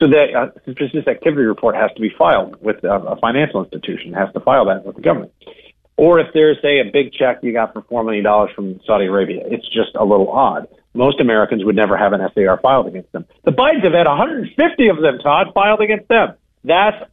So 0.00 0.08
the 0.08 0.32
uh, 0.32 0.60
suspicious 0.64 1.06
activity 1.06 1.42
report 1.42 1.76
has 1.76 1.90
to 1.94 2.00
be 2.00 2.10
filed 2.16 2.60
with 2.60 2.84
uh, 2.84 3.00
a 3.02 3.16
financial 3.16 3.62
institution, 3.64 4.12
has 4.14 4.32
to 4.32 4.40
file 4.40 4.66
that 4.66 4.84
with 4.84 4.96
the 4.96 5.02
government. 5.02 5.32
Or 5.96 6.18
if 6.18 6.28
there's, 6.34 6.60
say, 6.62 6.80
a 6.80 6.90
big 6.90 7.12
check 7.12 7.40
you 7.42 7.52
got 7.52 7.72
for 7.72 7.82
$4 7.82 8.04
million 8.04 8.24
from 8.54 8.80
Saudi 8.84 9.06
Arabia, 9.06 9.42
it's 9.46 9.68
just 9.68 9.94
a 9.94 10.04
little 10.04 10.30
odd 10.30 10.66
most 10.94 11.20
Americans 11.20 11.64
would 11.64 11.76
never 11.76 11.96
have 11.96 12.12
an 12.12 12.20
SAR 12.34 12.58
filed 12.58 12.86
against 12.86 13.12
them. 13.12 13.24
The 13.44 13.50
Bidens 13.50 13.84
have 13.84 13.92
had 13.92 14.06
150 14.06 14.88
of 14.88 15.00
them, 15.00 15.18
Todd, 15.18 15.48
filed 15.54 15.80
against 15.80 16.08
them. 16.08 16.34
That's 16.64 17.04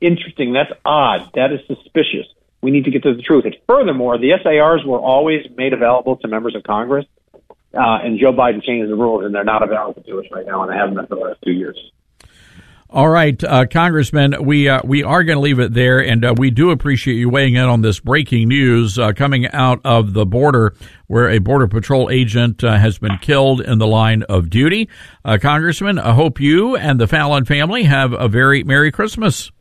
interesting. 0.00 0.52
That's 0.52 0.72
odd. 0.84 1.30
That 1.34 1.52
is 1.52 1.60
suspicious. 1.66 2.26
We 2.62 2.70
need 2.70 2.84
to 2.84 2.90
get 2.90 3.02
to 3.04 3.14
the 3.14 3.22
truth. 3.22 3.44
And 3.44 3.56
furthermore, 3.66 4.18
the 4.18 4.32
SARs 4.42 4.82
were 4.84 4.98
always 4.98 5.46
made 5.56 5.72
available 5.72 6.16
to 6.16 6.28
members 6.28 6.54
of 6.54 6.62
Congress, 6.62 7.06
uh, 7.74 7.98
and 8.02 8.18
Joe 8.18 8.32
Biden 8.32 8.62
changed 8.62 8.90
the 8.90 8.96
rules, 8.96 9.24
and 9.24 9.34
they're 9.34 9.44
not 9.44 9.62
available 9.62 10.02
to 10.02 10.18
us 10.18 10.26
right 10.32 10.46
now, 10.46 10.62
and 10.62 10.72
they 10.72 10.76
haven't 10.76 10.94
been 10.94 11.06
for 11.06 11.14
the 11.14 11.20
last 11.22 11.38
two 11.44 11.52
years. 11.52 11.78
All 12.92 13.08
right, 13.08 13.40
uh, 13.44 13.66
Congressman, 13.66 14.34
we 14.44 14.68
uh, 14.68 14.80
we 14.82 15.04
are 15.04 15.22
going 15.22 15.36
to 15.36 15.40
leave 15.40 15.60
it 15.60 15.72
there, 15.72 16.00
and 16.00 16.24
uh, 16.24 16.34
we 16.36 16.50
do 16.50 16.70
appreciate 16.70 17.14
you 17.14 17.28
weighing 17.28 17.54
in 17.54 17.62
on 17.62 17.82
this 17.82 18.00
breaking 18.00 18.48
news 18.48 18.98
uh, 18.98 19.12
coming 19.12 19.46
out 19.52 19.80
of 19.84 20.12
the 20.12 20.26
border, 20.26 20.74
where 21.06 21.30
a 21.30 21.38
border 21.38 21.68
patrol 21.68 22.10
agent 22.10 22.64
uh, 22.64 22.76
has 22.76 22.98
been 22.98 23.16
killed 23.18 23.60
in 23.60 23.78
the 23.78 23.86
line 23.86 24.24
of 24.24 24.50
duty. 24.50 24.88
Uh, 25.24 25.38
Congressman, 25.40 26.00
I 26.00 26.14
hope 26.14 26.40
you 26.40 26.74
and 26.74 26.98
the 26.98 27.06
Fallon 27.06 27.44
family 27.44 27.84
have 27.84 28.12
a 28.12 28.26
very 28.26 28.64
merry 28.64 28.90
Christmas. 28.90 29.52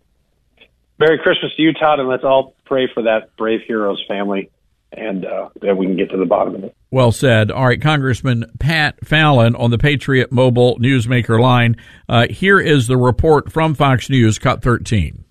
Merry 0.98 1.20
Christmas 1.20 1.56
to 1.56 1.62
you, 1.62 1.74
Todd, 1.74 2.00
and 2.00 2.10
let's 2.10 2.24
all 2.24 2.56
pray 2.66 2.90
for 2.92 3.04
that 3.04 3.36
brave 3.38 3.60
hero's 3.68 4.04
family 4.08 4.50
and 4.92 5.28
that 5.62 5.78
we 5.78 5.86
can 5.86 5.96
get 5.96 6.10
to 6.10 6.18
the 6.18 6.26
bottom 6.26 6.56
of 6.56 6.64
it. 6.64 6.76
Well 6.91 7.11
said. 7.11 7.52
All 7.52 7.68
right, 7.68 7.80
Congressman 7.80 8.45
Pat 8.60 9.06
Fallon 9.06 9.56
on 9.56 9.70
the 9.70 9.78
Patriot 9.78 10.32
Mobile 10.32 10.80
Newsmaker 10.80 11.40
line. 11.40 11.76
Uh, 12.07 12.28
here 12.28 12.60
is 12.60 12.88
the 12.88 12.98
report 12.98 13.52
from 13.52 13.76
Fox 13.76 14.10
News, 14.10 14.40
Cut 14.40 14.64
13. 14.64 15.24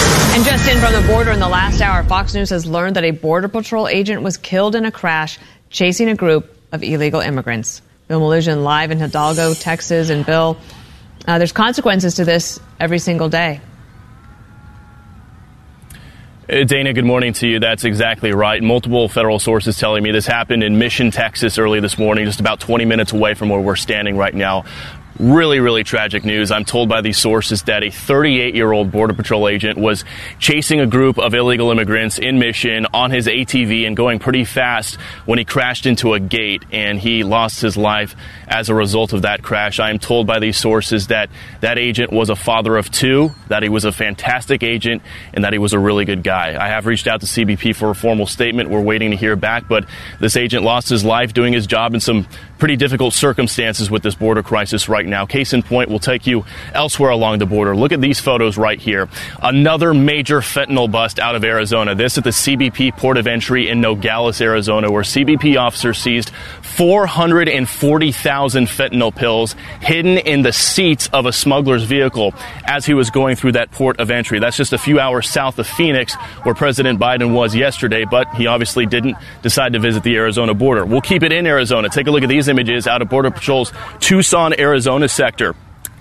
And 0.00 0.44
just 0.44 0.68
in 0.68 0.78
from 0.78 0.94
the 0.94 1.06
border 1.06 1.30
in 1.30 1.38
the 1.38 1.48
last 1.48 1.80
hour, 1.80 2.02
Fox 2.04 2.34
News 2.34 2.50
has 2.50 2.66
learned 2.66 2.96
that 2.96 3.04
a 3.04 3.12
Border 3.12 3.48
Patrol 3.48 3.86
agent 3.86 4.22
was 4.22 4.36
killed 4.36 4.74
in 4.74 4.84
a 4.84 4.90
crash 4.90 5.38
chasing 5.70 6.08
a 6.08 6.14
group 6.16 6.56
of 6.72 6.82
illegal 6.82 7.20
immigrants. 7.20 7.82
Bill 8.08 8.20
Melugin 8.20 8.64
live 8.64 8.90
in 8.90 8.98
Hidalgo, 8.98 9.54
Texas. 9.54 10.10
And 10.10 10.26
Bill, 10.26 10.56
uh, 11.28 11.38
there's 11.38 11.52
consequences 11.52 12.16
to 12.16 12.24
this 12.24 12.58
every 12.80 12.98
single 12.98 13.28
day. 13.28 13.60
Uh, 16.50 16.64
Dana, 16.64 16.92
good 16.92 17.04
morning 17.04 17.32
to 17.34 17.46
you. 17.46 17.60
That's 17.60 17.84
exactly 17.84 18.32
right. 18.32 18.60
Multiple 18.60 19.08
federal 19.08 19.38
sources 19.38 19.78
telling 19.78 20.02
me 20.02 20.10
this 20.10 20.26
happened 20.26 20.64
in 20.64 20.76
Mission, 20.76 21.12
Texas 21.12 21.56
early 21.56 21.78
this 21.78 21.98
morning, 21.98 22.24
just 22.24 22.40
about 22.40 22.58
20 22.58 22.84
minutes 22.84 23.12
away 23.12 23.34
from 23.34 23.48
where 23.48 23.60
we're 23.60 23.76
standing 23.76 24.16
right 24.16 24.34
now. 24.34 24.64
Really, 25.20 25.60
really 25.60 25.84
tragic 25.84 26.24
news. 26.24 26.50
I'm 26.50 26.64
told 26.64 26.88
by 26.88 27.00
these 27.00 27.16
sources 27.18 27.62
that 27.64 27.84
a 27.84 27.90
38 27.90 28.56
year 28.56 28.72
old 28.72 28.90
Border 28.90 29.14
Patrol 29.14 29.46
agent 29.46 29.78
was 29.78 30.04
chasing 30.40 30.80
a 30.80 30.86
group 30.86 31.16
of 31.16 31.32
illegal 31.32 31.70
immigrants 31.70 32.18
in 32.18 32.40
Mission 32.40 32.86
on 32.92 33.12
his 33.12 33.28
ATV 33.28 33.86
and 33.86 33.96
going 33.96 34.18
pretty 34.18 34.44
fast 34.44 34.96
when 35.26 35.38
he 35.38 35.44
crashed 35.44 35.86
into 35.86 36.14
a 36.14 36.18
gate 36.18 36.64
and 36.72 36.98
he 36.98 37.22
lost 37.22 37.60
his 37.60 37.76
life 37.76 38.16
as 38.52 38.68
a 38.68 38.74
result 38.74 39.14
of 39.14 39.22
that 39.22 39.42
crash. 39.42 39.80
I 39.80 39.88
am 39.88 39.98
told 39.98 40.26
by 40.26 40.38
these 40.38 40.58
sources 40.58 41.06
that 41.06 41.30
that 41.62 41.78
agent 41.78 42.12
was 42.12 42.28
a 42.28 42.36
father 42.36 42.76
of 42.76 42.90
two, 42.90 43.30
that 43.48 43.62
he 43.62 43.70
was 43.70 43.86
a 43.86 43.92
fantastic 43.92 44.62
agent, 44.62 45.00
and 45.32 45.44
that 45.44 45.54
he 45.54 45.58
was 45.58 45.72
a 45.72 45.78
really 45.78 46.04
good 46.04 46.22
guy. 46.22 46.62
I 46.62 46.68
have 46.68 46.84
reached 46.84 47.06
out 47.06 47.22
to 47.22 47.26
CBP 47.26 47.74
for 47.74 47.88
a 47.88 47.94
formal 47.94 48.26
statement. 48.26 48.68
We're 48.68 48.82
waiting 48.82 49.10
to 49.12 49.16
hear 49.16 49.36
back, 49.36 49.68
but 49.68 49.86
this 50.20 50.36
agent 50.36 50.64
lost 50.64 50.90
his 50.90 51.02
life 51.02 51.32
doing 51.32 51.54
his 51.54 51.66
job 51.66 51.94
in 51.94 52.00
some 52.00 52.26
pretty 52.58 52.76
difficult 52.76 53.14
circumstances 53.14 53.90
with 53.90 54.02
this 54.02 54.14
border 54.14 54.42
crisis 54.42 54.86
right 54.86 55.06
now. 55.06 55.24
Case 55.24 55.54
in 55.54 55.62
point, 55.62 55.88
we'll 55.88 55.98
take 55.98 56.26
you 56.26 56.44
elsewhere 56.74 57.10
along 57.10 57.38
the 57.38 57.46
border. 57.46 57.74
Look 57.74 57.92
at 57.92 58.02
these 58.02 58.20
photos 58.20 58.58
right 58.58 58.78
here. 58.78 59.08
Another 59.42 59.94
major 59.94 60.40
fentanyl 60.40 60.90
bust 60.90 61.18
out 61.18 61.36
of 61.36 61.42
Arizona. 61.42 61.94
This 61.94 62.18
at 62.18 62.24
the 62.24 62.30
CBP 62.30 62.98
port 62.98 63.16
of 63.16 63.26
entry 63.26 63.70
in 63.70 63.80
Nogales, 63.80 64.42
Arizona, 64.42 64.92
where 64.92 65.02
CBP 65.02 65.58
officers 65.58 65.98
seized 65.98 66.30
440,000 66.60 68.41
fentanyl 68.50 69.14
pills 69.14 69.54
hidden 69.80 70.18
in 70.18 70.42
the 70.42 70.52
seats 70.52 71.08
of 71.12 71.26
a 71.26 71.32
smuggler's 71.32 71.84
vehicle 71.84 72.34
as 72.64 72.86
he 72.86 72.94
was 72.94 73.10
going 73.10 73.36
through 73.36 73.52
that 73.52 73.70
port 73.70 74.00
of 74.00 74.10
entry. 74.10 74.38
That's 74.38 74.56
just 74.56 74.72
a 74.72 74.78
few 74.78 75.00
hours 75.00 75.28
south 75.28 75.58
of 75.58 75.66
Phoenix, 75.66 76.14
where 76.42 76.54
President 76.54 76.98
Biden 77.00 77.32
was 77.32 77.54
yesterday, 77.54 78.04
but 78.04 78.32
he 78.34 78.46
obviously 78.46 78.86
didn't 78.86 79.16
decide 79.42 79.72
to 79.72 79.78
visit 79.78 80.02
the 80.02 80.16
Arizona 80.16 80.54
border. 80.54 80.84
We'll 80.84 81.00
keep 81.00 81.22
it 81.22 81.32
in 81.32 81.46
Arizona. 81.46 81.88
Take 81.88 82.06
a 82.06 82.10
look 82.10 82.22
at 82.22 82.28
these 82.28 82.48
images 82.48 82.86
out 82.86 83.02
of 83.02 83.08
Border 83.08 83.30
Patrol's 83.30 83.72
Tucson, 84.00 84.58
Arizona 84.58 85.08
sector. 85.08 85.54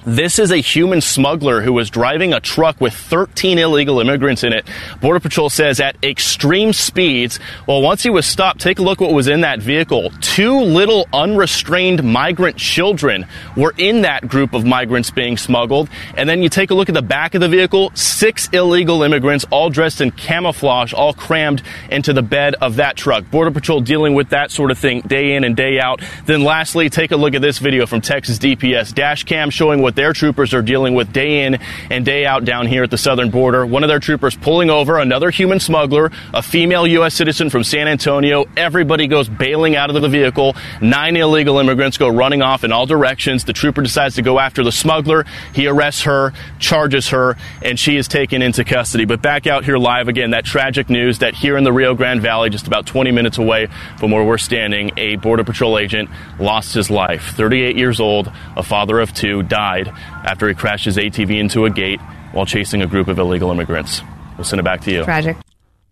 This 0.05 0.39
is 0.39 0.51
a 0.51 0.57
human 0.57 0.99
smuggler 0.99 1.61
who 1.61 1.73
was 1.73 1.91
driving 1.91 2.33
a 2.33 2.39
truck 2.39 2.81
with 2.81 2.91
13 2.91 3.59
illegal 3.59 3.99
immigrants 3.99 4.43
in 4.43 4.51
it. 4.51 4.65
Border 4.99 5.19
Patrol 5.19 5.47
says 5.47 5.79
at 5.79 5.95
extreme 6.03 6.73
speeds. 6.73 7.39
Well, 7.67 7.83
once 7.83 8.01
he 8.01 8.09
was 8.09 8.25
stopped, 8.25 8.61
take 8.61 8.79
a 8.79 8.81
look 8.81 8.99
what 8.99 9.13
was 9.13 9.27
in 9.27 9.41
that 9.41 9.59
vehicle. 9.59 10.09
Two 10.19 10.59
little 10.59 11.07
unrestrained 11.13 12.03
migrant 12.03 12.57
children 12.57 13.27
were 13.55 13.75
in 13.77 14.01
that 14.01 14.27
group 14.27 14.53
of 14.53 14.65
migrants 14.65 15.11
being 15.11 15.37
smuggled. 15.37 15.87
And 16.15 16.27
then 16.27 16.41
you 16.41 16.49
take 16.49 16.71
a 16.71 16.73
look 16.73 16.89
at 16.89 16.95
the 16.95 17.03
back 17.03 17.35
of 17.35 17.41
the 17.41 17.49
vehicle, 17.49 17.91
six 17.93 18.49
illegal 18.49 19.03
immigrants 19.03 19.45
all 19.51 19.69
dressed 19.69 20.01
in 20.01 20.09
camouflage, 20.09 20.93
all 20.93 21.13
crammed 21.13 21.61
into 21.91 22.11
the 22.11 22.23
bed 22.23 22.55
of 22.55 22.77
that 22.77 22.97
truck. 22.97 23.29
Border 23.29 23.51
Patrol 23.51 23.81
dealing 23.81 24.15
with 24.15 24.29
that 24.29 24.49
sort 24.49 24.71
of 24.71 24.79
thing 24.79 25.01
day 25.01 25.35
in 25.35 25.43
and 25.43 25.55
day 25.55 25.79
out. 25.79 26.01
Then 26.25 26.43
lastly, 26.43 26.89
take 26.89 27.11
a 27.11 27.17
look 27.17 27.35
at 27.35 27.41
this 27.43 27.59
video 27.59 27.85
from 27.85 28.01
Texas 28.01 28.39
DPS 28.39 28.95
dash 28.95 29.25
cam 29.25 29.51
showing 29.51 29.81
what 29.83 29.90
their 29.95 30.13
troopers 30.13 30.53
are 30.53 30.61
dealing 30.61 30.93
with 30.93 31.11
day 31.13 31.45
in 31.45 31.59
and 31.89 32.05
day 32.05 32.25
out 32.25 32.45
down 32.45 32.67
here 32.67 32.83
at 32.83 32.91
the 32.91 32.97
southern 32.97 33.29
border. 33.29 33.65
One 33.65 33.83
of 33.83 33.87
their 33.87 33.99
troopers 33.99 34.35
pulling 34.35 34.69
over 34.69 34.99
another 34.99 35.29
human 35.29 35.59
smuggler, 35.59 36.11
a 36.33 36.41
female 36.41 36.85
U.S. 36.87 37.13
citizen 37.13 37.49
from 37.49 37.63
San 37.63 37.87
Antonio. 37.87 38.45
Everybody 38.55 39.07
goes 39.07 39.29
bailing 39.29 39.75
out 39.75 39.93
of 39.93 40.01
the 40.01 40.09
vehicle. 40.09 40.55
Nine 40.81 41.15
illegal 41.15 41.59
immigrants 41.59 41.97
go 41.97 42.07
running 42.07 42.41
off 42.41 42.63
in 42.63 42.71
all 42.71 42.85
directions. 42.85 43.45
The 43.45 43.53
trooper 43.53 43.81
decides 43.81 44.15
to 44.15 44.21
go 44.21 44.39
after 44.39 44.63
the 44.63 44.71
smuggler. 44.71 45.25
He 45.53 45.67
arrests 45.67 46.03
her, 46.03 46.33
charges 46.59 47.09
her, 47.09 47.37
and 47.61 47.79
she 47.79 47.97
is 47.97 48.07
taken 48.07 48.41
into 48.41 48.63
custody. 48.63 49.05
But 49.05 49.21
back 49.21 49.47
out 49.47 49.65
here 49.65 49.77
live 49.77 50.07
again, 50.07 50.31
that 50.31 50.45
tragic 50.45 50.89
news 50.89 51.19
that 51.19 51.33
here 51.35 51.57
in 51.57 51.63
the 51.63 51.73
Rio 51.73 51.95
Grande 51.95 52.21
Valley, 52.21 52.49
just 52.49 52.67
about 52.67 52.85
20 52.85 53.11
minutes 53.11 53.37
away 53.37 53.67
from 53.97 54.11
where 54.11 54.23
we're 54.23 54.37
standing, 54.37 54.91
a 54.97 55.15
Border 55.17 55.43
Patrol 55.43 55.77
agent 55.77 56.09
lost 56.39 56.73
his 56.73 56.89
life. 56.89 57.33
38 57.35 57.77
years 57.77 57.99
old, 57.99 58.31
a 58.55 58.63
father 58.63 58.99
of 58.99 59.13
two, 59.13 59.43
died 59.43 59.80
after 59.87 60.47
he 60.47 60.53
crashed 60.53 60.85
his 60.85 60.97
ATV 60.97 61.39
into 61.39 61.65
a 61.65 61.69
gate 61.69 61.99
while 62.31 62.45
chasing 62.45 62.81
a 62.81 62.87
group 62.87 63.07
of 63.07 63.19
illegal 63.19 63.51
immigrants. 63.51 64.01
We'll 64.37 64.45
send 64.45 64.59
it 64.59 64.63
back 64.63 64.81
to 64.81 64.91
you. 64.91 65.03
Tragic. 65.03 65.37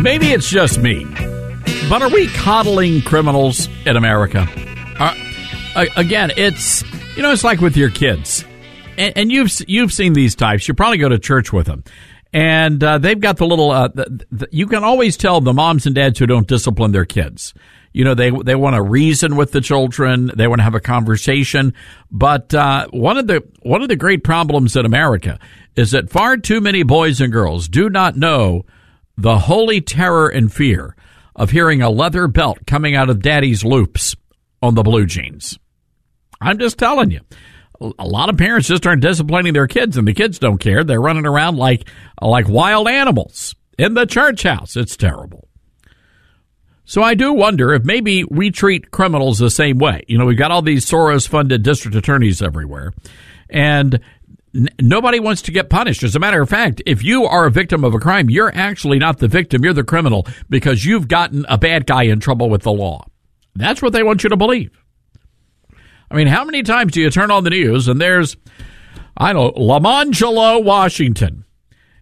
Maybe 0.09 0.29
it's 0.29 0.49
just 0.49 0.79
me, 0.79 1.05
but 1.91 2.01
are 2.01 2.09
we 2.09 2.29
coddling 2.29 3.03
criminals 3.03 3.69
in 3.85 3.95
America? 3.95 4.49
Uh, 4.99 5.85
again, 5.97 6.33
it's 6.35 6.83
you 7.15 7.23
know 7.23 7.31
it's 7.31 7.45
like 7.45 7.61
with 7.61 7.77
your 7.77 7.91
kids, 7.91 8.43
and, 8.97 9.13
and, 9.19 9.31
you've 9.31 9.53
you've 9.69 9.93
seen 9.93 10.15
these 10.15 10.35
types. 10.35 10.67
You 10.67 10.73
probably 10.73 10.97
go 10.97 11.11
to 11.11 11.19
church 11.19 11.53
with 11.53 11.67
them, 11.67 11.85
and 12.33 12.83
uh, 12.83 12.97
they've 12.97 13.21
got 13.21 13.37
the 13.37 13.47
little. 13.47 13.71
Uh, 13.71 13.89
the, 13.89 14.27
the, 14.33 14.49
you 14.51 14.67
can 14.67 14.83
always 14.83 15.19
tell 15.19 15.43
the 15.43 15.53
moms 15.53 15.85
and 15.85 15.95
dads 15.95 16.19
who 16.19 16.27
don't 16.27 16.49
discipline 16.49 16.93
their 16.93 17.05
kids. 17.05 17.53
You 17.93 18.05
know 18.05 18.15
they 18.15 18.31
they 18.31 18.55
want 18.55 18.77
to 18.77 18.83
reason 18.83 19.37
with 19.37 19.53
the 19.53 19.61
children. 19.61 20.31
They 20.35 20.49
want 20.49 20.61
to 20.61 20.65
have 20.65 20.75
a 20.75 20.81
conversation. 20.81 21.75
But 22.11 22.55
uh, 22.55 22.87
one 22.93 23.19
of 23.19 23.27
the 23.27 23.47
one 23.61 23.83
of 23.83 23.89
the 23.89 23.97
great 23.97 24.25
problems 24.25 24.75
in 24.75 24.87
America 24.87 25.39
is 25.77 25.91
that 25.91 26.09
far 26.09 26.39
too 26.39 26.63
many 26.63 26.83
boys 26.83 27.21
and 27.21 27.31
girls 27.31 27.69
do 27.69 27.91
not 27.91 28.17
know 28.17 28.65
the 29.19 29.39
holy 29.39 29.81
terror 29.81 30.29
and 30.29 30.51
fear 30.53 30.95
of 31.35 31.51
hearing 31.51 31.83
a 31.83 31.91
leather 31.91 32.29
belt 32.29 32.59
coming 32.67 32.95
out 32.95 33.11
of 33.11 33.21
daddy's 33.21 33.65
loops 33.65 34.15
on 34.63 34.75
the 34.75 34.83
blue 34.83 35.07
jeans. 35.07 35.59
I'm 36.41 36.59
just 36.59 36.79
telling 36.79 37.11
you. 37.11 37.21
A 37.81 38.07
lot 38.07 38.29
of 38.29 38.37
parents 38.37 38.67
just 38.67 38.87
aren't 38.87 39.03
disciplining 39.03 39.53
their 39.53 39.69
kids 39.69 39.97
and 39.97 40.07
the 40.07 40.13
kids 40.13 40.39
don't 40.39 40.59
care. 40.59 40.83
They're 40.83 41.01
running 41.01 41.27
around 41.27 41.57
like 41.59 41.89
like 42.21 42.49
wild 42.49 42.89
animals 42.89 43.55
in 43.79 43.95
the 43.95 44.05
church 44.05 44.43
house. 44.43 44.77
It's 44.77 44.97
terrible. 44.97 45.49
So 46.85 47.03
I 47.03 47.15
do 47.15 47.33
wonder 47.33 47.75
if 47.75 47.85
maybe 47.85 48.25
we 48.25 48.51
treat 48.51 48.91
criminals 48.91 49.39
the 49.39 49.51
same 49.51 49.79
way. 49.79 50.05
You 50.09 50.19
know, 50.19 50.25
we've 50.25 50.39
got 50.39 50.51
all 50.51 50.63
these 50.63 50.87
Soros 50.87 51.29
funded 51.29 51.63
district 51.63 51.97
attorneys 51.97 52.43
everywhere. 52.43 52.93
And 53.51 54.01
Nobody 54.81 55.21
wants 55.21 55.43
to 55.43 55.53
get 55.53 55.69
punished. 55.69 56.03
As 56.03 56.17
a 56.17 56.19
matter 56.19 56.41
of 56.41 56.49
fact, 56.49 56.83
if 56.87 57.03
you 57.03 57.25
are 57.25 57.47
a 57.47 57.51
victim 57.51 57.85
of 57.85 57.95
a 57.95 57.99
crime, 57.99 58.31
you're 58.31 58.55
actually 58.55 58.99
not 58.99 59.19
the 59.19 59.29
victim, 59.29 59.63
you're 59.63 59.73
the 59.73 59.85
criminal 59.85 60.27
because 60.49 60.85
you've 60.85 61.09
gotten 61.09 61.45
a 61.49 61.59
bad 61.59 61.87
guy 61.87 62.05
in 62.05 62.21
trouble 62.21 62.49
with 62.49 62.63
the 62.63 62.73
law. 62.73 63.07
That's 63.55 63.83
what 63.83 63.93
they 63.93 64.03
want 64.03 64.23
you 64.23 64.31
to 64.31 64.37
believe. 64.37 64.71
I 66.11 66.17
mean, 66.17 66.27
how 66.27 66.45
many 66.45 66.63
times 66.63 66.93
do 66.93 67.01
you 67.01 67.11
turn 67.11 67.31
on 67.31 67.45
the 67.45 67.51
news 67.51 67.89
and 67.89 68.01
there's, 68.01 68.37
I 69.17 69.33
don't 69.33 69.57
know, 69.57 69.63
Lamangelo, 69.63 70.65
Washington. 70.65 71.45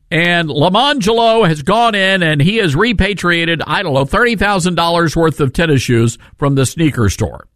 And 0.08 0.48
Lamangelo 0.48 1.48
has 1.48 1.62
gone 1.62 1.96
in 1.96 2.22
and 2.22 2.40
he 2.40 2.58
has 2.58 2.76
repatriated, 2.76 3.60
I 3.66 3.82
don't 3.82 3.94
know, 3.94 4.04
$30,000 4.04 5.16
worth 5.16 5.40
of 5.40 5.52
tennis 5.52 5.82
shoes 5.82 6.16
from 6.36 6.54
the 6.54 6.64
sneaker 6.64 7.10
store 7.10 7.48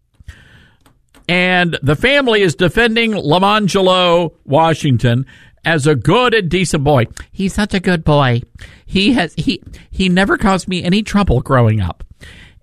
and 1.31 1.78
the 1.81 1.94
family 1.94 2.43
is 2.43 2.57
defending 2.57 3.12
Lamangelo, 3.12 4.35
Washington, 4.44 5.27
as 5.65 5.86
a 5.86 5.94
good 5.94 6.35
and 6.35 6.51
decent 6.51 6.82
boy. 6.82 7.07
He's 7.31 7.55
such 7.55 7.73
a 7.73 7.78
good 7.78 8.02
boy. 8.02 8.43
He 8.85 9.12
has 9.12 9.32
he 9.35 9.62
he 9.93 10.09
never 10.09 10.36
caused 10.36 10.66
me 10.66 10.82
any 10.82 11.05
trouble 11.05 11.40
growing 11.40 11.81
up. 11.81 12.02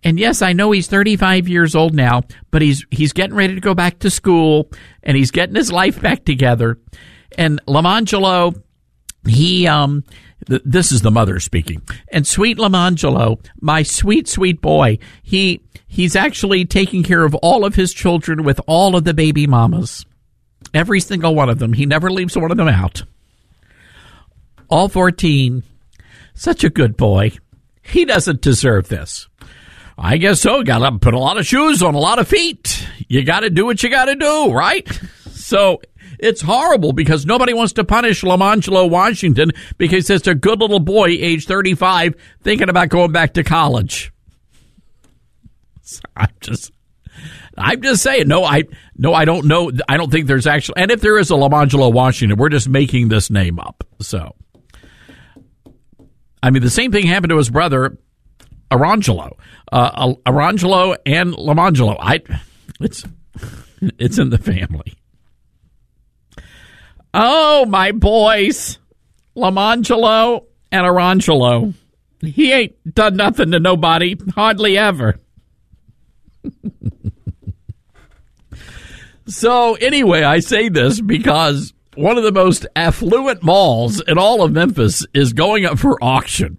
And 0.04 0.20
yes, 0.20 0.42
I 0.42 0.52
know 0.52 0.72
he's 0.72 0.88
35 0.88 1.48
years 1.48 1.76
old 1.76 1.96
now, 1.96 2.24
but 2.52 2.62
he's 2.62 2.86
he's 2.92 3.14
getting 3.14 3.38
ready 3.38 3.56
to 3.56 3.62
go 3.62 3.74
back 3.74 4.00
to 4.00 4.10
school 4.10 4.70
and 5.02 5.16
he's 5.16 5.32
getting 5.32 5.56
his 5.56 5.72
life 5.72 6.02
back 6.02 6.26
together. 6.26 6.78
And 7.38 7.66
Lamangelo, 7.68 8.62
he 9.26 9.66
um 9.66 10.04
this 10.46 10.92
is 10.92 11.02
the 11.02 11.12
mother 11.12 11.40
speaking. 11.40 11.82
And 12.12 12.26
sweet 12.26 12.58
Lamangelo, 12.58 13.40
my 13.60 13.84
sweet 13.84 14.28
sweet 14.28 14.62
boy, 14.62 15.00
he 15.24 15.62
he's 15.88 16.16
actually 16.16 16.66
taking 16.66 17.04
care 17.04 17.24
of 17.24 17.36
all 17.36 17.66
of 17.66 17.76
his 17.76 17.94
children 17.94 18.44
with 18.44 18.62
all 18.68 18.96
of 18.96 19.04
the 19.04 19.14
baby 19.14 19.48
mamas. 19.48 20.06
Every 20.74 21.00
single 21.00 21.34
one 21.34 21.50
of 21.50 21.60
them. 21.60 21.74
He 21.74 21.86
never 21.86 22.12
leaves 22.12 22.38
one 22.38 22.52
of 22.52 22.58
them 22.58 22.68
out. 22.68 23.04
All 24.70 24.90
14. 24.90 25.64
Such 26.34 26.64
a 26.64 26.70
good 26.70 26.98
boy. 26.98 27.32
He 27.82 28.06
doesn't 28.06 28.42
deserve 28.42 28.90
this. 28.90 29.28
I 29.98 30.18
guess 30.18 30.42
so. 30.42 30.62
Got 30.62 30.80
to 30.80 31.00
put 31.00 31.14
a 31.14 31.20
lot 31.20 31.38
of 31.38 31.48
shoes 31.48 31.82
on 31.82 31.96
a 31.96 32.00
lot 32.00 32.20
of 32.20 32.28
feet. 32.28 32.88
You 33.08 33.24
got 33.24 33.40
to 33.40 33.50
do 33.50 33.66
what 33.66 33.82
you 33.82 33.90
got 33.90 34.06
to 34.06 34.16
do, 34.16 34.52
right? 34.52 34.88
So 35.32 35.82
it's 36.20 36.42
horrible 36.42 36.94
because 36.94 37.26
nobody 37.26 37.54
wants 37.54 37.74
to 37.74 37.84
punish 37.84 38.22
Lamangelo 38.24 38.90
Washington 38.90 39.52
because 39.78 40.10
it's 40.10 40.28
a 40.28 40.36
good 40.36 40.60
little 40.60 40.80
boy, 40.80 41.08
age 41.08 41.46
35, 41.46 42.16
thinking 42.44 42.70
about 42.70 42.90
going 42.90 43.12
back 43.12 43.34
to 43.34 43.44
college. 43.44 44.12
I'm 46.16 46.30
just, 46.42 46.72
I'm 47.58 47.82
just 47.82 48.04
saying. 48.04 48.28
No, 48.28 48.44
I, 48.44 48.64
no, 48.98 49.14
I 49.14 49.26
don't 49.26 49.46
know. 49.46 49.72
I 49.88 49.98
don't 49.98 50.12
think 50.12 50.28
there's 50.28 50.48
actually, 50.48 50.82
and 50.82 50.92
if 50.92 51.02
there 51.02 51.18
is 51.18 51.32
a 51.32 51.36
Lamangelo 51.36 51.92
Washington, 51.92 52.38
we're 52.38 52.50
just 52.50 52.70
making 52.70 53.10
this 53.10 53.30
name 53.30 53.60
up. 53.60 53.84
So, 54.02 54.36
I 56.42 56.50
mean, 56.50 56.64
the 56.64 56.70
same 56.70 56.92
thing 56.92 57.08
happened 57.08 57.32
to 57.32 57.38
his 57.38 57.50
brother, 57.50 57.98
Arangelo, 58.72 59.32
uh, 59.72 60.14
Arangelo 60.26 60.98
and 61.06 61.34
Lamangelo. 61.34 61.96
I, 62.00 62.22
it's, 62.80 63.04
it's 63.82 64.18
in 64.18 64.30
the 64.30 64.38
family. 64.38 64.94
Oh, 67.14 67.66
my 67.66 67.92
boys, 67.92 68.80
Lamangelo 69.36 70.46
and 70.72 70.86
Arangelo. 70.86 71.74
He 72.22 72.52
ain't 72.52 72.96
done 72.96 73.16
nothing 73.16 73.52
to 73.52 73.60
nobody, 73.60 74.16
hardly 74.34 74.78
ever. 74.78 75.20
so, 79.28 79.76
anyway, 79.76 80.24
I 80.24 80.40
say 80.40 80.70
this 80.70 81.00
because 81.00 81.74
one 81.96 82.18
of 82.18 82.24
the 82.24 82.32
most 82.32 82.66
affluent 82.76 83.44
malls 83.44 84.02
in 84.02 84.18
all 84.18 84.44
of 84.44 84.52
Memphis 84.52 85.06
is 85.14 85.34
going 85.34 85.66
up 85.66 85.80
for 85.80 86.04
auction. 86.04 86.58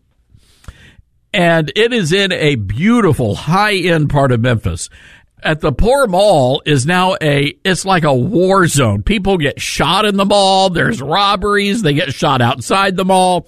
And 1.33 1.71
it 1.77 1.93
is 1.93 2.13
in 2.13 2.33
a 2.33 2.57
beautiful 2.57 3.35
high 3.35 3.77
end 3.77 4.11
part 4.11 4.33
of 4.33 4.41
Memphis 4.41 4.89
at 5.43 5.61
the 5.61 5.73
poor 5.73 6.07
mall 6.07 6.63
is 6.67 6.87
now 6.87 7.17
a 7.21 7.55
it's 7.65 7.85
like 7.85 8.05
a 8.05 8.15
war 8.15 8.67
zone. 8.67 9.03
People 9.03 9.39
get 9.39 9.61
shot 9.61 10.05
in 10.05 10.17
the 10.17 10.25
mall, 10.25 10.71
there's 10.71 11.01
robberies, 11.01 11.83
they 11.83 11.95
get 11.95 12.13
shot 12.13 12.41
outside 12.41 12.97
the 12.97 13.05
mall. 13.05 13.47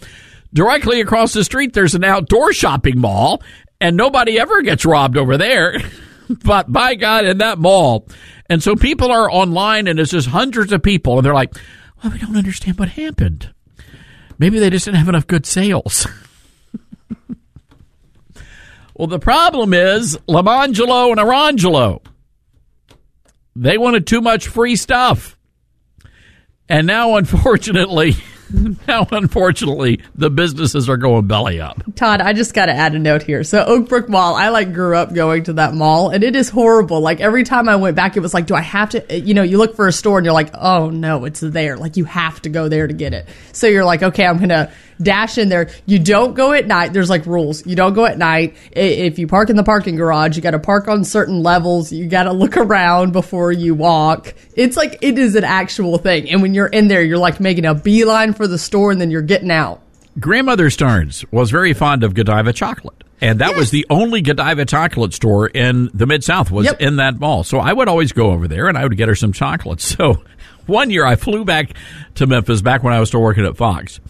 Directly 0.53 1.01
across 1.01 1.33
the 1.33 1.45
street 1.45 1.73
there's 1.73 1.95
an 1.95 2.05
outdoor 2.05 2.53
shopping 2.53 2.99
mall 2.99 3.43
and 3.81 3.97
nobody 3.97 4.39
ever 4.39 4.63
gets 4.63 4.85
robbed 4.85 5.17
over 5.17 5.37
there. 5.37 5.77
but 6.45 6.71
by 6.73 6.95
God 6.95 7.25
in 7.25 7.39
that 7.39 7.59
mall. 7.59 8.07
And 8.49 8.63
so 8.63 8.77
people 8.77 9.11
are 9.11 9.31
online 9.31 9.87
and 9.87 9.99
it's 9.99 10.11
just 10.13 10.29
hundreds 10.29 10.73
of 10.73 10.83
people 10.83 11.17
and 11.19 11.27
they're 11.27 11.35
like, 11.35 11.55
"Well, 12.03 12.13
we 12.13 12.19
don't 12.19 12.37
understand 12.37 12.79
what 12.79 12.91
happened." 12.91 13.53
Maybe 14.39 14.59
they 14.59 14.71
just 14.71 14.87
didn't 14.87 14.99
have 14.99 15.09
enough 15.09 15.27
good 15.27 15.45
sales. 15.45 16.07
Well, 19.01 19.07
the 19.07 19.19
problem 19.19 19.73
is 19.73 20.19
Lamangelo 20.29 21.11
and 21.11 21.19
Arangelo. 21.19 22.03
They 23.57 23.79
wanted 23.79 24.07
too 24.07 24.21
much 24.21 24.47
free 24.47 24.77
stuff. 24.77 25.39
And 26.69 26.87
now, 26.87 27.17
unfortunately, 27.17 28.17
now, 28.87 29.07
unfortunately, 29.11 30.03
the 30.15 30.29
businesses 30.29 30.91
are 30.91 30.99
going 30.99 31.27
belly 31.27 31.63
up. 31.63 31.83
Todd, 31.95 32.21
I 32.21 32.35
just 32.35 32.53
got 32.53 32.67
to 32.67 32.73
add 32.73 32.95
a 32.95 32.99
note 32.99 33.23
here. 33.23 33.43
So 33.43 33.65
Oak 33.65 33.89
Court 33.89 34.11
Mall, 34.11 34.35
I 34.35 34.51
like 34.51 34.75
grew 34.75 34.95
up 34.95 35.15
going 35.15 35.45
to 35.45 35.55
that 35.55 35.73
mall 35.73 36.11
and 36.11 36.23
it 36.23 36.37
is 36.37 36.51
horrible. 36.51 37.01
Like 37.01 37.21
every 37.21 37.45
time 37.45 37.71
I 37.71 37.77
went 37.77 37.97
back, 37.97 38.19
it 38.19 38.21
was 38.21 38.35
like, 38.35 38.45
do 38.45 38.55
I 38.55 38.61
have 38.61 38.91
to, 38.91 39.19
you 39.19 39.33
know, 39.33 39.43
you 39.43 39.57
look 39.57 39.77
for 39.77 39.89
a 39.89 39.93
store 39.93 40.19
and 40.19 40.27
you're 40.27 40.35
like, 40.35 40.55
oh 40.55 40.91
no, 40.91 41.25
it's 41.25 41.41
there. 41.41 41.79
Like 41.79 41.97
you 41.97 42.05
have 42.05 42.43
to 42.43 42.51
go 42.51 42.69
there 42.69 42.87
to 42.87 42.93
get 42.93 43.15
it. 43.15 43.27
So 43.53 43.67
you're 43.67 43.87
like, 43.87 44.03
okay, 44.03 44.27
I'm 44.27 44.39
to 44.51 44.71
dash 45.03 45.39
in 45.39 45.49
there. 45.49 45.71
You 45.87 45.99
don't 45.99 46.35
go 46.35 46.53
at 46.53 46.67
night. 46.67 46.93
There's 46.93 47.11
like 47.11 47.27
rules. 47.27 47.65
You 47.67 47.77
don't 47.77 47.95
go 47.95 48.05
at 48.05 48.19
night. 48.19 48.57
If 48.73 49.19
you 49.19 49.27
park 49.27 49.51
in 49.51 49.57
the 49.57 49.65
parking 49.65 49.97
garage, 49.97 50.37
you 50.37 50.43
got 50.43 50.53
to 50.53 50.59
park 50.59 50.89
on 50.89 51.05
certain 51.05 51.43
levels. 51.43 51.93
You 51.93 52.07
got 52.07 52.25
to 52.25 52.33
look 52.33 52.57
around 52.57 53.13
before 53.13 53.53
you 53.53 53.75
walk. 53.75 54.35
It's 54.55 54.77
like, 54.77 54.99
it 55.03 55.19
is 55.19 55.35
an 55.35 55.45
actual 55.45 55.99
thing. 55.99 56.31
And 56.31 56.43
when 56.43 56.55
you're 56.55 56.67
in 56.67 56.89
there, 56.89 57.03
you're 57.03 57.19
like 57.19 57.41
making 57.41 57.65
a 57.65 57.75
beeline 57.75 58.33
for 58.33 58.47
the 58.47 58.59
store 58.59 58.91
and 58.91 59.01
then 59.01 59.11
you're 59.11 59.23
getting 59.23 59.51
out. 59.51 59.83
Grandmother 60.19 60.67
Starnes 60.67 61.25
was 61.33 61.51
very 61.51 61.73
fond 61.73 62.03
of 62.03 62.15
Godiva 62.15 62.53
chocolate. 62.53 63.05
And 63.23 63.41
that 63.41 63.51
yes. 63.51 63.59
was 63.59 63.71
the 63.71 63.87
only 63.91 64.23
Godiva 64.23 64.65
chocolate 64.65 65.13
store 65.13 65.47
in 65.47 65.91
the 65.93 66.07
Mid 66.07 66.25
South 66.25 66.51
was 66.51 66.67
yep. 66.67 66.81
in 66.81 66.97
that 66.97 67.21
mall. 67.21 67.45
So 67.45 67.59
I 67.59 67.73
would 67.73 67.87
always 67.87 68.13
go 68.13 68.31
over 68.31 68.49
there 68.49 68.67
and 68.67 68.79
I 68.79 68.83
would 68.83 68.97
get 68.97 69.09
her 69.09 69.15
some 69.15 69.33
chocolate. 69.33 69.81
So 70.01 70.23
one 70.67 70.91
year 70.91 71.05
I 71.05 71.17
flew 71.17 71.45
back 71.45 71.75
to 72.15 72.27
Memphis 72.27 72.63
back 72.63 72.83
when 72.83 72.95
I 72.95 73.01
was 73.01 73.09
still 73.09 73.21
working 73.21 73.45
at 73.45 73.57
Fox. 73.57 74.01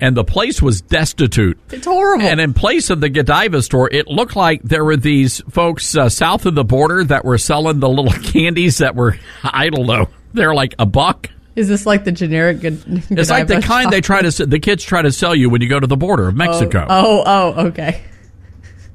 And 0.00 0.16
the 0.16 0.24
place 0.24 0.62
was 0.62 0.80
destitute. 0.80 1.58
It's 1.70 1.86
horrible. 1.86 2.24
And 2.24 2.40
in 2.40 2.54
place 2.54 2.90
of 2.90 3.00
the 3.00 3.08
Godiva 3.08 3.62
store, 3.62 3.90
it 3.90 4.06
looked 4.06 4.36
like 4.36 4.62
there 4.62 4.84
were 4.84 4.96
these 4.96 5.40
folks 5.50 5.96
uh, 5.96 6.08
south 6.08 6.46
of 6.46 6.54
the 6.54 6.64
border 6.64 7.02
that 7.04 7.24
were 7.24 7.38
selling 7.38 7.80
the 7.80 7.88
little 7.88 8.12
candies 8.30 8.78
that 8.78 8.94
were, 8.94 9.18
I 9.42 9.70
don't 9.70 9.86
know, 9.86 10.08
they're 10.32 10.54
like 10.54 10.74
a 10.78 10.86
buck 10.86 11.30
is 11.58 11.66
this 11.66 11.86
like 11.86 12.04
the 12.04 12.12
generic 12.12 12.60
good? 12.60 12.80
It's 13.10 13.30
like 13.30 13.48
the 13.48 13.60
kind 13.60 13.90
they 13.90 14.00
try 14.00 14.22
to 14.22 14.46
the 14.46 14.60
kids 14.60 14.84
try 14.84 15.02
to 15.02 15.10
sell 15.10 15.34
you 15.34 15.50
when 15.50 15.60
you 15.60 15.68
go 15.68 15.80
to 15.80 15.88
the 15.88 15.96
border 15.96 16.28
of 16.28 16.36
Mexico. 16.36 16.86
Oh, 16.88 17.24
oh, 17.26 17.54
oh 17.56 17.66
okay. 17.66 18.02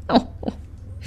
Oh. 0.10 0.28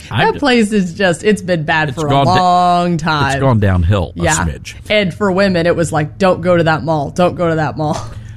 That 0.09 0.37
place 0.37 0.73
is 0.73 0.95
just, 0.95 1.23
it's 1.23 1.43
been 1.43 1.65
bad 1.65 1.95
for 1.95 2.07
a 2.07 2.25
long 2.25 2.97
da- 2.97 3.05
time. 3.05 3.33
It's 3.33 3.41
gone 3.41 3.61
downhill 3.61 4.15
a 4.17 4.23
yeah. 4.23 4.37
smidge. 4.37 4.75
And 4.89 5.13
for 5.13 5.31
women, 5.31 5.67
it 5.67 5.77
was 5.77 5.93
like, 5.93 6.17
don't 6.17 6.41
go 6.41 6.57
to 6.57 6.65
that 6.65 6.83
mall. 6.83 7.11
Don't 7.11 7.35
go 7.35 7.51
to 7.51 7.57
that 7.57 7.77
mall. 7.77 7.97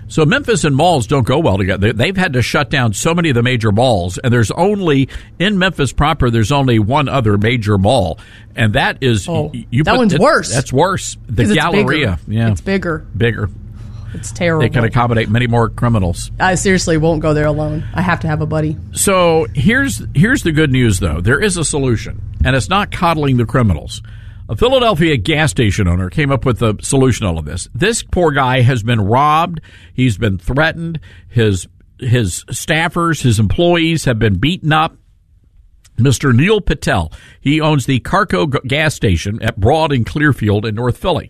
So 0.09 0.25
Memphis 0.25 0.63
and 0.63 0.75
malls 0.75 1.07
don't 1.07 1.25
go 1.25 1.39
well 1.39 1.57
together. 1.57 1.93
They've 1.93 2.17
had 2.17 2.33
to 2.33 2.41
shut 2.41 2.69
down 2.69 2.93
so 2.93 3.13
many 3.13 3.29
of 3.29 3.35
the 3.35 3.43
major 3.43 3.71
malls, 3.71 4.17
and 4.17 4.33
there's 4.33 4.51
only 4.51 5.07
in 5.37 5.59
Memphis 5.59 5.93
proper. 5.93 6.31
There's 6.31 6.51
only 6.51 6.79
one 6.79 7.07
other 7.07 7.37
major 7.37 7.77
mall, 7.77 8.19
and 8.55 8.73
that 8.73 8.97
is 9.01 9.29
oh, 9.29 9.51
you. 9.53 9.83
That 9.83 9.91
put, 9.91 9.97
one's 9.99 10.13
it, 10.15 10.19
worse. 10.19 10.51
That's 10.51 10.73
worse. 10.73 11.15
The 11.27 11.53
Galleria. 11.53 12.13
It's 12.13 12.27
yeah, 12.27 12.51
it's 12.51 12.61
bigger. 12.61 13.05
Bigger. 13.15 13.49
It's 14.15 14.31
terrible. 14.31 14.61
They 14.61 14.69
can 14.69 14.83
accommodate 14.83 15.29
many 15.29 15.45
more 15.45 15.69
criminals. 15.69 16.31
I 16.39 16.55
seriously 16.55 16.97
won't 16.97 17.21
go 17.21 17.35
there 17.35 17.45
alone. 17.45 17.87
I 17.93 18.01
have 18.01 18.21
to 18.21 18.27
have 18.27 18.41
a 18.41 18.47
buddy. 18.47 18.77
So 18.93 19.45
here's 19.53 20.01
here's 20.15 20.41
the 20.41 20.51
good 20.51 20.71
news 20.71 20.99
though. 20.99 21.21
There 21.21 21.39
is 21.39 21.57
a 21.57 21.63
solution, 21.63 22.21
and 22.43 22.55
it's 22.55 22.69
not 22.69 22.91
coddling 22.91 23.37
the 23.37 23.45
criminals. 23.45 24.01
A 24.49 24.55
Philadelphia 24.55 25.15
gas 25.15 25.51
station 25.51 25.87
owner 25.87 26.09
came 26.09 26.31
up 26.31 26.43
with 26.43 26.63
a 26.63 26.75
solution 26.81 27.23
to 27.23 27.29
all 27.29 27.37
of 27.37 27.45
this. 27.45 27.69
This 27.75 28.01
poor 28.01 28.31
guy 28.31 28.61
has 28.61 28.81
been 28.81 28.99
robbed. 28.99 29.61
He's 29.93 30.17
been 30.17 30.39
threatened. 30.39 30.99
His 31.27 31.67
his 31.99 32.45
staffers, 32.45 33.21
his 33.21 33.39
employees 33.39 34.05
have 34.05 34.17
been 34.17 34.39
beaten 34.39 34.73
up. 34.73 34.97
Mr. 35.97 36.35
Neil 36.35 36.61
Patel, 36.61 37.11
he 37.39 37.61
owns 37.61 37.85
the 37.85 37.99
Carco 37.99 38.47
gas 38.65 38.95
station 38.95 39.39
at 39.43 39.59
Broad 39.59 39.91
and 39.91 40.05
Clearfield 40.05 40.65
in 40.65 40.75
North 40.75 40.97
Philly. 40.97 41.29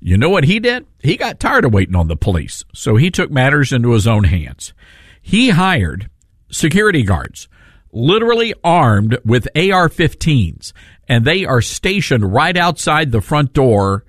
You 0.00 0.16
know 0.16 0.30
what 0.30 0.44
he 0.44 0.60
did? 0.60 0.86
He 1.00 1.18
got 1.18 1.40
tired 1.40 1.66
of 1.66 1.74
waiting 1.74 1.96
on 1.96 2.08
the 2.08 2.16
police, 2.16 2.64
so 2.72 2.96
he 2.96 3.10
took 3.10 3.30
matters 3.30 3.70
into 3.70 3.92
his 3.92 4.06
own 4.06 4.24
hands. 4.24 4.72
He 5.20 5.50
hired 5.50 6.08
security 6.50 7.02
guards, 7.02 7.48
literally 7.92 8.54
armed 8.62 9.18
with 9.24 9.48
AR 9.56 9.88
15s 9.88 10.72
and 11.08 11.24
they 11.24 11.44
are 11.44 11.60
stationed 11.60 12.32
right 12.32 12.56
outside 12.56 13.12
the 13.12 13.20
front 13.20 13.52
door 13.52 14.04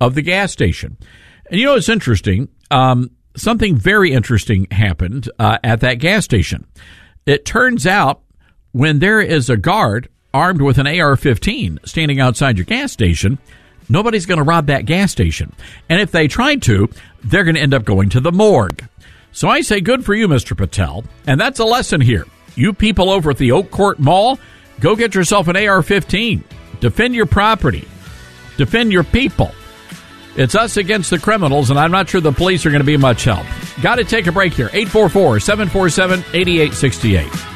of 0.00 0.14
the 0.14 0.22
gas 0.22 0.52
station. 0.52 0.96
And 1.50 1.60
you 1.60 1.66
know, 1.66 1.74
it's 1.74 1.88
interesting. 1.88 2.48
Um, 2.70 3.10
something 3.36 3.76
very 3.76 4.12
interesting 4.12 4.66
happened 4.70 5.30
uh, 5.38 5.58
at 5.62 5.80
that 5.80 5.94
gas 5.94 6.24
station. 6.24 6.66
It 7.26 7.44
turns 7.44 7.86
out 7.86 8.22
when 8.72 8.98
there 8.98 9.20
is 9.20 9.48
a 9.48 9.56
guard 9.56 10.08
armed 10.32 10.60
with 10.60 10.78
an 10.78 10.86
AR 10.86 11.16
15 11.16 11.80
standing 11.84 12.20
outside 12.20 12.58
your 12.58 12.64
gas 12.64 12.92
station, 12.92 13.38
nobody's 13.88 14.26
going 14.26 14.38
to 14.38 14.44
rob 14.44 14.66
that 14.66 14.84
gas 14.84 15.12
station. 15.12 15.52
And 15.88 16.00
if 16.00 16.10
they 16.10 16.28
try 16.28 16.56
to, 16.56 16.88
they're 17.22 17.44
going 17.44 17.54
to 17.54 17.60
end 17.60 17.74
up 17.74 17.84
going 17.84 18.08
to 18.10 18.20
the 18.20 18.32
morgue. 18.32 18.84
So 19.32 19.48
I 19.48 19.62
say, 19.62 19.80
good 19.80 20.04
for 20.04 20.14
you, 20.14 20.28
Mr. 20.28 20.56
Patel. 20.56 21.04
And 21.26 21.40
that's 21.40 21.60
a 21.60 21.64
lesson 21.64 22.00
here. 22.00 22.26
You 22.56 22.72
people 22.72 23.10
over 23.10 23.30
at 23.30 23.38
the 23.38 23.52
Oak 23.52 23.70
Court 23.70 23.98
Mall, 23.98 24.38
Go 24.84 24.94
get 24.96 25.14
yourself 25.14 25.48
an 25.48 25.56
AR 25.56 25.82
15. 25.82 26.44
Defend 26.80 27.14
your 27.14 27.24
property, 27.24 27.88
defend 28.58 28.92
your 28.92 29.02
people. 29.02 29.50
It's 30.36 30.54
us 30.54 30.76
against 30.76 31.08
the 31.08 31.18
criminals, 31.18 31.70
and 31.70 31.78
I'm 31.78 31.90
not 31.90 32.06
sure 32.06 32.20
the 32.20 32.32
police 32.32 32.66
are 32.66 32.70
going 32.70 32.82
to 32.82 32.86
be 32.86 32.98
much 32.98 33.24
help. 33.24 33.46
Got 33.80 33.94
to 33.94 34.04
take 34.04 34.26
a 34.26 34.32
break 34.32 34.52
here. 34.52 34.68
844 34.74 35.40
747 35.40 36.18
8868. 36.34 37.53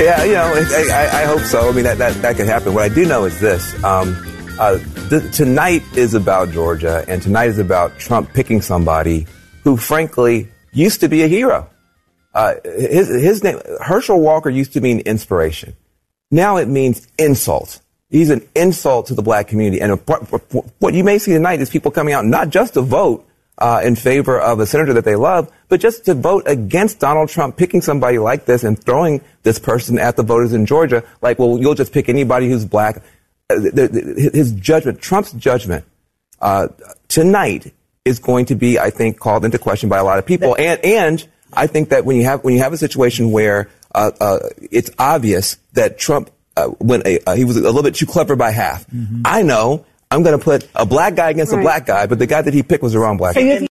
Yeah, 0.00 0.24
you 0.24 0.32
know, 0.32 0.52
I, 0.94 1.10
I, 1.12 1.24
hope 1.24 1.42
so. 1.42 1.68
I 1.68 1.72
mean, 1.72 1.84
that, 1.84 1.98
that, 1.98 2.14
that 2.22 2.36
could 2.36 2.46
happen. 2.46 2.72
What 2.72 2.84
I 2.84 2.88
do 2.88 3.04
know 3.04 3.24
is 3.24 3.38
this. 3.38 3.82
Um, 3.84 4.16
Uh, 4.60 4.78
th- 5.08 5.34
tonight 5.34 5.82
is 5.96 6.12
about 6.12 6.50
Georgia, 6.50 7.02
and 7.08 7.22
tonight 7.22 7.48
is 7.48 7.58
about 7.58 7.98
Trump 7.98 8.30
picking 8.34 8.60
somebody 8.60 9.26
who, 9.64 9.74
frankly, 9.78 10.48
used 10.74 11.00
to 11.00 11.08
be 11.08 11.22
a 11.22 11.28
hero. 11.28 11.66
Uh, 12.34 12.54
his, 12.64 13.08
his 13.08 13.42
name, 13.42 13.58
Herschel 13.80 14.20
Walker 14.20 14.50
used 14.50 14.74
to 14.74 14.82
mean 14.82 15.00
inspiration. 15.00 15.74
Now 16.30 16.58
it 16.58 16.68
means 16.68 17.08
insult. 17.18 17.80
He's 18.10 18.28
an 18.28 18.46
insult 18.54 19.06
to 19.06 19.14
the 19.14 19.22
black 19.22 19.48
community. 19.48 19.80
And 19.80 19.98
what 20.78 20.92
you 20.92 21.04
may 21.04 21.18
see 21.18 21.32
tonight 21.32 21.62
is 21.62 21.70
people 21.70 21.90
coming 21.90 22.12
out 22.12 22.26
not 22.26 22.50
just 22.50 22.74
to 22.74 22.82
vote 22.82 23.26
uh, 23.60 23.82
in 23.84 23.94
favor 23.94 24.40
of 24.40 24.60
a 24.60 24.66
senator 24.66 24.94
that 24.94 25.04
they 25.04 25.16
love, 25.16 25.52
but 25.68 25.80
just 25.80 26.06
to 26.06 26.14
vote 26.14 26.44
against 26.46 26.98
Donald 26.98 27.28
Trump 27.28 27.56
picking 27.56 27.82
somebody 27.82 28.18
like 28.18 28.46
this 28.46 28.64
and 28.64 28.82
throwing 28.82 29.20
this 29.42 29.58
person 29.58 29.98
at 29.98 30.16
the 30.16 30.22
voters 30.22 30.52
in 30.52 30.66
Georgia, 30.66 31.04
like, 31.20 31.38
well, 31.38 31.58
you'll 31.58 31.74
just 31.74 31.92
pick 31.92 32.08
anybody 32.08 32.48
who's 32.48 32.64
black. 32.64 33.02
Uh, 33.50 33.60
his 33.60 34.52
judgment, 34.52 35.00
Trump's 35.00 35.32
judgment, 35.32 35.84
uh, 36.40 36.68
tonight 37.08 37.72
is 38.04 38.18
going 38.18 38.46
to 38.46 38.54
be, 38.54 38.78
I 38.78 38.90
think, 38.90 39.18
called 39.18 39.44
into 39.44 39.58
question 39.58 39.88
by 39.88 39.98
a 39.98 40.04
lot 40.04 40.18
of 40.18 40.24
people. 40.24 40.56
And, 40.58 40.82
and 40.84 41.28
I 41.52 41.66
think 41.66 41.90
that 41.90 42.04
when 42.04 42.16
you 42.16 42.24
have, 42.24 42.42
when 42.42 42.54
you 42.54 42.60
have 42.60 42.72
a 42.72 42.78
situation 42.78 43.30
where, 43.30 43.68
uh, 43.94 44.10
uh, 44.20 44.38
it's 44.70 44.90
obvious 44.98 45.58
that 45.72 45.98
Trump, 45.98 46.30
uh, 46.56 46.68
when 46.78 47.02
a, 47.04 47.36
he 47.36 47.44
was 47.44 47.56
a 47.56 47.60
little 47.60 47.82
bit 47.82 47.96
too 47.96 48.06
clever 48.06 48.36
by 48.36 48.52
half. 48.52 48.86
Mm-hmm. 48.86 49.22
I 49.24 49.42
know 49.42 49.84
I'm 50.10 50.22
going 50.22 50.36
to 50.36 50.44
put 50.44 50.68
a 50.74 50.84
black 50.84 51.14
guy 51.14 51.30
against 51.30 51.52
right. 51.52 51.60
a 51.60 51.62
black 51.62 51.86
guy, 51.86 52.06
but 52.06 52.18
the 52.18 52.26
guy 52.26 52.42
that 52.42 52.52
he 52.52 52.62
picked 52.62 52.82
was 52.82 52.92
the 52.92 52.98
wrong 52.98 53.16
black 53.16 53.36
guy. 53.36 53.66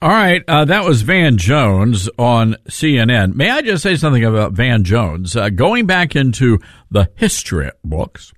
All 0.00 0.10
right, 0.10 0.42
uh, 0.48 0.66
that 0.66 0.84
was 0.84 1.02
Van 1.02 1.38
Jones 1.38 2.10
on 2.18 2.56
CNN. 2.68 3.34
May 3.34 3.50
I 3.50 3.62
just 3.62 3.82
say 3.82 3.96
something 3.96 4.24
about 4.24 4.52
Van 4.52 4.84
Jones? 4.84 5.34
Uh, 5.34 5.48
going 5.48 5.86
back 5.86 6.14
into 6.14 6.58
the 6.90 7.10
history 7.16 7.70
books, 7.82 8.32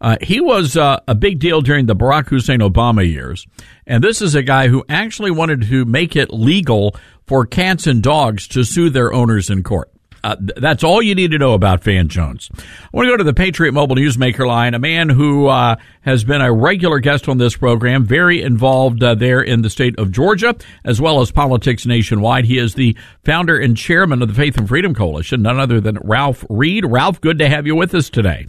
uh, 0.00 0.16
he 0.20 0.40
was 0.40 0.76
uh, 0.76 1.00
a 1.08 1.14
big 1.14 1.38
deal 1.38 1.62
during 1.62 1.86
the 1.86 1.96
Barack 1.96 2.28
Hussein 2.28 2.60
Obama 2.60 3.06
years. 3.06 3.46
And 3.86 4.04
this 4.04 4.20
is 4.20 4.34
a 4.34 4.42
guy 4.42 4.68
who 4.68 4.84
actually 4.88 5.30
wanted 5.30 5.62
to 5.62 5.84
make 5.86 6.16
it 6.16 6.30
legal 6.30 6.94
for 7.26 7.46
cats 7.46 7.86
and 7.86 8.02
dogs 8.02 8.46
to 8.48 8.62
sue 8.62 8.90
their 8.90 9.12
owners 9.12 9.48
in 9.48 9.62
court. 9.62 9.90
Uh, 10.26 10.34
that's 10.56 10.82
all 10.82 11.00
you 11.00 11.14
need 11.14 11.30
to 11.30 11.38
know 11.38 11.54
about 11.54 11.84
Van 11.84 12.08
Jones. 12.08 12.50
I 12.52 12.88
want 12.92 13.06
to 13.06 13.12
go 13.12 13.16
to 13.16 13.22
the 13.22 13.32
Patriot 13.32 13.70
Mobile 13.70 13.94
Newsmaker 13.94 14.44
line, 14.44 14.74
a 14.74 14.78
man 14.80 15.08
who 15.08 15.46
uh, 15.46 15.76
has 16.00 16.24
been 16.24 16.40
a 16.40 16.52
regular 16.52 16.98
guest 16.98 17.28
on 17.28 17.38
this 17.38 17.56
program, 17.56 18.04
very 18.04 18.42
involved 18.42 19.04
uh, 19.04 19.14
there 19.14 19.40
in 19.40 19.62
the 19.62 19.70
state 19.70 19.96
of 20.00 20.10
Georgia, 20.10 20.56
as 20.84 21.00
well 21.00 21.20
as 21.20 21.30
politics 21.30 21.86
nationwide. 21.86 22.44
He 22.44 22.58
is 22.58 22.74
the 22.74 22.96
founder 23.24 23.56
and 23.56 23.76
chairman 23.76 24.20
of 24.20 24.26
the 24.26 24.34
Faith 24.34 24.58
and 24.58 24.66
Freedom 24.66 24.96
Coalition, 24.96 25.42
none 25.42 25.60
other 25.60 25.80
than 25.80 25.96
Ralph 26.02 26.44
Reed. 26.50 26.84
Ralph, 26.84 27.20
good 27.20 27.38
to 27.38 27.48
have 27.48 27.68
you 27.68 27.76
with 27.76 27.94
us 27.94 28.10
today. 28.10 28.46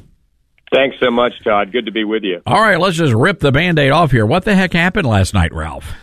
Thanks 0.73 0.97
so 0.99 1.11
much, 1.11 1.33
Todd. 1.43 1.71
Good 1.71 1.85
to 1.85 1.91
be 1.91 2.05
with 2.05 2.23
you. 2.23 2.41
All 2.47 2.59
right, 2.59 2.79
let's 2.79 2.97
just 2.97 3.13
rip 3.13 3.39
the 3.39 3.51
band 3.51 3.77
aid 3.77 3.91
off 3.91 4.09
here. 4.09 4.25
What 4.25 4.45
the 4.45 4.55
heck 4.55 4.73
happened 4.73 5.07
last 5.07 5.35
night, 5.35 5.53
Ralph? 5.53 5.93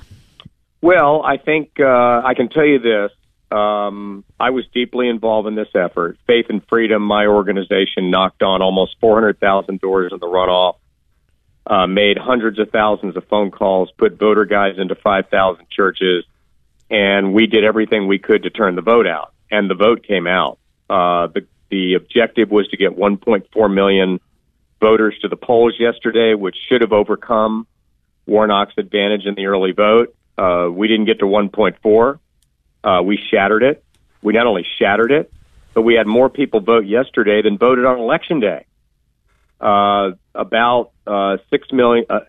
Well, 0.83 1.21
I 1.25 1.37
think 1.37 1.81
uh, 1.81 2.23
I 2.25 2.35
can 2.37 2.49
tell 2.49 2.65
you 2.65 2.79
this. 2.79 3.11
Um, 3.55 4.25
I 4.41 4.51
was 4.51 4.65
deeply 4.75 5.09
involved 5.09 5.47
in 5.47 5.55
this 5.55 5.69
effort. 5.77 6.19
Faith 6.27 6.47
and 6.49 6.61
Freedom, 6.67 7.01
my 7.03 7.27
organization, 7.27 8.11
knocked 8.11 8.43
on 8.43 8.63
almost 8.63 8.97
400,000 9.01 9.81
doors 9.81 10.11
in 10.13 10.19
the 10.19 10.27
runoff, 10.27 10.77
uh, 11.65 11.87
made 11.87 12.19
hundreds 12.19 12.59
of 12.59 12.71
thousands 12.71 13.17
of 13.17 13.25
phone 13.29 13.53
calls, 13.53 13.93
put 13.97 14.19
voter 14.19 14.45
guides 14.45 14.79
into 14.81 14.97
5,000 14.97 15.71
churches, 15.71 16.25
and 16.91 17.33
we 17.33 17.47
did 17.47 17.63
everything 17.63 18.09
we 18.09 18.19
could 18.19 18.43
to 18.43 18.51
turn 18.51 18.75
the 18.75 18.83
vote 18.83 19.07
out. 19.07 19.33
And 19.53 19.71
the 19.71 19.77
vote 19.77 20.03
came 20.03 20.27
out. 20.27 20.59
Uh, 20.91 21.29
the, 21.29 21.47
the 21.71 21.95
objective 21.95 22.51
was 22.51 22.67
to 22.69 22.77
get 22.77 22.97
1.4 22.97 23.73
million 23.73 24.19
voters 24.81 25.15
to 25.23 25.29
the 25.29 25.37
polls 25.37 25.75
yesterday, 25.79 26.35
which 26.35 26.57
should 26.69 26.81
have 26.81 26.93
overcome 26.93 27.69
Warnock's 28.27 28.75
advantage 28.79 29.27
in 29.27 29.37
the 29.37 29.47
early 29.47 29.71
vote. 29.71 30.17
Uh, 30.37 30.69
we 30.73 30.89
didn't 30.89 31.07
get 31.07 31.21
to 31.21 31.27
1.4. 31.27 32.19
Uh, 32.85 33.03
we 33.03 33.19
shattered 33.31 33.63
it. 33.63 33.83
We 34.23 34.35
not 34.35 34.47
only 34.47 34.67
shattered 34.79 35.11
it, 35.11 35.33
but 35.73 35.83
we 35.83 35.95
had 35.95 36.07
more 36.07 36.29
people 36.29 36.61
vote 36.61 36.87
yesterday 36.87 37.43
than 37.43 37.59
voted 37.59 37.85
on 37.85 37.99
election 37.99 38.41
day. 38.41 38.67
Uh, 39.61 40.11
about 40.35 40.91
uh, 41.07 41.39
six 41.51 41.73
million, 41.73 42.05
uh, 42.11 42.21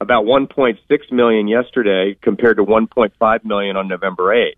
about 0.00 0.24
1.6 0.24 0.78
million 1.12 1.46
yesterday 1.46 2.16
compared 2.20 2.56
to 2.56 2.64
1.5 2.64 3.44
million 3.44 3.76
on 3.76 3.86
November 3.86 4.34
8th. 4.34 4.56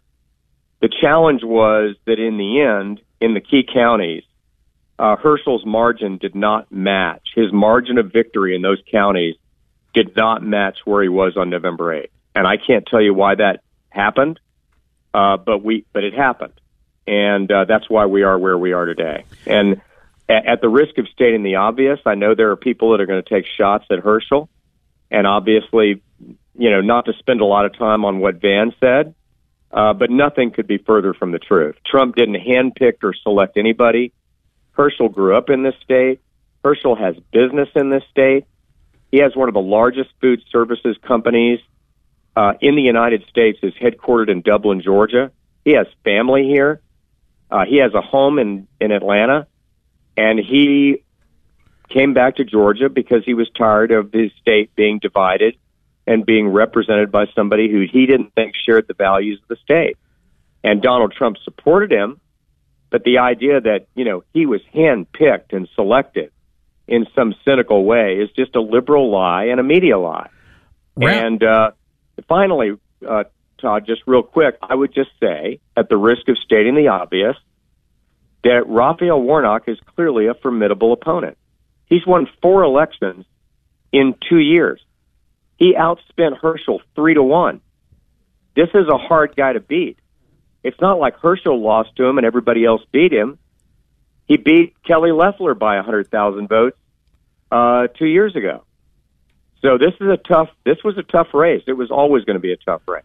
The 0.80 0.88
challenge 1.00 1.42
was 1.44 1.96
that 2.06 2.18
in 2.18 2.38
the 2.38 2.60
end, 2.60 3.00
in 3.20 3.34
the 3.34 3.40
key 3.40 3.64
counties, 3.72 4.22
uh, 4.98 5.16
Herschel's 5.16 5.66
margin 5.66 6.18
did 6.18 6.34
not 6.34 6.70
match. 6.70 7.28
His 7.34 7.52
margin 7.52 7.98
of 7.98 8.12
victory 8.12 8.54
in 8.54 8.62
those 8.62 8.80
counties 8.90 9.34
did 9.94 10.16
not 10.16 10.42
match 10.42 10.78
where 10.84 11.02
he 11.02 11.08
was 11.08 11.36
on 11.36 11.50
November 11.50 11.94
8th. 11.94 12.10
And 12.34 12.46
I 12.46 12.56
can't 12.56 12.86
tell 12.86 13.02
you 13.02 13.12
why 13.12 13.34
that 13.34 13.62
happened. 13.90 14.40
Uh, 15.14 15.36
but 15.36 15.62
we, 15.62 15.84
but 15.92 16.04
it 16.04 16.14
happened, 16.14 16.54
and 17.06 17.50
uh, 17.52 17.64
that's 17.66 17.88
why 17.88 18.06
we 18.06 18.22
are 18.22 18.38
where 18.38 18.56
we 18.56 18.72
are 18.72 18.86
today. 18.86 19.24
And 19.46 19.80
at, 20.28 20.46
at 20.46 20.60
the 20.60 20.68
risk 20.68 20.98
of 20.98 21.06
stating 21.08 21.42
the 21.42 21.56
obvious, 21.56 22.00
I 22.06 22.14
know 22.14 22.34
there 22.34 22.50
are 22.50 22.56
people 22.56 22.92
that 22.92 23.00
are 23.00 23.06
going 23.06 23.22
to 23.22 23.28
take 23.28 23.44
shots 23.46 23.84
at 23.90 23.98
Herschel, 23.98 24.48
and 25.10 25.26
obviously, 25.26 26.02
you 26.56 26.70
know, 26.70 26.80
not 26.80 27.04
to 27.06 27.12
spend 27.18 27.40
a 27.40 27.44
lot 27.44 27.66
of 27.66 27.76
time 27.76 28.04
on 28.04 28.20
what 28.20 28.40
Van 28.40 28.72
said, 28.80 29.14
uh, 29.70 29.92
but 29.92 30.10
nothing 30.10 30.50
could 30.50 30.66
be 30.66 30.78
further 30.78 31.14
from 31.14 31.32
the 31.32 31.38
truth. 31.38 31.76
Trump 31.84 32.16
didn't 32.16 32.36
handpick 32.36 33.02
or 33.02 33.14
select 33.14 33.56
anybody. 33.56 34.12
Herschel 34.72 35.08
grew 35.08 35.36
up 35.36 35.50
in 35.50 35.62
this 35.62 35.74
state. 35.84 36.20
Herschel 36.64 36.96
has 36.96 37.16
business 37.32 37.68
in 37.74 37.90
this 37.90 38.04
state. 38.10 38.46
He 39.10 39.18
has 39.18 39.36
one 39.36 39.48
of 39.48 39.54
the 39.54 39.60
largest 39.60 40.10
food 40.20 40.42
services 40.50 40.96
companies 41.06 41.60
uh, 42.36 42.54
in 42.60 42.76
the 42.76 42.82
United 42.82 43.24
States 43.28 43.58
is 43.62 43.74
headquartered 43.74 44.30
in 44.30 44.40
Dublin, 44.40 44.80
Georgia. 44.82 45.30
He 45.64 45.72
has 45.72 45.86
family 46.04 46.44
here. 46.44 46.80
Uh, 47.50 47.64
he 47.66 47.76
has 47.78 47.92
a 47.94 48.00
home 48.00 48.38
in, 48.38 48.66
in 48.80 48.90
Atlanta. 48.90 49.46
And 50.16 50.38
he 50.38 51.02
came 51.88 52.14
back 52.14 52.36
to 52.36 52.44
Georgia 52.44 52.88
because 52.88 53.24
he 53.24 53.34
was 53.34 53.48
tired 53.50 53.92
of 53.92 54.12
his 54.12 54.30
state 54.40 54.74
being 54.74 54.98
divided 54.98 55.56
and 56.06 56.26
being 56.26 56.48
represented 56.48 57.12
by 57.12 57.26
somebody 57.34 57.70
who 57.70 57.86
he 57.90 58.06
didn't 58.06 58.34
think 58.34 58.54
shared 58.56 58.88
the 58.88 58.94
values 58.94 59.40
of 59.42 59.48
the 59.48 59.56
state. 59.56 59.96
And 60.64 60.82
Donald 60.82 61.12
Trump 61.12 61.36
supported 61.44 61.92
him, 61.92 62.20
but 62.90 63.04
the 63.04 63.18
idea 63.18 63.60
that, 63.60 63.86
you 63.94 64.04
know, 64.04 64.24
he 64.32 64.46
was 64.46 64.60
handpicked 64.74 65.52
and 65.52 65.68
selected 65.74 66.30
in 66.88 67.06
some 67.14 67.34
cynical 67.44 67.84
way 67.84 68.16
is 68.16 68.30
just 68.32 68.56
a 68.56 68.60
liberal 68.60 69.10
lie 69.10 69.44
and 69.44 69.60
a 69.60 69.62
media 69.62 69.98
lie. 69.98 70.28
Right. 70.96 71.24
And 71.24 71.42
uh, 71.42 71.70
finally, 72.28 72.72
uh, 73.08 73.24
Todd, 73.60 73.84
just 73.86 74.02
real 74.06 74.22
quick, 74.22 74.56
I 74.60 74.74
would 74.74 74.92
just 74.92 75.10
say, 75.20 75.60
at 75.76 75.88
the 75.88 75.96
risk 75.96 76.28
of 76.28 76.36
stating 76.38 76.74
the 76.74 76.88
obvious, 76.88 77.36
that 78.44 78.64
Raphael 78.66 79.20
Warnock 79.20 79.68
is 79.68 79.78
clearly 79.94 80.26
a 80.26 80.34
formidable 80.34 80.92
opponent. 80.92 81.38
He's 81.86 82.06
won 82.06 82.26
four 82.40 82.64
elections 82.64 83.24
in 83.92 84.14
two 84.28 84.38
years. 84.38 84.80
He 85.56 85.74
outspent 85.74 86.38
Herschel 86.40 86.80
three 86.96 87.14
to 87.14 87.22
one. 87.22 87.60
This 88.56 88.68
is 88.74 88.88
a 88.88 88.98
hard 88.98 89.36
guy 89.36 89.52
to 89.52 89.60
beat. 89.60 89.98
It's 90.64 90.80
not 90.80 90.98
like 90.98 91.16
Herschel 91.18 91.60
lost 91.60 91.96
to 91.96 92.04
him 92.04 92.18
and 92.18 92.26
everybody 92.26 92.64
else 92.64 92.82
beat 92.92 93.12
him. 93.12 93.38
He 94.26 94.36
beat 94.36 94.74
Kelly 94.84 95.12
Loeffler 95.12 95.54
by 95.54 95.76
100,000 95.76 96.48
votes 96.48 96.76
uh, 97.50 97.88
two 97.98 98.06
years 98.06 98.34
ago. 98.36 98.64
So 99.62 99.78
this 99.78 99.94
is 100.00 100.08
a 100.08 100.16
tough. 100.16 100.48
This 100.64 100.78
was 100.84 100.98
a 100.98 101.02
tough 101.04 101.28
race. 101.32 101.62
It 101.66 101.72
was 101.74 101.90
always 101.90 102.24
going 102.24 102.34
to 102.34 102.40
be 102.40 102.52
a 102.52 102.56
tough 102.56 102.82
race. 102.86 103.04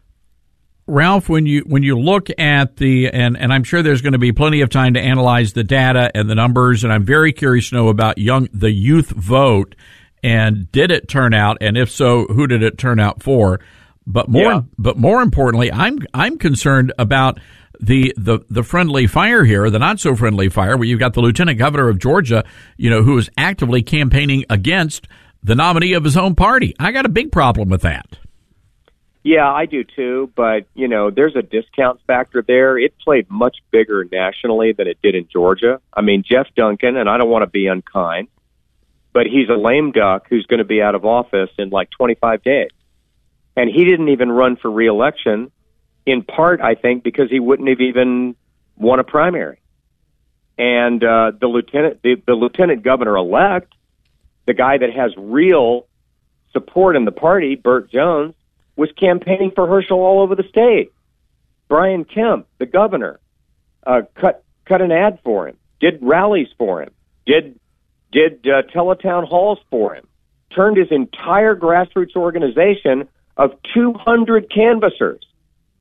Ralph, 0.88 1.28
when 1.28 1.46
you 1.46 1.62
when 1.68 1.84
you 1.84 2.00
look 2.00 2.30
at 2.40 2.78
the 2.78 3.10
and 3.10 3.38
and 3.38 3.54
I'm 3.54 3.64
sure 3.64 3.82
there's 3.82 4.02
going 4.02 4.14
to 4.14 4.20
be 4.20 4.32
plenty 4.32 4.62
of 4.62 4.70
time 4.70 4.94
to 4.94 5.02
analyze 5.02 5.54
the 5.54 5.64
data 5.64 6.10
and 6.16 6.30
the 6.30 6.36
numbers, 6.36 6.84
and 6.84 6.92
I'm 6.92 7.04
very 7.04 7.34
curious 7.34 7.70
to 7.70 7.76
know 7.76 7.88
about 7.90 8.18
young 8.18 8.48
the 8.54 8.72
youth 8.72 9.10
vote 9.10 9.76
and 10.24 10.72
did 10.72 10.92
it 10.92 11.08
turn 11.08 11.34
out, 11.34 11.58
and 11.62 11.78
if 11.78 11.92
so, 11.92 12.26
who 12.26 12.48
did 12.48 12.64
it 12.64 12.78
turn 12.78 13.00
out 13.00 13.22
for? 13.22 13.60
But 14.08 14.30
more 14.30 14.44
yeah. 14.44 14.62
but 14.78 14.98
more 14.98 15.22
importantly, 15.22 15.72
I'm 15.72 16.00
I'm 16.14 16.38
concerned 16.38 16.94
about 16.98 17.40
the, 17.80 18.14
the 18.18 18.40
the 18.50 18.64
friendly 18.64 19.08
fire 19.08 19.44
here, 19.44 19.70
the 19.70 19.80
not 19.80 20.00
so 20.00 20.16
friendly 20.16 20.50
fire, 20.50 20.78
where 20.78 20.88
you've 20.88 21.00
got 21.00 21.14
the 21.14 21.22
lieutenant 21.22 21.60
governor 21.60 21.90
of 21.90 22.00
Georgia, 22.00 22.44
you 22.78 22.90
know, 22.90 23.04
who 23.04 23.18
is 23.18 23.30
actively 23.38 23.84
campaigning 23.84 24.46
against 24.50 25.08
the 25.48 25.56
nominee 25.56 25.94
of 25.94 26.04
his 26.04 26.18
own 26.18 26.36
party. 26.36 26.76
I 26.78 26.92
got 26.92 27.06
a 27.06 27.10
big 27.10 27.32
problem 27.32 27.70
with 27.70 27.82
that. 27.82 28.20
Yeah, 29.24 29.52
I 29.52 29.66
do 29.66 29.84
too, 29.84 30.32
but 30.36 30.68
you 30.74 30.88
know, 30.88 31.10
there's 31.10 31.36
a 31.36 31.42
discount 31.42 32.00
factor 32.06 32.44
there. 32.46 32.78
It 32.78 32.94
played 33.00 33.30
much 33.30 33.58
bigger 33.72 34.06
nationally 34.10 34.74
than 34.74 34.88
it 34.88 35.00
did 35.02 35.16
in 35.16 35.28
Georgia. 35.28 35.82
I 35.94 36.02
mean, 36.02 36.24
Jeff 36.30 36.48
Duncan, 36.56 36.96
and 36.96 37.10
I 37.10 37.18
don't 37.18 37.30
want 37.30 37.44
to 37.44 37.50
be 37.50 37.68
unkind, 37.68 38.28
but 39.14 39.26
he's 39.26 39.50
a 39.50 39.58
lame 39.58 39.92
duck 39.92 40.28
who's 40.30 40.46
going 40.46 40.60
to 40.60 40.66
be 40.66 40.82
out 40.82 40.96
of 40.96 41.04
office 41.04 41.50
in 41.58 41.70
like 41.70 41.90
25 41.92 42.44
days. 42.44 42.70
And 43.56 43.70
he 43.70 43.86
didn't 43.86 44.10
even 44.10 44.32
run 44.32 44.56
for 44.56 44.70
reelection 44.70 45.52
in 46.06 46.24
part, 46.24 46.62
I 46.62 46.76
think, 46.76 47.04
because 47.04 47.30
he 47.30 47.40
wouldn't 47.40 47.68
have 47.68 47.82
even 47.82 48.36
won 48.78 49.00
a 49.00 49.04
primary. 49.04 49.60
And 50.58 51.04
uh, 51.04 51.32
the 51.40 51.48
lieutenant, 51.48 52.02
the, 52.02 52.16
the 52.26 52.34
lieutenant 52.34 52.84
governor 52.84 53.18
elect 53.18 53.74
the 54.48 54.54
guy 54.54 54.78
that 54.78 54.92
has 54.92 55.12
real 55.18 55.86
support 56.52 56.96
in 56.96 57.06
the 57.06 57.12
party, 57.12 57.56
Burt 57.56 57.92
Jones, 57.92 58.34
was 58.76 58.90
campaigning 58.98 59.52
for 59.54 59.68
Herschel 59.68 60.00
all 60.00 60.22
over 60.22 60.36
the 60.36 60.48
state. 60.50 60.92
Brian 61.68 62.06
Kemp, 62.06 62.48
the 62.58 62.66
governor, 62.66 63.20
uh, 63.86 64.02
cut 64.16 64.44
cut 64.66 64.82
an 64.82 64.92
ad 64.92 65.20
for 65.24 65.48
him, 65.48 65.58
did 65.80 66.00
rallies 66.02 66.48
for 66.58 66.82
him, 66.82 66.90
did 67.26 67.60
did 68.12 68.48
uh, 68.48 68.64
teletown 68.74 69.28
halls 69.28 69.60
for 69.70 69.94
him, 69.94 70.08
turned 70.56 70.78
his 70.78 70.92
entire 70.92 71.56
grassroots 71.56 72.16
organization 72.16 73.08
of 73.36 73.52
200 73.74 74.50
canvassers 74.50 75.22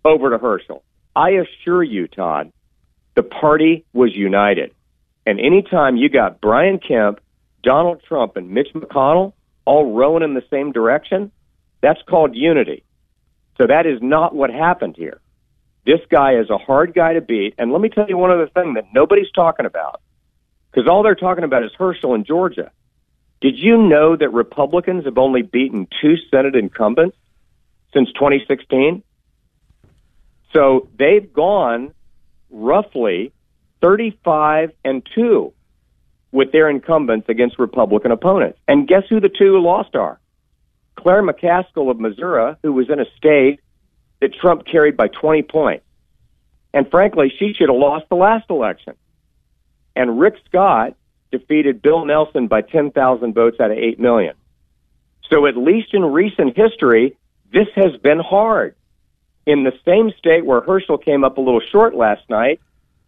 over 0.05 0.31
to 0.31 0.39
Herschel. 0.39 0.83
I 1.15 1.31
assure 1.31 1.83
you, 1.83 2.09
Todd, 2.09 2.53
the 3.15 3.23
party 3.23 3.85
was 3.93 4.15
united. 4.15 4.73
And 5.25 5.41
anytime 5.41 5.97
you 5.97 6.09
got 6.09 6.41
Brian 6.41 6.79
Kemp, 6.79 7.21
Donald 7.67 8.01
Trump, 8.07 8.37
and 8.37 8.51
Mitch 8.51 8.69
McConnell 8.75 9.33
all 9.65 9.93
rowing 9.93 10.23
in 10.23 10.35
the 10.35 10.45
same 10.51 10.71
direction, 10.71 11.33
that's 11.83 12.01
called 12.09 12.37
unity. 12.37 12.85
So 13.59 13.67
that 13.67 13.87
is 13.87 13.99
not 14.01 14.35
what 14.35 14.51
happened 14.51 14.95
here. 14.97 15.21
This 15.85 15.99
guy 16.09 16.39
is 16.39 16.49
a 16.49 16.59
hard 16.59 16.95
guy 16.95 17.15
to 17.15 17.21
beat. 17.21 17.55
And 17.59 17.73
let 17.73 17.81
me 17.81 17.89
tell 17.89 18.09
you 18.09 18.17
one 18.17 18.31
other 18.31 18.49
thing 18.49 18.75
that 18.75 18.87
nobody's 18.95 19.31
talking 19.35 19.67
about, 19.67 20.01
because 20.71 20.89
all 20.89 21.03
they're 21.03 21.17
talking 21.17 21.43
about 21.43 21.65
is 21.65 21.73
Herschel 21.77 22.15
in 22.15 22.25
Georgia. 22.25 22.71
Did 23.41 23.59
you 23.59 23.77
know 23.77 24.17
that 24.17 24.33
Republicans 24.33 25.05
have 25.05 25.19
only 25.19 25.43
beaten 25.43 25.89
two 26.01 26.15
Senate 26.31 26.55
incumbents 26.55 27.17
since 27.93 28.09
2016? 28.13 29.03
So 30.53 30.89
they've 30.97 31.33
gone 31.33 31.93
roughly 32.49 33.33
35 33.83 34.71
and 34.85 35.07
2 35.17 35.53
with 36.33 36.53
their 36.53 36.69
incumbents 36.69 37.29
against 37.29 37.59
Republican 37.59 38.11
opponents. 38.11 38.59
And 38.69 38.89
guess 38.89 39.05
who 39.09 39.21
the 39.21 39.29
two 39.29 39.59
lost 39.59 39.95
are? 39.95 40.19
Claire 40.97 41.23
McCaskill 41.23 41.91
of 41.91 42.01
Missouri, 42.01 42.57
who 42.63 42.73
was 42.73 42.91
in 42.91 43.01
a 43.01 43.07
state 43.17 43.61
that 44.21 44.35
Trump 44.35 44.67
carried 44.67 44.97
by 44.97 45.09
20 45.09 45.43
points. 45.43 45.85
And 46.73 46.91
frankly, 46.91 47.33
she 47.39 47.53
should 47.55 47.69
have 47.69 47.79
lost 47.79 48.07
the 48.09 48.17
last 48.17 48.51
election. 48.51 48.95
And 49.95 50.19
Rick 50.19 50.35
Scott 50.47 50.95
defeated 51.31 51.83
Bill 51.83 52.05
Nelson 52.05 52.49
by 52.49 52.63
10,000 52.63 53.35
votes 53.35 53.59
out 53.61 53.71
of 53.71 53.79
8 53.79 53.99
million. 53.99 54.35
So 55.31 55.47
at 55.47 55.57
least 55.57 55.93
in 55.93 56.05
recent 56.05 56.57
history, 56.57 57.17
this 57.53 57.69
has 57.75 57.97
been 58.03 58.21
hard. 58.21 58.75
In 59.47 59.65
the 59.65 59.73
same 59.85 60.13
state 60.19 60.45
where 60.45 60.61
Herschel 60.61 60.99
came 60.99 61.25
up 61.25 61.39
a 61.39 61.41
little 61.41 61.61
short 61.73 61.95
last 61.95 62.29
night, 62.29 62.61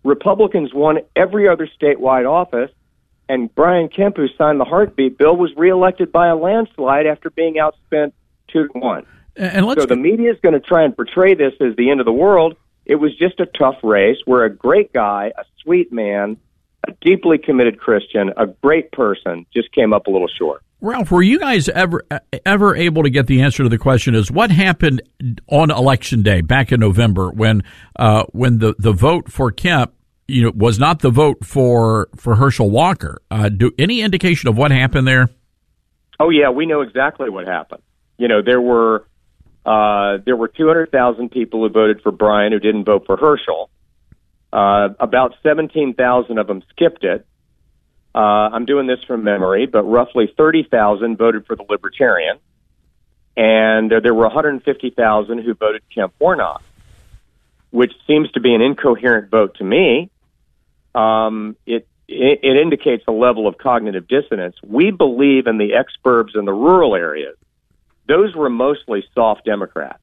Republicans 0.05 0.73
won 0.73 1.01
every 1.17 1.49
other 1.49 1.69
statewide 1.81 2.29
office, 2.29 2.71
and 3.29 3.55
Brian 3.55 3.89
Kemp, 3.89 4.17
who 4.17 4.27
signed 4.39 4.61
the 4.61 4.65
heartbeat 4.65 5.19
bill, 5.19 5.37
was 5.37 5.51
reelected 5.57 6.11
by 6.11 6.29
a 6.29 6.37
landslide 6.37 7.07
after 7.07 7.31
being 7.31 7.55
outspent 7.55 8.13
two 8.49 8.69
to 8.69 8.79
one. 8.79 9.07
And 9.37 9.67
let's 9.67 9.83
so 9.83 9.87
the 9.87 9.97
media 9.97 10.33
is 10.33 10.39
going 10.43 10.55
to 10.55 10.61
try 10.61 10.85
and 10.85 10.97
portray 10.97 11.35
this 11.35 11.53
as 11.61 11.77
the 11.77 11.91
end 11.91 12.01
of 12.01 12.07
the 12.07 12.13
world. 12.13 12.57
It 12.87 12.97
was 12.97 13.17
just 13.17 13.39
a 13.39 13.47
tough 13.47 13.77
race 13.83 14.17
where 14.25 14.45
a 14.45 14.51
great 14.51 14.93
guy, 14.93 15.33
a 15.37 15.45
sweet 15.63 15.93
man, 15.93 16.39
a 16.89 16.93
deeply 17.03 17.39
committed 17.39 17.79
Christian, 17.79 18.33
a 18.37 18.47
great 18.47 18.91
person, 18.93 19.47
just 19.55 19.71
came 19.73 19.93
up 19.93 20.07
a 20.07 20.11
little 20.11 20.29
short. 20.29 20.63
Ralph, 20.81 21.11
were 21.11 21.23
you 21.23 21.39
guys 21.41 21.69
ever 21.69 22.03
ever 22.47 22.77
able 22.77 23.03
to 23.03 23.11
get 23.11 23.27
the 23.27 23.43
answer 23.43 23.65
to 23.65 23.69
the 23.69 23.79
question? 23.79 24.15
Is 24.15 24.31
what 24.31 24.51
happened 24.51 25.03
on 25.49 25.71
election 25.71 26.23
day 26.23 26.41
back 26.41 26.71
in 26.73 26.81
November 26.81 27.31
when 27.31 27.65
uh, 27.97 28.25
when 28.31 28.59
the, 28.59 28.75
the 28.79 28.93
vote 28.93 29.31
for 29.31 29.51
Kemp 29.51 29.93
you 30.29 30.45
know 30.45 30.53
was 30.55 30.79
not 30.79 31.01
the 31.01 31.11
vote 31.11 31.45
for 31.45 32.09
for 32.17 32.37
Herschel 32.37 32.71
Walker? 32.71 33.21
Uh, 33.31 33.49
do 33.49 33.73
any 33.79 34.03
indication 34.03 34.49
of 34.49 34.57
what 34.57 34.71
happened 34.71 35.09
there? 35.09 35.29
Oh 36.21 36.31
yeah, 36.31 36.51
we 36.51 36.67
know 36.67 36.83
exactly 36.83 37.31
what 37.31 37.47
happened. 37.49 37.83
You 38.19 38.29
know 38.29 38.43
there 38.43 38.61
were 38.61 39.07
uh, 39.67 40.19
there 40.25 40.37
were 40.37 40.49
two 40.49 40.67
hundred 40.69 40.93
thousand 40.93 41.31
people 41.31 41.63
who 41.63 41.71
voted 41.71 42.03
for 42.03 42.13
Brian 42.13 42.53
who 42.53 42.61
didn't 42.61 42.85
vote 42.85 43.05
for 43.07 43.17
Herschel. 43.17 43.71
Uh, 44.53 44.91
about 45.01 45.35
seventeen 45.43 45.95
thousand 45.95 46.39
of 46.39 46.47
them 46.47 46.63
skipped 46.71 47.05
it 47.05 47.27
uh, 48.19 48.51
I'm 48.53 48.65
doing 48.65 48.87
this 48.87 48.99
from 49.07 49.23
memory, 49.23 49.67
but 49.67 49.85
roughly 49.85 50.33
30,000 50.37 51.17
voted 51.17 51.47
for 51.47 51.55
the 51.55 51.65
Libertarian, 51.69 52.39
and 53.37 53.93
uh, 53.93 54.01
there 54.01 54.15
were 54.15 54.25
150,000 54.25 55.39
who 55.39 55.55
voted 55.55 55.83
Kemp 55.95 56.15
Warnock, 56.19 56.63
which 57.71 57.93
seems 58.09 58.31
to 58.33 58.41
be 58.41 58.55
an 58.55 58.61
incoherent 58.61 59.31
vote 59.31 59.57
to 59.59 59.65
me. 59.65 60.11
Um, 60.99 61.57
it, 61.65 61.87
it 62.09 62.41
it 62.43 62.57
indicates 62.57 63.05
a 63.07 63.13
level 63.13 63.47
of 63.47 63.57
cognitive 63.59 64.09
dissonance. 64.09 64.57
We 64.65 64.91
believe 64.91 65.47
in 65.47 65.59
the 65.59 65.71
exurbs 65.71 66.37
in 66.37 66.45
the 66.45 66.53
rural 66.53 66.97
areas; 66.97 67.37
those 68.09 68.35
were 68.35 68.51
mostly 68.51 69.05
soft 69.15 69.45
Democrats. 69.45 70.03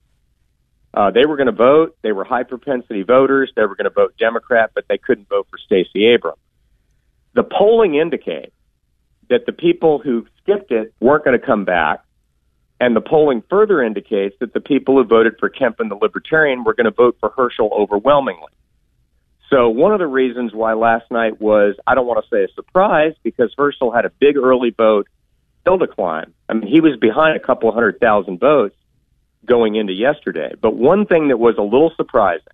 Uh, 0.94 1.12
they 1.12 1.26
were 1.26 1.36
going 1.36 1.48
to 1.48 1.52
vote. 1.52 1.98
They 2.02 2.14
were 2.14 2.24
high 2.24 2.44
propensity 2.44 3.04
voters. 3.04 3.52
They 3.56 3.64
were 3.64 3.76
going 3.76 3.86
to 3.86 3.90
vote 3.90 4.16
Democrat, 4.18 4.72
but 4.74 4.86
they 4.88 4.98
couldn't 4.98 5.28
vote 5.28 5.48
for 5.52 5.58
Stacey 5.58 6.06
Abrams. 6.06 6.40
The 7.34 7.44
polling 7.44 7.96
indicates 7.96 8.54
that 9.30 9.46
the 9.46 9.52
people 9.52 10.00
who 10.00 10.26
skipped 10.42 10.72
it 10.72 10.94
weren't 11.02 11.26
going 11.26 11.38
to 11.38 11.46
come 11.46 11.66
back. 11.66 12.02
And 12.80 12.96
the 12.96 13.02
polling 13.02 13.44
further 13.50 13.82
indicates 13.82 14.36
that 14.40 14.54
the 14.54 14.60
people 14.62 14.96
who 14.96 15.04
voted 15.04 15.34
for 15.40 15.50
Kemp 15.50 15.80
and 15.80 15.90
the 15.92 15.96
Libertarian 15.96 16.64
were 16.64 16.74
going 16.74 16.86
to 16.86 16.92
vote 16.92 17.18
for 17.20 17.30
Herschel 17.30 17.72
overwhelmingly. 17.74 18.52
So 19.50 19.70
one 19.70 19.94
of 19.94 20.00
the 20.00 20.08
reasons 20.08 20.54
why 20.54 20.74
last 20.74 21.10
night 21.12 21.40
was, 21.40 21.76
I 21.86 21.96
don't 21.96 22.08
want 22.08 22.24
to 22.24 22.30
say 22.30 22.44
a 22.44 22.54
surprise, 22.56 23.14
because 23.24 23.54
Herschel 23.58 23.92
had 23.92 24.06
a 24.06 24.10
big 24.10 24.38
early 24.38 24.72
vote 24.72 25.08
still 25.62 25.78
to 25.80 25.88
climb. 25.88 26.34
I 26.50 26.54
mean, 26.54 26.68
he 26.68 26.82
was 26.82 26.98
behind 27.00 27.36
a 27.36 27.40
couple 27.40 27.72
hundred 27.72 28.00
thousand 28.00 28.40
votes 28.40 28.76
going 29.46 29.76
into 29.76 29.94
yesterday. 29.94 30.54
But 30.60 30.76
one 30.76 31.06
thing 31.06 31.28
that 31.30 31.38
was 31.38 31.56
a 31.58 31.62
little 31.62 31.92
surprising 31.96 32.46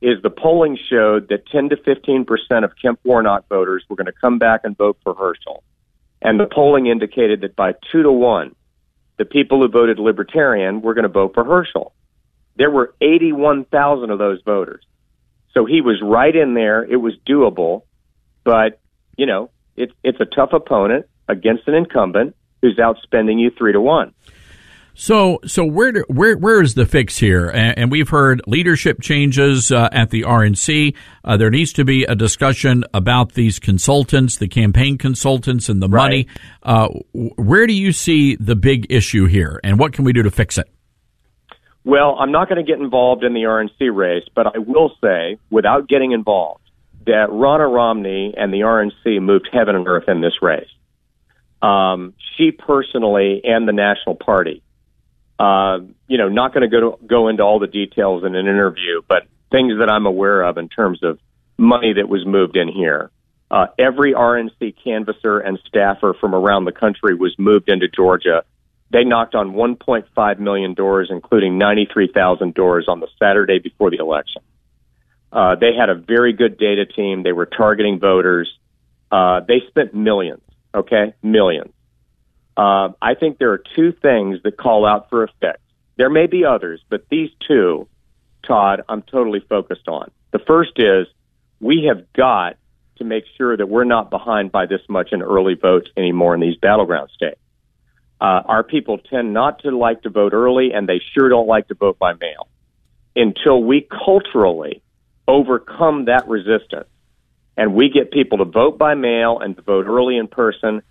is 0.00 0.22
the 0.22 0.30
polling 0.30 0.78
showed 0.88 1.28
that 1.28 1.46
10 1.46 1.70
to 1.70 1.76
15 1.76 2.24
percent 2.24 2.64
of 2.64 2.72
Kemp 2.80 3.00
Warnock 3.04 3.48
voters 3.48 3.84
were 3.88 3.96
going 3.96 4.06
to 4.06 4.12
come 4.12 4.38
back 4.38 4.62
and 4.64 4.76
vote 4.76 4.98
for 5.02 5.14
Herschel. 5.14 5.62
And 6.22 6.38
the 6.38 6.46
polling 6.46 6.86
indicated 6.86 7.42
that 7.42 7.56
by 7.56 7.74
two 7.90 8.02
to 8.02 8.12
one, 8.12 8.54
the 9.18 9.24
people 9.24 9.60
who 9.60 9.68
voted 9.68 9.98
Libertarian 9.98 10.80
were 10.80 10.94
going 10.94 11.04
to 11.04 11.08
vote 11.08 11.34
for 11.34 11.44
Herschel. 11.44 11.92
There 12.56 12.70
were 12.70 12.94
81,000 13.00 14.10
of 14.10 14.18
those 14.18 14.40
voters. 14.42 14.84
So 15.54 15.64
he 15.64 15.80
was 15.80 16.00
right 16.02 16.34
in 16.34 16.54
there. 16.54 16.82
It 16.84 16.96
was 16.96 17.14
doable. 17.28 17.82
But, 18.44 18.80
you 19.16 19.26
know, 19.26 19.50
it's, 19.76 19.92
it's 20.02 20.20
a 20.20 20.24
tough 20.24 20.50
opponent 20.52 21.06
against 21.28 21.66
an 21.68 21.74
incumbent 21.74 22.36
who's 22.62 22.78
outspending 22.78 23.40
you 23.40 23.50
three 23.56 23.72
to 23.72 23.80
one. 23.80 24.14
So, 24.94 25.38
so 25.46 25.64
where 25.64 25.92
do, 25.92 26.04
where 26.08 26.36
where 26.36 26.60
is 26.60 26.74
the 26.74 26.84
fix 26.84 27.16
here? 27.16 27.48
And, 27.48 27.78
and 27.78 27.90
we've 27.90 28.08
heard 28.08 28.42
leadership 28.46 29.00
changes 29.00 29.72
uh, 29.72 29.88
at 29.92 30.10
the 30.10 30.22
RNC. 30.22 30.94
Uh, 31.24 31.36
there 31.38 31.48
needs 31.48 31.72
to 31.74 31.84
be 31.84 32.04
a 32.04 32.14
discussion 32.14 32.84
about 32.92 33.32
these 33.32 33.58
consultants, 33.58 34.36
the 34.36 34.48
campaign 34.48 34.98
consultants, 34.98 35.68
and 35.70 35.80
the 35.80 35.88
Right. 35.88 36.02
money. 36.02 36.26
Uh, 36.62 36.88
where 37.12 37.66
do 37.66 37.72
you 37.72 37.92
see 37.92 38.36
the 38.36 38.56
big 38.56 38.86
issue 38.90 39.26
here, 39.26 39.58
and 39.64 39.78
what 39.78 39.92
can 39.94 40.04
we 40.04 40.12
do 40.12 40.22
to 40.22 40.30
fix 40.30 40.58
it? 40.58 40.68
Well, 41.84 42.16
I'm 42.18 42.32
not 42.32 42.48
going 42.48 42.64
to 42.64 42.70
get 42.70 42.80
involved 42.80 43.24
in 43.24 43.32
the 43.32 43.42
RNC 43.42 43.94
race, 43.94 44.24
but 44.34 44.46
I 44.46 44.58
will 44.58 44.92
say, 45.02 45.38
without 45.50 45.88
getting 45.88 46.12
involved, 46.12 46.62
that 47.06 47.28
Ronna 47.30 47.72
Romney 47.72 48.34
and 48.36 48.52
the 48.52 48.60
RNC 48.60 49.22
moved 49.22 49.48
heaven 49.50 49.74
and 49.74 49.88
earth 49.88 50.08
in 50.08 50.20
this 50.20 50.34
race. 50.42 50.68
Um, 51.62 52.14
she 52.36 52.52
personally 52.52 53.40
and 53.44 53.66
the 53.66 53.72
National 53.72 54.14
Party, 54.14 54.62
uh, 55.38 55.78
you 56.06 56.18
know, 56.18 56.28
not 56.28 56.52
going 56.54 56.68
to 56.68 56.80
go 56.80 56.98
go 57.06 57.28
into 57.28 57.42
all 57.42 57.58
the 57.58 57.66
details 57.66 58.24
in 58.24 58.34
an 58.34 58.46
interview, 58.46 59.02
but 59.06 59.26
things 59.50 59.78
that 59.78 59.90
I'm 59.90 60.06
aware 60.06 60.42
of 60.42 60.58
in 60.58 60.68
terms 60.68 61.02
of 61.02 61.18
money 61.58 61.94
that 61.94 62.08
was 62.08 62.24
moved 62.26 62.56
in 62.56 62.68
here. 62.68 63.10
Uh, 63.50 63.66
every 63.78 64.12
RNC 64.12 64.76
canvasser 64.84 65.38
and 65.38 65.58
staffer 65.66 66.14
from 66.20 66.34
around 66.34 66.66
the 66.66 66.72
country 66.72 67.14
was 67.14 67.34
moved 67.38 67.68
into 67.68 67.88
Georgia. 67.88 68.44
They 68.90 69.04
knocked 69.04 69.34
on 69.34 69.52
1.5 69.52 70.38
million 70.38 70.74
doors, 70.74 71.08
including 71.10 71.58
93,000 71.58 72.54
doors 72.54 72.86
on 72.88 73.00
the 73.00 73.08
Saturday 73.18 73.58
before 73.58 73.90
the 73.90 73.98
election. 73.98 74.42
Uh, 75.32 75.54
they 75.54 75.74
had 75.74 75.90
a 75.90 75.94
very 75.94 76.32
good 76.32 76.58
data 76.58 76.86
team. 76.86 77.22
They 77.22 77.32
were 77.32 77.46
targeting 77.46 78.00
voters. 78.00 78.52
Uh, 79.12 79.40
they 79.46 79.62
spent 79.68 79.94
millions, 79.94 80.42
okay? 80.74 81.14
Millions. 81.22 81.72
Uh, 82.56 82.90
I 83.00 83.14
think 83.14 83.38
there 83.38 83.52
are 83.52 83.62
two 83.76 83.92
things 83.92 84.42
that 84.42 84.56
call 84.56 84.84
out 84.84 85.08
for 85.08 85.28
fix. 85.40 85.58
There 85.96 86.10
may 86.10 86.26
be 86.26 86.44
others, 86.44 86.80
but 86.88 87.04
these 87.10 87.30
two, 87.46 87.86
Todd, 88.46 88.82
I'm 88.88 89.02
totally 89.02 89.40
focused 89.40 89.86
on. 89.86 90.10
The 90.32 90.40
first 90.40 90.72
is 90.76 91.06
we 91.60 91.84
have 91.88 92.12
got 92.12 92.56
to 92.96 93.04
make 93.04 93.24
sure 93.36 93.56
that 93.56 93.68
we're 93.68 93.84
not 93.84 94.10
behind 94.10 94.50
by 94.50 94.66
this 94.66 94.80
much 94.88 95.12
in 95.12 95.22
early 95.22 95.54
votes 95.54 95.88
anymore 95.96 96.34
in 96.34 96.40
these 96.40 96.56
battleground 96.56 97.10
states. 97.14 97.40
Uh, 98.20 98.42
our 98.44 98.62
people 98.62 98.98
tend 98.98 99.32
not 99.32 99.60
to 99.62 99.70
like 99.76 100.02
to 100.02 100.10
vote 100.10 100.32
early, 100.32 100.72
and 100.72 100.88
they 100.88 101.00
sure 101.14 101.28
don't 101.28 101.48
like 101.48 101.68
to 101.68 101.74
vote 101.74 101.98
by 101.98 102.12
mail. 102.12 102.48
Until 103.16 103.62
we 103.62 103.88
culturally 104.04 104.82
overcome 105.26 106.06
that 106.06 106.28
resistance 106.28 106.88
and 107.56 107.74
we 107.74 107.88
get 107.88 108.10
people 108.10 108.38
to 108.38 108.44
vote 108.44 108.78
by 108.78 108.94
mail 108.94 109.38
and 109.38 109.56
to 109.56 109.62
vote 109.62 109.86
early 109.86 110.16
in 110.16 110.28
person, 110.28 110.82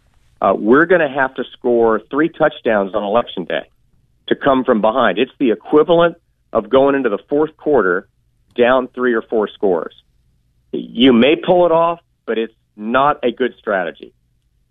Uh, 0.42 0.54
we're 0.56 0.86
going 0.86 1.02
to 1.02 1.14
have 1.22 1.34
to 1.36 1.44
score 1.52 2.00
three 2.10 2.30
touchdowns 2.30 2.96
on 2.96 3.04
election 3.04 3.44
day 3.44 3.66
to 4.28 4.36
come 4.36 4.64
from 4.64 4.80
behind. 4.80 5.18
It's 5.18 5.36
the 5.38 5.52
equivalent 5.52 6.16
of 6.54 6.70
going 6.70 6.96
into 6.96 7.10
the 7.10 7.18
fourth 7.28 7.58
quarter 7.58 8.08
down 8.56 8.88
three 8.88 9.14
or 9.14 9.22
four 9.22 9.50
scores. 9.50 9.94
You 10.72 11.12
may 11.12 11.36
pull 11.36 11.66
it 11.66 11.74
off, 11.74 12.00
but 12.26 12.38
it's 12.38 12.54
not 12.78 13.20
a 13.22 13.32
good 13.32 13.54
strategy. 13.60 14.14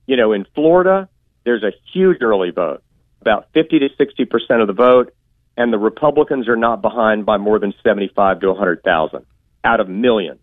You 0.06 0.16
know, 0.16 0.32
in 0.32 0.46
Florida, 0.54 1.08
there's 1.48 1.62
a 1.62 1.72
huge 1.94 2.20
early 2.20 2.50
vote, 2.50 2.82
about 3.22 3.48
50 3.54 3.78
to 3.78 3.88
60 3.96 4.24
percent 4.26 4.60
of 4.60 4.66
the 4.66 4.74
vote, 4.74 5.14
and 5.56 5.72
the 5.72 5.78
Republicans 5.78 6.46
are 6.46 6.56
not 6.56 6.82
behind 6.82 7.24
by 7.24 7.38
more 7.38 7.58
than 7.58 7.72
75 7.82 8.40
to 8.40 8.48
100,000 8.48 9.24
out 9.64 9.80
of 9.80 9.88
millions. 9.88 10.40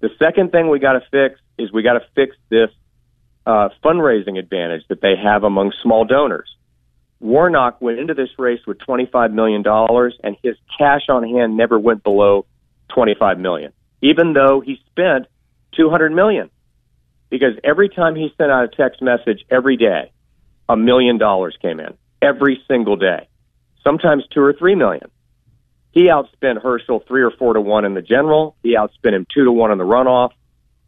The 0.00 0.10
second 0.18 0.52
thing 0.52 0.68
we 0.68 0.80
got 0.80 0.92
to 0.92 1.02
fix 1.10 1.40
is 1.56 1.72
we 1.72 1.82
got 1.82 1.94
to 1.94 2.04
fix 2.14 2.36
this 2.50 2.68
uh, 3.46 3.70
fundraising 3.82 4.38
advantage 4.38 4.82
that 4.90 5.00
they 5.00 5.14
have 5.16 5.44
among 5.44 5.72
small 5.82 6.04
donors. 6.04 6.54
Warnock 7.20 7.80
went 7.80 7.98
into 7.98 8.12
this 8.12 8.28
race 8.38 8.60
with 8.66 8.76
$25 8.78 9.32
million, 9.32 9.64
and 10.22 10.36
his 10.42 10.56
cash 10.78 11.08
on 11.08 11.24
hand 11.24 11.56
never 11.56 11.78
went 11.78 12.04
below 12.04 12.44
25 12.94 13.38
million, 13.38 13.72
even 14.02 14.34
though 14.34 14.60
he 14.60 14.78
spent 14.90 15.26
200 15.74 16.12
million. 16.12 16.50
Because 17.30 17.54
every 17.64 17.88
time 17.88 18.14
he 18.14 18.28
sent 18.36 18.52
out 18.52 18.64
a 18.64 18.68
text 18.68 19.00
message 19.00 19.44
every 19.50 19.76
day, 19.78 20.12
a 20.68 20.76
million 20.76 21.18
dollars 21.18 21.56
came 21.60 21.80
in 21.80 21.94
every 22.20 22.62
single 22.68 22.96
day, 22.96 23.28
sometimes 23.82 24.24
two 24.32 24.40
or 24.40 24.52
three 24.52 24.74
million. 24.74 25.10
He 25.92 26.04
outspent 26.04 26.62
Herschel 26.62 27.02
three 27.08 27.22
or 27.22 27.30
four 27.30 27.54
to 27.54 27.60
one 27.60 27.84
in 27.84 27.94
the 27.94 28.02
general. 28.02 28.56
He 28.62 28.76
outspent 28.76 29.14
him 29.14 29.26
two 29.32 29.44
to 29.44 29.52
one 29.52 29.72
in 29.72 29.78
the 29.78 29.84
runoff. 29.84 30.30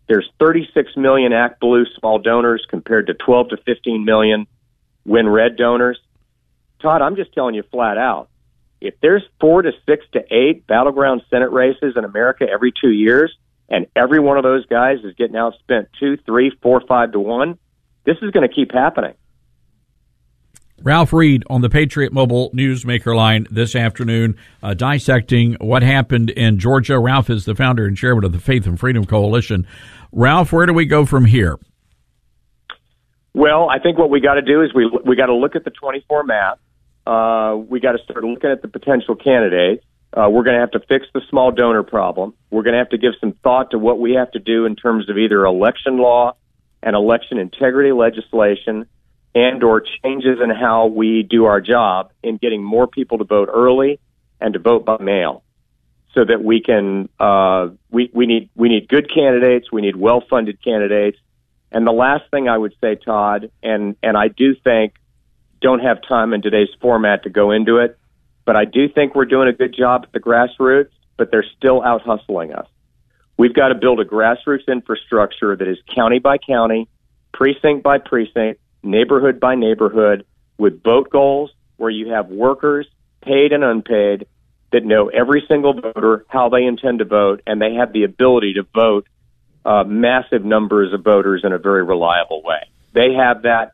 There's 0.09 0.29
36 0.39 0.97
million 0.97 1.33
ActBlue 1.33 1.85
small 1.99 2.19
donors 2.19 2.67
compared 2.69 3.07
to 3.07 3.15
12 3.15 3.51
to 3.51 3.57
15 3.59 4.05
million 4.05 4.47
WinRed 5.07 5.57
donors. 5.57 5.99
Todd, 6.81 7.03
I'm 7.03 7.17
just 7.17 7.33
telling 7.33 7.55
you 7.55 7.63
flat 7.71 7.97
out. 7.97 8.29
If 8.81 8.95
there's 9.01 9.23
four 9.41 9.63
to 9.63 9.73
six 9.87 10.05
to 10.13 10.23
eight 10.31 10.67
battleground 10.67 11.23
Senate 11.31 11.53
races 11.53 11.95
in 11.97 12.05
America 12.05 12.47
every 12.51 12.73
two 12.73 12.91
years, 12.91 13.37
and 13.69 13.87
every 13.95 14.19
one 14.19 14.37
of 14.37 14.43
those 14.43 14.67
guys 14.67 14.99
is 15.05 15.15
getting 15.15 15.37
outspent 15.37 15.87
two, 15.99 16.17
three, 16.27 16.51
four, 16.63 16.81
five 16.81 17.13
to 17.13 17.21
one, 17.21 17.59
this 18.05 18.17
is 18.23 18.31
going 18.31 18.49
to 18.49 18.53
keep 18.53 18.73
happening. 18.73 19.15
Ralph 20.83 21.13
Reed 21.13 21.45
on 21.51 21.61
the 21.61 21.69
Patriot 21.69 22.13
Mobile 22.13 22.51
Newsmaker 22.53 23.15
line 23.15 23.47
this 23.51 23.77
afternoon, 23.77 24.37
uh, 24.63 24.73
dissecting 24.73 25.55
what 25.61 25.83
happened 25.83 26.31
in 26.31 26.59
Georgia. 26.59 26.99
Ralph 26.99 27.29
is 27.29 27.45
the 27.45 27.55
founder 27.55 27.85
and 27.85 27.97
chairman 27.97 28.25
of 28.25 28.33
the 28.33 28.39
Faith 28.39 28.67
and 28.67 28.81
Freedom 28.81 29.05
Coalition. 29.05 29.67
Ralph, 30.11 30.53
where 30.53 30.65
do 30.65 30.73
we 30.73 30.87
go 30.87 31.05
from 31.05 31.27
here? 31.27 31.59
Well, 33.35 33.69
I 33.69 33.79
think 33.79 33.99
what 33.99 34.09
we 34.09 34.21
got 34.21 34.35
to 34.35 34.43
do 34.43 34.63
is 34.63 34.73
we 34.75 34.91
we 35.05 35.17
got 35.17 35.27
to 35.27 35.35
look 35.35 35.55
at 35.55 35.65
the 35.65 35.71
24 35.71 36.25
map. 36.25 36.61
Uh, 37.07 37.57
we 37.57 37.79
got 37.79 37.93
to 37.93 37.99
start 38.03 38.25
looking 38.25 38.51
at 38.51 38.63
the 38.63 38.69
potential 38.69 39.15
candidates. 39.15 39.85
Uh, 40.13 40.29
we're 40.31 40.43
going 40.43 40.55
to 40.55 40.61
have 40.61 40.73
to 40.73 40.81
fix 40.81 41.07
the 41.15 41.21
small 41.29 41.53
donor 41.53 41.83
problem. 41.83 42.35
We're 42.51 42.63
going 42.63 42.73
to 42.73 42.79
have 42.79 42.91
to 42.91 42.99
give 42.99 43.13
some 43.21 43.33
thought 43.45 43.71
to 43.73 43.79
what 43.79 44.01
we 44.01 44.15
have 44.15 44.33
to 44.33 44.41
do 44.41 44.65
in 44.65 44.75
terms 44.77 45.09
of 45.09 45.17
either 45.19 45.45
election 45.45 45.99
law 45.99 46.35
and 46.83 46.97
election 46.97 47.39
integrity 47.39 47.93
legislation 47.93 48.87
and 49.35 49.63
or 49.63 49.83
changes 50.03 50.39
in 50.43 50.51
how 50.51 50.87
we 50.87 51.23
do 51.23 51.45
our 51.45 51.61
job 51.61 52.13
in 52.23 52.37
getting 52.37 52.63
more 52.63 52.87
people 52.87 53.19
to 53.19 53.25
vote 53.25 53.49
early 53.53 54.01
and 54.41 54.55
to 54.55 54.59
vote 54.59 54.85
by 54.85 54.99
mail 54.99 55.43
so 56.15 56.25
that 56.25 56.43
we 56.43 56.61
can 56.61 57.09
uh, 57.21 57.69
we, 57.91 58.11
we 58.13 58.27
need 58.27 58.51
we 58.57 58.69
need 58.69 58.89
good 58.89 59.13
candidates 59.13 59.71
we 59.71 59.83
need 59.83 59.97
well 59.97 60.23
funded 60.29 60.63
candidates. 60.63 61.19
And 61.73 61.87
the 61.87 61.93
last 61.93 62.29
thing 62.33 62.49
I 62.49 62.59
would 62.59 62.75
say 62.81 62.97
Todd 62.97 63.51
and 63.63 63.97
and 64.03 64.17
I 64.17 64.29
do 64.29 64.55
think 64.57 64.95
don't 65.61 65.81
have 65.81 65.99
time 66.09 66.33
in 66.33 66.43
today's 66.43 66.71
format 66.81 67.23
to 67.25 67.31
go 67.31 67.53
into 67.53 67.79
it 67.79 67.99
but 68.45 68.57
I 68.57 68.65
do 68.65 68.89
think 68.89 69.15
we're 69.15 69.27
doing 69.27 69.49
a 69.49 69.53
good 69.53 69.75
job 69.77 70.03
at 70.05 70.13
the 70.13 70.21
grassroots 70.21 70.91
but 71.17 71.31
they're 71.31 71.45
still 71.57 71.83
out 71.83 72.03
hustling 72.03 72.53
us. 72.53 72.67
We've 73.37 73.55
got 73.55 73.69
to 73.69 73.75
build 73.75 74.01
a 74.01 74.05
grassroots 74.05 74.67
infrastructure 74.67 75.55
that 75.55 75.69
is 75.69 75.79
county 75.95 76.19
by 76.19 76.39
county 76.39 76.89
precinct 77.33 77.83
by 77.85 77.99
precinct 77.99 78.61
neighborhood 78.83 79.41
by 79.41 79.55
neighborhood 79.55 80.25
with 80.59 80.83
vote 80.83 81.11
goals 81.11 81.51
where 81.77 81.91
you 81.91 82.13
have 82.13 82.29
workers, 82.29 82.87
paid 83.23 83.53
and 83.53 83.65
unpaid, 83.65 84.27
that 84.73 84.85
know 84.85 85.09
every 85.09 85.45
single 85.49 85.73
voter, 85.73 86.25
how 86.29 86.49
they 86.49 86.65
intend 86.65 87.01
to 87.01 87.05
vote, 87.05 87.43
and 87.47 87.61
they 87.61 87.75
have 87.75 87.93
the 87.93 88.05
ability 88.05 88.55
to 88.55 88.63
vote 88.75 89.07
uh, 89.65 89.85
massive 89.85 90.45
numbers 90.45 90.93
of 90.93 91.03
voters 91.03 91.43
in 91.45 91.53
a 91.53 91.59
very 91.59 91.85
reliable 91.85 92.43
way. 92.43 92.69
They 92.93 93.15
have 93.15 93.43
that. 93.43 93.73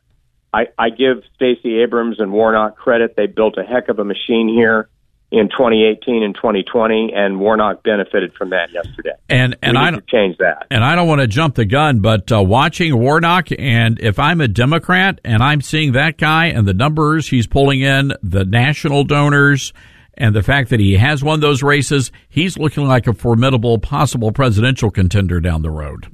I, 0.53 0.67
I 0.77 0.89
give 0.89 1.23
Stacey 1.35 1.81
Abrams 1.81 2.19
and 2.19 2.31
Warnock 2.31 2.77
credit. 2.77 3.15
They 3.15 3.27
built 3.27 3.57
a 3.57 3.63
heck 3.63 3.89
of 3.89 3.99
a 3.99 4.03
machine 4.03 4.47
here 4.47 4.89
in 5.29 5.49
2018 5.49 6.23
and 6.23 6.33
2020, 6.35 7.11
and 7.13 7.39
Warnock 7.39 7.83
benefited 7.83 8.33
from 8.33 8.51
that 8.51 8.71
yesterday. 8.71 9.11
And 9.27 9.57
and 9.61 9.77
I 9.77 9.91
to 9.91 10.01
change 10.01 10.37
that. 10.37 10.67
And 10.71 10.83
I 10.83 10.95
don't 10.95 11.07
want 11.07 11.21
to 11.21 11.27
jump 11.27 11.55
the 11.55 11.65
gun, 11.65 11.99
but 11.99 12.31
uh, 12.31 12.41
watching 12.41 12.97
Warnock, 12.97 13.49
and 13.57 13.99
if 13.99 14.19
I'm 14.19 14.39
a 14.39 14.47
Democrat 14.47 15.19
and 15.25 15.43
I'm 15.43 15.61
seeing 15.61 15.93
that 15.93 16.17
guy 16.17 16.47
and 16.47 16.65
the 16.65 16.73
numbers 16.73 17.27
he's 17.27 17.45
pulling 17.45 17.81
in, 17.81 18.13
the 18.23 18.45
national 18.45 19.03
donors, 19.03 19.73
and 20.13 20.33
the 20.33 20.43
fact 20.43 20.69
that 20.69 20.79
he 20.79 20.95
has 20.95 21.23
won 21.23 21.41
those 21.41 21.61
races, 21.61 22.11
he's 22.29 22.57
looking 22.57 22.87
like 22.87 23.05
a 23.07 23.13
formidable 23.13 23.79
possible 23.79 24.31
presidential 24.31 24.89
contender 24.89 25.41
down 25.41 25.61
the 25.61 25.69
road. 25.69 26.07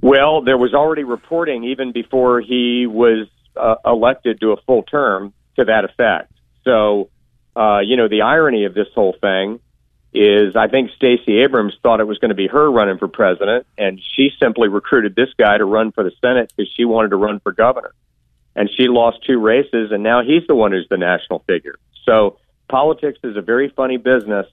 Well, 0.00 0.42
there 0.42 0.56
was 0.56 0.72
already 0.74 1.04
reporting 1.04 1.64
even 1.64 1.92
before 1.92 2.40
he 2.40 2.86
was 2.86 3.28
uh, 3.56 3.74
elected 3.84 4.40
to 4.40 4.52
a 4.52 4.56
full 4.62 4.82
term 4.84 5.34
to 5.58 5.64
that 5.64 5.84
effect. 5.84 6.32
So 6.64 7.10
uh, 7.58 7.80
you 7.80 7.96
know, 7.96 8.08
the 8.08 8.22
irony 8.22 8.64
of 8.66 8.74
this 8.74 8.86
whole 8.94 9.16
thing 9.20 9.58
is 10.12 10.56
I 10.56 10.68
think 10.68 10.90
Stacey 10.96 11.40
Abrams 11.40 11.74
thought 11.82 12.00
it 12.00 12.06
was 12.06 12.18
going 12.18 12.30
to 12.30 12.34
be 12.34 12.46
her 12.46 12.70
running 12.70 12.98
for 12.98 13.08
president, 13.08 13.66
and 13.76 14.00
she 14.14 14.30
simply 14.38 14.68
recruited 14.68 15.14
this 15.16 15.30
guy 15.36 15.58
to 15.58 15.64
run 15.64 15.92
for 15.92 16.04
the 16.04 16.12
Senate 16.20 16.52
because 16.56 16.72
she 16.74 16.84
wanted 16.84 17.10
to 17.10 17.16
run 17.16 17.40
for 17.40 17.52
governor. 17.52 17.92
And 18.54 18.70
she 18.70 18.88
lost 18.88 19.24
two 19.24 19.38
races, 19.38 19.92
and 19.92 20.02
now 20.02 20.22
he's 20.22 20.46
the 20.46 20.54
one 20.54 20.72
who's 20.72 20.88
the 20.88 20.96
national 20.96 21.40
figure. 21.40 21.76
So 22.04 22.38
politics 22.68 23.18
is 23.22 23.36
a 23.36 23.42
very 23.42 23.68
funny 23.68 23.96
business. 23.96 24.46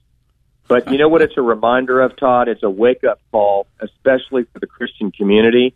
But 0.68 0.92
you 0.92 0.98
know 0.98 1.08
what 1.08 1.22
it's 1.22 1.38
a 1.38 1.42
reminder 1.44 2.02
of, 2.02 2.18
Todd? 2.18 2.48
It's 2.48 2.64
a 2.64 2.70
wake 2.70 3.04
up 3.04 3.20
call, 3.32 3.68
especially 3.80 4.46
for 4.52 4.60
the 4.60 4.68
Christian 4.68 5.12
community, 5.12 5.76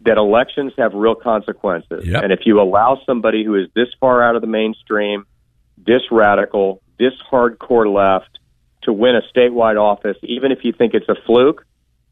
that 0.00 0.18
elections 0.18 0.72
have 0.76 0.92
real 0.92 1.14
consequences. 1.14 2.04
Yep. 2.04 2.24
And 2.24 2.32
if 2.32 2.40
you 2.44 2.60
allow 2.60 3.00
somebody 3.06 3.44
who 3.44 3.54
is 3.54 3.68
this 3.74 3.88
far 4.00 4.22
out 4.22 4.34
of 4.34 4.40
the 4.40 4.48
mainstream, 4.48 5.24
this 5.76 6.02
radical, 6.10 6.82
this 6.98 7.12
hardcore 7.30 7.92
left 7.92 8.38
to 8.82 8.92
win 8.92 9.16
a 9.16 9.22
statewide 9.36 9.80
office, 9.80 10.16
even 10.22 10.52
if 10.52 10.64
you 10.64 10.72
think 10.72 10.94
it's 10.94 11.08
a 11.08 11.16
fluke, 11.26 11.66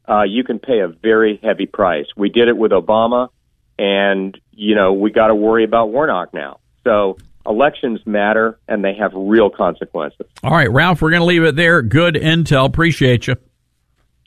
uh, 0.07 0.23
you 0.23 0.43
can 0.43 0.59
pay 0.59 0.79
a 0.79 0.87
very 0.87 1.39
heavy 1.41 1.65
price. 1.65 2.07
We 2.17 2.29
did 2.29 2.47
it 2.47 2.57
with 2.57 2.71
Obama, 2.71 3.29
and 3.77 4.39
you 4.51 4.75
know 4.75 4.93
we 4.93 5.11
got 5.11 5.27
to 5.27 5.35
worry 5.35 5.63
about 5.63 5.89
Warnock 5.89 6.33
now. 6.33 6.59
So 6.83 7.17
elections 7.45 8.01
matter, 8.05 8.59
and 8.67 8.83
they 8.83 8.95
have 8.95 9.11
real 9.15 9.49
consequences. 9.49 10.27
All 10.43 10.51
right, 10.51 10.71
Ralph, 10.71 11.01
we're 11.01 11.11
going 11.11 11.21
to 11.21 11.25
leave 11.25 11.43
it 11.43 11.55
there. 11.55 11.81
Good 11.81 12.15
intel. 12.15 12.65
Appreciate 12.65 13.27
you. 13.27 13.35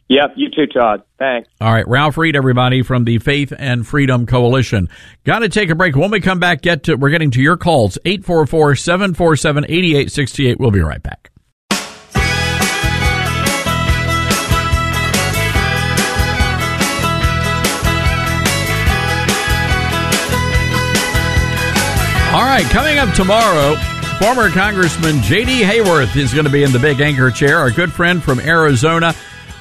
Yep, 0.08 0.34
you 0.36 0.50
too, 0.50 0.66
Todd. 0.66 1.02
Thanks. 1.18 1.48
All 1.60 1.72
right, 1.72 1.88
Ralph 1.88 2.16
Reed, 2.16 2.36
everybody 2.36 2.82
from 2.82 3.02
the 3.04 3.18
Faith 3.18 3.52
and 3.56 3.84
Freedom 3.84 4.24
Coalition. 4.24 4.88
Got 5.24 5.40
to 5.40 5.48
take 5.48 5.68
a 5.70 5.74
break. 5.74 5.96
When 5.96 6.12
we 6.12 6.20
come 6.20 6.38
back, 6.38 6.62
get 6.62 6.84
to 6.84 6.94
we're 6.94 7.10
getting 7.10 7.32
to 7.32 7.42
your 7.42 7.56
calls 7.56 7.98
844-747-8868. 8.04 10.60
We'll 10.60 10.70
be 10.70 10.78
right 10.80 11.02
back. 11.02 11.32
All 22.32 22.44
right, 22.44 22.64
coming 22.66 22.98
up 22.98 23.12
tomorrow, 23.14 23.76
former 24.18 24.50
Congressman 24.50 25.22
J.D. 25.22 25.62
Hayworth 25.62 26.14
is 26.16 26.34
going 26.34 26.44
to 26.44 26.50
be 26.50 26.64
in 26.64 26.70
the 26.70 26.78
big 26.78 27.00
anchor 27.00 27.30
chair. 27.30 27.58
Our 27.58 27.70
good 27.70 27.90
friend 27.90 28.22
from 28.22 28.40
Arizona. 28.40 29.14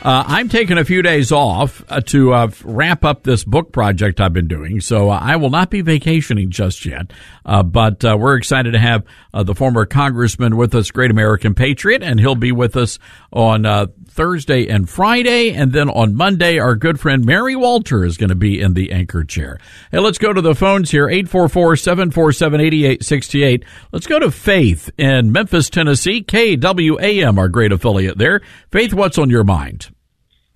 Uh, 0.05 0.23
I'm 0.27 0.49
taking 0.49 0.77
a 0.77 0.85
few 0.85 1.01
days 1.01 1.31
off 1.31 1.83
uh, 1.89 1.99
to 1.99 2.31
uh, 2.31 2.51
wrap 2.63 3.03
up 3.03 3.23
this 3.23 3.43
book 3.43 3.71
project 3.71 4.21
I've 4.21 4.33
been 4.33 4.47
doing, 4.47 4.79
so 4.79 5.09
uh, 5.09 5.17
I 5.19 5.37
will 5.37 5.49
not 5.49 5.71
be 5.71 5.81
vacationing 5.81 6.51
just 6.51 6.85
yet. 6.85 7.11
Uh, 7.43 7.63
but 7.63 8.05
uh, 8.05 8.15
we're 8.15 8.35
excited 8.35 8.73
to 8.73 8.79
have 8.79 9.03
the 9.33 9.55
former 9.55 9.87
congressman 9.87 10.57
with 10.57 10.75
us, 10.75 10.91
Great 10.91 11.09
American 11.09 11.55
Patriot, 11.55 12.03
and 12.03 12.19
he'll 12.19 12.35
be 12.35 12.51
with 12.51 12.77
us 12.77 12.99
on 13.33 13.63
Thursday 14.07 14.67
and 14.67 14.87
Friday, 14.87 15.51
and 15.53 15.73
then 15.73 15.89
on 15.89 16.15
Monday, 16.15 16.59
our 16.59 16.75
good 16.75 16.99
friend 16.99 17.25
Mary 17.25 17.55
Walter 17.55 18.05
is 18.05 18.15
going 18.15 18.29
to 18.29 18.35
be 18.35 18.61
in 18.61 18.75
the 18.75 18.91
anchor 18.91 19.23
chair. 19.23 19.59
Hey, 19.91 19.99
let's 19.99 20.19
go 20.19 20.31
to 20.31 20.41
the 20.41 20.53
phones 20.53 20.91
here 20.91 21.09
844 21.09 21.77
747 21.77 22.61
8868. 22.61 23.65
Let's 23.91 24.07
go 24.07 24.19
to 24.19 24.29
Faith 24.29 24.91
in 24.99 25.31
Memphis, 25.31 25.71
Tennessee. 25.71 26.21
KWAM, 26.21 27.39
our 27.39 27.49
great 27.49 27.71
affiliate 27.71 28.19
there. 28.19 28.41
Faith, 28.71 28.93
what's 28.93 29.17
on 29.17 29.31
your 29.31 29.43
mind? 29.43 29.94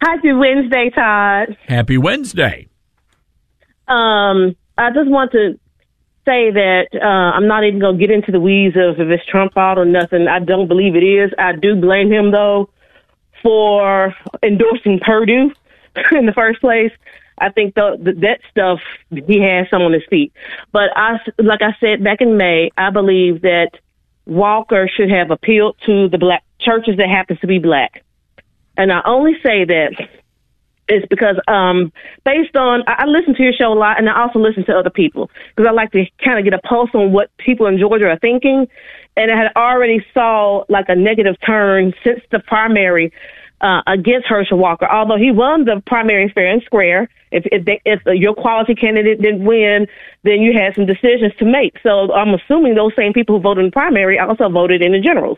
Happy 0.01 0.31
Wednesday, 0.33 0.89
Todd. 0.89 1.57
Happy 1.67 1.97
Wednesday. 1.97 2.67
Um, 3.87 4.55
I 4.77 4.91
just 4.91 5.09
want 5.09 5.31
to 5.33 5.59
say 6.25 6.51
that 6.51 6.87
uh, 6.93 7.35
I'm 7.35 7.47
not 7.47 7.63
even 7.63 7.79
going 7.79 7.97
to 7.97 7.99
get 7.99 8.13
into 8.13 8.31
the 8.31 8.39
weeds 8.39 8.75
of 8.77 8.99
if 8.99 9.09
it's 9.09 9.25
Trump 9.25 9.53
fault 9.53 9.77
or 9.77 9.85
nothing. 9.85 10.27
I 10.27 10.39
don't 10.39 10.67
believe 10.67 10.95
it 10.95 11.03
is. 11.03 11.31
I 11.37 11.53
do 11.53 11.75
blame 11.75 12.11
him 12.11 12.31
though 12.31 12.69
for 13.41 14.13
endorsing 14.43 14.99
Perdue 14.99 15.51
in 16.11 16.25
the 16.25 16.33
first 16.33 16.61
place. 16.61 16.91
I 17.41 17.49
think 17.49 17.75
the, 17.75 17.97
the, 18.01 18.13
that 18.21 18.39
stuff 18.51 18.79
he 19.09 19.41
has 19.41 19.67
some 19.69 19.81
on 19.81 19.93
his 19.93 20.03
feet. 20.09 20.33
But 20.71 20.95
I, 20.95 21.19
like 21.39 21.61
I 21.61 21.75
said 21.79 22.03
back 22.03 22.21
in 22.21 22.37
May, 22.37 22.69
I 22.77 22.89
believe 22.89 23.41
that 23.41 23.71
Walker 24.25 24.89
should 24.93 25.09
have 25.09 25.31
appealed 25.31 25.77
to 25.85 26.09
the 26.09 26.17
black 26.17 26.43
churches 26.59 26.97
that 26.97 27.09
happens 27.09 27.39
to 27.39 27.47
be 27.47 27.59
black. 27.59 28.03
And 28.79 28.93
I 28.93 29.01
only 29.05 29.33
say 29.43 29.65
that 29.65 29.91
is 30.87 31.03
because 31.09 31.35
um 31.47 31.91
based 32.25 32.55
on 32.55 32.81
I, 32.87 33.03
I 33.03 33.05
listen 33.05 33.35
to 33.35 33.43
your 33.43 33.53
show 33.53 33.71
a 33.71 33.77
lot 33.77 33.99
and 33.99 34.09
I 34.09 34.19
also 34.19 34.39
listen 34.39 34.65
to 34.65 34.73
other 34.75 34.89
people 34.89 35.29
because 35.55 35.69
I 35.69 35.71
like 35.73 35.91
to 35.91 36.05
kind 36.23 36.39
of 36.39 36.45
get 36.45 36.53
a 36.53 36.67
pulse 36.67 36.89
on 36.95 37.11
what 37.11 37.29
people 37.37 37.67
in 37.67 37.77
Georgia 37.77 38.07
are 38.07 38.17
thinking 38.17 38.67
and 39.15 39.31
I 39.31 39.37
had 39.37 39.51
already 39.55 40.03
saw 40.13 40.63
like 40.69 40.85
a 40.87 40.95
negative 40.95 41.35
turn 41.45 41.93
since 42.03 42.21
the 42.31 42.39
primary 42.39 43.11
uh, 43.61 43.81
against 43.87 44.27
Herschel 44.27 44.57
Walker. 44.57 44.87
Although 44.89 45.17
he 45.17 45.31
won 45.31 45.65
the 45.65 45.83
primary 45.85 46.29
fair 46.29 46.47
and 46.47 46.63
square, 46.63 47.09
if 47.31 47.45
if, 47.51 47.65
they, 47.65 47.81
if 47.85 48.01
your 48.05 48.33
quality 48.33 48.73
candidate 48.73 49.21
didn't 49.21 49.43
win, 49.43 49.87
then 50.23 50.41
you 50.41 50.53
had 50.53 50.73
some 50.73 50.85
decisions 50.85 51.33
to 51.39 51.45
make. 51.45 51.75
So 51.83 52.11
I'm 52.13 52.33
assuming 52.33 52.75
those 52.75 52.93
same 52.95 53.13
people 53.13 53.35
who 53.35 53.41
voted 53.41 53.65
in 53.65 53.67
the 53.67 53.73
primary 53.73 54.17
also 54.17 54.49
voted 54.49 54.81
in 54.81 54.93
the 54.93 54.99
generals. 54.99 55.37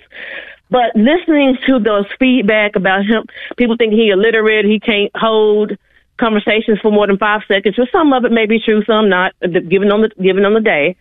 But 0.71 0.95
listening 0.95 1.57
to 1.67 1.79
those 1.79 2.05
feedback 2.17 2.75
about 2.75 3.05
him, 3.05 3.25
people 3.57 3.75
think 3.77 3.93
he 3.93 4.09
illiterate, 4.09 4.65
he 4.65 4.79
can't 4.79 5.11
hold 5.13 5.77
conversations 6.17 6.79
for 6.81 6.91
more 6.91 7.07
than 7.07 7.17
five 7.17 7.41
seconds. 7.47 7.77
Well, 7.77 7.87
some 7.91 8.13
of 8.13 8.23
it 8.25 8.31
may 8.31 8.45
be 8.45 8.59
true, 8.59 8.83
some 8.85 9.09
not, 9.09 9.33
given 9.41 9.91
on 9.91 10.01
the 10.01 10.09
given 10.21 10.45
on 10.45 10.53
the 10.53 10.61
day. 10.61 10.95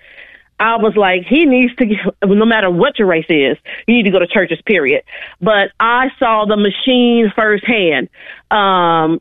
I 0.58 0.76
was 0.76 0.94
like, 0.94 1.24
he 1.26 1.46
needs 1.46 1.74
to, 1.76 1.86
no 2.26 2.44
matter 2.44 2.70
what 2.70 2.98
your 2.98 3.08
race 3.08 3.26
is, 3.28 3.56
you 3.86 3.94
need 3.94 4.04
to 4.04 4.10
go 4.10 4.18
to 4.18 4.26
churches, 4.26 4.58
period. 4.66 5.04
But 5.40 5.70
I 5.78 6.08
saw 6.18 6.44
the 6.46 6.56
machine 6.56 7.32
firsthand. 7.34 8.10
Um, 8.50 9.20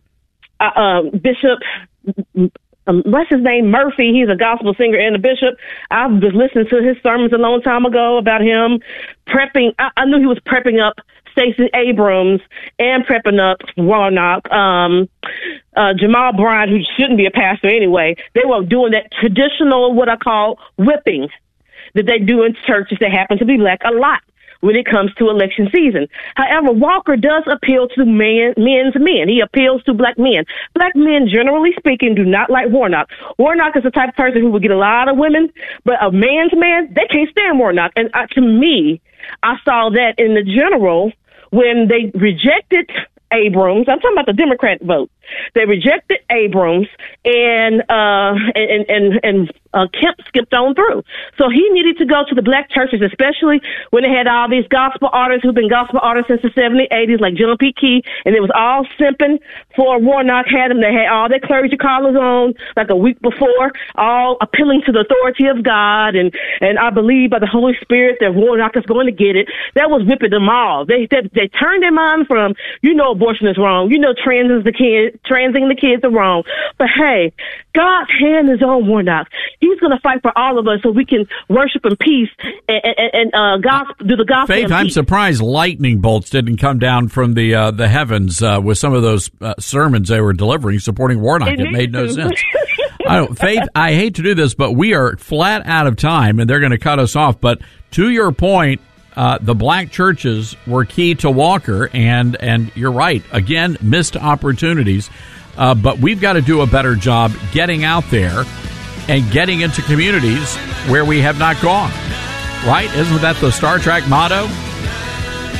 uh, 0.59 0.71
uh, 0.75 1.01
Bishop 1.11 1.59
um, 2.89 3.03
what's 3.05 3.29
his 3.29 3.41
name? 3.41 3.69
Murphy. 3.69 4.11
He's 4.13 4.29
a 4.29 4.35
gospel 4.35 4.73
singer 4.73 4.97
and 4.97 5.15
a 5.15 5.19
bishop. 5.19 5.57
I 5.91 6.07
was 6.07 6.33
listening 6.33 6.67
to 6.69 6.81
his 6.81 6.97
sermons 7.03 7.31
a 7.33 7.37
long 7.37 7.61
time 7.61 7.85
ago 7.85 8.17
about 8.17 8.41
him 8.41 8.79
prepping. 9.27 9.75
I, 9.77 9.89
I 9.95 10.05
knew 10.05 10.19
he 10.19 10.25
was 10.25 10.39
prepping 10.39 10.81
up 10.81 10.95
Stacey 11.31 11.69
Abrams 11.75 12.41
and 12.79 13.05
prepping 13.05 13.39
up 13.39 13.59
Warnock, 13.77 14.49
um, 14.51 15.07
uh, 15.77 15.93
Jamal 15.93 16.33
Bryant, 16.33 16.71
who 16.71 16.79
shouldn't 16.97 17.17
be 17.17 17.27
a 17.27 17.31
pastor 17.31 17.67
anyway. 17.67 18.15
They 18.33 18.41
were 18.43 18.63
doing 18.63 18.91
that 18.91 19.11
traditional, 19.19 19.93
what 19.93 20.09
I 20.09 20.17
call 20.17 20.57
whipping 20.77 21.29
that 21.93 22.05
they 22.07 22.19
do 22.19 22.43
in 22.43 22.55
churches 22.65 22.97
that 23.01 23.11
happen 23.11 23.37
to 23.37 23.45
be 23.45 23.57
black 23.57 23.81
a 23.85 23.91
lot 23.91 24.21
when 24.61 24.75
it 24.75 24.85
comes 24.85 25.13
to 25.15 25.29
election 25.29 25.69
season. 25.73 26.07
However, 26.35 26.71
Walker 26.71 27.15
does 27.15 27.43
appeal 27.47 27.87
to 27.89 28.05
men, 28.05 28.53
men's 28.57 28.95
men. 28.95 29.27
He 29.27 29.41
appeals 29.41 29.83
to 29.83 29.93
black 29.93 30.17
men. 30.17 30.45
Black 30.73 30.95
men, 30.95 31.27
generally 31.31 31.71
speaking, 31.77 32.15
do 32.15 32.25
not 32.25 32.49
like 32.49 32.69
Warnock. 32.69 33.09
Warnock 33.37 33.77
is 33.77 33.83
the 33.83 33.91
type 33.91 34.09
of 34.09 34.15
person 34.15 34.41
who 34.41 34.51
will 34.51 34.59
get 34.59 34.71
a 34.71 34.77
lot 34.77 35.07
of 35.07 35.17
women, 35.17 35.51
but 35.85 35.95
a 36.03 36.11
man's 36.11 36.53
man, 36.55 36.93
they 36.93 37.07
can't 37.09 37.29
stand 37.29 37.59
Warnock. 37.59 37.91
And 37.95 38.09
uh, 38.13 38.27
to 38.31 38.41
me, 38.41 39.01
I 39.43 39.55
saw 39.63 39.89
that 39.89 40.15
in 40.17 40.33
the 40.33 40.43
general 40.43 41.11
when 41.51 41.87
they 41.87 42.11
rejected 42.17 42.89
Abrams. 43.31 43.87
I'm 43.87 43.99
talking 43.99 44.15
about 44.15 44.25
the 44.25 44.33
Democrat 44.33 44.81
vote. 44.81 45.09
They 45.55 45.65
rejected 45.65 46.19
Abrams, 46.31 46.87
and 47.25 47.81
uh, 47.89 48.33
and 48.55 48.85
and 48.89 49.19
and 49.23 49.53
uh, 49.73 49.87
Kemp 49.93 50.17
skipped 50.27 50.53
on 50.53 50.73
through. 50.73 51.03
So 51.37 51.49
he 51.49 51.69
needed 51.69 51.97
to 51.97 52.05
go 52.05 52.23
to 52.27 52.35
the 52.35 52.41
black 52.41 52.69
churches, 52.71 53.01
especially 53.01 53.61
when 53.91 54.03
they 54.03 54.09
had 54.09 54.27
all 54.27 54.49
these 54.49 54.67
gospel 54.67 55.09
artists 55.11 55.43
who've 55.43 55.55
been 55.55 55.69
gospel 55.69 55.99
artists 56.01 56.29
since 56.29 56.41
the 56.41 56.49
70s, 56.49 56.89
80s, 56.89 57.19
like 57.19 57.35
John 57.35 57.57
P. 57.57 57.73
Kee, 57.73 58.03
and 58.25 58.35
it 58.35 58.41
was 58.41 58.51
all 58.55 58.85
simping 58.99 59.39
for 59.75 59.99
Warnock 59.99 60.47
had 60.47 60.71
them. 60.71 60.81
They 60.81 60.93
had 60.93 61.07
all 61.11 61.29
their 61.29 61.39
clergy 61.39 61.77
collars 61.77 62.15
on 62.15 62.53
like 62.75 62.89
a 62.89 62.95
week 62.95 63.21
before, 63.21 63.71
all 63.95 64.37
appealing 64.41 64.81
to 64.85 64.91
the 64.91 65.01
authority 65.01 65.45
of 65.47 65.63
God, 65.63 66.15
and 66.15 66.33
and 66.61 66.79
I 66.79 66.89
believe 66.89 67.29
by 67.29 67.39
the 67.39 67.47
Holy 67.47 67.73
Spirit 67.81 68.17
that 68.21 68.33
Warnock 68.33 68.75
is 68.75 68.85
going 68.85 69.05
to 69.05 69.13
get 69.13 69.35
it. 69.35 69.47
That 69.75 69.89
was 69.89 70.05
whipping 70.05 70.31
them 70.31 70.49
all. 70.49 70.85
They 70.85 71.07
they, 71.09 71.29
they 71.33 71.47
turned 71.47 71.83
their 71.83 71.91
mind 71.91 72.27
from 72.27 72.55
you 72.81 72.93
know 72.93 73.11
abortion 73.11 73.47
is 73.47 73.57
wrong, 73.57 73.91
you 73.91 73.99
know 73.99 74.13
trans 74.13 74.51
is 74.51 74.63
the 74.63 74.73
kid, 74.73 75.18
transing 75.25 75.67
the 75.69 75.75
kids 75.75 76.03
are 76.03 76.11
wrong, 76.11 76.43
but 76.77 76.87
hey, 76.95 77.33
God's 77.75 78.09
hand 78.19 78.49
is 78.49 78.61
on 78.61 78.87
Warnock. 78.87 79.27
He's 79.59 79.79
going 79.79 79.91
to 79.91 79.99
fight 80.01 80.21
for 80.21 80.35
all 80.37 80.57
of 80.59 80.67
us 80.67 80.79
so 80.83 80.91
we 80.91 81.05
can 81.05 81.27
worship 81.47 81.85
in 81.85 81.95
peace 81.97 82.29
and, 82.67 82.81
and, 82.83 83.11
and 83.13 83.35
uh, 83.35 83.57
gospel, 83.57 84.07
do 84.07 84.15
the 84.15 84.25
gospel. 84.25 84.55
Faith, 84.55 84.71
I'm 84.71 84.89
surprised 84.89 85.41
lightning 85.41 85.99
bolts 85.99 86.29
didn't 86.29 86.57
come 86.57 86.79
down 86.79 87.07
from 87.09 87.33
the 87.33 87.55
uh, 87.55 87.71
the 87.71 87.87
heavens 87.87 88.41
uh, 88.41 88.59
with 88.63 88.77
some 88.77 88.93
of 88.93 89.01
those 89.01 89.29
uh, 89.41 89.53
sermons 89.59 90.09
they 90.09 90.21
were 90.21 90.33
delivering 90.33 90.79
supporting 90.79 91.21
Warnock. 91.21 91.49
It, 91.49 91.59
it 91.59 91.71
made 91.71 91.91
no 91.91 92.07
sense. 92.07 92.41
I 93.07 93.15
don't, 93.15 93.37
Faith, 93.37 93.63
I 93.73 93.93
hate 93.93 94.15
to 94.15 94.21
do 94.21 94.35
this, 94.35 94.53
but 94.53 94.73
we 94.73 94.93
are 94.93 95.15
flat 95.17 95.65
out 95.65 95.87
of 95.87 95.95
time, 95.95 96.39
and 96.39 96.49
they're 96.49 96.59
going 96.59 96.71
to 96.71 96.77
cut 96.77 96.99
us 96.99 97.15
off. 97.15 97.39
But 97.39 97.61
to 97.91 98.09
your 98.09 98.31
point, 98.31 98.81
uh, 99.19 99.37
the 99.41 99.53
black 99.53 99.91
churches 99.91 100.55
were 100.65 100.85
key 100.85 101.13
to 101.13 101.29
Walker, 101.29 101.89
and 101.91 102.37
and 102.37 102.71
you're 102.73 102.93
right. 102.93 103.21
Again, 103.33 103.77
missed 103.81 104.15
opportunities. 104.15 105.09
Uh, 105.57 105.75
but 105.75 105.99
we've 105.99 106.21
got 106.21 106.33
to 106.33 106.41
do 106.41 106.61
a 106.61 106.65
better 106.65 106.95
job 106.95 107.33
getting 107.51 107.83
out 107.83 108.05
there 108.11 108.45
and 109.09 109.29
getting 109.29 109.59
into 109.59 109.81
communities 109.81 110.55
where 110.87 111.03
we 111.03 111.19
have 111.19 111.37
not 111.37 111.61
gone. 111.61 111.91
Right? 112.65 112.89
Isn't 112.95 113.21
that 113.21 113.35
the 113.41 113.51
Star 113.51 113.77
Trek 113.77 114.07
motto? 114.07 114.47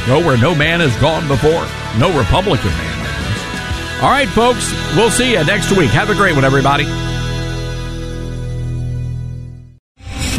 Go 0.08 0.26
where 0.26 0.38
no 0.38 0.56
man 0.56 0.80
has 0.80 0.96
gone 1.02 1.28
before. 1.28 1.68
No 2.00 2.18
Republican 2.18 2.72
man. 2.72 4.00
All 4.02 4.10
right, 4.10 4.30
folks. 4.30 4.72
We'll 4.96 5.12
see 5.12 5.34
you 5.34 5.44
next 5.44 5.74
week. 5.74 5.90
Have 5.90 6.10
a 6.10 6.16
great 6.16 6.34
one, 6.34 6.46
everybody. 6.46 6.86